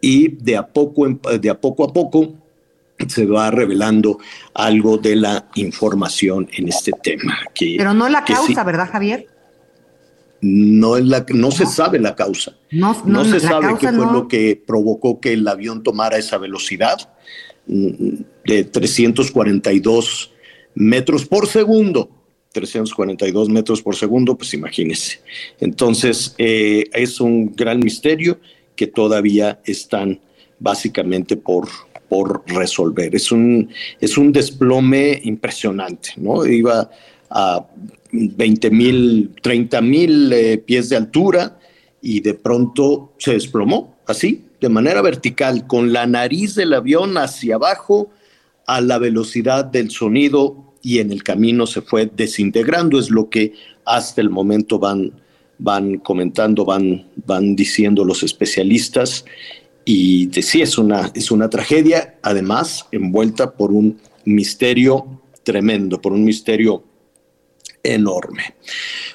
y 0.01 0.29
de 0.29 0.57
a 0.57 0.67
poco, 0.67 1.07
de 1.07 1.49
a, 1.49 1.59
poco 1.59 1.83
a 1.83 1.93
poco 1.93 2.33
se 3.07 3.25
va 3.25 3.49
revelando 3.49 4.19
algo 4.53 4.97
de 4.97 5.15
la 5.15 5.49
información 5.55 6.47
en 6.53 6.69
este 6.69 6.91
tema. 7.01 7.37
Pero 7.57 7.93
no 7.93 8.09
la 8.09 8.23
causa, 8.23 8.63
¿verdad, 8.63 8.89
Javier? 8.91 9.32
No, 10.43 10.97
es 10.97 11.05
la, 11.05 11.25
no 11.29 11.51
se 11.51 11.65
sabe 11.65 11.99
la 11.99 12.15
causa. 12.15 12.57
No, 12.69 13.23
se 13.23 13.39
sabe 13.39 13.77
qué 13.79 13.87
fue 13.87 14.05
lo 14.11 14.27
que 14.27 14.61
provocó 14.67 15.21
que 15.21 15.33
el 15.33 15.47
avión 15.47 15.83
tomara 15.83 16.17
esa 16.17 16.37
velocidad 16.37 16.97
mm, 17.65 18.15
de 18.45 18.63
342 18.65 20.31
metros 20.75 21.25
por 21.25 21.47
segundo. 21.47 22.09
342 22.51 23.47
metros 23.49 23.81
por 23.81 23.95
segundo, 23.95 24.37
pues 24.37 24.53
imagínense. 24.53 25.21
Entonces, 25.61 26.35
eh, 26.37 26.89
es 26.91 27.21
un 27.21 27.55
gran 27.55 27.79
misterio 27.79 28.37
que 28.75 28.87
todavía 28.87 29.61
están 29.63 30.19
básicamente 30.59 31.37
por, 31.37 31.69
por 32.09 32.43
resolver. 32.47 33.15
Es 33.15 33.31
un, 33.31 33.69
es 34.01 34.17
un 34.17 34.33
desplome 34.33 35.21
impresionante, 35.23 36.09
¿no? 36.17 36.45
Iba 36.45 36.89
a 37.29 37.65
20 38.13 38.69
mil, 38.69 39.31
30 39.41 39.81
mil 39.81 40.31
eh, 40.31 40.57
pies 40.59 40.89
de 40.89 40.95
altura 40.95 41.59
y 42.01 42.21
de 42.21 42.35
pronto 42.35 43.13
se 43.17 43.33
desplomó, 43.33 43.95
así, 44.05 44.45
de 44.61 44.69
manera 44.69 45.01
vertical, 45.01 45.67
con 45.67 45.91
la 45.91 46.05
nariz 46.05 46.55
del 46.55 46.73
avión 46.73 47.17
hacia 47.17 47.55
abajo 47.55 48.11
a 48.67 48.81
la 48.81 48.97
velocidad 48.99 49.65
del 49.65 49.89
sonido 49.89 50.73
y 50.81 50.99
en 50.99 51.11
el 51.11 51.23
camino 51.23 51.65
se 51.65 51.81
fue 51.81 52.09
desintegrando, 52.13 52.99
es 52.99 53.09
lo 53.09 53.29
que 53.29 53.53
hasta 53.85 54.21
el 54.21 54.29
momento 54.29 54.79
van, 54.79 55.11
van 55.57 55.97
comentando, 55.97 56.65
van, 56.65 57.07
van 57.25 57.55
diciendo 57.55 58.05
los 58.05 58.21
especialistas. 58.21 59.25
Y 59.85 60.27
de, 60.27 60.41
sí, 60.41 60.61
es 60.61 60.77
una, 60.77 61.11
es 61.13 61.31
una 61.31 61.49
tragedia, 61.49 62.17
además 62.21 62.85
envuelta 62.91 63.51
por 63.53 63.71
un 63.71 63.97
misterio 64.25 65.21
tremendo, 65.43 65.99
por 65.99 66.13
un 66.13 66.23
misterio 66.23 66.83
enorme. 67.83 68.55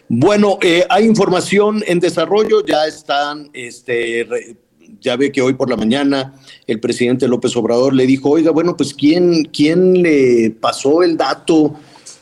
Bueno, 0.09 0.59
eh, 0.63 0.85
hay 0.89 1.07
información 1.07 1.83
en 1.87 2.01
desarrollo, 2.01 2.65
ya 2.65 2.87
están, 2.87 3.51
este, 3.55 4.57
ya 5.01 5.17
ve 5.17 5.33
que 5.33 5.43
hoy 5.43 5.55
por 5.55 5.71
la 5.71 5.77
mañana 5.77 6.35
el 6.67 6.81
presidente 6.81 7.29
López 7.29 7.57
Obrador 7.57 7.95
le 7.95 8.07
dijo, 8.07 8.31
oiga, 8.31 8.51
bueno, 8.51 8.77
pues 8.77 8.95
¿quién, 8.95 9.45
quién 9.45 10.03
le 10.03 10.51
pasó 10.51 11.03
el 11.03 11.17
dato 11.17 11.75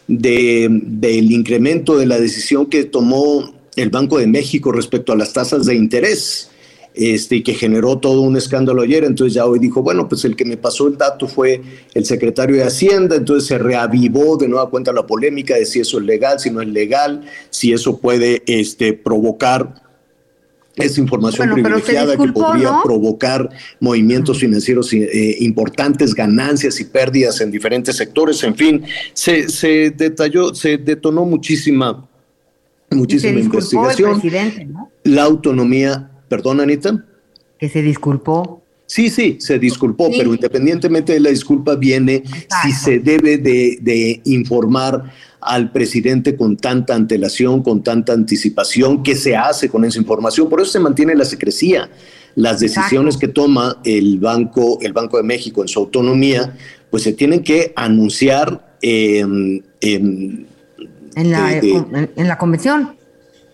de, 0.06 0.68
del 0.70 1.32
incremento 1.32 1.96
de 1.96 2.06
la 2.06 2.18
decisión 2.18 2.66
que 2.66 2.84
tomó 2.84 3.54
el 3.76 3.90
Banco 3.90 4.18
de 4.18 4.26
México 4.26 4.72
respecto 4.72 5.12
a 5.12 5.16
las 5.16 5.32
tasas 5.32 5.66
de 5.66 5.74
interés? 5.74 6.50
Este, 6.96 7.36
y 7.36 7.42
que 7.42 7.54
generó 7.54 7.98
todo 7.98 8.22
un 8.22 8.36
escándalo 8.36 8.82
ayer. 8.82 9.04
Entonces 9.04 9.34
ya 9.34 9.44
hoy 9.44 9.58
dijo, 9.58 9.82
bueno, 9.82 10.08
pues 10.08 10.24
el 10.24 10.34
que 10.34 10.44
me 10.44 10.56
pasó 10.56 10.88
el 10.88 10.96
dato 10.96 11.28
fue 11.28 11.60
el 11.94 12.04
secretario 12.04 12.56
de 12.56 12.64
Hacienda, 12.64 13.16
entonces 13.16 13.46
se 13.46 13.58
reavivó 13.58 14.36
de 14.36 14.48
nueva 14.48 14.70
cuenta 14.70 14.92
la 14.92 15.06
polémica 15.06 15.54
de 15.54 15.66
si 15.66 15.80
eso 15.80 15.98
es 15.98 16.04
legal, 16.04 16.40
si 16.40 16.50
no 16.50 16.62
es 16.62 16.68
legal, 16.68 17.22
si 17.50 17.72
eso 17.72 17.98
puede 17.98 18.42
este, 18.46 18.94
provocar 18.94 19.86
esa 20.76 21.00
información 21.00 21.52
privilegiada 21.52 22.16
que 22.16 22.28
podría 22.28 22.80
provocar 22.82 23.48
movimientos 23.80 24.38
financieros 24.38 24.92
eh, 24.92 25.36
importantes, 25.40 26.14
ganancias 26.14 26.80
y 26.80 26.84
pérdidas 26.84 27.40
en 27.40 27.50
diferentes 27.50 27.96
sectores, 27.96 28.42
en 28.44 28.54
fin, 28.54 28.84
se, 29.14 29.48
se 29.48 29.90
detalló, 29.90 30.54
se 30.54 30.76
detonó 30.76 31.24
muchísima, 31.24 32.06
muchísima 32.90 33.40
investigación. 33.40 34.20
La 35.02 35.24
autonomía 35.24 36.10
Perdón, 36.28 36.60
Anita. 36.60 37.04
Que 37.58 37.68
se 37.68 37.82
disculpó. 37.82 38.62
Sí, 38.86 39.10
sí, 39.10 39.38
se 39.40 39.58
disculpó, 39.58 40.10
pero 40.16 40.32
independientemente 40.32 41.12
de 41.12 41.20
la 41.20 41.30
disculpa 41.30 41.74
viene 41.74 42.22
si 42.62 42.72
se 42.72 43.00
debe 43.00 43.36
de, 43.36 44.20
informar 44.24 45.12
al 45.40 45.72
presidente 45.72 46.36
con 46.36 46.56
tanta 46.56 46.94
antelación, 46.94 47.62
con 47.62 47.82
tanta 47.82 48.12
anticipación, 48.12 49.02
qué 49.02 49.16
se 49.16 49.36
hace 49.36 49.68
con 49.68 49.84
esa 49.84 49.98
información. 49.98 50.48
Por 50.48 50.60
eso 50.60 50.70
se 50.70 50.80
mantiene 50.80 51.16
la 51.16 51.24
secrecía. 51.24 51.90
Las 52.36 52.60
decisiones 52.60 53.16
que 53.16 53.28
toma 53.28 53.80
el 53.84 54.20
Banco, 54.20 54.78
el 54.80 54.92
Banco 54.92 55.16
de 55.16 55.24
México 55.24 55.62
en 55.62 55.68
su 55.68 55.80
autonomía, 55.80 56.56
pues 56.90 57.02
se 57.02 57.12
tienen 57.12 57.42
que 57.42 57.72
anunciar 57.74 58.76
en, 58.82 59.64
en, 59.80 60.46
la, 61.16 61.56
en 61.58 62.28
la 62.28 62.38
convención. 62.38 62.95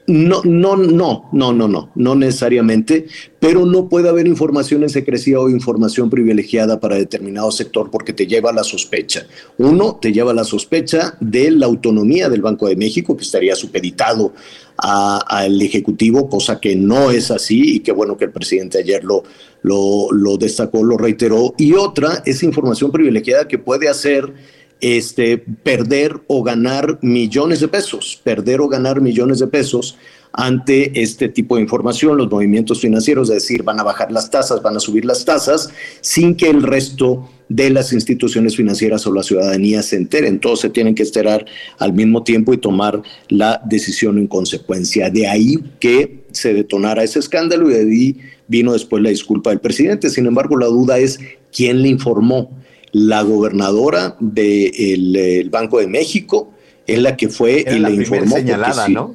No, 0.09 0.43
no, 0.43 0.77
no, 0.77 1.29
no, 1.33 1.53
no, 1.53 1.69
no, 1.69 1.91
no 1.95 2.15
necesariamente, 2.17 3.07
pero 3.39 3.65
no 3.65 3.89
puede 3.89 4.09
haber 4.09 4.27
información 4.27 4.83
en 4.83 4.91
secrecía 4.91 5.39
o 5.39 5.49
información 5.49 6.11
privilegiada 6.11 6.81
para 6.81 6.97
determinado 6.97 7.53
sector 7.53 7.89
porque 7.89 8.13
te 8.13 8.27
lleva 8.27 8.51
a 8.51 8.53
la 8.53 8.65
sospecha. 8.65 9.27
Uno, 9.59 10.01
te 10.03 10.13
lleva 10.13 10.33
a 10.33 10.35
la 10.35 10.43
sospecha 10.43 11.17
de 11.21 11.53
la 11.53 11.67
autonomía 11.67 12.29
del 12.29 12.43
Banco 12.43 12.67
de 12.67 12.75
México, 12.75 13.17
que 13.17 13.23
estaría 13.23 13.55
supeditado 13.55 14.33
al 14.77 15.63
Ejecutivo, 15.63 16.29
cosa 16.29 16.59
que 16.59 16.75
no 16.75 17.13
es 17.13 17.31
así 17.31 17.77
y 17.77 17.81
que 17.81 17.93
bueno 17.93 18.17
que 18.17 18.25
el 18.25 18.33
presidente 18.33 18.79
ayer 18.79 19.05
lo, 19.05 19.23
lo, 19.63 20.09
lo 20.11 20.37
destacó, 20.37 20.83
lo 20.83 20.97
reiteró. 20.97 21.55
Y 21.59 21.75
otra 21.75 22.25
es 22.27 22.43
información 22.43 22.91
privilegiada 22.91 23.47
que 23.47 23.59
puede 23.59 23.89
hacer 23.89 24.35
este, 24.83 25.39
perder 25.39 26.21
o 26.27 26.43
ganar 26.43 26.99
millones 27.03 27.61
de 27.61 27.69
pesos, 27.69 28.21
perder 28.23 28.61
o 28.61 28.69
ganar 28.69 29.01
millones 29.01 29.39
de 29.39 29.47
pesos 29.47 29.97
ante 30.33 31.01
este 31.01 31.29
tipo 31.29 31.57
de 31.57 31.63
información, 31.63 32.17
los 32.17 32.31
movimientos 32.31 32.81
financieros, 32.81 33.29
es 33.29 33.35
decir, 33.37 33.63
van 33.63 33.79
a 33.79 33.85
bajar 33.85 34.11
las 34.11 34.31
tasas, 34.31 34.63
van 34.63 34.77
a 34.77 34.81
subir 34.81 35.05
las 35.05 35.25
tasas, 35.25 35.71
sin 36.01 36.35
que 36.35 36.51
el 36.51 36.63
resto 36.63 37.31
de 37.49 37.71
las 37.71 37.93
instituciones 37.93 38.57
financieras 38.57 39.07
o 39.07 39.13
la 39.13 39.23
ciudadanía 39.23 39.83
se 39.83 39.97
enteren. 39.97 40.41
Todos 40.41 40.61
se 40.61 40.71
tienen 40.71 40.95
que 40.95 41.03
enterar 41.03 41.45
al 41.79 41.93
mismo 41.93 42.25
tiempo 42.25 42.53
y 42.53 42.59
tomar 42.59 43.03
la 43.29 43.63
decisión 43.67 44.19
en 44.19 44.27
consecuencia. 44.27 45.11
De 45.11 45.29
ahí 45.29 45.59
que 45.79 46.25
se 46.33 46.55
detonara 46.55 47.05
ese 47.05 47.19
escándalo 47.19 47.71
y 47.71 47.75
de 47.75 47.81
ahí 47.81 48.17
vino 48.49 48.73
después 48.73 49.03
la 49.03 49.11
disculpa 49.11 49.51
del 49.51 49.61
presidente. 49.61 50.11
Sin 50.11 50.27
embargo, 50.27 50.57
la 50.57 50.67
duda 50.67 50.99
es 50.99 51.21
quién 51.53 51.83
le 51.83 51.89
informó 51.89 52.51
la 52.93 53.23
gobernadora 53.23 54.17
del 54.21 55.49
Banco 55.51 55.81
de 55.81 55.87
México 55.87 56.53
es 56.87 56.99
la 56.99 57.17
que 57.17 57.29
fue 57.29 57.65
y 57.67 57.79
le 57.79 57.91
informó. 57.91 58.37
señalada, 58.37 58.89
¿no? 58.89 59.15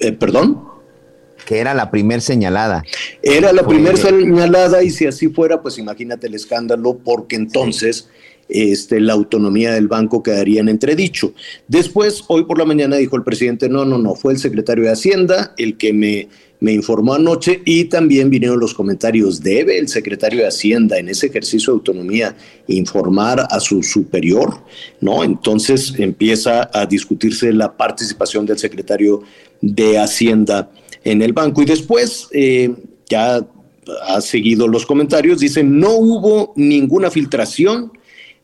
Eh, 0.00 0.12
¿Perdón? 0.12 0.64
Que 1.46 1.58
era 1.58 1.72
la 1.72 1.90
primer 1.90 2.20
señalada. 2.20 2.82
Era 3.22 3.52
la 3.52 3.62
primer 3.62 3.96
señalada 3.96 4.82
y 4.82 4.90
si 4.90 5.06
así 5.06 5.28
fuera, 5.28 5.62
pues 5.62 5.78
imagínate 5.78 6.26
el 6.26 6.34
escándalo, 6.34 6.98
porque 6.98 7.36
entonces 7.36 8.08
este, 8.48 9.00
la 9.00 9.12
autonomía 9.12 9.72
del 9.72 9.88
banco 9.88 10.22
quedaría 10.22 10.60
en 10.60 10.68
entredicho. 10.68 11.32
Después, 11.66 12.24
hoy 12.28 12.44
por 12.44 12.58
la 12.58 12.64
mañana 12.64 12.96
dijo 12.96 13.16
el 13.16 13.24
presidente, 13.24 13.68
no, 13.68 13.84
no, 13.84 13.98
no, 13.98 14.14
fue 14.14 14.32
el 14.32 14.38
secretario 14.38 14.84
de 14.84 14.90
Hacienda 14.90 15.54
el 15.56 15.76
que 15.76 15.92
me 15.92 16.28
me 16.60 16.72
informó 16.72 17.14
anoche 17.14 17.62
y 17.64 17.84
también 17.84 18.30
vinieron 18.30 18.58
los 18.58 18.74
comentarios. 18.74 19.42
¿Debe 19.42 19.78
el 19.78 19.88
secretario 19.88 20.40
de 20.40 20.48
Hacienda 20.48 20.98
en 20.98 21.08
ese 21.08 21.26
ejercicio 21.26 21.72
de 21.72 21.78
autonomía 21.78 22.36
informar 22.66 23.46
a 23.48 23.60
su 23.60 23.82
superior? 23.82 24.54
¿No? 25.00 25.22
Entonces 25.22 25.94
empieza 25.98 26.68
a 26.72 26.86
discutirse 26.86 27.52
la 27.52 27.76
participación 27.76 28.44
del 28.46 28.58
secretario 28.58 29.22
de 29.60 29.98
Hacienda 29.98 30.70
en 31.04 31.22
el 31.22 31.32
banco. 31.32 31.62
Y 31.62 31.66
después, 31.66 32.28
eh, 32.32 32.74
ya 33.08 33.46
ha 34.06 34.20
seguido 34.20 34.68
los 34.68 34.84
comentarios, 34.84 35.38
dice, 35.38 35.62
no 35.62 35.94
hubo 35.94 36.52
ninguna 36.56 37.10
filtración 37.10 37.92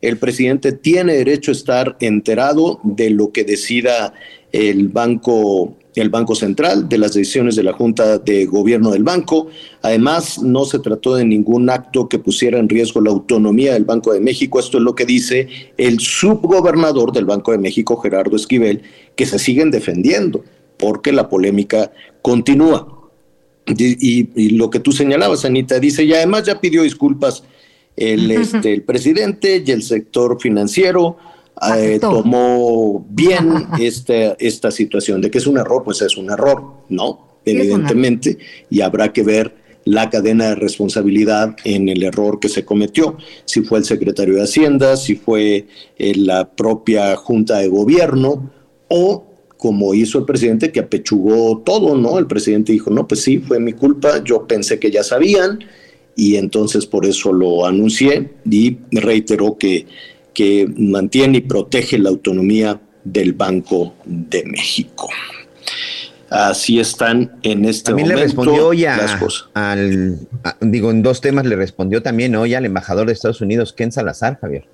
el 0.07 0.17
presidente 0.17 0.71
tiene 0.71 1.13
derecho 1.13 1.51
a 1.51 1.53
estar 1.53 1.97
enterado 1.99 2.79
de 2.83 3.09
lo 3.09 3.31
que 3.31 3.43
decida 3.43 4.13
el 4.51 4.87
banco 4.89 5.75
el 5.95 6.09
Banco 6.09 6.35
Central, 6.35 6.89
de 6.89 6.97
las 6.97 7.13
decisiones 7.13 7.55
de 7.55 7.63
la 7.63 7.73
Junta 7.73 8.17
de 8.17 8.45
Gobierno 8.45 8.91
del 8.91 9.03
banco. 9.03 9.47
Además, 9.81 10.41
no 10.41 10.65
se 10.65 10.79
trató 10.79 11.15
de 11.15 11.25
ningún 11.25 11.69
acto 11.69 12.09
que 12.09 12.19
pusiera 12.19 12.59
en 12.59 12.69
riesgo 12.69 13.01
la 13.01 13.11
autonomía 13.11 13.73
del 13.73 13.85
Banco 13.85 14.13
de 14.13 14.19
México. 14.19 14.59
Esto 14.59 14.77
es 14.77 14.83
lo 14.83 14.95
que 14.95 15.05
dice 15.05 15.47
el 15.77 15.99
subgobernador 15.99 17.11
del 17.11 17.25
Banco 17.25 17.51
de 17.51 17.59
México, 17.59 17.97
Gerardo 17.97 18.35
Esquivel, 18.35 18.81
que 19.15 19.25
se 19.25 19.39
siguen 19.39 19.71
defendiendo 19.71 20.43
porque 20.77 21.13
la 21.13 21.29
polémica 21.29 21.91
continúa. 22.21 22.91
Y, 23.67 24.49
lo 24.57 24.69
que 24.69 24.79
tú 24.79 24.91
señalabas, 24.91 25.45
Anita, 25.45 25.79
dice, 25.79 26.03
y 26.03 26.13
además 26.13 26.43
ya 26.43 26.59
pidió 26.59 26.83
disculpas 26.83 27.43
el, 27.95 28.31
este, 28.31 28.73
el 28.73 28.83
presidente 28.83 29.63
y 29.65 29.71
el 29.71 29.83
sector 29.83 30.39
financiero 30.39 31.17
eh, 31.75 31.99
tomó 31.99 33.05
bien 33.09 33.67
esta, 33.79 34.33
esta 34.39 34.71
situación. 34.71 35.21
De 35.21 35.31
que 35.31 35.37
es 35.37 35.47
un 35.47 35.57
error, 35.57 35.83
pues 35.83 36.01
es 36.01 36.17
un 36.17 36.29
error, 36.29 36.61
¿no? 36.89 37.39
Evidentemente, 37.45 38.37
y 38.69 38.81
habrá 38.81 39.13
que 39.13 39.23
ver 39.23 39.55
la 39.85 40.09
cadena 40.09 40.49
de 40.49 40.55
responsabilidad 40.55 41.55
en 41.63 41.89
el 41.89 42.03
error 42.03 42.39
que 42.39 42.49
se 42.49 42.65
cometió, 42.65 43.17
si 43.45 43.61
fue 43.61 43.77
el 43.77 43.85
secretario 43.85 44.35
de 44.35 44.43
Hacienda, 44.43 44.97
si 44.97 45.15
fue 45.15 45.67
eh, 45.97 46.15
la 46.15 46.49
propia 46.49 47.15
Junta 47.15 47.59
de 47.59 47.67
Gobierno 47.67 48.51
o 48.89 49.25
como 49.57 49.93
hizo 49.93 50.19
el 50.19 50.25
presidente 50.25 50.71
que 50.71 50.79
apechugó 50.79 51.59
todo, 51.59 51.95
¿no? 51.95 52.19
El 52.19 52.27
presidente 52.27 52.73
dijo, 52.73 52.89
no, 52.89 53.07
pues 53.07 53.21
sí, 53.21 53.37
fue 53.37 53.59
mi 53.59 53.73
culpa, 53.73 54.23
yo 54.23 54.45
pensé 54.47 54.79
que 54.79 54.91
ya 54.91 55.03
sabían 55.03 55.59
y 56.15 56.35
entonces 56.37 56.85
por 56.85 57.05
eso 57.05 57.33
lo 57.33 57.65
anuncié 57.65 58.31
y 58.49 58.77
reiteró 58.91 59.57
que 59.57 59.85
que 60.35 60.67
mantiene 60.77 61.39
y 61.39 61.41
protege 61.41 61.97
la 61.97 62.09
autonomía 62.09 62.79
del 63.03 63.33
Banco 63.33 63.95
de 64.05 64.43
México. 64.45 65.09
Así 66.29 66.79
están 66.79 67.39
en 67.41 67.65
este 67.65 67.85
también 67.85 68.09
momento 68.09 68.19
le 68.19 68.25
respondió 68.25 68.67
hoy 68.67 68.85
al, 68.85 70.19
digo, 70.59 70.91
en 70.91 71.01
dos 71.01 71.21
temas 71.21 71.45
le 71.45 71.55
respondió 71.55 72.03
también 72.03 72.35
hoy 72.35 72.53
al 72.53 72.65
embajador 72.65 73.07
de 73.07 73.13
Estados 73.13 73.41
Unidos, 73.41 73.73
Ken 73.73 73.91
Salazar, 73.91 74.37
Javier. 74.39 74.67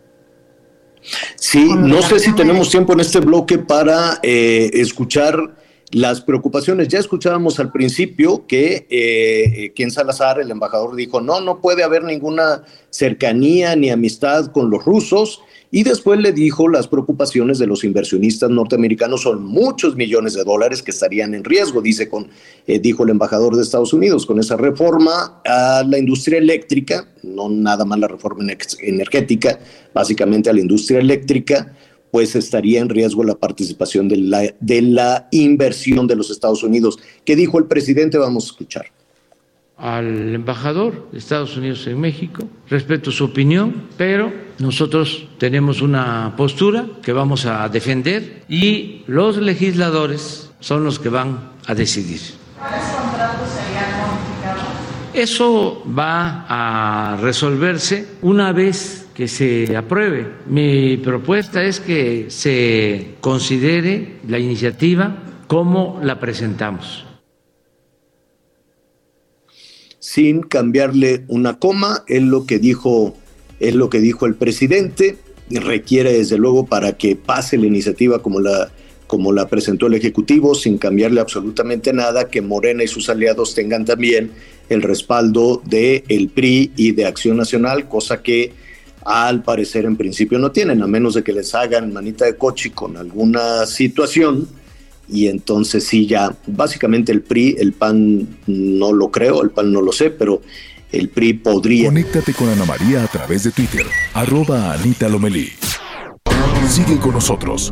Sí, 1.35 1.69
no 1.77 2.01
sé 2.01 2.19
si 2.19 2.34
tenemos 2.34 2.69
tiempo 2.69 2.93
en 2.93 3.01
este 3.01 3.19
bloque 3.19 3.57
para 3.57 4.19
eh, 4.23 4.72
escuchar 4.73 5.55
las 5.91 6.22
preocupaciones. 6.22 6.88
Ya 6.88 6.99
escuchábamos 6.99 7.59
al 7.59 7.72
principio 7.72 8.45
que 8.47 8.88
eh, 8.89 9.89
Salazar, 9.89 10.39
el 10.39 10.51
embajador, 10.51 10.95
dijo, 10.95 11.22
no, 11.22 11.41
no 11.41 11.59
puede 11.59 11.84
haber 11.84 12.03
ninguna 12.03 12.63
cercanía 12.89 13.76
ni 13.76 13.89
amistad 13.89 14.47
con 14.47 14.69
los 14.69 14.85
rusos 14.85 15.41
y 15.73 15.84
después 15.84 16.19
le 16.19 16.34
dijo 16.34 16.68
las 16.68 16.88
preocupaciones 16.88 17.57
de 17.57 17.65
los 17.65 17.85
inversionistas 17.85 18.49
norteamericanos 18.49 19.22
son 19.22 19.43
muchos 19.43 19.95
millones 19.95 20.34
de 20.34 20.43
dólares 20.43 20.84
que 20.84 20.91
estarían 20.91 21.34
en 21.34 21.45
riesgo, 21.45 21.81
dice 21.81 22.09
con, 22.09 22.27
eh, 22.68 22.80
dijo 22.80 23.03
el 23.03 23.11
embajador 23.11 23.55
de 23.55 23.63
Estados 23.63 23.93
Unidos, 23.93 24.26
con 24.26 24.39
esa 24.39 24.57
reforma 24.57 25.41
a 25.45 25.84
la 25.88 25.97
industria 25.97 26.39
eléctrica, 26.39 27.07
no 27.23 27.49
nada 27.49 27.85
más 27.85 27.99
la 27.99 28.09
reforma 28.09 28.45
energética, 28.81 29.59
básicamente 29.93 30.49
a 30.49 30.53
la 30.53 30.59
industria 30.59 30.99
eléctrica, 30.99 31.73
pues 32.11 32.35
estaría 32.35 32.81
en 32.81 32.89
riesgo 32.89 33.23
la 33.23 33.35
participación 33.35 34.07
de 34.09 34.17
la, 34.17 35.27
inversión 35.31 36.07
de 36.07 36.15
los 36.15 36.29
Estados 36.29 36.63
Unidos. 36.63 36.99
¿Qué 37.25 37.35
dijo 37.35 37.57
el 37.57 37.65
presidente? 37.65 38.17
Vamos 38.17 38.43
a 38.43 38.47
escuchar 38.47 38.85
al 39.77 40.35
embajador 40.35 41.09
de 41.11 41.17
Estados 41.17 41.57
Unidos 41.57 41.88
en 41.88 41.99
México, 41.99 42.47
respeto 42.69 43.11
su 43.11 43.25
opinión, 43.25 43.88
pero 43.97 44.31
nosotros 44.59 45.27
tenemos 45.39 45.81
una 45.81 46.35
postura 46.38 46.85
que 47.01 47.13
vamos 47.13 47.47
a 47.47 47.67
defender 47.67 48.43
y 48.47 49.01
los 49.07 49.38
legisladores 49.38 50.51
son 50.59 50.83
los 50.83 50.99
que 50.99 51.09
van 51.09 51.53
a 51.65 51.73
decidir. 51.73 52.21
¿Cuáles 52.59 52.85
contratos 52.89 53.49
serían 53.49 53.89
modificados? 53.97 54.91
Eso 55.15 55.83
va 55.97 56.45
a 56.47 57.17
resolverse 57.17 58.05
una 58.21 58.51
vez 58.51 59.01
que 59.13 59.27
se 59.27 59.75
apruebe. 59.75 60.27
Mi 60.47 60.97
propuesta 60.97 61.63
es 61.63 61.79
que 61.79 62.25
se 62.29 63.15
considere 63.21 64.19
la 64.27 64.39
iniciativa 64.39 65.23
como 65.47 65.99
la 66.03 66.19
presentamos 66.19 67.05
sin 70.01 70.41
cambiarle 70.41 71.23
una 71.27 71.57
coma, 71.57 72.03
es 72.07 72.23
lo 72.23 72.45
que 72.45 72.57
dijo, 72.59 73.15
es 73.59 73.75
lo 73.75 73.89
que 73.89 74.01
dijo 74.01 74.25
el 74.25 74.35
presidente, 74.35 75.17
requiere 75.49 76.11
desde 76.11 76.38
luego 76.38 76.65
para 76.65 76.97
que 76.97 77.15
pase 77.15 77.57
la 77.57 77.67
iniciativa 77.67 78.21
como 78.21 78.41
la 78.41 78.71
como 79.07 79.33
la 79.33 79.49
presentó 79.49 79.88
el 79.88 79.93
Ejecutivo, 79.93 80.55
sin 80.55 80.77
cambiarle 80.77 81.19
absolutamente 81.19 81.91
nada, 81.91 82.29
que 82.29 82.41
Morena 82.41 82.81
y 82.81 82.88
sus 82.88 83.09
aliados 83.09 83.53
tengan 83.53 83.83
también 83.83 84.31
el 84.69 84.81
respaldo 84.81 85.61
de 85.65 86.05
el 86.07 86.29
PRI 86.29 86.71
y 86.77 86.93
de 86.93 87.05
Acción 87.05 87.35
Nacional, 87.35 87.89
cosa 87.89 88.23
que 88.23 88.53
al 89.06 89.44
parecer 89.44 89.86
en 89.86 89.95
principio 89.95 90.40
no 90.40 90.52
tienen, 90.52 90.82
a 90.82 90.88
menos 90.88 91.14
de 91.14 91.23
que 91.23 91.34
les 91.34 91.53
hagan 91.56 91.94
manita 91.94 92.26
de 92.26 92.36
coche 92.36 92.72
con 92.72 92.98
alguna 92.98 93.65
situación, 93.65 94.48
y 95.10 95.28
entonces 95.28 95.86
sí 95.86 96.07
ya, 96.07 96.36
básicamente 96.48 97.11
el 97.11 97.22
PRI, 97.22 97.57
el 97.60 97.73
PAN 97.73 98.28
no 98.48 98.94
lo 98.94 99.11
creo, 99.11 99.41
el 99.41 99.49
PAN 99.49 99.72
no 99.73 99.82
lo 99.82 99.91
sé, 99.91 100.10
pero 100.10 100.41
el 100.91 101.10
PRI 101.10 101.34
podría. 101.34 101.88
Conéctate 101.88 102.34
con 102.34 102.49
Ana 102.49 102.65
María 102.65 103.03
a 103.03 103.07
través 103.07 103.44
de 103.44 103.52
Twitter, 103.52 103.86
arroba 104.14 104.73
Anita 104.73 105.10
Lomelí. 105.10 105.49
Sigue 106.68 106.98
con 106.99 107.11
nosotros. 107.11 107.72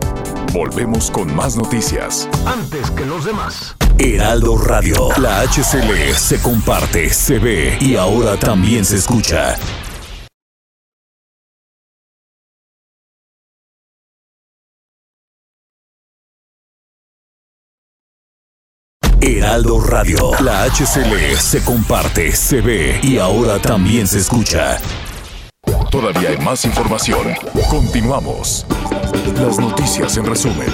Volvemos 0.52 1.10
con 1.12 1.34
más 1.34 1.56
noticias. 1.56 2.28
Antes 2.46 2.92
que 2.92 3.06
los 3.06 3.24
demás. 3.24 3.76
Heraldo 3.98 4.58
Radio, 4.58 5.10
la 5.18 5.42
HCL 5.44 6.14
se 6.18 6.42
comparte, 6.42 7.10
se 7.10 7.40
ve 7.40 7.78
y 7.80 7.96
ahora 7.96 8.38
también 8.38 8.84
se 8.84 8.98
escucha. 8.98 9.56
Heraldo 19.50 19.82
Radio. 19.82 20.32
La 20.44 20.66
HCL 20.66 21.36
se 21.40 21.64
comparte, 21.64 22.32
se 22.34 22.62
ve 22.62 23.00
y 23.02 23.18
ahora 23.18 23.58
también 23.58 24.06
se 24.06 24.20
escucha. 24.20 24.78
Todavía 25.90 26.30
hay 26.30 26.38
más 26.38 26.66
información. 26.66 27.30
Continuamos. 27.68 28.68
Las 29.42 29.58
noticias 29.58 30.16
en 30.18 30.28
resumen. 30.28 30.68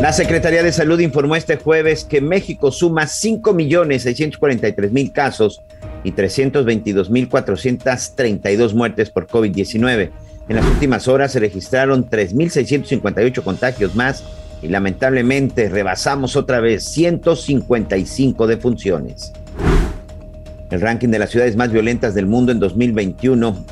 La 0.00 0.12
Secretaría 0.12 0.62
de 0.62 0.70
Salud 0.70 1.00
informó 1.00 1.34
este 1.34 1.56
jueves 1.56 2.04
que 2.04 2.20
México 2.20 2.70
suma 2.70 3.06
5.643.000 3.06 5.12
casos 5.12 5.60
y 6.04 6.12
322.432 6.12 8.74
muertes 8.74 9.10
por 9.10 9.26
COVID-19. 9.26 10.12
En 10.48 10.54
las 10.54 10.66
últimas 10.66 11.08
horas 11.08 11.32
se 11.32 11.40
registraron 11.40 12.08
3.658 12.08 13.42
contagios 13.42 13.96
más 13.96 14.22
y 14.66 14.68
lamentablemente 14.68 15.68
rebasamos 15.68 16.34
otra 16.34 16.58
vez 16.58 16.82
155 16.86 18.48
defunciones. 18.48 19.32
El 20.72 20.80
ranking 20.80 21.08
de 21.08 21.20
las 21.20 21.30
ciudades 21.30 21.54
más 21.54 21.70
violentas 21.70 22.16
del 22.16 22.26
mundo 22.26 22.50
en 22.50 22.58
2021 22.58 23.64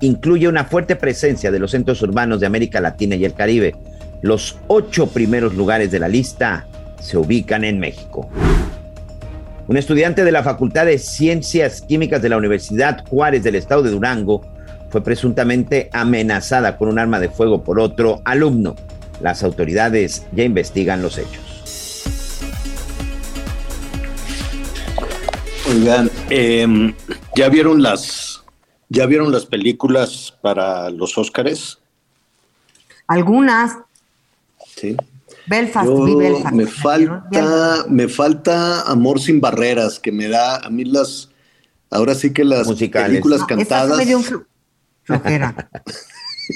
incluye 0.00 0.48
una 0.48 0.64
fuerte 0.64 0.96
presencia 0.96 1.50
de 1.50 1.58
los 1.58 1.72
centros 1.72 2.00
urbanos 2.00 2.40
de 2.40 2.46
América 2.46 2.80
Latina 2.80 3.16
y 3.16 3.26
el 3.26 3.34
Caribe. 3.34 3.74
Los 4.22 4.56
ocho 4.66 5.08
primeros 5.08 5.54
lugares 5.54 5.90
de 5.90 5.98
la 5.98 6.08
lista 6.08 6.66
se 7.00 7.18
ubican 7.18 7.62
en 7.62 7.78
México. 7.78 8.30
Un 9.68 9.76
estudiante 9.76 10.24
de 10.24 10.32
la 10.32 10.42
Facultad 10.42 10.86
de 10.86 10.96
Ciencias 10.96 11.82
Químicas 11.82 12.22
de 12.22 12.30
la 12.30 12.38
Universidad 12.38 13.04
Juárez 13.06 13.42
del 13.42 13.56
Estado 13.56 13.82
de 13.82 13.90
Durango 13.90 14.40
fue 14.88 15.02
presuntamente 15.02 15.90
amenazada 15.92 16.78
con 16.78 16.88
un 16.88 16.98
arma 16.98 17.20
de 17.20 17.28
fuego 17.28 17.62
por 17.62 17.78
otro 17.78 18.22
alumno. 18.24 18.74
Las 19.20 19.42
autoridades 19.42 20.26
ya 20.32 20.44
investigan 20.44 21.02
los 21.02 21.18
hechos. 21.18 22.04
Oigan, 25.70 26.10
em, 26.28 26.94
¿ya 27.34 27.48
vieron 27.48 27.82
las 27.82 28.34
ya 28.88 29.06
vieron 29.06 29.32
las 29.32 29.46
películas 29.46 30.36
para 30.40 30.90
los 30.90 31.16
Óscares? 31.18 31.78
Algunas. 33.06 33.78
Sí. 34.76 34.96
Belfast, 35.46 35.88
Belfast. 35.88 36.54
Me 36.54 36.66
falta, 36.66 37.84
me 37.88 38.08
falta 38.08 38.82
Amor 38.82 39.20
sin 39.20 39.40
barreras, 39.40 39.98
que 39.98 40.10
me 40.10 40.28
da 40.28 40.56
a 40.56 40.70
mí 40.70 40.84
las, 40.84 41.30
ahora 41.90 42.14
sí 42.14 42.32
que 42.32 42.44
las 42.44 42.66
películas 42.72 43.44
cantadas. 43.44 43.98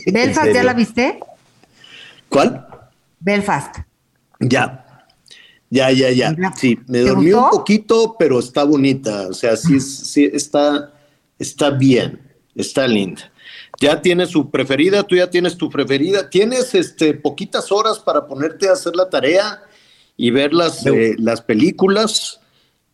¿Belfast 0.06 0.52
ya 0.52 0.62
la 0.62 0.74
viste? 0.74 1.20
¿Cuál? 2.28 2.66
Belfast. 3.20 3.78
Ya. 4.40 4.84
Ya, 5.70 5.90
ya, 5.90 6.10
ya. 6.10 6.34
Sí, 6.56 6.78
me 6.86 7.00
dormí 7.00 7.32
un 7.32 7.50
poquito, 7.50 8.16
pero 8.18 8.38
está 8.38 8.64
bonita. 8.64 9.28
O 9.28 9.34
sea, 9.34 9.56
sí, 9.56 9.80
sí 9.80 10.30
está, 10.32 10.92
está 11.38 11.70
bien. 11.70 12.20
Está 12.54 12.86
linda. 12.88 13.30
Ya 13.80 14.00
tienes 14.02 14.30
su 14.30 14.50
preferida, 14.50 15.02
tú 15.04 15.14
ya 15.14 15.30
tienes 15.30 15.56
tu 15.56 15.68
preferida. 15.70 16.28
Tienes 16.28 16.74
este 16.74 17.14
poquitas 17.14 17.70
horas 17.70 17.98
para 17.98 18.26
ponerte 18.26 18.68
a 18.68 18.72
hacer 18.72 18.96
la 18.96 19.08
tarea 19.08 19.62
y 20.16 20.30
ver 20.30 20.52
las, 20.52 20.84
eh, 20.86 21.14
las 21.18 21.40
películas. 21.42 22.40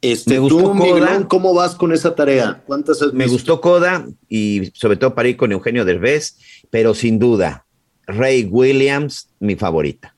Este, 0.03 0.35
Me 0.35 0.39
gustó 0.41 0.59
tú, 0.59 0.63
Coda. 0.65 0.75
Miguelón, 0.75 1.25
¿cómo 1.25 1.55
vas 1.55 1.75
con 1.77 1.93
esa 1.93 2.15
tarea? 2.15 2.63
¿Cuántas 2.67 3.01
has 3.01 3.15
Me 3.15 3.25
visto? 3.25 3.33
gustó 3.33 3.61
Coda 3.63 4.07
y 4.29 4.71
sobre 4.75 4.97
todo 4.97 5.15
para 5.15 5.29
ir 5.29 5.37
con 5.39 5.51
Eugenio 5.53 5.85
Derbez, 5.87 6.37
pero 6.71 6.93
sin 6.93 7.19
duda, 7.19 7.65
Ray 8.07 8.45
Williams, 8.51 9.29
mi 9.41 9.57
favorita. 9.57 10.15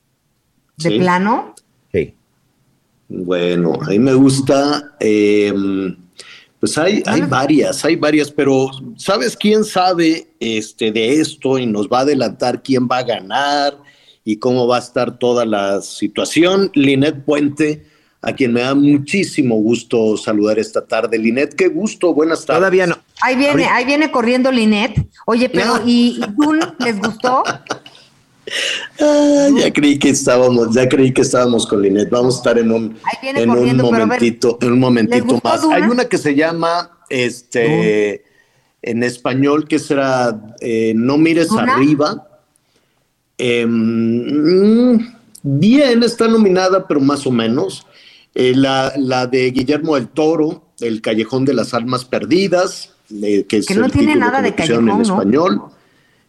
¿De 0.77 0.91
Sí. 0.91 0.99
plano? 0.99 1.55
Sí. 1.93 2.15
Bueno, 3.09 3.79
a 3.83 3.89
mí 3.91 3.99
me 3.99 4.15
gusta, 4.15 4.95
eh, 5.01 5.53
pues 6.59 6.77
hay, 6.79 7.03
hay 7.07 7.23
varias, 7.23 7.85
hay 7.85 7.97
varias, 7.97 8.31
pero 8.31 8.71
¿sabes 8.97 9.37
quién 9.37 9.65
sabe 9.65 10.29
este, 10.41 10.91
de 10.91 11.21
esto 11.21 11.59
y 11.59 11.67
nos 11.67 11.89
va 11.89 11.99
a 11.99 12.03
adelantar 12.03 12.63
quién 12.63 12.89
va 12.91 12.99
a 12.99 13.03
ganar 13.05 13.77
y 14.25 14.39
cómo 14.39 14.67
va 14.67 14.77
a 14.77 14.81
estar 14.81 15.19
toda 15.19 15.45
la 15.47 15.81
situación? 15.83 16.71
Linet 16.75 17.25
Puente, 17.25 17.87
a 18.27 18.33
quien 18.33 18.53
me 18.53 18.61
da 18.61 18.75
muchísimo 18.75 19.55
gusto 19.55 20.17
saludar 20.17 20.59
esta 20.59 20.85
tarde. 20.85 21.17
Linet, 21.17 21.55
qué 21.55 21.69
gusto, 21.69 22.13
buenas 22.13 22.45
tardes. 22.45 22.59
Todavía 22.59 22.89
no. 22.89 22.99
Ahí 23.23 23.37
viene, 23.37 23.67
ahí 23.67 23.85
viene 23.85 24.11
corriendo 24.11 24.51
Linet. 24.51 25.07
Oye, 25.27 25.49
pero 25.49 25.81
¿y, 25.87 26.19
y 26.19 26.25
Dune 26.37 26.67
les 26.81 26.99
gustó? 26.99 27.45
Ah, 29.01 29.49
ya 29.57 29.73
creí 29.73 29.99
que 29.99 30.11
estábamos, 30.11 30.73
ya 30.73 30.89
creí 30.89 31.13
que 31.13 31.23
estábamos 31.23 31.67
con 31.67 31.83
Linet. 31.83 32.09
Vamos 32.11 32.37
a 32.37 32.39
estar 32.39 32.59
en 32.61 32.71
un, 32.71 32.97
en 33.25 33.51
un 33.51 33.65
ver, 33.67 33.75
momentito, 33.75 34.57
en 34.61 34.69
un 34.69 34.75
¿les 34.75 34.81
momentito 34.81 35.41
más. 35.43 35.63
Duna? 35.63 35.75
Hay 35.75 35.83
una 35.83 36.05
que 36.05 36.17
se 36.17 36.33
llama, 36.37 36.97
este, 37.09 38.23
en 38.83 39.03
español, 39.03 39.67
que 39.67 39.81
será 39.81 40.55
eh, 40.61 40.93
No 40.95 41.19
mires 41.19 41.49
¿Duna? 41.49 41.75
arriba. 41.75 42.29
Em, 43.37 43.69
mm, 44.95 45.15
bien, 45.43 46.05
está 46.05 46.29
nominada, 46.29 46.87
pero 46.87 47.01
más 47.01 47.27
o 47.27 47.33
menos. 47.33 47.85
Eh, 48.39 48.55
la, 48.55 48.93
la 48.99 49.27
de 49.27 49.51
Guillermo 49.51 49.95
del 49.95 50.09
Toro, 50.09 50.63
El 50.81 51.01
Callejón 51.01 51.47
de 51.47 51.55
las 51.55 51.73
Almas 51.73 52.05
Perdidas, 52.05 52.95
eh, 53.11 53.47
que 53.49 53.57
es 53.57 53.67
Que 53.67 53.75
no 53.75 53.87
el 53.87 53.93
tiene 53.93 54.09
título 54.13 54.27
nada 54.27 54.39
que 54.39 54.43
de 54.43 54.49
en 54.49 54.55
callejón, 54.55 54.85
¿no? 54.85 55.01
español. 55.03 55.63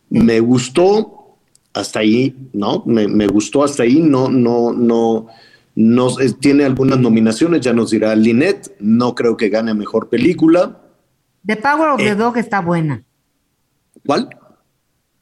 Me 0.10 0.40
gustó 0.40 1.36
hasta 1.74 2.00
ahí, 2.00 2.34
¿no? 2.54 2.82
Me, 2.86 3.08
me 3.10 3.28
gustó 3.28 3.64
hasta 3.64 3.84
ahí, 3.84 4.02
no, 4.02 4.30
no, 4.30 4.72
no, 4.72 5.28
no, 5.76 6.20
eh, 6.22 6.32
tiene 6.40 6.64
algunas 6.64 6.98
nominaciones, 6.98 7.60
ya 7.60 7.74
nos 7.74 7.92
dirá 7.92 8.16
Linet, 8.16 8.74
no 8.80 9.14
creo 9.14 9.36
que 9.36 9.50
gane 9.50 9.74
mejor 9.74 10.08
película. 10.08 10.82
The 11.46 11.58
Power 11.58 11.90
of 11.90 12.00
Eh. 12.00 12.06
the 12.06 12.16
Dog 12.16 12.38
está 12.38 12.62
buena. 12.62 13.04
¿Cuál? 14.06 14.30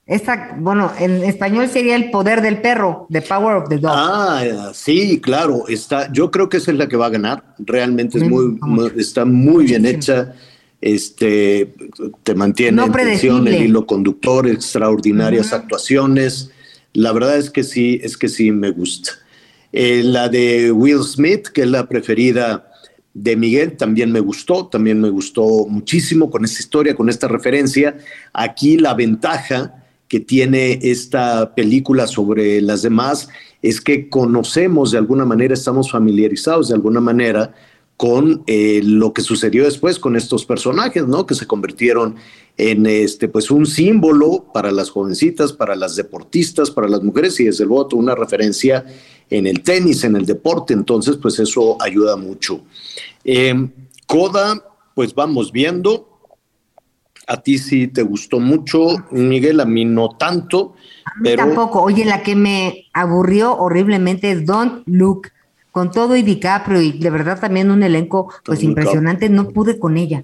Esta, 0.08 0.56
bueno, 0.60 0.92
en 1.00 1.24
español 1.24 1.68
sería 1.68 1.96
El 1.96 2.12
Poder 2.12 2.44
del 2.44 2.62
Perro, 2.62 3.08
The 3.10 3.24
Power 3.24 3.56
of 3.56 3.70
the 3.70 3.80
Dog. 3.80 3.92
Ah, 3.92 4.72
sí, 4.72 5.20
claro, 5.20 5.68
está, 5.68 6.12
yo 6.14 6.30
creo 6.30 6.48
que 6.48 6.58
esa 6.58 6.72
es 6.72 6.78
la 6.78 6.88
que 6.88 6.96
va 6.96 7.08
a 7.08 7.10
ganar, 7.10 7.56
realmente 7.58 8.20
es 8.20 8.30
muy, 8.30 8.60
está 8.98 9.26
muy 9.26 9.66
bien 9.66 9.84
hecha, 9.84 10.36
este, 10.80 11.74
te 12.22 12.36
mantiene 12.36 12.74
No 12.74 12.86
en 12.86 12.92
tensión, 12.92 13.48
el 13.48 13.64
hilo 13.64 13.88
conductor, 13.88 14.48
extraordinarias 14.48 15.52
actuaciones, 15.54 16.52
la 16.94 17.12
verdad 17.12 17.38
es 17.38 17.50
que 17.50 17.64
sí, 17.64 18.00
es 18.04 18.16
que 18.16 18.30
sí 18.30 18.52
me 18.52 18.70
gusta. 18.70 19.12
Eh, 19.72 20.04
la 20.04 20.30
de 20.30 20.72
Will 20.72 21.02
Smith, 21.02 21.48
que 21.48 21.64
es 21.64 21.68
la 21.68 21.90
preferida 21.90 22.72
de 23.16 23.36
Miguel, 23.36 23.76
también 23.76 24.12
me 24.12 24.20
gustó, 24.20 24.68
también 24.68 25.02
me 25.02 25.10
gustó 25.10 25.66
muchísimo 25.68 26.30
con 26.30 26.46
esta 26.46 26.60
historia, 26.60 26.96
con 26.96 27.10
esta 27.10 27.28
referencia. 27.28 27.98
Aquí 28.32 28.78
la 28.78 28.94
ventaja 28.94 29.82
que 30.16 30.22
tiene 30.22 30.80
esta 30.82 31.54
película 31.56 32.08
sobre 32.08 32.62
las 32.62 32.82
demás 32.84 33.28
es 33.62 33.82
que 33.82 34.08
conocemos 34.08 34.92
de 34.92 34.98
alguna 34.98 35.26
manera, 35.26 35.54
estamos 35.54 35.92
familiarizados 35.92 36.70
de 36.70 36.76
alguna 36.76 37.02
manera 37.02 37.54
con 37.98 38.42
eh, 38.48 38.80
lo 38.82 39.12
que 39.12 39.22
sucedió 39.22 39.66
después 39.66 40.00
con 40.00 40.16
estos 40.16 40.46
personajes, 40.46 41.06
¿no? 41.06 41.26
Que 41.26 41.36
se 41.36 41.48
convirtieron 41.48 42.16
en 42.56 42.86
este, 42.86 43.28
pues, 43.28 43.52
un 43.52 43.66
símbolo 43.66 44.46
para 44.54 44.72
las 44.72 44.90
jovencitas, 44.90 45.52
para 45.52 45.76
las 45.76 45.98
deportistas, 45.98 46.72
para 46.72 46.88
las 46.88 47.04
mujeres 47.04 47.38
y 47.42 47.44
desde 47.44 47.66
luego 47.66 47.90
una 47.92 48.16
referencia 48.16 48.86
en 49.30 49.48
el 49.48 49.64
tenis, 49.64 50.06
en 50.06 50.16
el 50.16 50.26
deporte. 50.26 50.74
Entonces, 50.74 51.18
pues 51.18 51.40
eso 51.40 51.76
ayuda 51.82 52.16
mucho. 52.16 52.62
Eh, 53.26 53.68
Coda, 54.08 54.64
pues 54.94 55.14
vamos 55.14 55.52
viendo. 55.52 56.15
A 57.28 57.42
ti 57.42 57.58
sí 57.58 57.88
te 57.88 58.04
gustó 58.04 58.40
mucho, 58.40 58.88
Miguel, 59.12 59.60
a 59.60 59.66
mí 59.66 59.86
no 59.86 60.10
tanto, 60.10 60.76
A 61.06 61.20
mí 61.20 61.24
pero 61.24 61.46
tampoco. 61.46 61.82
Oye, 61.82 62.06
la 62.06 62.22
que 62.24 62.36
me 62.36 62.86
aburrió 62.94 63.56
horriblemente 63.56 64.32
es 64.32 64.46
Don't 64.46 64.84
Look. 64.86 65.30
Con 65.72 65.92
todo 65.92 66.16
y 66.16 66.22
DiCaprio 66.22 66.82
y 66.82 66.94
de 66.94 67.10
verdad 67.10 67.38
también 67.38 67.70
un 67.70 67.84
elenco 67.84 68.30
pues 68.46 68.60
Don't 68.60 68.70
impresionante, 68.70 69.28
no 69.28 69.50
pude 69.50 69.78
con 69.78 69.98
ella. 69.98 70.24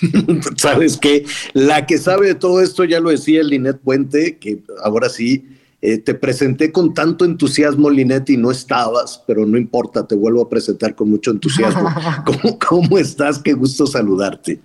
sabes 0.56 0.96
que 0.96 1.24
la 1.54 1.86
que 1.86 1.98
sabe 1.98 2.28
de 2.28 2.34
todo 2.36 2.60
esto, 2.60 2.84
ya 2.84 3.00
lo 3.00 3.10
decía 3.10 3.42
Linet 3.42 3.80
Puente, 3.80 4.38
que 4.38 4.60
ahora 4.84 5.08
sí, 5.08 5.44
eh, 5.80 5.98
te 5.98 6.14
presenté 6.14 6.70
con 6.70 6.94
tanto 6.94 7.24
entusiasmo, 7.24 7.90
Linet, 7.90 8.30
y 8.30 8.36
no 8.36 8.52
estabas, 8.52 9.20
pero 9.26 9.44
no 9.44 9.58
importa, 9.58 10.06
te 10.06 10.14
vuelvo 10.14 10.42
a 10.42 10.48
presentar 10.48 10.94
con 10.94 11.10
mucho 11.10 11.32
entusiasmo. 11.32 11.88
¿Cómo, 12.24 12.58
cómo 12.58 12.98
estás? 12.98 13.40
Qué 13.40 13.52
gusto 13.52 13.86
saludarte. 13.88 14.60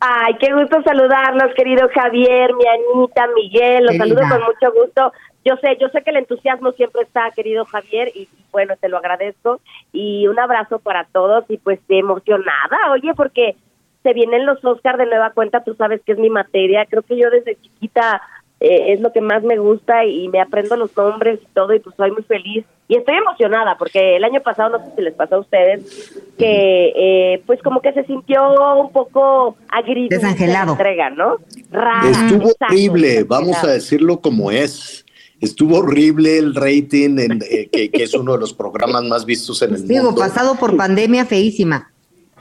Ay, 0.00 0.34
qué 0.38 0.52
gusto 0.52 0.82
saludarlos, 0.82 1.54
querido 1.54 1.88
Javier, 1.94 2.52
mi 2.54 2.64
Anita, 2.66 3.26
Miguel, 3.34 3.84
los 3.84 3.92
Querida. 3.92 4.04
saludo 4.04 4.28
con 4.28 4.54
mucho 4.54 4.80
gusto. 4.80 5.12
Yo 5.44 5.56
sé, 5.56 5.76
yo 5.80 5.88
sé 5.88 6.02
que 6.02 6.10
el 6.10 6.16
entusiasmo 6.16 6.72
siempre 6.72 7.02
está, 7.02 7.30
querido 7.30 7.64
Javier, 7.64 8.10
y 8.14 8.28
bueno, 8.50 8.74
te 8.80 8.88
lo 8.88 8.98
agradezco. 8.98 9.60
Y 9.92 10.26
un 10.26 10.38
abrazo 10.38 10.78
para 10.78 11.04
todos 11.04 11.44
y 11.48 11.58
pues 11.58 11.80
emocionada, 11.88 12.92
oye, 12.92 13.12
porque 13.14 13.56
se 14.02 14.12
vienen 14.12 14.46
los 14.46 14.62
Oscar 14.64 14.98
de 14.98 15.06
nueva 15.06 15.30
cuenta, 15.30 15.64
tú 15.64 15.74
sabes 15.74 16.02
que 16.02 16.12
es 16.12 16.18
mi 16.18 16.28
materia, 16.28 16.84
creo 16.86 17.02
que 17.02 17.16
yo 17.16 17.30
desde 17.30 17.56
chiquita 17.56 18.20
eh, 18.64 18.92
es 18.92 19.00
lo 19.00 19.12
que 19.12 19.20
más 19.20 19.42
me 19.42 19.58
gusta 19.58 20.04
y 20.04 20.28
me 20.28 20.40
aprendo 20.40 20.76
los 20.76 20.96
nombres 20.96 21.38
y 21.42 21.46
todo 21.54 21.74
y 21.74 21.80
pues 21.80 21.94
soy 21.96 22.10
muy 22.12 22.22
feliz 22.22 22.64
y 22.88 22.96
estoy 22.96 23.16
emocionada 23.16 23.76
porque 23.78 24.16
el 24.16 24.24
año 24.24 24.40
pasado 24.42 24.78
no 24.78 24.84
sé 24.84 24.92
si 24.96 25.02
les 25.02 25.14
pasó 25.14 25.36
a 25.36 25.40
ustedes 25.40 26.12
que 26.38 26.92
eh, 26.96 27.42
pues 27.46 27.60
como 27.62 27.80
que 27.80 27.92
se 27.92 28.04
sintió 28.04 28.40
un 28.80 28.90
poco 28.92 29.56
agridulce 29.70 30.16
la 30.16 30.22
Desangelado. 30.30 30.72
entrega, 30.72 31.10
¿no? 31.10 31.36
Rara, 31.70 32.10
Estuvo 32.10 32.42
exacto, 32.50 32.66
horrible, 32.74 33.08
desangelado. 33.08 33.26
vamos 33.40 33.64
a 33.64 33.66
decirlo 33.68 34.20
como 34.20 34.50
es. 34.50 35.04
Estuvo 35.40 35.78
horrible 35.78 36.38
el 36.38 36.54
rating, 36.54 37.18
en, 37.18 37.42
eh, 37.50 37.68
que, 37.70 37.90
que 37.90 38.02
es 38.04 38.14
uno 38.14 38.32
de 38.32 38.38
los 38.38 38.54
programas 38.54 39.02
más 39.04 39.26
vistos 39.26 39.60
en 39.62 39.74
el 39.74 39.86
Digo, 39.86 40.04
mundo. 40.04 40.20
pasado 40.20 40.54
por 40.54 40.74
pandemia 40.76 41.26
feísima. 41.26 41.90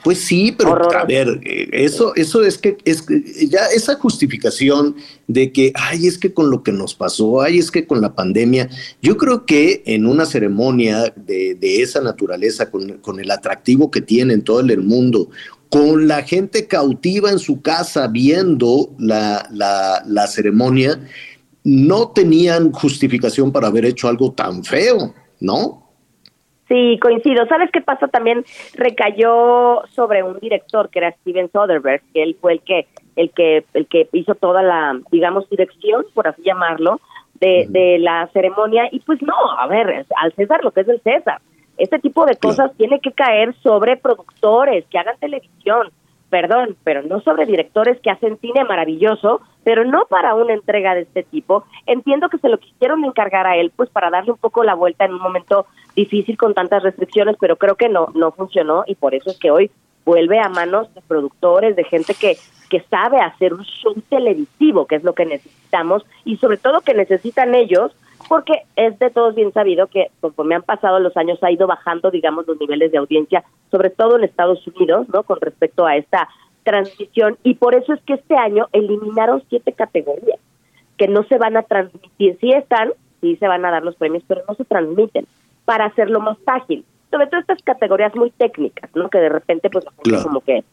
Pues 0.03 0.19
sí, 0.19 0.53
pero 0.57 0.91
a 0.93 1.05
ver, 1.05 1.39
eh, 1.43 1.69
eso, 1.71 2.13
eso 2.15 2.43
es 2.43 2.57
que 2.57 2.77
es 2.83 3.01
que 3.01 3.23
ya 3.47 3.67
esa 3.73 3.95
justificación 3.95 4.95
de 5.27 5.51
que, 5.51 5.71
ay, 5.75 6.07
es 6.07 6.17
que 6.17 6.33
con 6.33 6.49
lo 6.49 6.61
que 6.61 6.73
nos 6.73 6.93
pasó, 6.93 7.41
ay, 7.41 7.57
es 7.57 7.71
que 7.71 7.87
con 7.87 8.01
la 8.01 8.13
pandemia, 8.13 8.69
yo 9.01 9.15
creo 9.15 9.45
que 9.45 9.81
en 9.85 10.05
una 10.05 10.25
ceremonia 10.25 11.13
de, 11.15 11.55
de 11.55 11.81
esa 11.81 12.01
naturaleza, 12.01 12.69
con, 12.69 12.97
con 12.99 13.19
el 13.19 13.31
atractivo 13.31 13.89
que 13.91 14.01
tiene 14.01 14.33
en 14.33 14.41
todo 14.41 14.59
el 14.59 14.81
mundo, 14.81 15.29
con 15.69 16.07
la 16.07 16.21
gente 16.23 16.67
cautiva 16.67 17.31
en 17.31 17.39
su 17.39 17.61
casa 17.61 18.07
viendo 18.07 18.93
la, 18.99 19.47
la, 19.51 20.03
la 20.05 20.27
ceremonia, 20.27 20.99
no 21.63 22.09
tenían 22.09 22.71
justificación 22.71 23.51
para 23.51 23.67
haber 23.67 23.85
hecho 23.85 24.07
algo 24.07 24.33
tan 24.33 24.63
feo, 24.63 25.13
¿no? 25.39 25.82
Sí, 26.67 26.97
coincido. 27.01 27.45
¿Sabes 27.47 27.69
qué 27.71 27.81
pasó? 27.81 28.07
También 28.07 28.45
recayó 28.75 29.83
sobre 29.91 30.23
un 30.23 30.39
director 30.39 30.89
que 30.89 30.99
era 30.99 31.11
Steven 31.11 31.51
Soderbergh, 31.51 32.01
que 32.13 32.23
él 32.23 32.37
fue 32.39 32.53
el 32.53 32.61
que 32.61 32.87
el 33.15 33.31
que 33.31 33.65
el 33.73 33.87
que 33.87 34.07
hizo 34.13 34.33
toda 34.35 34.63
la, 34.63 34.99
digamos, 35.11 35.49
dirección, 35.49 36.05
por 36.13 36.27
así 36.27 36.41
llamarlo, 36.43 36.99
de, 37.39 37.65
de 37.69 37.99
la 37.99 38.27
ceremonia. 38.33 38.87
Y 38.91 39.01
pues 39.01 39.21
no, 39.21 39.35
a 39.59 39.67
ver, 39.67 40.05
al 40.15 40.33
César 40.33 40.63
lo 40.63 40.71
que 40.71 40.81
es 40.81 40.87
el 40.87 41.01
César. 41.01 41.41
Este 41.77 41.99
tipo 41.99 42.25
de 42.25 42.37
cosas 42.37 42.71
tiene 42.77 42.99
que 42.99 43.11
caer 43.11 43.53
sobre 43.55 43.97
productores 43.97 44.85
que 44.91 44.99
hagan 44.99 45.17
televisión, 45.19 45.89
perdón, 46.29 46.77
pero 46.83 47.01
no 47.01 47.19
sobre 47.21 47.47
directores 47.47 47.99
que 47.99 48.11
hacen 48.11 48.37
cine 48.39 48.63
maravilloso, 48.63 49.41
pero 49.63 49.83
no 49.83 50.05
para 50.05 50.35
una 50.35 50.53
entrega 50.53 50.93
de 50.93 51.01
este 51.01 51.23
tipo. 51.23 51.65
Entiendo 51.87 52.29
que 52.29 52.37
se 52.37 52.49
lo 52.49 52.59
quisieron 52.59 53.03
encargar 53.03 53.47
a 53.47 53.57
él, 53.57 53.71
pues 53.75 53.89
para 53.89 54.11
darle 54.11 54.31
un 54.31 54.37
poco 54.37 54.63
la 54.63 54.75
vuelta 54.75 55.05
en 55.05 55.13
un 55.13 55.21
momento 55.21 55.65
difícil 55.95 56.37
con 56.37 56.53
tantas 56.53 56.83
restricciones, 56.83 57.35
pero 57.39 57.57
creo 57.57 57.75
que 57.75 57.89
no, 57.89 58.07
no 58.15 58.31
funcionó 58.31 58.83
y 58.87 58.95
por 58.95 59.13
eso 59.15 59.29
es 59.29 59.39
que 59.39 59.51
hoy 59.51 59.71
vuelve 60.05 60.39
a 60.39 60.49
manos 60.49 60.93
de 60.93 61.01
productores, 61.01 61.75
de 61.75 61.83
gente 61.83 62.13
que, 62.13 62.37
que 62.69 62.81
sabe 62.89 63.19
hacer 63.19 63.53
un 63.53 63.63
show 63.63 63.93
televisivo, 64.09 64.85
que 64.85 64.95
es 64.95 65.03
lo 65.03 65.13
que 65.13 65.25
necesitamos, 65.25 66.05
y 66.25 66.37
sobre 66.37 66.57
todo 66.57 66.81
que 66.81 66.93
necesitan 66.93 67.55
ellos, 67.55 67.95
porque 68.27 68.63
es 68.75 68.97
de 68.99 69.09
todos 69.09 69.35
bien 69.35 69.51
sabido 69.53 69.87
que 69.87 70.07
conforme 70.19 70.55
han 70.55 70.63
pasado 70.63 70.99
los 70.99 71.15
años 71.17 71.41
ha 71.43 71.51
ido 71.51 71.67
bajando, 71.67 72.11
digamos, 72.11 72.47
los 72.47 72.59
niveles 72.59 72.91
de 72.91 72.97
audiencia, 72.97 73.43
sobre 73.71 73.89
todo 73.89 74.17
en 74.17 74.23
Estados 74.23 74.65
Unidos, 74.67 75.07
¿no? 75.09 75.23
Con 75.23 75.39
respecto 75.41 75.85
a 75.85 75.97
esta 75.97 76.29
transmisión 76.63 77.37
y 77.43 77.55
por 77.55 77.75
eso 77.75 77.93
es 77.93 78.01
que 78.03 78.13
este 78.13 78.37
año 78.37 78.69
eliminaron 78.71 79.43
siete 79.49 79.73
categorías 79.73 80.39
que 80.97 81.09
no 81.09 81.23
se 81.23 81.37
van 81.37 81.57
a 81.57 81.63
transmitir. 81.63 82.37
Sí 82.39 82.51
están, 82.51 82.93
sí 83.19 83.35
se 83.35 83.47
van 83.47 83.65
a 83.65 83.71
dar 83.71 83.83
los 83.83 83.95
premios, 83.95 84.23
pero 84.27 84.43
no 84.47 84.55
se 84.55 84.63
transmiten 84.63 85.27
para 85.65 85.85
hacerlo 85.85 86.19
más 86.19 86.37
ágil. 86.45 86.85
Sobre 87.11 87.27
todo 87.27 87.41
estas 87.41 87.61
categorías 87.63 88.15
muy 88.15 88.31
técnicas, 88.31 88.89
¿no? 88.95 89.09
Que 89.09 89.19
de 89.19 89.29
repente 89.29 89.69
pues 89.69 89.85
como 90.23 90.41
que 90.41 90.63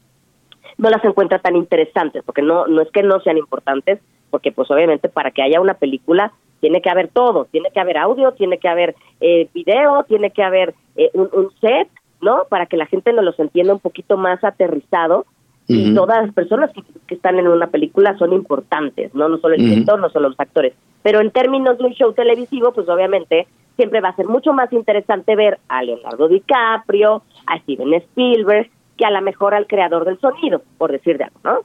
no 0.78 0.88
las 0.88 1.04
encuentra 1.04 1.38
tan 1.38 1.56
interesantes, 1.56 2.22
porque 2.24 2.42
no 2.42 2.66
no 2.66 2.80
es 2.80 2.90
que 2.90 3.02
no 3.02 3.20
sean 3.20 3.36
importantes, 3.38 4.00
porque 4.30 4.52
pues 4.52 4.70
obviamente 4.70 5.08
para 5.08 5.30
que 5.30 5.42
haya 5.42 5.60
una 5.60 5.74
película 5.74 6.32
tiene 6.60 6.80
que 6.82 6.90
haber 6.90 7.08
todo, 7.08 7.46
tiene 7.46 7.70
que 7.70 7.80
haber 7.80 7.98
audio, 7.98 8.32
tiene 8.32 8.58
que 8.58 8.68
haber 8.68 8.94
eh, 9.20 9.48
video, 9.54 10.04
tiene 10.04 10.30
que 10.30 10.42
haber 10.42 10.74
eh, 10.96 11.10
un, 11.14 11.28
un 11.32 11.50
set, 11.60 11.88
¿no? 12.20 12.44
Para 12.48 12.66
que 12.66 12.76
la 12.76 12.86
gente 12.86 13.12
nos 13.12 13.24
los 13.24 13.38
entienda 13.38 13.72
un 13.72 13.80
poquito 13.80 14.16
más 14.16 14.42
aterrizado 14.44 15.26
y 15.66 15.94
todas 15.94 16.24
las 16.24 16.34
personas 16.34 16.72
que, 16.72 16.82
que, 17.06 17.14
están 17.14 17.38
en 17.38 17.46
una 17.46 17.68
película 17.68 18.18
son 18.18 18.32
importantes, 18.32 19.14
¿no? 19.14 19.28
No 19.28 19.38
solo 19.38 19.54
el 19.54 19.62
director, 19.62 20.00
no 20.00 20.10
solo 20.10 20.28
los 20.28 20.40
actores. 20.40 20.74
Pero 21.02 21.20
en 21.20 21.30
términos 21.30 21.78
de 21.78 21.84
un 21.84 21.92
show 21.92 22.12
televisivo, 22.12 22.72
pues 22.72 22.88
obviamente 22.88 23.46
siempre 23.76 24.00
va 24.00 24.10
a 24.10 24.16
ser 24.16 24.26
mucho 24.26 24.52
más 24.52 24.72
interesante 24.72 25.34
ver 25.34 25.58
a 25.68 25.82
Leonardo 25.82 26.28
DiCaprio, 26.28 27.22
a 27.46 27.58
Steven 27.60 27.94
Spielberg, 27.94 28.70
que 28.98 29.06
a 29.06 29.10
lo 29.10 29.22
mejor 29.22 29.54
al 29.54 29.66
creador 29.66 30.04
del 30.04 30.20
sonido, 30.20 30.62
por 30.76 30.92
decir 30.92 31.16
de 31.16 31.24
algo, 31.24 31.40
¿no? 31.42 31.58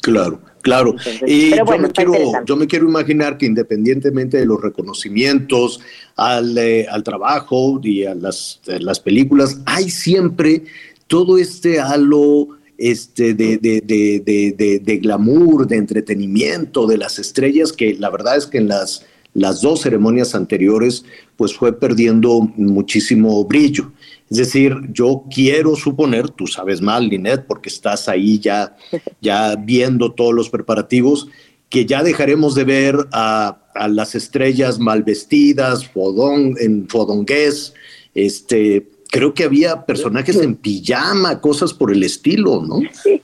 Claro, 0.00 0.40
claro. 0.62 0.94
y 1.26 1.54
yo, 1.54 1.64
me 1.66 1.90
quiero, 1.90 2.12
yo 2.46 2.56
me 2.56 2.66
quiero 2.66 2.88
imaginar 2.88 3.36
que 3.36 3.44
independientemente 3.44 4.38
de 4.38 4.46
los 4.46 4.58
reconocimientos 4.58 5.80
al, 6.16 6.56
eh, 6.56 6.86
al 6.90 7.02
trabajo 7.02 7.78
y 7.82 8.06
a 8.06 8.14
las, 8.14 8.62
las 8.66 8.98
películas, 8.98 9.60
hay 9.66 9.90
siempre 9.90 10.62
todo 11.06 11.36
este 11.36 11.80
halo 11.80 12.48
este, 12.80 13.34
de, 13.34 15.00
glamour, 15.02 15.66
de 15.66 15.76
entretenimiento, 15.76 16.86
de 16.86 16.96
las 16.96 17.18
estrellas, 17.18 17.74
que 17.74 17.94
la 17.94 18.08
verdad 18.08 18.38
es 18.38 18.46
que 18.46 18.56
en 18.56 18.68
las, 18.68 19.04
las 19.34 19.60
dos 19.60 19.82
ceremonias 19.82 20.34
anteriores, 20.34 21.04
pues 21.36 21.54
fue 21.54 21.78
perdiendo 21.78 22.40
muchísimo 22.56 23.44
brillo. 23.44 23.92
Es 24.30 24.38
decir, 24.38 24.74
yo 24.92 25.24
quiero 25.32 25.76
suponer, 25.76 26.30
tú 26.30 26.46
sabes 26.46 26.80
mal, 26.80 27.08
Linet, 27.08 27.44
porque 27.46 27.68
estás 27.68 28.08
ahí 28.08 28.38
ya, 28.38 28.74
ya 29.20 29.56
viendo 29.56 30.12
todos 30.12 30.32
los 30.32 30.48
preparativos, 30.48 31.28
que 31.68 31.84
ya 31.84 32.02
dejaremos 32.02 32.54
de 32.54 32.64
ver 32.64 32.96
a, 33.12 33.60
a 33.74 33.88
las 33.88 34.14
estrellas 34.14 34.78
mal 34.78 35.02
vestidas, 35.02 35.86
fodón, 35.86 36.54
en 36.58 36.88
fodongués, 36.88 37.74
este, 38.14 38.88
creo 39.10 39.34
que 39.34 39.44
había 39.44 39.84
personajes 39.84 40.40
en 40.40 40.56
pijama, 40.56 41.40
cosas 41.40 41.74
por 41.74 41.92
el 41.92 42.02
estilo, 42.02 42.62
¿no? 42.62 42.76
Sí, 42.92 43.20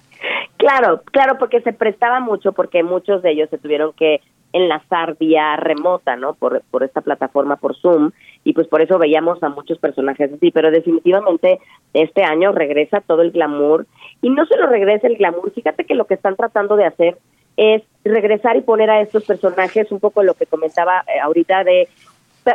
claro, 0.57 1.03
claro, 1.13 1.39
porque 1.39 1.61
se 1.61 1.73
prestaba 1.73 2.21
mucho, 2.21 2.53
porque 2.53 2.83
muchos 2.83 3.23
de 3.23 3.33
ellos 3.33 3.49
se 3.51 3.59
tuvieron 3.59 3.93
que 3.93 4.21
enlazar 4.53 5.17
vía 5.19 5.57
remota, 5.57 6.17
¿no? 6.17 6.35
Por, 6.35 6.63
por 6.71 6.83
esta 6.83 7.03
plataforma, 7.03 7.57
por 7.57 7.77
Zoom, 7.77 8.11
y 8.43 8.53
pues 8.53 8.67
por 8.69 8.81
eso 8.81 8.99
veíamos 8.99 9.43
a 9.43 9.49
muchos 9.49 9.79
personajes 9.79 10.33
así, 10.33 10.51
pero 10.51 10.71
definitivamente 10.71 11.61
este 11.93 12.23
año 12.23 12.53
regresa 12.53 13.01
todo 13.01 13.23
el 13.23 13.33
glamour, 13.33 13.87
y 14.23 14.31
no 14.31 14.47
solo 14.47 14.67
regresa 14.67 15.07
el 15.07 15.17
glamour, 15.17 15.53
fíjate 15.53 15.85
que 15.85 15.95
lo 15.95 16.07
que 16.07 16.15
están 16.15 16.37
tratando 16.37 16.77
de 16.77 16.87
hacer 16.87 17.19
es 17.57 17.83
regresar 18.05 18.57
y 18.57 18.63
poner 18.63 18.91
a 18.91 19.01
estos 19.01 19.25
personajes 19.25 19.91
un 19.91 20.01
poco 20.01 20.23
lo 20.23 20.35
que 20.35 20.47
comentaba 20.47 21.05
eh, 21.07 21.21
ahorita 21.21 21.65
de 21.65 21.89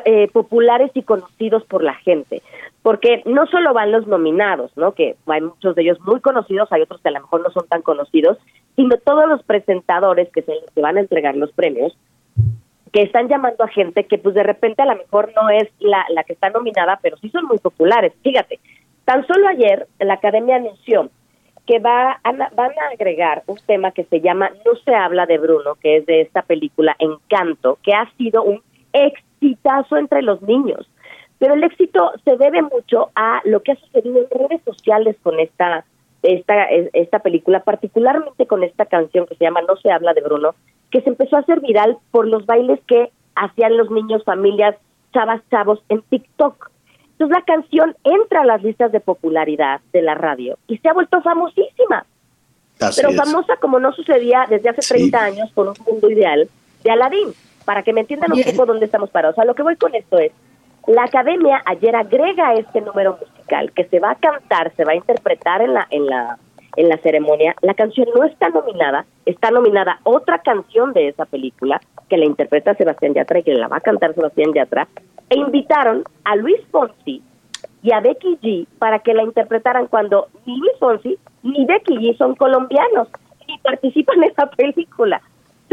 eh, 0.05 0.29
populares 0.31 0.91
y 0.93 1.03
conocidos 1.03 1.63
por 1.65 1.83
la 1.83 1.95
gente, 1.95 2.41
porque 2.81 3.21
no 3.25 3.45
solo 3.47 3.73
van 3.73 3.91
los 3.91 4.07
nominados, 4.07 4.71
¿no? 4.77 4.93
Que 4.93 5.15
hay 5.27 5.41
muchos 5.41 5.75
de 5.75 5.83
ellos 5.83 5.99
muy 6.01 6.21
conocidos, 6.21 6.71
hay 6.71 6.81
otros 6.81 7.01
que 7.01 7.09
a 7.09 7.11
lo 7.11 7.21
mejor 7.21 7.41
no 7.41 7.51
son 7.51 7.67
tan 7.67 7.81
conocidos, 7.81 8.37
sino 8.75 8.95
todos 8.97 9.27
los 9.27 9.43
presentadores 9.43 10.29
que 10.31 10.41
se 10.41 10.53
que 10.73 10.81
van 10.81 10.97
a 10.97 11.01
entregar 11.01 11.35
los 11.35 11.51
premios, 11.51 11.97
que 12.91 13.01
están 13.03 13.27
llamando 13.27 13.63
a 13.63 13.67
gente 13.67 14.05
que 14.05 14.17
pues 14.17 14.35
de 14.35 14.43
repente 14.43 14.81
a 14.81 14.85
lo 14.85 14.95
mejor 14.95 15.31
no 15.35 15.49
es 15.49 15.69
la, 15.79 16.05
la 16.09 16.23
que 16.23 16.33
está 16.33 16.49
nominada, 16.49 16.99
pero 17.01 17.17
sí 17.17 17.29
son 17.29 17.45
muy 17.45 17.57
populares. 17.57 18.13
Fíjate, 18.23 18.59
tan 19.05 19.25
solo 19.27 19.47
ayer 19.47 19.87
la 19.99 20.15
Academia 20.15 20.57
anunció 20.57 21.09
que 21.65 21.79
va 21.79 22.19
a, 22.23 22.31
van 22.31 22.71
a 22.71 22.93
agregar 22.93 23.43
un 23.47 23.57
tema 23.65 23.91
que 23.91 24.03
se 24.05 24.19
llama 24.19 24.51
No 24.65 24.75
se 24.83 24.93
habla 24.95 25.25
de 25.25 25.37
Bruno, 25.37 25.75
que 25.75 25.97
es 25.97 26.05
de 26.05 26.21
esta 26.21 26.41
película 26.41 26.95
Encanto, 26.99 27.77
que 27.83 27.93
ha 27.93 28.09
sido 28.17 28.43
un 28.43 28.61
exitazo 29.41 29.97
entre 29.97 30.21
los 30.21 30.41
niños. 30.41 30.89
Pero 31.39 31.55
el 31.55 31.63
éxito 31.63 32.11
se 32.23 32.37
debe 32.37 32.61
mucho 32.61 33.09
a 33.15 33.41
lo 33.45 33.63
que 33.63 33.71
ha 33.71 33.75
sucedido 33.75 34.19
en 34.19 34.47
redes 34.47 34.61
sociales 34.63 35.15
con 35.23 35.39
esta, 35.39 35.85
esta, 36.21 36.65
esta 36.93 37.19
película, 37.19 37.63
particularmente 37.63 38.45
con 38.45 38.63
esta 38.63 38.85
canción 38.85 39.25
que 39.25 39.35
se 39.35 39.45
llama 39.45 39.61
No 39.67 39.75
se 39.77 39.91
habla 39.91 40.13
de 40.13 40.21
Bruno, 40.21 40.53
que 40.91 41.01
se 41.01 41.09
empezó 41.09 41.37
a 41.37 41.39
hacer 41.39 41.59
viral 41.59 41.97
por 42.11 42.27
los 42.27 42.45
bailes 42.45 42.79
que 42.85 43.11
hacían 43.35 43.75
los 43.75 43.89
niños, 43.89 44.23
familias, 44.23 44.75
chavas, 45.13 45.41
chavos 45.49 45.81
en 45.89 46.03
TikTok. 46.03 46.69
Entonces 47.13 47.37
la 47.37 47.45
canción 47.45 47.95
entra 48.03 48.41
a 48.41 48.45
las 48.45 48.61
listas 48.61 48.91
de 48.91 48.99
popularidad 48.99 49.81
de 49.93 50.01
la 50.03 50.13
radio 50.13 50.57
y 50.67 50.77
se 50.77 50.89
ha 50.89 50.93
vuelto 50.93 51.21
famosísima. 51.21 52.05
pero 52.77 53.11
famosa 53.13 53.55
como 53.57 53.79
no 53.79 53.91
sucedía 53.93 54.45
desde 54.47 54.69
hace 54.69 54.81
30 54.93 55.23
años 55.23 55.51
con 55.53 55.69
un 55.69 55.75
mundo 55.87 56.09
ideal 56.09 56.47
de 56.83 56.91
Aladdin 56.91 57.33
para 57.65 57.83
que 57.83 57.93
me 57.93 58.01
entiendan 58.01 58.31
un 58.33 58.43
poco 58.43 58.65
dónde 58.65 58.85
estamos 58.85 59.09
parados. 59.09 59.33
O 59.33 59.35
sea, 59.35 59.45
lo 59.45 59.55
que 59.55 59.63
voy 59.63 59.75
con 59.75 59.95
esto 59.95 60.17
es, 60.19 60.31
la 60.87 61.03
academia 61.03 61.61
ayer 61.65 61.95
agrega 61.95 62.55
este 62.55 62.81
número 62.81 63.17
musical 63.19 63.71
que 63.71 63.85
se 63.85 63.99
va 63.99 64.11
a 64.11 64.15
cantar, 64.15 64.73
se 64.75 64.83
va 64.83 64.93
a 64.93 64.95
interpretar 64.95 65.61
en 65.61 65.73
la, 65.73 65.87
en 65.91 66.07
la, 66.07 66.37
en 66.75 66.89
la 66.89 66.97
ceremonia. 66.97 67.55
La 67.61 67.73
canción 67.73 68.07
no 68.15 68.23
está 68.23 68.49
nominada, 68.49 69.05
está 69.25 69.51
nominada 69.51 69.99
otra 70.03 70.39
canción 70.39 70.93
de 70.93 71.09
esa 71.09 71.25
película 71.25 71.79
que 72.09 72.17
la 72.17 72.25
interpreta 72.25 72.73
Sebastián 72.73 73.13
Yatra 73.13 73.39
y 73.39 73.43
que 73.43 73.53
la 73.53 73.67
va 73.67 73.77
a 73.77 73.81
cantar 73.81 74.15
Sebastián 74.15 74.53
Yatra. 74.53 74.87
E 75.29 75.37
invitaron 75.37 76.03
a 76.23 76.35
Luis 76.35 76.59
Fonsi 76.71 77.21
y 77.83 77.91
a 77.93 77.99
Becky 77.99 78.37
G 78.41 78.67
para 78.79 78.99
que 78.99 79.13
la 79.13 79.23
interpretaran 79.23 79.87
cuando 79.87 80.27
ni 80.45 80.57
Luis 80.57 80.73
Fonsi 80.79 81.17
ni 81.43 81.65
Becky 81.65 81.95
G 81.97 82.17
son 82.17 82.35
colombianos 82.35 83.07
y 83.47 83.57
participan 83.59 84.23
en 84.23 84.31
esa 84.31 84.47
película 84.47 85.20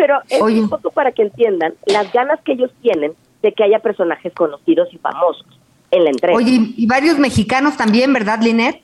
pero 0.09 0.23
es 0.29 0.59
un 0.59 0.71
poco 0.71 0.91
para 0.91 1.13
que 1.13 1.23
entiendan 1.23 1.75
las 1.87 2.11
ganas 2.13 2.41
que 2.41 2.53
ellos 2.53 2.71
tienen 2.81 3.13
de 3.43 3.53
que 3.53 3.63
haya 3.63 3.79
personajes 3.79 4.33
conocidos 4.33 4.89
y 4.93 4.99
famosos 4.99 5.47
en 5.91 6.05
la 6.05 6.11
entrega. 6.11 6.37
Oye, 6.37 6.73
y 6.77 6.87
varios 6.87 7.19
mexicanos 7.19 7.77
también, 7.77 8.13
¿verdad, 8.13 8.41
Linet? 8.41 8.81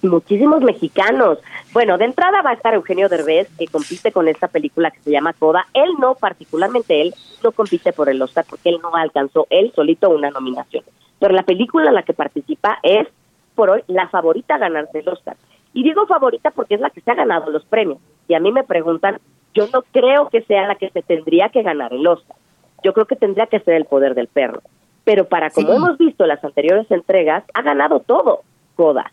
Muchísimos 0.00 0.62
mexicanos. 0.62 1.38
Bueno, 1.72 1.98
de 1.98 2.06
entrada 2.06 2.40
va 2.42 2.50
a 2.50 2.54
estar 2.54 2.74
Eugenio 2.74 3.08
Derbez, 3.08 3.48
que 3.58 3.66
compite 3.66 4.10
con 4.10 4.26
esta 4.26 4.48
película 4.48 4.90
que 4.90 5.00
se 5.00 5.10
llama 5.10 5.34
Coda. 5.34 5.66
Él 5.74 5.90
no, 6.00 6.14
particularmente 6.14 7.00
él, 7.02 7.14
no 7.44 7.52
compite 7.52 7.92
por 7.92 8.08
el 8.08 8.20
Oscar 8.20 8.46
porque 8.48 8.70
él 8.70 8.78
no 8.82 8.94
alcanzó 8.96 9.46
él 9.50 9.70
solito 9.74 10.08
una 10.08 10.30
nominación. 10.30 10.82
Pero 11.20 11.34
la 11.34 11.44
película 11.44 11.88
en 11.88 11.94
la 11.94 12.02
que 12.02 12.14
participa 12.14 12.78
es, 12.82 13.06
por 13.54 13.68
hoy, 13.68 13.82
la 13.86 14.08
favorita 14.08 14.54
a 14.54 14.58
ganarse 14.58 15.00
el 15.00 15.08
Oscar. 15.08 15.36
Y 15.74 15.82
digo 15.84 16.06
favorita 16.06 16.50
porque 16.50 16.74
es 16.74 16.80
la 16.80 16.90
que 16.90 17.00
se 17.00 17.10
ha 17.10 17.14
ganado 17.14 17.50
los 17.50 17.64
premios. 17.64 17.98
Y 18.28 18.34
a 18.34 18.40
mí 18.40 18.50
me 18.50 18.64
preguntan, 18.64 19.20
yo 19.54 19.66
no 19.72 19.82
creo 19.92 20.28
que 20.28 20.42
sea 20.42 20.66
la 20.66 20.76
que 20.76 20.90
se 20.90 21.02
tendría 21.02 21.48
que 21.48 21.62
ganar 21.62 21.92
el 21.92 22.06
Oscar. 22.06 22.36
Yo 22.82 22.92
creo 22.92 23.06
que 23.06 23.16
tendría 23.16 23.46
que 23.46 23.60
ser 23.60 23.74
el 23.74 23.84
poder 23.84 24.14
del 24.14 24.28
perro. 24.28 24.62
Pero 25.04 25.26
para 25.26 25.50
como 25.50 25.72
hemos 25.72 25.98
visto 25.98 26.26
las 26.26 26.42
anteriores 26.44 26.90
entregas, 26.90 27.44
ha 27.54 27.62
ganado 27.62 28.00
todo, 28.00 28.42
Coda. 28.76 29.12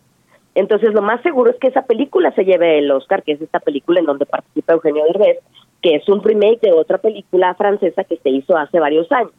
Entonces 0.55 0.93
lo 0.93 1.01
más 1.01 1.21
seguro 1.21 1.51
es 1.51 1.57
que 1.57 1.67
esa 1.67 1.83
película 1.83 2.31
se 2.33 2.43
lleve 2.43 2.79
el 2.79 2.91
Oscar, 2.91 3.23
que 3.23 3.33
es 3.33 3.41
esta 3.41 3.59
película 3.59 3.99
en 3.99 4.05
donde 4.05 4.25
participa 4.25 4.73
Eugenio 4.73 5.05
Derbez, 5.05 5.39
que 5.81 5.95
es 5.95 6.07
un 6.09 6.23
remake 6.23 6.61
de 6.61 6.73
otra 6.73 6.97
película 6.97 7.53
francesa 7.55 8.03
que 8.03 8.17
se 8.17 8.29
hizo 8.29 8.57
hace 8.57 8.79
varios 8.79 9.11
años. 9.11 9.31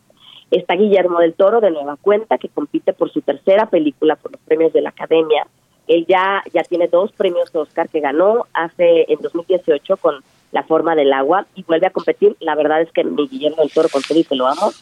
Está 0.50 0.74
Guillermo 0.74 1.20
del 1.20 1.34
Toro 1.34 1.60
de 1.60 1.70
nueva 1.70 1.96
cuenta, 1.96 2.38
que 2.38 2.48
compite 2.48 2.92
por 2.92 3.12
su 3.12 3.20
tercera 3.20 3.66
película 3.66 4.16
por 4.16 4.32
los 4.32 4.40
premios 4.40 4.72
de 4.72 4.80
la 4.80 4.88
Academia. 4.90 5.46
Él 5.86 6.06
ya, 6.08 6.42
ya 6.52 6.62
tiene 6.62 6.88
dos 6.88 7.12
premios 7.12 7.54
Oscar 7.54 7.88
que 7.88 8.00
ganó 8.00 8.46
hace 8.52 9.12
en 9.12 9.20
2018 9.20 9.96
con 9.98 10.22
la 10.52 10.64
forma 10.64 10.94
del 10.94 11.12
agua 11.12 11.46
y 11.54 11.62
vuelve 11.62 11.86
a 11.86 11.90
competir. 11.90 12.36
La 12.40 12.54
verdad 12.54 12.80
es 12.80 12.90
que 12.92 13.04
mi 13.04 13.28
Guillermo 13.28 13.62
del 13.62 13.72
Toro, 13.72 13.88
con 13.90 14.02
todo 14.02 14.18
y 14.18 14.24
que 14.24 14.36
lo 14.36 14.46
amo, 14.46 14.72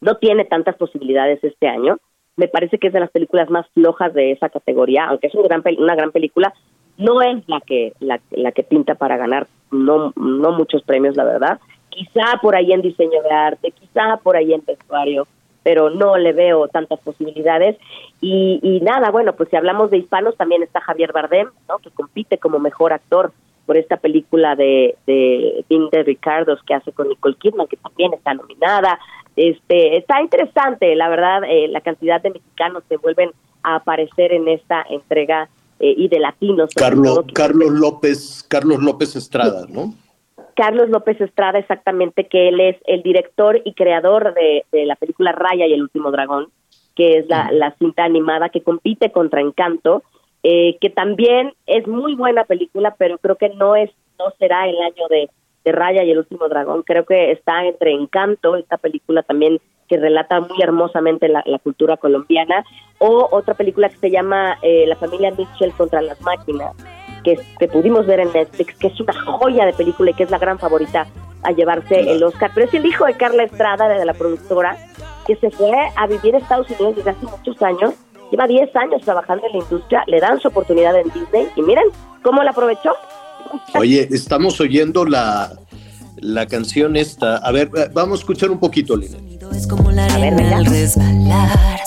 no 0.00 0.16
tiene 0.16 0.44
tantas 0.44 0.76
posibilidades 0.76 1.42
este 1.42 1.68
año. 1.68 1.98
Me 2.36 2.48
parece 2.48 2.78
que 2.78 2.88
es 2.88 2.92
de 2.92 3.00
las 3.00 3.10
películas 3.10 3.48
más 3.48 3.66
flojas 3.74 4.12
de 4.12 4.32
esa 4.32 4.48
categoría, 4.48 5.06
aunque 5.06 5.28
es 5.28 5.34
una 5.34 5.94
gran 5.94 6.10
película, 6.10 6.52
no 6.96 7.22
es 7.22 7.48
la 7.48 7.60
que 7.60 7.92
la, 8.00 8.18
que 8.52 8.62
pinta 8.62 8.94
para 8.94 9.16
ganar 9.16 9.46
no 9.70 10.12
no 10.16 10.52
muchos 10.52 10.82
premios, 10.82 11.16
la 11.16 11.24
verdad. 11.24 11.58
Quizá 11.88 12.38
por 12.42 12.56
ahí 12.56 12.72
en 12.72 12.82
diseño 12.82 13.22
de 13.22 13.30
arte, 13.30 13.70
quizá 13.70 14.16
por 14.22 14.36
ahí 14.36 14.52
en 14.52 14.64
vestuario, 14.64 15.26
pero 15.62 15.90
no 15.90 16.16
le 16.16 16.32
veo 16.32 16.68
tantas 16.68 17.00
posibilidades. 17.00 17.76
Y, 18.20 18.60
y 18.62 18.80
nada, 18.80 19.10
bueno, 19.10 19.34
pues 19.34 19.48
si 19.48 19.56
hablamos 19.56 19.90
de 19.90 19.98
hispanos, 19.98 20.36
también 20.36 20.62
está 20.62 20.80
Javier 20.80 21.12
Bardem, 21.12 21.48
¿no? 21.68 21.78
que 21.78 21.90
compite 21.90 22.38
como 22.38 22.58
mejor 22.58 22.92
actor 22.92 23.32
por 23.66 23.76
esta 23.76 23.96
película 23.96 24.56
de, 24.56 24.96
de 25.06 25.64
Dean 25.68 25.88
de 25.90 26.02
Ricardos 26.02 26.60
que 26.66 26.74
hace 26.74 26.92
con 26.92 27.08
Nicole 27.08 27.36
Kidman, 27.36 27.66
que 27.66 27.76
también 27.76 28.12
está 28.12 28.34
nominada. 28.34 28.98
Este, 29.36 29.96
está 29.96 30.20
interesante, 30.20 30.94
la 30.94 31.08
verdad, 31.08 31.42
eh, 31.48 31.68
la 31.68 31.80
cantidad 31.80 32.20
de 32.22 32.30
mexicanos 32.30 32.82
que 32.88 32.96
vuelven 32.96 33.30
a 33.62 33.76
aparecer 33.76 34.32
en 34.32 34.48
esta 34.48 34.84
entrega 34.88 35.48
eh, 35.80 35.94
y 35.96 36.08
de 36.08 36.20
latinos. 36.20 36.70
Carlos, 36.74 37.14
todo, 37.14 37.26
Carlos 37.32 37.70
López, 37.70 38.44
Carlos 38.48 38.82
López 38.82 39.16
Estrada, 39.16 39.66
¿no? 39.68 39.94
Carlos 40.54 40.88
López 40.88 41.20
Estrada, 41.20 41.58
exactamente, 41.58 42.28
que 42.28 42.48
él 42.48 42.60
es 42.60 42.76
el 42.86 43.02
director 43.02 43.60
y 43.64 43.74
creador 43.74 44.34
de, 44.34 44.64
de 44.70 44.86
la 44.86 44.94
película 44.94 45.32
Raya 45.32 45.66
y 45.66 45.72
el 45.72 45.82
último 45.82 46.12
dragón, 46.12 46.48
que 46.94 47.18
es 47.18 47.28
la, 47.28 47.50
la 47.50 47.74
cinta 47.76 48.04
animada 48.04 48.50
que 48.50 48.62
compite 48.62 49.10
contra 49.10 49.40
Encanto, 49.40 50.04
eh, 50.44 50.76
que 50.80 50.90
también 50.90 51.54
es 51.66 51.86
muy 51.88 52.14
buena 52.14 52.44
película, 52.44 52.94
pero 52.96 53.18
creo 53.18 53.36
que 53.36 53.48
no 53.48 53.74
es 53.74 53.90
no 54.18 54.26
será 54.38 54.68
el 54.68 54.80
año 54.80 55.08
de, 55.10 55.28
de 55.64 55.72
Raya 55.72 56.04
y 56.04 56.10
el 56.10 56.18
último 56.18 56.48
dragón. 56.48 56.82
Creo 56.82 57.04
que 57.04 57.32
está 57.32 57.64
entre 57.64 57.92
Encanto, 57.92 58.56
esta 58.56 58.76
película 58.76 59.22
también 59.22 59.60
que 59.88 59.98
relata 59.98 60.40
muy 60.40 60.62
hermosamente 60.62 61.28
la, 61.28 61.42
cultura 61.62 61.96
colombiana, 61.96 62.64
o 62.98 63.28
otra 63.30 63.54
película 63.54 63.88
que 63.88 63.96
se 63.96 64.10
llama 64.10 64.58
eh, 64.62 64.86
La 64.86 64.96
familia 64.96 65.30
Mitchell 65.30 65.72
contra 65.72 66.00
las 66.00 66.20
máquinas, 66.22 66.74
que, 67.22 67.38
que 67.58 67.68
pudimos 67.68 68.06
ver 68.06 68.20
en 68.20 68.32
Netflix, 68.32 68.78
que 68.78 68.86
es 68.86 69.00
una 69.00 69.12
joya 69.12 69.66
de 69.66 69.72
película 69.72 70.10
y 70.10 70.14
que 70.14 70.22
es 70.22 70.30
la 70.30 70.38
gran 70.38 70.58
favorita 70.58 71.06
a 71.42 71.52
llevarse 71.52 72.00
el 72.00 72.22
Oscar. 72.22 72.50
Pero 72.54 72.66
es 72.66 72.74
el 72.74 72.86
hijo 72.86 73.04
de 73.04 73.14
Carla 73.14 73.42
Estrada, 73.44 73.88
de 73.88 74.04
la 74.04 74.14
productora, 74.14 74.76
que 75.26 75.36
se 75.36 75.50
fue 75.50 75.72
a 75.96 76.06
vivir 76.06 76.34
a 76.34 76.38
Estados 76.38 76.68
Unidos 76.70 76.96
desde 76.96 77.10
hace 77.10 77.26
muchos 77.26 77.62
años. 77.62 77.94
Lleva 78.30 78.46
10 78.46 78.74
años 78.76 79.02
trabajando 79.02 79.46
en 79.46 79.52
la 79.52 79.58
industria, 79.58 80.02
le 80.06 80.20
dan 80.20 80.40
su 80.40 80.48
oportunidad 80.48 80.98
en 80.98 81.04
Disney 81.10 81.48
y 81.56 81.62
miren 81.62 81.84
cómo 82.22 82.42
la 82.42 82.50
aprovechó. 82.50 82.92
Oye, 83.74 84.08
estamos 84.10 84.60
oyendo 84.60 85.04
la, 85.04 85.52
la 86.16 86.46
canción 86.46 86.96
esta. 86.96 87.36
A 87.36 87.52
ver, 87.52 87.70
vamos 87.92 88.18
a 88.18 88.22
escuchar 88.22 88.50
un 88.50 88.58
poquito, 88.58 88.96
Lina. 88.96 89.18
Es 89.54 89.66
como 89.66 89.90
la 89.90 90.06
arena 90.06 90.56
al 90.56 90.66
resbalar. 90.66 91.78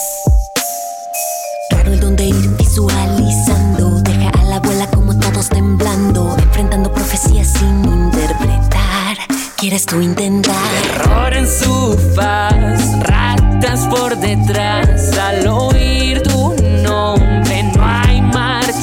Raro 1.70 1.92
el 1.92 2.00
donde 2.00 2.26
ir 2.26 2.48
visualizando. 2.56 4.00
Deja 4.02 4.30
a 4.30 4.44
la 4.44 4.56
abuela 4.56 4.88
como 4.90 5.18
todos 5.18 5.48
temblando. 5.48 6.34
Enfrentando 6.38 6.92
profecías 6.92 7.52
sin 7.52 7.84
interpretar. 7.84 9.16
¿Quieres 9.56 9.86
tú 9.86 10.00
intentar? 10.00 10.54
Terror 10.82 11.34
en 11.34 11.48
su 11.48 11.98
faz, 12.14 13.00
ratas 13.02 13.86
por 13.88 14.16
detrás. 14.16 15.18
Al 15.18 15.46
oír 15.48 16.22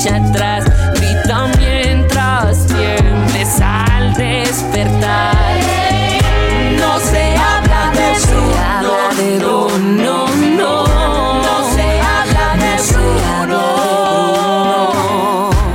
marcha 0.06 0.30
atrás. 0.30 0.66
Grita 0.96 1.48
mientras 1.58 2.68
tiembles 2.68 3.62
al 3.62 4.14
despertar. 4.14 5.36
No 6.78 7.00
se 7.00 7.36
habla 7.36 7.92
de 7.92 8.16
su 8.20 8.36
no, 8.84 9.10
no, 9.40 9.70
no, 9.80 10.28
no. 10.58 10.86
No 11.42 11.76
se 11.76 12.00
habla 12.00 12.56
de 12.58 12.80
su 12.80 13.00
no. 13.48 13.64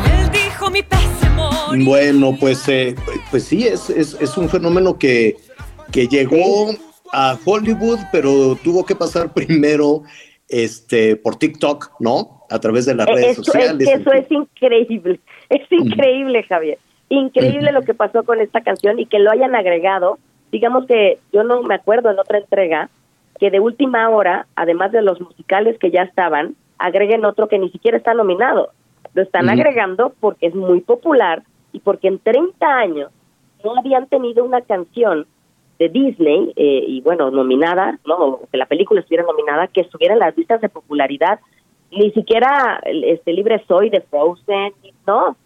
Él 0.05 0.31
dijo 0.31 0.71
mi 0.71 0.83
pésimo. 0.83 1.51
Bueno, 1.85 2.37
pues, 2.39 2.69
eh, 2.69 2.95
pues 3.31 3.45
sí, 3.45 3.67
es, 3.67 3.91
es, 3.91 4.17
es 4.21 4.37
un 4.37 4.49
fenómeno 4.49 4.99
que, 4.99 5.37
que 5.93 6.07
llegó 6.09 6.73
a 7.13 7.37
Hollywood, 7.45 7.99
pero 8.13 8.57
tuvo 8.63 8.85
que 8.85 8.95
pasar 8.95 9.33
primero 9.35 10.03
este, 10.49 11.17
por 11.17 11.37
TikTok, 11.37 11.93
¿no? 12.01 12.40
A 12.51 12.59
través 12.59 12.87
de 12.87 12.95
las 12.95 13.07
Eh, 13.09 13.15
redes 13.15 13.37
sociales. 13.37 13.89
Es, 13.89 14.01
eso 14.01 14.13
es 14.13 14.31
increíble, 14.31 15.21
es 15.49 15.71
increíble, 15.71 16.43
Javier. 16.45 16.79
Increíble 17.09 17.73
lo 17.73 17.83
que 17.83 17.95
pasó 17.95 18.23
con 18.25 18.41
esta 18.41 18.61
canción 18.61 18.99
y 18.99 19.07
que 19.07 19.19
lo 19.19 19.31
hayan 19.31 19.55
agregado. 19.55 20.19
Digamos 20.53 20.87
que 20.87 21.19
yo 21.33 21.45
no 21.45 21.63
me 21.63 21.75
acuerdo 21.75 22.11
en 22.11 22.19
otra 22.19 22.39
entrega 22.39 22.91
que 23.39 23.51
de 23.51 23.61
última 23.61 24.09
hora, 24.11 24.47
además 24.55 24.93
de 24.93 25.03
los 25.03 25.21
musicales 25.21 25.79
que 25.79 25.91
ya 25.91 26.03
estaban, 26.03 26.55
agreguen 26.79 27.25
otro 27.25 27.49
que 27.49 27.59
ni 27.59 27.71
siquiera 27.71 27.97
está 27.97 28.15
nominado. 28.15 28.71
Lo 29.15 29.23
están 29.23 29.49
agregando 29.49 30.13
porque 30.21 30.47
es 30.47 30.55
muy 30.55 30.81
popular 30.81 31.43
y 31.73 31.81
porque 31.81 32.09
en 32.09 32.19
30 32.19 32.67
años 32.67 33.11
no 33.65 33.77
habían 33.77 34.07
tenido 34.07 34.45
una 34.45 34.61
canción 34.61 35.27
de 35.79 35.89
Disney 35.89 36.53
eh, 36.57 36.85
y 36.87 37.01
bueno, 37.01 37.31
nominada, 37.31 37.99
no, 38.07 38.41
que 38.53 38.59
la 38.59 38.67
película 38.67 39.01
estuviera 39.01 39.25
nominada, 39.25 39.67
que 39.67 39.81
estuviera 39.81 40.15
en 40.15 40.21
las 40.21 40.37
listas 40.37 40.61
de 40.61 40.69
popularidad. 40.69 41.41
Ni 41.93 42.11
siquiera 42.13 42.81
este 42.85 43.33
Libre 43.33 43.63
Soy 43.67 43.91
de 43.91 44.01
Frozen, 44.03 44.73
no. 45.07 45.37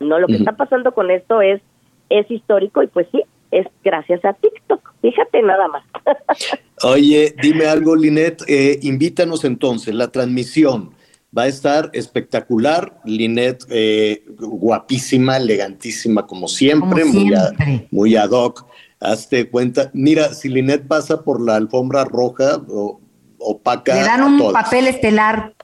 No, 0.00 0.18
lo 0.18 0.26
que 0.26 0.36
está 0.36 0.52
pasando 0.52 0.92
con 0.92 1.10
esto 1.10 1.40
es 1.40 1.60
es 2.08 2.30
histórico 2.30 2.82
y 2.82 2.88
pues 2.88 3.06
sí, 3.10 3.22
es 3.50 3.66
gracias 3.82 4.24
a 4.24 4.32
TikTok. 4.34 4.92
Fíjate 5.00 5.42
nada 5.42 5.66
más. 5.68 5.82
Oye, 6.84 7.34
dime 7.42 7.66
algo, 7.66 7.96
Linet. 7.96 8.42
eh, 8.48 8.78
invítanos 8.82 9.44
entonces. 9.44 9.94
La 9.94 10.08
transmisión 10.08 10.90
va 11.36 11.42
a 11.44 11.46
estar 11.48 11.90
espectacular. 11.92 13.00
Linet, 13.04 13.64
eh, 13.70 14.24
guapísima, 14.38 15.36
elegantísima, 15.38 16.26
como 16.26 16.48
siempre, 16.48 17.02
Como 17.02 17.14
Muy, 17.20 17.34
a- 17.34 17.52
muy 17.90 18.16
ad 18.16 18.30
hoc. 18.30 18.66
Hazte 19.00 19.48
cuenta. 19.50 19.90
Mira, 19.94 20.34
si 20.34 20.48
Linet 20.48 20.86
pasa 20.86 21.22
por 21.22 21.40
la 21.44 21.56
alfombra 21.56 22.04
roja 22.04 22.60
o 22.68 23.00
opaca. 23.38 23.94
Le 23.94 24.02
dan 24.02 24.20
a 24.20 24.26
un 24.26 24.38
todas. 24.38 24.62
papel 24.64 24.86
estelar. 24.86 25.54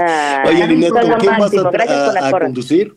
Ah, 0.00 0.44
Oye, 0.46 0.66
Linet, 0.66 0.88
son 0.90 1.10
¿con 1.10 1.18
quién 1.20 1.32
vas 1.38 1.54
a, 1.56 1.70
Gracias 1.70 2.04
por 2.04 2.14
la 2.14 2.20
a- 2.20 2.28
a 2.28 2.40
conducir? 2.40 2.94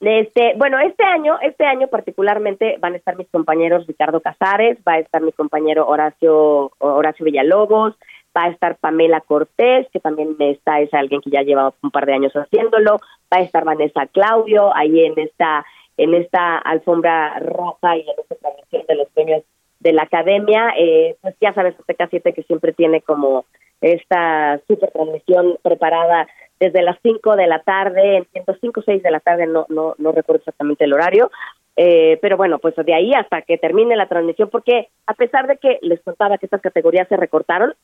Este, 0.00 0.52
bueno, 0.56 0.78
este 0.80 1.02
año, 1.02 1.38
este 1.40 1.64
año 1.64 1.86
particularmente 1.88 2.76
van 2.78 2.92
a 2.92 2.96
estar 2.96 3.16
mis 3.16 3.28
compañeros 3.30 3.86
Ricardo 3.86 4.20
Casares, 4.20 4.76
va 4.86 4.94
a 4.94 4.98
estar 4.98 5.22
mi 5.22 5.32
compañero 5.32 5.86
Horacio 5.88 6.72
Horacio 6.78 7.24
Villalobos, 7.24 7.94
va 8.36 8.44
a 8.44 8.48
estar 8.50 8.76
Pamela 8.76 9.20
Cortés, 9.22 9.86
que 9.92 10.00
también 10.00 10.36
está 10.40 10.80
es 10.80 10.92
alguien 10.92 11.22
que 11.22 11.30
ya 11.30 11.42
lleva 11.42 11.72
un 11.82 11.90
par 11.90 12.04
de 12.04 12.12
años 12.14 12.32
haciéndolo, 12.34 12.98
va 13.32 13.38
a 13.38 13.42
estar 13.42 13.64
Vanessa 13.64 14.06
Claudio 14.08 14.74
ahí 14.76 15.06
en 15.06 15.18
esta 15.18 15.64
en 15.96 16.12
esta 16.12 16.58
alfombra 16.58 17.38
roja 17.38 17.96
y 17.96 18.00
en 18.00 18.16
esta 18.20 18.34
transmisión 18.34 18.82
de 18.88 18.94
los 18.96 19.08
premios 19.10 19.42
de 19.80 19.92
la 19.92 20.02
academia, 20.02 20.72
eh, 20.76 21.16
pues 21.22 21.34
ya 21.40 21.54
sabes, 21.54 21.78
Azteca 21.78 22.08
7 22.10 22.32
que 22.34 22.42
siempre 22.42 22.72
tiene 22.72 23.00
como 23.00 23.44
esta 23.92 24.60
super 24.66 24.90
transmisión 24.90 25.58
preparada 25.62 26.26
desde 26.58 26.82
las 26.82 26.96
5 27.02 27.36
de 27.36 27.46
la 27.46 27.58
tarde, 27.58 28.16
entiendo 28.18 28.56
5 28.58 28.80
o 28.80 28.82
6 28.82 29.02
de 29.02 29.10
la 29.10 29.20
tarde, 29.20 29.46
no, 29.46 29.66
no, 29.68 29.94
no 29.98 30.12
recuerdo 30.12 30.38
exactamente 30.38 30.84
el 30.84 30.94
horario, 30.94 31.30
eh, 31.76 32.18
pero 32.22 32.38
bueno, 32.38 32.58
pues 32.58 32.74
de 32.76 32.94
ahí 32.94 33.12
hasta 33.12 33.42
que 33.42 33.58
termine 33.58 33.94
la 33.96 34.06
transmisión, 34.06 34.48
porque 34.48 34.88
a 35.06 35.12
pesar 35.12 35.46
de 35.46 35.58
que 35.58 35.78
les 35.82 36.00
contaba 36.00 36.38
que 36.38 36.46
estas 36.46 36.62
categorías 36.62 37.08
se 37.08 37.16
recortaron, 37.16 37.74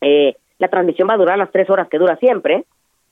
eh, 0.00 0.36
la 0.58 0.68
transmisión 0.68 1.08
va 1.08 1.14
a 1.14 1.18
durar 1.18 1.38
las 1.38 1.50
tres 1.50 1.68
horas 1.70 1.88
que 1.88 1.98
dura 1.98 2.16
siempre, 2.16 2.64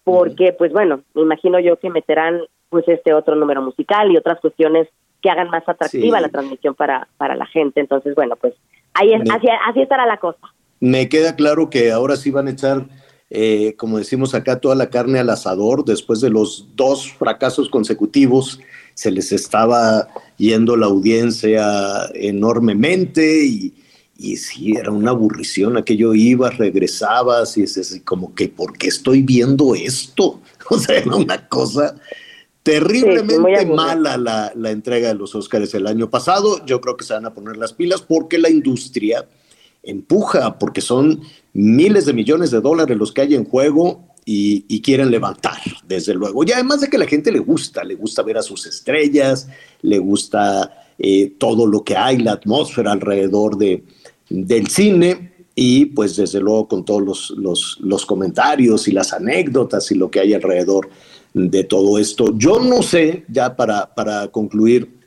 porque 0.04 0.52
pues 0.52 0.72
bueno, 0.72 1.00
me 1.14 1.22
imagino 1.22 1.58
yo 1.58 1.78
que 1.78 1.90
meterán 1.90 2.42
pues 2.68 2.86
este 2.86 3.12
otro 3.12 3.34
número 3.34 3.60
musical 3.60 4.12
y 4.12 4.16
otras 4.16 4.38
cuestiones 4.38 4.86
que 5.20 5.30
hagan 5.30 5.50
más 5.50 5.68
atractiva 5.68 6.18
Sí. 6.18 6.22
la 6.22 6.28
transmisión 6.28 6.74
para, 6.76 7.08
para 7.16 7.34
la 7.34 7.46
gente, 7.46 7.80
entonces 7.80 8.14
bueno, 8.14 8.36
pues 8.36 8.54
ahí 8.94 9.12
es, 9.14 9.22
así 9.66 9.82
estará 9.82 10.06
la 10.06 10.18
cosa. 10.18 10.38
Me 10.80 11.10
queda 11.10 11.36
claro 11.36 11.68
que 11.68 11.92
ahora 11.92 12.16
sí 12.16 12.30
van 12.30 12.48
a 12.48 12.52
echar, 12.52 12.88
eh, 13.28 13.74
como 13.76 13.98
decimos 13.98 14.34
acá, 14.34 14.60
toda 14.60 14.74
la 14.74 14.88
carne 14.88 15.18
al 15.18 15.28
asador. 15.28 15.84
Después 15.84 16.20
de 16.20 16.30
los 16.30 16.68
dos 16.74 17.12
fracasos 17.12 17.68
consecutivos, 17.68 18.60
se 18.94 19.10
les 19.10 19.30
estaba 19.30 20.08
yendo 20.38 20.76
la 20.76 20.86
audiencia 20.86 22.10
enormemente 22.14 23.44
y, 23.44 23.74
y 24.16 24.36
sí, 24.38 24.72
era 24.72 24.90
una 24.90 25.10
aburrición. 25.10 25.76
Aquello 25.76 26.14
ibas, 26.14 26.56
regresabas 26.56 27.58
y 27.58 27.62
es 27.62 27.76
así 27.76 28.00
como 28.00 28.34
que, 28.34 28.48
¿por 28.48 28.76
qué 28.76 28.88
estoy 28.88 29.22
viendo 29.22 29.74
esto? 29.74 30.40
O 30.72 30.78
sea, 30.78 30.98
era 30.98 31.16
una 31.16 31.48
cosa 31.48 31.96
terriblemente 32.62 33.66
mala 33.66 34.16
la, 34.16 34.52
la 34.54 34.70
entrega 34.70 35.08
de 35.08 35.14
los 35.14 35.34
Óscares 35.34 35.74
el 35.74 35.88
año 35.88 36.10
pasado. 36.10 36.64
Yo 36.64 36.80
creo 36.80 36.96
que 36.96 37.04
se 37.04 37.12
van 37.12 37.26
a 37.26 37.34
poner 37.34 37.56
las 37.56 37.72
pilas 37.72 38.02
porque 38.02 38.38
la 38.38 38.50
industria 38.50 39.26
empuja, 39.82 40.58
porque 40.58 40.80
son 40.80 41.20
miles 41.52 42.06
de 42.06 42.12
millones 42.12 42.50
de 42.50 42.60
dólares 42.60 42.96
los 42.96 43.12
que 43.12 43.22
hay 43.22 43.34
en 43.34 43.44
juego 43.44 44.10
y, 44.24 44.80
quieren 44.82 45.10
levantar, 45.10 45.58
desde 45.86 46.14
luego. 46.14 46.44
Y 46.44 46.52
además 46.52 46.80
de 46.80 46.88
que 46.88 46.98
la 46.98 47.06
gente 47.06 47.32
le 47.32 47.40
gusta, 47.40 47.82
le 47.82 47.96
gusta 47.96 48.22
ver 48.22 48.38
a 48.38 48.42
sus 48.42 48.64
estrellas, 48.66 49.48
le 49.82 49.98
gusta 49.98 50.86
eh, 50.98 51.32
todo 51.38 51.66
lo 51.66 51.82
que 51.82 51.96
hay, 51.96 52.18
la 52.18 52.32
atmósfera 52.32 52.92
alrededor 52.92 53.56
de, 53.56 53.82
del 54.28 54.68
cine 54.68 55.32
y 55.54 55.86
pues 55.86 56.16
desde 56.16 56.40
luego 56.40 56.68
con 56.68 56.84
todos 56.84 57.02
los, 57.02 57.30
los, 57.36 57.78
los 57.80 58.06
comentarios 58.06 58.86
y 58.86 58.92
las 58.92 59.12
anécdotas 59.12 59.90
y 59.90 59.96
lo 59.96 60.10
que 60.10 60.20
hay 60.20 60.32
alrededor 60.34 60.88
de 61.34 61.64
todo 61.64 61.98
esto. 61.98 62.36
Yo 62.36 62.60
no 62.60 62.82
sé, 62.82 63.24
ya 63.28 63.56
para, 63.56 63.94
para 63.94 64.28
concluir, 64.28 64.99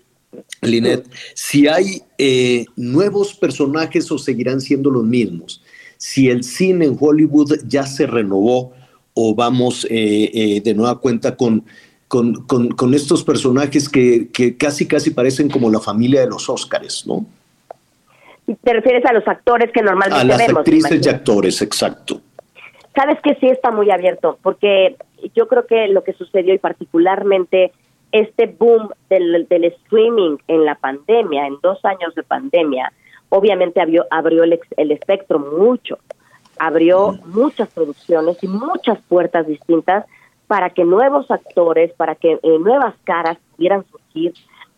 Linet, 0.65 1.05
si 1.33 1.67
hay 1.67 2.01
eh, 2.17 2.65
nuevos 2.75 3.33
personajes 3.33 4.11
o 4.11 4.17
seguirán 4.17 4.61
siendo 4.61 4.89
los 4.89 5.03
mismos. 5.03 5.61
Si 5.97 6.29
el 6.29 6.43
cine 6.43 6.85
en 6.85 6.97
Hollywood 6.99 7.59
ya 7.67 7.85
se 7.85 8.05
renovó 8.07 8.73
o 9.13 9.35
vamos 9.35 9.85
eh, 9.89 10.29
eh, 10.33 10.61
de 10.61 10.73
nueva 10.73 10.99
cuenta 10.99 11.35
con, 11.37 11.63
con, 12.07 12.43
con- 12.45 12.69
con 12.71 12.93
estos 12.93 13.23
personajes 13.23 13.87
que, 13.87 14.27
que 14.33 14.57
casi 14.57 14.85
casi 14.87 15.11
parecen 15.11 15.49
como 15.49 15.69
la 15.69 15.79
familia 15.79 16.21
de 16.21 16.27
los 16.27 16.49
Óscares, 16.49 17.05
¿no? 17.07 17.25
Te 18.63 18.73
refieres 18.73 19.05
a 19.05 19.13
los 19.13 19.25
actores 19.27 19.71
que 19.71 19.79
A 19.79 19.83
normalmente 19.83 20.25
las 20.25 20.37
vemos. 20.37 20.59
actrices 20.59 21.05
y 21.05 21.09
actores, 21.09 21.61
exacto. 21.61 22.19
Sabes 22.93 23.17
que 23.23 23.35
sí 23.35 23.47
está 23.47 23.71
muy 23.71 23.89
abierto, 23.89 24.37
porque 24.43 24.97
yo 25.33 25.47
creo 25.47 25.65
que 25.65 25.87
lo 25.87 26.03
que 26.03 26.11
sucedió 26.13 26.53
y 26.53 26.57
particularmente 26.59 27.71
este 28.13 28.45
boom 28.45 28.89
del, 29.09 29.47
del 29.49 29.65
streaming 29.65 30.37
en 30.47 30.65
la 30.65 30.75
pandemia, 30.75 31.47
en 31.47 31.57
dos 31.61 31.83
años 31.83 32.15
de 32.15 32.23
pandemia, 32.23 32.93
obviamente 33.29 33.81
abrió, 33.81 34.05
abrió 34.11 34.43
el, 34.43 34.59
el 34.77 34.91
espectro 34.91 35.39
mucho, 35.39 35.97
abrió 36.59 37.13
muchas 37.25 37.69
producciones 37.73 38.41
y 38.43 38.47
muchas 38.47 39.01
puertas 39.01 39.47
distintas 39.47 40.05
para 40.47 40.69
que 40.69 40.85
nuevos 40.85 41.29
actores, 41.31 41.91
para 41.93 42.13
que 42.13 42.33
eh, 42.43 42.59
nuevas 42.59 42.93
caras 43.03 43.37
pudieran 43.51 43.83
surgir, 43.89 44.33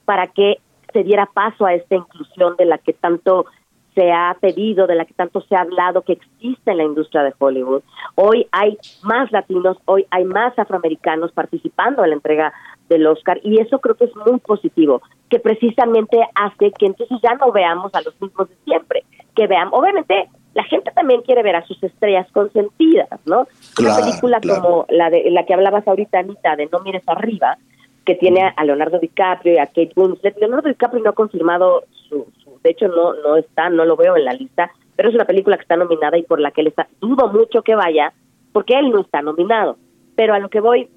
para 0.06 0.28
que 0.28 0.60
se 0.94 1.04
diera 1.04 1.26
paso 1.26 1.66
a 1.66 1.74
esta 1.74 1.96
inclusión 1.96 2.56
de 2.56 2.64
la 2.64 2.78
que 2.78 2.94
tanto 2.94 3.48
se 3.96 4.12
ha 4.14 4.38
pedido, 4.40 4.88
de 4.88 4.96
la 4.96 5.06
que 5.06 5.14
tanto 5.14 5.42
se 5.42 5.56
ha 5.56 5.62
hablado 5.62 6.04
que 6.04 6.14
existe 6.14 6.72
en 6.72 6.78
la 6.78 6.84
industria 6.84 7.24
de 7.24 7.34
Hollywood. 7.38 7.82
Hoy 8.16 8.48
hay 8.52 8.78
más 9.04 9.32
latinos, 9.32 9.78
hoy 9.86 10.06
hay 10.12 10.24
más 10.24 10.58
afroamericanos 10.58 11.32
participando 11.34 12.04
en 12.04 12.10
la 12.12 12.16
entrega 12.16 12.54
del 12.90 13.08
Oscar 13.08 13.40
y 13.44 13.60
eso 13.60 13.80
creo 13.80 13.96
que 13.96 14.06
es 14.06 14.16
muy 14.16 14.40
positivo, 14.40 15.02
que 15.30 15.40
precisamente 15.40 16.20
hace 16.36 16.72
que 16.72 16.86
entonces 16.86 17.18
ya 17.22 17.36
no 17.36 17.52
veamos 17.52 17.94
a 17.96 18.02
los 18.02 18.20
mismos 18.22 18.50
de 18.50 18.56
siempre, 18.66 19.04
que 19.36 19.48
vean, 19.48 19.70
obviamente 19.72 20.30
la 20.54 20.64
gente 20.64 20.92
también 20.92 21.22
quiere 21.22 21.44
ver 21.44 21.58
a 21.58 21.66
sus 21.66 21.82
estrellas 21.84 22.28
consentidas, 22.32 23.10
¿no? 23.26 23.46
Una 23.80 23.96
película 23.98 24.40
como 24.40 24.86
la 24.90 25.10
de 25.10 25.30
la 25.30 25.46
que 25.46 25.54
hablabas 25.54 25.86
ahorita, 25.86 26.20
Anita, 26.20 26.56
de 26.56 26.70
No 26.72 26.80
mires 26.80 27.04
arriba, 27.08 27.58
que 28.06 28.16
tiene 28.16 28.54
a 28.56 28.64
Leonardo 28.64 29.00
DiCaprio 29.00 29.56
y 29.56 29.58
a 29.58 29.66
Kate 29.66 29.92
Winslet. 29.96 30.38
Leonardo 30.40 30.70
DiCaprio 30.70 31.04
no 31.04 31.10
ha 31.10 31.14
confirmado 31.14 31.84
su, 32.08 32.26
de 32.64 32.70
hecho 32.70 32.88
no 32.88 33.14
no 33.16 33.36
está, 33.36 33.70
no 33.70 33.84
lo 33.84 33.98
veo 33.98 34.16
en 34.16 34.24
la 34.24 34.34
lista, 34.34 34.72
pero 34.96 35.10
es 35.10 35.16
una 35.16 35.26
película 35.26 35.58
que 35.58 35.64
está 35.64 35.76
nominada 35.76 36.18
y 36.18 36.24
por 36.24 36.40
la 36.40 36.52
que 36.52 36.62
él 36.62 36.68
está, 36.68 36.88
dudo 37.02 37.28
mucho 37.28 37.62
que 37.62 37.76
vaya, 37.76 38.14
porque 38.54 38.80
él 38.80 38.92
no 38.92 39.02
está 39.02 39.22
nominado. 39.22 39.76
Pero 40.16 40.34
a 40.34 40.40
lo 40.40 40.48
que 40.48 40.62
voy 40.62 40.88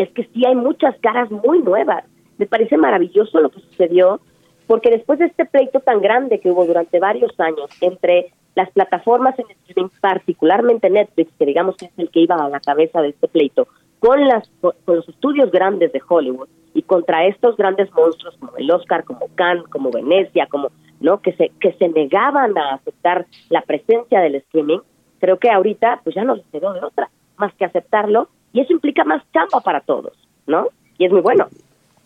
es 0.00 0.08
que 0.12 0.24
sí 0.32 0.46
hay 0.46 0.54
muchas 0.54 0.98
caras 1.00 1.30
muy 1.30 1.58
nuevas. 1.58 2.04
Me 2.38 2.46
parece 2.46 2.78
maravilloso 2.78 3.38
lo 3.38 3.50
que 3.50 3.60
sucedió, 3.60 4.20
porque 4.66 4.88
después 4.88 5.18
de 5.18 5.26
este 5.26 5.44
pleito 5.44 5.80
tan 5.80 6.00
grande 6.00 6.40
que 6.40 6.50
hubo 6.50 6.64
durante 6.64 6.98
varios 6.98 7.38
años 7.38 7.68
entre 7.82 8.32
las 8.54 8.70
plataformas 8.70 9.38
en 9.38 9.50
streaming, 9.50 9.90
particularmente 10.00 10.88
Netflix, 10.88 11.30
que 11.38 11.44
digamos 11.44 11.76
que 11.76 11.86
es 11.86 11.92
el 11.98 12.08
que 12.08 12.20
iba 12.20 12.34
a 12.34 12.48
la 12.48 12.60
cabeza 12.60 13.02
de 13.02 13.10
este 13.10 13.28
pleito, 13.28 13.68
con, 13.98 14.26
las, 14.26 14.48
con 14.62 14.74
los 14.86 15.06
estudios 15.06 15.50
grandes 15.50 15.92
de 15.92 16.00
Hollywood 16.08 16.48
y 16.72 16.80
contra 16.80 17.26
estos 17.26 17.58
grandes 17.58 17.92
monstruos 17.92 18.34
como 18.38 18.56
el 18.56 18.70
Oscar, 18.70 19.04
como 19.04 19.28
Cannes, 19.34 19.68
como 19.68 19.90
Venecia, 19.90 20.46
como 20.46 20.70
no 21.00 21.20
que 21.20 21.34
se 21.34 21.50
que 21.60 21.74
se 21.74 21.88
negaban 21.88 22.56
a 22.56 22.74
aceptar 22.74 23.26
la 23.50 23.60
presencia 23.62 24.20
del 24.20 24.36
streaming, 24.36 24.78
creo 25.18 25.38
que 25.38 25.50
ahorita 25.50 26.00
pues 26.04 26.14
ya 26.14 26.24
no 26.24 26.36
les 26.36 26.46
quedó 26.46 26.72
de 26.72 26.82
otra 26.82 27.10
más 27.36 27.52
que 27.54 27.66
aceptarlo 27.66 28.28
y 28.52 28.60
eso 28.60 28.72
implica 28.72 29.04
más 29.04 29.22
chamba 29.32 29.60
para 29.60 29.80
todos, 29.80 30.16
¿no? 30.46 30.68
Y 30.98 31.06
es 31.06 31.12
muy 31.12 31.20
bueno. 31.20 31.48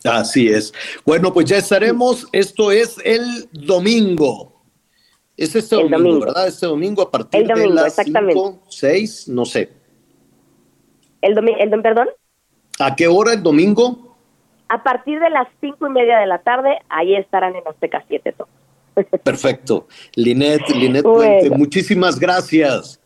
Así 0.03 0.47
es. 0.49 0.73
Bueno, 1.05 1.33
pues 1.33 1.47
ya 1.47 1.57
estaremos. 1.57 2.27
Esto 2.31 2.71
es 2.71 2.97
el 3.03 3.49
domingo. 3.51 4.53
Es 5.35 5.55
este 5.55 5.75
domingo, 5.75 6.19
¿verdad? 6.21 6.47
Este 6.47 6.65
domingo 6.65 7.01
a 7.01 7.11
partir 7.11 7.41
el 7.41 7.47
domingo, 7.47 7.69
de 7.69 7.75
las 7.75 7.99
exactamente. 7.99 8.33
5, 8.33 8.63
6, 8.69 9.27
no 9.29 9.45
sé. 9.45 9.69
El 11.21 11.35
domingo, 11.35 11.57
el, 11.59 11.81
perdón. 11.81 12.07
¿A 12.79 12.95
qué 12.95 13.07
hora 13.07 13.33
el 13.33 13.43
domingo? 13.43 14.15
A 14.69 14.83
partir 14.83 15.19
de 15.19 15.29
las 15.29 15.47
cinco 15.61 15.87
y 15.87 15.89
media 15.89 16.19
de 16.19 16.25
la 16.25 16.39
tarde, 16.39 16.77
ahí 16.89 17.15
estarán 17.15 17.55
en 17.55 17.67
Azteca 17.67 18.03
7 18.07 18.33
todos. 18.33 18.49
Perfecto. 19.23 19.87
Linet, 20.15 20.69
Linet 20.69 21.03
Bueno. 21.03 21.39
Puente, 21.39 21.49
muchísimas 21.57 22.17
gracias. 22.19 23.01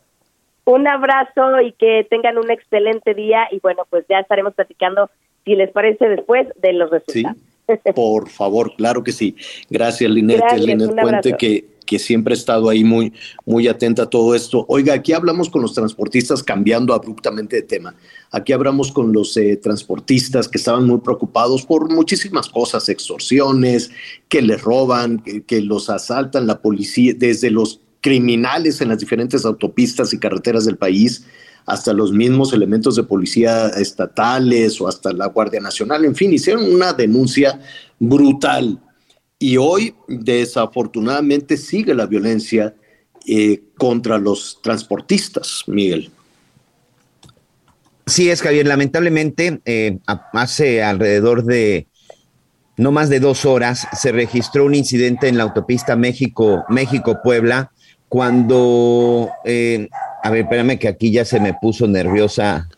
Un 0.70 0.86
abrazo 0.86 1.60
y 1.60 1.72
que 1.72 2.06
tengan 2.08 2.38
un 2.38 2.50
excelente 2.50 3.14
día 3.14 3.48
y 3.50 3.58
bueno, 3.60 3.82
pues 3.90 4.04
ya 4.08 4.20
estaremos 4.20 4.54
platicando, 4.54 5.10
si 5.44 5.54
les 5.56 5.70
parece, 5.70 6.08
después 6.08 6.46
de 6.62 6.72
los 6.74 6.90
Sí, 7.08 7.24
resultados. 7.24 7.94
por 7.94 8.28
favor, 8.28 8.74
claro 8.76 9.02
que 9.02 9.12
sí. 9.12 9.34
Gracias, 9.68 10.10
Linet, 10.10 10.40
Linet 10.58 10.94
Puente, 10.94 11.34
que, 11.36 11.64
que 11.86 11.98
siempre 11.98 12.34
ha 12.34 12.36
estado 12.36 12.68
ahí 12.68 12.84
muy, 12.84 13.12
muy 13.44 13.66
atenta 13.66 14.04
a 14.04 14.10
todo 14.10 14.34
esto. 14.34 14.64
Oiga, 14.68 14.94
aquí 14.94 15.12
hablamos 15.12 15.50
con 15.50 15.60
los 15.62 15.74
transportistas, 15.74 16.42
cambiando 16.42 16.94
abruptamente 16.94 17.56
de 17.56 17.62
tema. 17.62 17.94
Aquí 18.30 18.52
hablamos 18.52 18.92
con 18.92 19.12
los 19.12 19.36
eh, 19.36 19.56
transportistas 19.56 20.46
que 20.48 20.58
estaban 20.58 20.86
muy 20.86 20.98
preocupados 21.00 21.66
por 21.66 21.92
muchísimas 21.92 22.48
cosas, 22.48 22.88
extorsiones, 22.88 23.90
que 24.28 24.40
les 24.40 24.62
roban, 24.62 25.18
que, 25.18 25.42
que 25.42 25.60
los 25.62 25.90
asaltan 25.90 26.46
la 26.46 26.60
policía, 26.60 27.12
desde 27.16 27.50
los 27.50 27.80
criminales 28.00 28.80
en 28.80 28.88
las 28.88 28.98
diferentes 28.98 29.44
autopistas 29.44 30.12
y 30.12 30.18
carreteras 30.18 30.64
del 30.64 30.76
país 30.76 31.24
hasta 31.66 31.92
los 31.92 32.12
mismos 32.12 32.52
elementos 32.52 32.96
de 32.96 33.04
policía 33.04 33.68
estatales 33.68 34.80
o 34.80 34.88
hasta 34.88 35.12
la 35.12 35.26
Guardia 35.26 35.60
Nacional, 35.60 36.04
en 36.04 36.16
fin, 36.16 36.32
hicieron 36.32 36.64
una 36.64 36.92
denuncia 36.92 37.60
brutal. 37.98 38.80
Y 39.38 39.56
hoy, 39.56 39.94
desafortunadamente, 40.08 41.56
sigue 41.56 41.94
la 41.94 42.06
violencia 42.06 42.74
eh, 43.26 43.62
contra 43.78 44.18
los 44.18 44.58
transportistas, 44.62 45.64
Miguel. 45.66 46.10
Sí 48.06 48.28
es, 48.28 48.42
Javier. 48.42 48.66
Lamentablemente, 48.66 49.60
eh, 49.64 49.98
hace 50.32 50.82
alrededor 50.82 51.44
de 51.44 51.86
no 52.76 52.92
más 52.92 53.08
de 53.08 53.20
dos 53.20 53.44
horas 53.44 53.86
se 53.92 54.10
registró 54.10 54.64
un 54.64 54.74
incidente 54.74 55.28
en 55.28 55.36
la 55.36 55.44
autopista 55.44 55.96
México, 55.96 56.64
México-Puebla, 56.68 57.72
cuando, 58.10 59.30
eh, 59.44 59.88
a 60.22 60.30
ver, 60.30 60.42
espérame 60.42 60.78
que 60.78 60.88
aquí 60.88 61.12
ya 61.12 61.24
se 61.24 61.38
me 61.38 61.54
puso 61.54 61.86
nerviosa 61.86 62.68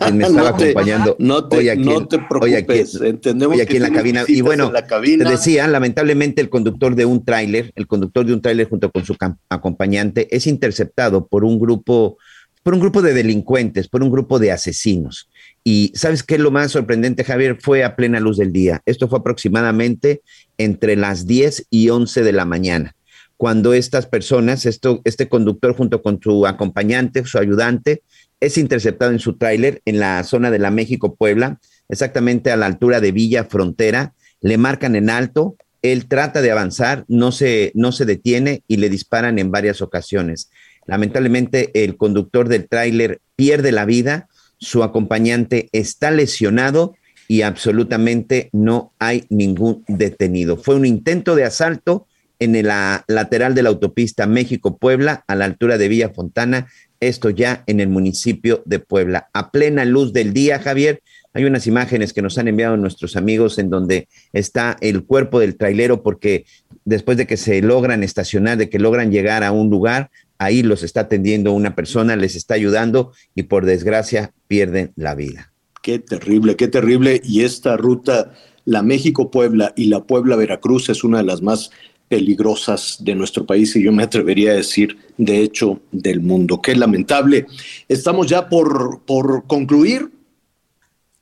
quien 0.00 0.16
me 0.18 0.24
estaba 0.28 0.50
No 0.52 0.56
te- 0.56 0.64
acompañando. 0.70 1.16
no 1.18 1.48
te- 1.48 1.56
hoy 1.58 1.68
aquí, 1.68 1.82
no 1.82 2.06
te 2.06 2.16
hoy 2.40 2.54
aquí- 2.54 2.64
preocupes, 2.64 2.94
entendemos 3.02 3.52
hoy 3.54 3.56
que 3.58 3.62
aquí 3.64 3.76
en 3.76 3.82
la 3.82 3.90
cabina. 3.92 4.24
Y 4.28 4.40
bueno, 4.40 4.68
en 4.68 4.72
la 4.72 4.86
cabina. 4.86 5.24
te 5.24 5.30
decía, 5.32 5.66
lamentablemente 5.66 6.40
el 6.40 6.48
conductor 6.48 6.94
de 6.94 7.04
un 7.04 7.24
tráiler, 7.24 7.72
el 7.74 7.86
conductor 7.86 8.24
de 8.24 8.32
un 8.34 8.40
tráiler 8.40 8.68
junto 8.68 8.90
con 8.90 9.04
su 9.04 9.16
acompañante 9.50 10.28
es 10.34 10.46
interceptado 10.46 11.26
por 11.26 11.44
un 11.44 11.58
grupo, 11.58 12.16
por 12.62 12.72
un 12.74 12.80
grupo 12.80 13.02
de 13.02 13.12
delincuentes, 13.14 13.88
por 13.88 14.02
un 14.02 14.10
grupo 14.10 14.38
de 14.38 14.52
asesinos. 14.52 15.28
Y 15.64 15.92
¿sabes 15.94 16.22
qué 16.22 16.36
es 16.36 16.40
lo 16.40 16.50
más 16.50 16.70
sorprendente, 16.72 17.24
Javier? 17.24 17.58
Fue 17.60 17.84
a 17.84 17.94
plena 17.96 18.20
luz 18.20 18.38
del 18.38 18.52
día. 18.52 18.80
Esto 18.86 19.08
fue 19.08 19.18
aproximadamente 19.18 20.22
entre 20.56 20.96
las 20.96 21.26
10 21.26 21.66
y 21.68 21.90
11 21.90 22.22
de 22.22 22.32
la 22.32 22.44
mañana, 22.44 22.94
cuando 23.36 23.74
estas 23.74 24.06
personas, 24.06 24.66
esto, 24.66 25.02
este 25.04 25.28
conductor 25.28 25.74
junto 25.76 26.02
con 26.02 26.20
su 26.22 26.46
acompañante, 26.46 27.24
su 27.24 27.38
ayudante, 27.38 28.02
es 28.40 28.58
interceptado 28.58 29.12
en 29.12 29.18
su 29.18 29.36
tráiler 29.36 29.82
en 29.84 29.98
la 29.98 30.22
zona 30.24 30.50
de 30.50 30.58
la 30.58 30.70
México-Puebla, 30.70 31.58
exactamente 31.88 32.50
a 32.50 32.56
la 32.56 32.66
altura 32.66 33.00
de 33.00 33.12
Villa 33.12 33.44
Frontera. 33.44 34.14
Le 34.40 34.58
marcan 34.58 34.96
en 34.96 35.10
alto, 35.10 35.56
él 35.82 36.06
trata 36.06 36.42
de 36.42 36.50
avanzar, 36.50 37.04
no 37.08 37.32
se, 37.32 37.72
no 37.74 37.92
se 37.92 38.04
detiene 38.04 38.62
y 38.68 38.76
le 38.76 38.88
disparan 38.88 39.38
en 39.38 39.50
varias 39.50 39.80
ocasiones. 39.82 40.50
Lamentablemente, 40.86 41.70
el 41.84 41.96
conductor 41.96 42.48
del 42.48 42.68
tráiler 42.68 43.20
pierde 43.34 43.72
la 43.72 43.84
vida, 43.84 44.28
su 44.58 44.82
acompañante 44.82 45.68
está 45.72 46.10
lesionado 46.10 46.94
y 47.28 47.42
absolutamente 47.42 48.50
no 48.52 48.92
hay 48.98 49.24
ningún 49.28 49.84
detenido. 49.88 50.56
Fue 50.56 50.76
un 50.76 50.86
intento 50.86 51.34
de 51.34 51.44
asalto 51.44 52.06
en 52.38 52.62
la 52.66 53.04
lateral 53.08 53.54
de 53.54 53.62
la 53.62 53.70
autopista 53.70 54.26
México-Puebla, 54.26 55.24
a 55.26 55.34
la 55.34 55.44
altura 55.44 55.78
de 55.78 55.88
Villa 55.88 56.10
Fontana, 56.10 56.68
esto 57.00 57.30
ya 57.30 57.62
en 57.66 57.80
el 57.80 57.88
municipio 57.88 58.62
de 58.64 58.78
Puebla. 58.78 59.28
A 59.32 59.50
plena 59.50 59.84
luz 59.84 60.12
del 60.12 60.32
día, 60.32 60.58
Javier, 60.58 61.02
hay 61.34 61.44
unas 61.44 61.66
imágenes 61.66 62.12
que 62.12 62.22
nos 62.22 62.38
han 62.38 62.48
enviado 62.48 62.76
nuestros 62.76 63.16
amigos 63.16 63.58
en 63.58 63.68
donde 63.68 64.08
está 64.32 64.76
el 64.80 65.04
cuerpo 65.04 65.38
del 65.38 65.56
trailero 65.56 66.02
porque 66.02 66.46
después 66.84 67.18
de 67.18 67.26
que 67.26 67.36
se 67.36 67.60
logran 67.60 68.02
estacionar, 68.02 68.56
de 68.56 68.70
que 68.70 68.78
logran 68.78 69.10
llegar 69.10 69.44
a 69.44 69.52
un 69.52 69.68
lugar, 69.68 70.10
ahí 70.38 70.62
los 70.62 70.82
está 70.82 71.00
atendiendo 71.00 71.52
una 71.52 71.74
persona, 71.74 72.16
les 72.16 72.36
está 72.36 72.54
ayudando 72.54 73.12
y 73.34 73.44
por 73.44 73.66
desgracia 73.66 74.32
pierden 74.48 74.92
la 74.96 75.14
vida. 75.14 75.52
Qué 75.82 75.98
terrible, 75.98 76.56
qué 76.56 76.68
terrible. 76.68 77.20
Y 77.22 77.42
esta 77.44 77.76
ruta, 77.76 78.32
la 78.64 78.82
México-Puebla 78.82 79.72
y 79.76 79.86
la 79.86 80.04
Puebla-Veracruz, 80.04 80.88
es 80.88 81.04
una 81.04 81.18
de 81.18 81.24
las 81.24 81.42
más 81.42 81.70
peligrosas 82.08 82.98
de 83.00 83.14
nuestro 83.14 83.46
país 83.46 83.74
y 83.76 83.82
yo 83.82 83.92
me 83.92 84.02
atrevería 84.02 84.52
a 84.52 84.56
decir, 84.56 84.96
de 85.16 85.40
hecho, 85.40 85.80
del 85.90 86.20
mundo. 86.20 86.60
Qué 86.62 86.74
lamentable. 86.74 87.46
Estamos 87.88 88.28
ya 88.28 88.48
por, 88.48 89.02
por 89.04 89.46
concluir. 89.46 90.10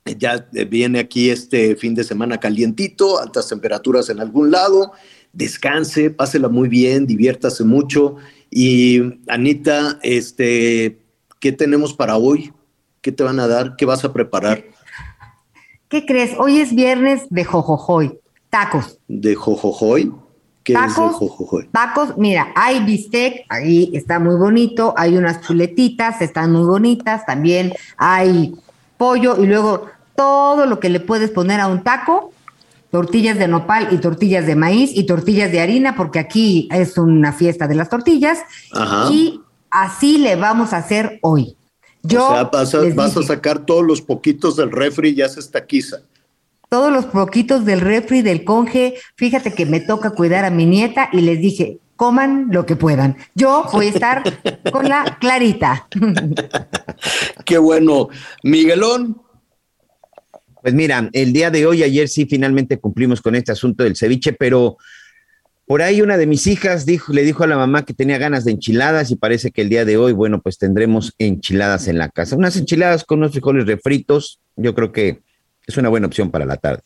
Ya 0.05 0.47
viene 0.69 0.99
aquí 0.99 1.31
este 1.31 1.75
fin 1.75 1.95
de 1.95 2.03
semana 2.03 2.39
calientito, 2.39 3.19
altas 3.19 3.49
temperaturas 3.49 4.09
en 4.09 4.19
algún 4.19 4.51
lado. 4.51 4.91
Descanse, 5.33 6.11
pásela 6.11 6.47
muy 6.47 6.69
bien, 6.69 7.07
diviértase 7.07 7.63
mucho. 7.63 8.17
Y 8.51 9.01
Anita, 9.27 9.99
este, 10.03 10.99
¿qué 11.39 11.51
tenemos 11.51 11.93
para 11.93 12.17
hoy? 12.17 12.53
¿Qué 13.01 13.11
te 13.11 13.23
van 13.23 13.39
a 13.39 13.47
dar? 13.47 13.75
¿Qué 13.75 13.85
vas 13.85 14.05
a 14.05 14.13
preparar? 14.13 14.63
¿Qué 15.89 16.05
crees? 16.05 16.31
Hoy 16.37 16.59
es 16.59 16.75
viernes 16.75 17.23
de 17.29 17.43
jojojoy, 17.43 18.19
tacos. 18.51 18.99
¿De 19.07 19.33
jojojoy? 19.33 20.11
¿Qué 20.65 20.73
es 20.73 20.79
de 20.79 20.87
Tacos. 20.87 21.65
Tacos, 21.71 22.17
mira, 22.17 22.51
hay 22.55 22.83
bistec, 22.83 23.45
ahí 23.49 23.91
está 23.93 24.17
muy 24.17 24.35
bonito, 24.35 24.95
hay 24.97 25.15
unas 25.15 25.41
chuletitas, 25.41 26.23
están 26.23 26.51
muy 26.51 26.65
bonitas, 26.65 27.23
también 27.27 27.71
hay 27.97 28.55
pollo 28.97 29.41
y 29.41 29.45
luego 29.45 29.85
todo 30.15 30.65
lo 30.65 30.79
que 30.79 30.89
le 30.89 30.99
puedes 30.99 31.29
poner 31.29 31.59
a 31.59 31.67
un 31.67 31.83
taco, 31.83 32.31
tortillas 32.89 33.37
de 33.37 33.47
nopal 33.47 33.89
y 33.91 33.97
tortillas 33.97 34.47
de 34.47 34.55
maíz 34.55 34.89
y 34.95 35.05
tortillas 35.05 35.51
de 35.51 35.61
harina, 35.61 35.95
porque 35.95 36.17
aquí 36.17 36.67
es 36.71 36.97
una 36.97 37.31
fiesta 37.31 37.67
de 37.67 37.75
las 37.75 37.89
tortillas. 37.89 38.39
Ajá. 38.71 39.09
Y 39.11 39.41
así 39.69 40.17
le 40.17 40.35
vamos 40.35 40.73
a 40.73 40.77
hacer 40.77 41.19
hoy. 41.21 41.55
Yo 42.01 42.25
o 42.25 42.31
sea, 42.31 42.43
vas 42.45 42.73
a, 42.73 42.79
vas 42.95 43.13
sacar 43.27 43.59
todos 43.67 43.85
los 43.85 44.01
poquitos 44.01 44.55
del 44.55 44.71
refri 44.71 45.09
y 45.09 45.15
ya 45.15 45.29
se 45.29 45.39
estaquiza. 45.39 45.97
Todos 46.75 46.91
los 46.91 47.05
poquitos 47.05 47.63
del 47.63 47.79
refri, 47.79 48.21
del 48.21 48.43
conge, 48.43 48.95
fíjate 49.15 49.53
que 49.53 49.65
me 49.65 49.79
toca 49.79 50.09
cuidar 50.09 50.43
a 50.43 50.49
mi 50.49 50.65
nieta 50.65 51.07
y 51.13 51.21
les 51.21 51.39
dije, 51.39 51.79
coman 51.95 52.49
lo 52.51 52.65
que 52.65 52.75
puedan. 52.75 53.15
Yo 53.33 53.65
voy 53.71 53.85
a 53.85 53.89
estar 53.91 54.23
con 54.73 54.89
la 54.89 55.17
clarita. 55.21 55.87
Qué 57.45 57.57
bueno. 57.59 58.09
Miguelón. 58.43 59.21
Pues 60.61 60.73
mira, 60.73 61.09
el 61.13 61.31
día 61.31 61.49
de 61.49 61.65
hoy, 61.65 61.81
ayer 61.81 62.09
sí 62.09 62.25
finalmente 62.25 62.77
cumplimos 62.77 63.21
con 63.21 63.35
este 63.35 63.53
asunto 63.53 63.85
del 63.85 63.95
ceviche, 63.95 64.33
pero 64.33 64.75
por 65.65 65.81
ahí 65.81 66.01
una 66.01 66.17
de 66.17 66.27
mis 66.27 66.45
hijas 66.45 66.85
dijo, 66.85 67.13
le 67.13 67.23
dijo 67.23 67.45
a 67.45 67.47
la 67.47 67.55
mamá 67.55 67.85
que 67.85 67.93
tenía 67.93 68.17
ganas 68.17 68.43
de 68.43 68.51
enchiladas 68.51 69.11
y 69.11 69.15
parece 69.15 69.51
que 69.51 69.61
el 69.61 69.69
día 69.69 69.85
de 69.85 69.95
hoy, 69.95 70.11
bueno, 70.11 70.41
pues 70.41 70.57
tendremos 70.57 71.13
enchiladas 71.19 71.87
en 71.87 71.99
la 71.99 72.09
casa. 72.09 72.35
Unas 72.35 72.57
enchiladas 72.57 73.05
con 73.05 73.19
unos 73.19 73.31
frijoles 73.31 73.65
refritos, 73.65 74.41
yo 74.57 74.75
creo 74.75 74.91
que 74.91 75.23
es 75.67 75.77
una 75.77 75.89
buena 75.89 76.07
opción 76.07 76.31
para 76.31 76.45
la 76.45 76.57
tarde. 76.57 76.81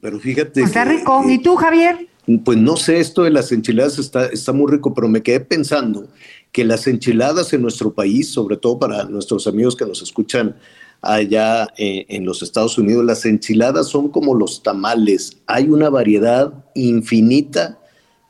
Pero 0.00 0.18
fíjate. 0.20 0.62
Está 0.62 0.84
que- 0.84 0.98
rico. 0.98 1.22
¿Y 1.28 1.38
tú, 1.42 1.56
Javier? 1.56 2.08
Pues 2.44 2.58
no 2.58 2.76
sé, 2.76 3.00
esto 3.00 3.22
de 3.22 3.30
las 3.30 3.52
enchiladas 3.52 3.98
está, 3.98 4.26
está 4.26 4.52
muy 4.52 4.70
rico, 4.70 4.92
pero 4.92 5.08
me 5.08 5.22
quedé 5.22 5.40
pensando 5.40 6.08
que 6.52 6.62
las 6.64 6.86
enchiladas 6.86 7.52
en 7.54 7.62
nuestro 7.62 7.94
país, 7.94 8.30
sobre 8.30 8.58
todo 8.58 8.78
para 8.78 9.04
nuestros 9.04 9.46
amigos 9.46 9.74
que 9.74 9.86
nos 9.86 10.02
escuchan 10.02 10.54
allá 11.00 11.68
eh, 11.78 12.04
en 12.08 12.26
los 12.26 12.42
Estados 12.42 12.76
Unidos, 12.76 13.04
las 13.04 13.24
enchiladas 13.24 13.88
son 13.88 14.10
como 14.10 14.34
los 14.34 14.62
tamales. 14.62 15.38
Hay 15.46 15.70
una 15.70 15.88
variedad 15.88 16.52
infinita 16.74 17.78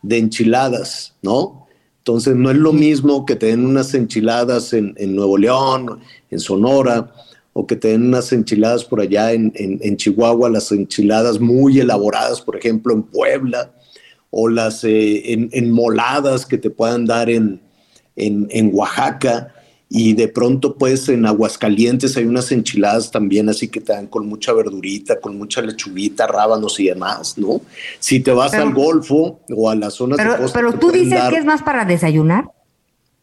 de 0.02 0.18
enchiladas, 0.18 1.16
¿no? 1.22 1.66
Entonces 1.98 2.36
no 2.36 2.50
es 2.52 2.56
lo 2.56 2.72
mismo 2.72 3.26
que 3.26 3.34
te 3.34 3.46
den 3.46 3.66
unas 3.66 3.92
enchiladas 3.94 4.72
en, 4.74 4.94
en 4.96 5.16
Nuevo 5.16 5.36
León, 5.36 5.98
en 6.30 6.38
Sonora, 6.38 7.12
o 7.60 7.66
que 7.66 7.74
te 7.74 7.88
den 7.88 8.06
unas 8.06 8.32
enchiladas 8.32 8.84
por 8.84 9.00
allá 9.00 9.32
en, 9.32 9.50
en- 9.56 9.80
en 9.82 9.96
Chihuahua, 9.96 10.48
las 10.48 10.70
enchiladas 10.70 11.40
muy 11.40 11.80
elaboradas, 11.80 12.40
por 12.40 12.54
ejemplo, 12.54 12.94
en 12.94 13.02
Puebla, 13.02 13.72
o 14.30 14.48
las 14.48 14.84
eh, 14.84 15.32
en, 15.32 15.48
en 15.52 15.72
moladas 15.72 16.46
que 16.46 16.56
te 16.56 16.70
puedan 16.70 17.04
dar 17.04 17.28
en, 17.28 17.60
en, 18.14 18.46
en 18.50 18.70
Oaxaca. 18.72 19.52
Y 19.90 20.12
de 20.12 20.28
pronto, 20.28 20.76
pues 20.76 21.08
en 21.08 21.26
Aguascalientes 21.26 22.16
hay 22.16 22.26
unas 22.26 22.52
enchiladas 22.52 23.10
también, 23.10 23.48
así 23.48 23.66
que 23.66 23.80
te 23.80 23.92
dan 23.92 24.06
con 24.06 24.28
mucha 24.28 24.52
verdurita, 24.52 25.18
con 25.18 25.36
mucha 25.36 25.60
lechuguita, 25.60 26.28
rábanos 26.28 26.78
y 26.78 26.84
demás, 26.88 27.36
¿no? 27.38 27.60
Si 27.98 28.20
te 28.20 28.30
vas 28.30 28.52
Pero- 28.52 28.62
al 28.64 28.74
Golfo 28.74 29.40
o 29.50 29.68
a 29.68 29.74
las 29.74 29.94
zonas 29.94 30.18
de 30.18 30.24
Pero, 30.24 30.36
costa, 30.36 30.58
pero 30.60 30.72
tú 30.74 30.92
dices 30.92 31.18
dar- 31.18 31.32
que 31.32 31.38
es 31.40 31.44
más 31.44 31.62
para 31.62 31.84
desayunar. 31.84 32.44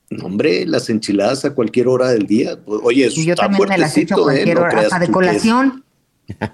No, 0.09 0.25
Hombre, 0.25 0.65
las 0.65 0.89
enchiladas 0.89 1.45
a 1.45 1.53
cualquier 1.55 1.87
hora 1.87 2.09
del 2.09 2.27
día. 2.27 2.59
Oye, 2.65 3.07
eso 3.07 3.19
Y 3.19 3.25
yo 3.25 3.33
está 3.33 3.43
también 3.47 3.67
me 3.69 3.77
las 3.77 3.97
echo 3.97 4.15
a 4.15 4.17
¿eh? 4.17 4.21
cualquier 4.23 4.55
No 4.55 4.61
hora, 4.61 4.69
creas 4.69 4.85
hasta 4.85 4.99
de 4.99 5.05
es- 5.05 5.11
colación. 5.11 5.83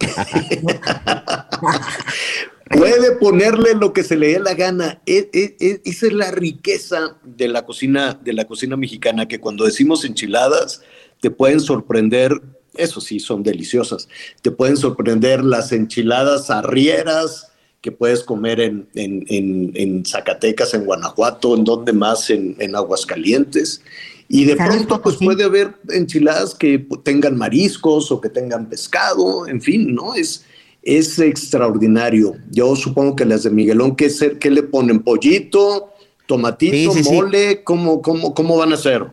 Puede 2.69 3.11
ponerle 3.17 3.73
lo 3.75 3.91
que 3.91 4.03
se 4.03 4.15
le 4.15 4.29
dé 4.33 4.39
la 4.39 4.53
gana. 4.53 5.01
E- 5.05 5.29
e- 5.33 5.57
e- 5.59 5.81
esa 5.83 6.07
es 6.07 6.13
la 6.13 6.31
riqueza 6.31 7.17
de 7.23 7.49
la 7.49 7.65
cocina, 7.65 8.17
de 8.23 8.31
la 8.33 8.45
cocina 8.45 8.77
mexicana, 8.77 9.27
que 9.27 9.39
cuando 9.41 9.65
decimos 9.65 10.05
enchiladas, 10.05 10.81
te 11.19 11.29
pueden 11.31 11.59
sorprender, 11.59 12.41
eso 12.75 13.01
sí, 13.01 13.19
son 13.19 13.43
deliciosas. 13.43 14.07
Te 14.41 14.51
pueden 14.51 14.77
sorprender 14.77 15.43
las 15.43 15.73
enchiladas 15.73 16.49
arrieras 16.49 17.50
que 17.81 17.91
puedes 17.91 18.23
comer 18.23 18.59
en, 18.61 18.87
en- 18.95 19.25
en- 19.27 19.71
en 19.75 20.05
Zacatecas, 20.05 20.73
en 20.75 20.85
Guanajuato, 20.85 21.55
en 21.55 21.63
donde 21.63 21.91
más, 21.93 22.29
en, 22.29 22.55
en 22.59 22.75
Aguascalientes. 22.75 23.81
Y 24.29 24.45
de 24.45 24.55
pronto, 24.55 25.01
pues 25.01 25.17
puede 25.17 25.43
haber 25.43 25.73
enchiladas 25.89 26.55
que 26.55 26.85
tengan 27.03 27.35
mariscos 27.37 28.11
o 28.11 28.21
que 28.21 28.29
tengan 28.29 28.69
pescado, 28.69 29.47
en 29.47 29.59
fin, 29.61 29.93
¿no? 29.93 30.13
Es, 30.15 30.45
es 30.83 31.19
extraordinario. 31.19 32.35
Yo 32.51 32.75
supongo 32.75 33.15
que 33.15 33.25
las 33.25 33.43
de 33.43 33.49
Miguelón, 33.49 33.95
¿qué, 33.95 34.09
ser, 34.09 34.39
qué 34.39 34.49
le 34.51 34.63
ponen? 34.63 34.99
¿Pollito? 34.99 35.89
¿Tomatito? 36.27 36.93
Sí, 36.93 36.99
sí, 36.99 37.03
sí. 37.03 37.13
¿Mole? 37.15 37.63
¿Cómo, 37.63 38.01
cómo, 38.01 38.33
¿Cómo 38.33 38.57
van 38.57 38.71
a 38.71 38.75
hacer? 38.75 39.05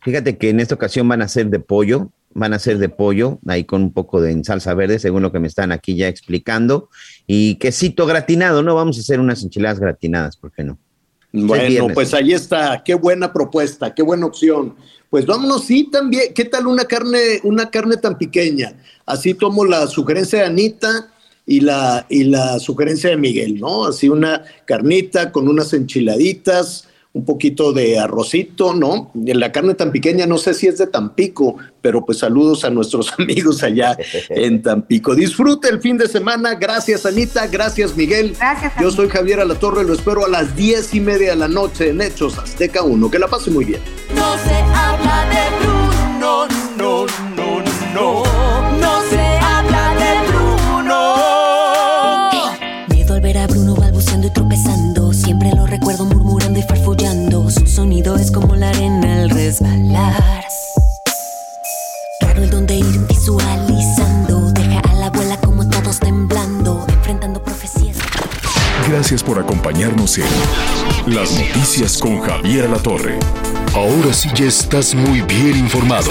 Fíjate 0.00 0.38
que 0.38 0.48
en 0.48 0.60
esta 0.60 0.74
ocasión 0.76 1.06
van 1.06 1.20
a 1.20 1.28
ser 1.28 1.48
de 1.50 1.58
pollo, 1.60 2.08
van 2.32 2.52
a 2.52 2.58
ser 2.58 2.78
de 2.78 2.88
pollo, 2.88 3.38
ahí 3.46 3.64
con 3.64 3.82
un 3.82 3.92
poco 3.92 4.20
de 4.20 4.30
en 4.30 4.44
salsa 4.44 4.74
verde, 4.74 4.98
según 4.98 5.22
lo 5.22 5.32
que 5.32 5.40
me 5.40 5.48
están 5.48 5.72
aquí 5.72 5.96
ya 5.96 6.08
explicando, 6.08 6.88
y 7.26 7.56
quesito 7.56 8.06
gratinado, 8.06 8.62
¿no? 8.62 8.74
Vamos 8.74 8.98
a 8.98 9.00
hacer 9.00 9.20
unas 9.20 9.42
enchiladas 9.42 9.80
gratinadas, 9.80 10.36
¿por 10.36 10.52
qué 10.52 10.64
no? 10.64 10.78
Bueno, 11.32 11.88
pues 11.94 12.12
ahí 12.12 12.32
está, 12.32 12.82
qué 12.84 12.94
buena 12.94 13.32
propuesta, 13.32 13.94
qué 13.94 14.02
buena 14.02 14.26
opción. 14.26 14.74
Pues 15.10 15.26
vámonos, 15.26 15.64
sí, 15.64 15.88
también, 15.90 16.34
¿qué 16.34 16.44
tal 16.44 16.66
una 16.66 16.84
carne, 16.84 17.40
una 17.44 17.70
carne 17.70 17.96
tan 17.96 18.16
pequeña? 18.16 18.74
Así 19.06 19.34
tomo 19.34 19.64
la 19.64 19.86
sugerencia 19.86 20.40
de 20.40 20.46
Anita 20.46 21.12
y 21.46 21.60
la, 21.60 22.06
y 22.08 22.24
la 22.24 22.58
sugerencia 22.58 23.10
de 23.10 23.16
Miguel, 23.16 23.58
¿no? 23.58 23.86
Así 23.86 24.08
una 24.08 24.44
carnita 24.66 25.32
con 25.32 25.48
unas 25.48 25.72
enchiladitas, 25.72 26.86
un 27.12 27.24
poquito 27.24 27.72
de 27.72 27.98
arrocito, 27.98 28.72
¿no? 28.72 29.10
La 29.14 29.50
carne 29.50 29.74
tan 29.74 29.90
pequeña, 29.90 30.26
no 30.26 30.38
sé 30.38 30.54
si 30.54 30.68
es 30.68 30.78
de 30.78 30.86
Tampico, 30.86 31.56
pero 31.80 32.04
pues 32.04 32.18
saludos 32.18 32.64
a 32.64 32.70
nuestros 32.70 33.12
amigos 33.18 33.64
allá 33.64 33.96
en 34.28 34.62
Tampico. 34.62 35.16
Disfrute 35.16 35.68
el 35.68 35.80
fin 35.80 35.98
de 35.98 36.06
semana. 36.06 36.54
Gracias, 36.54 37.04
Anita. 37.06 37.48
Gracias, 37.48 37.96
Miguel. 37.96 38.36
Gracias. 38.38 38.74
Yo 38.80 38.90
soy 38.92 39.08
Javier 39.08 39.40
Alatorre, 39.40 39.82
lo 39.84 39.92
espero 39.92 40.24
a 40.24 40.28
las 40.28 40.54
diez 40.54 40.94
y 40.94 41.00
media 41.00 41.30
de 41.30 41.36
la 41.36 41.48
noche 41.48 41.88
en 41.90 42.00
Hechos 42.00 42.38
Azteca 42.38 42.82
1. 42.82 43.10
Que 43.10 43.18
la 43.18 43.26
pase 43.26 43.50
muy 43.50 43.64
bien. 43.64 43.80
No 44.14 44.38
se 44.38 44.54
habla 44.54 45.26
de 45.30 45.50
Bruno, 45.58 46.46
no, 46.78 47.06
no, 47.36 47.64
no. 47.92 48.22
No 48.78 49.02
se 49.10 49.20
habla 49.20 49.94
de 49.96 50.28
Bruno. 50.28 51.16
Miedo 52.94 53.14
al 53.14 53.20
ver 53.20 53.38
a 53.38 53.48
Bruno 53.48 53.74
balbuceando 53.74 54.28
y 54.28 54.30
tropezando. 54.30 55.12
Siempre 55.12 55.50
lo 55.56 55.66
recuerdo 55.66 56.04
murmurando 56.04 56.39
y 56.60 56.62
farfullando. 56.62 57.50
Su 57.50 57.66
sonido 57.66 58.16
es 58.16 58.30
como 58.30 58.54
la 58.54 58.70
arena 58.70 59.22
al 59.22 59.30
resbalar. 59.30 60.44
Raro 62.20 62.42
el 62.42 62.50
donde 62.50 62.76
ir 62.76 63.06
visualizando. 63.08 64.52
Deja 64.52 64.80
a 64.80 64.94
la 64.94 65.06
abuela 65.06 65.36
como 65.38 65.68
todos 65.68 65.98
temblando. 65.98 66.84
Enfrentando 66.88 67.42
profecías. 67.42 67.96
Gracias 68.88 69.22
por 69.22 69.38
acompañarnos 69.38 70.18
en 70.18 71.14
Las 71.14 71.32
Noticias 71.32 71.98
con 71.98 72.20
Javier 72.20 72.68
La 72.68 72.78
Torre. 72.78 73.18
Ahora 73.74 74.12
sí 74.12 74.28
ya 74.34 74.46
estás 74.46 74.94
muy 74.94 75.20
bien 75.22 75.56
informado. 75.56 76.10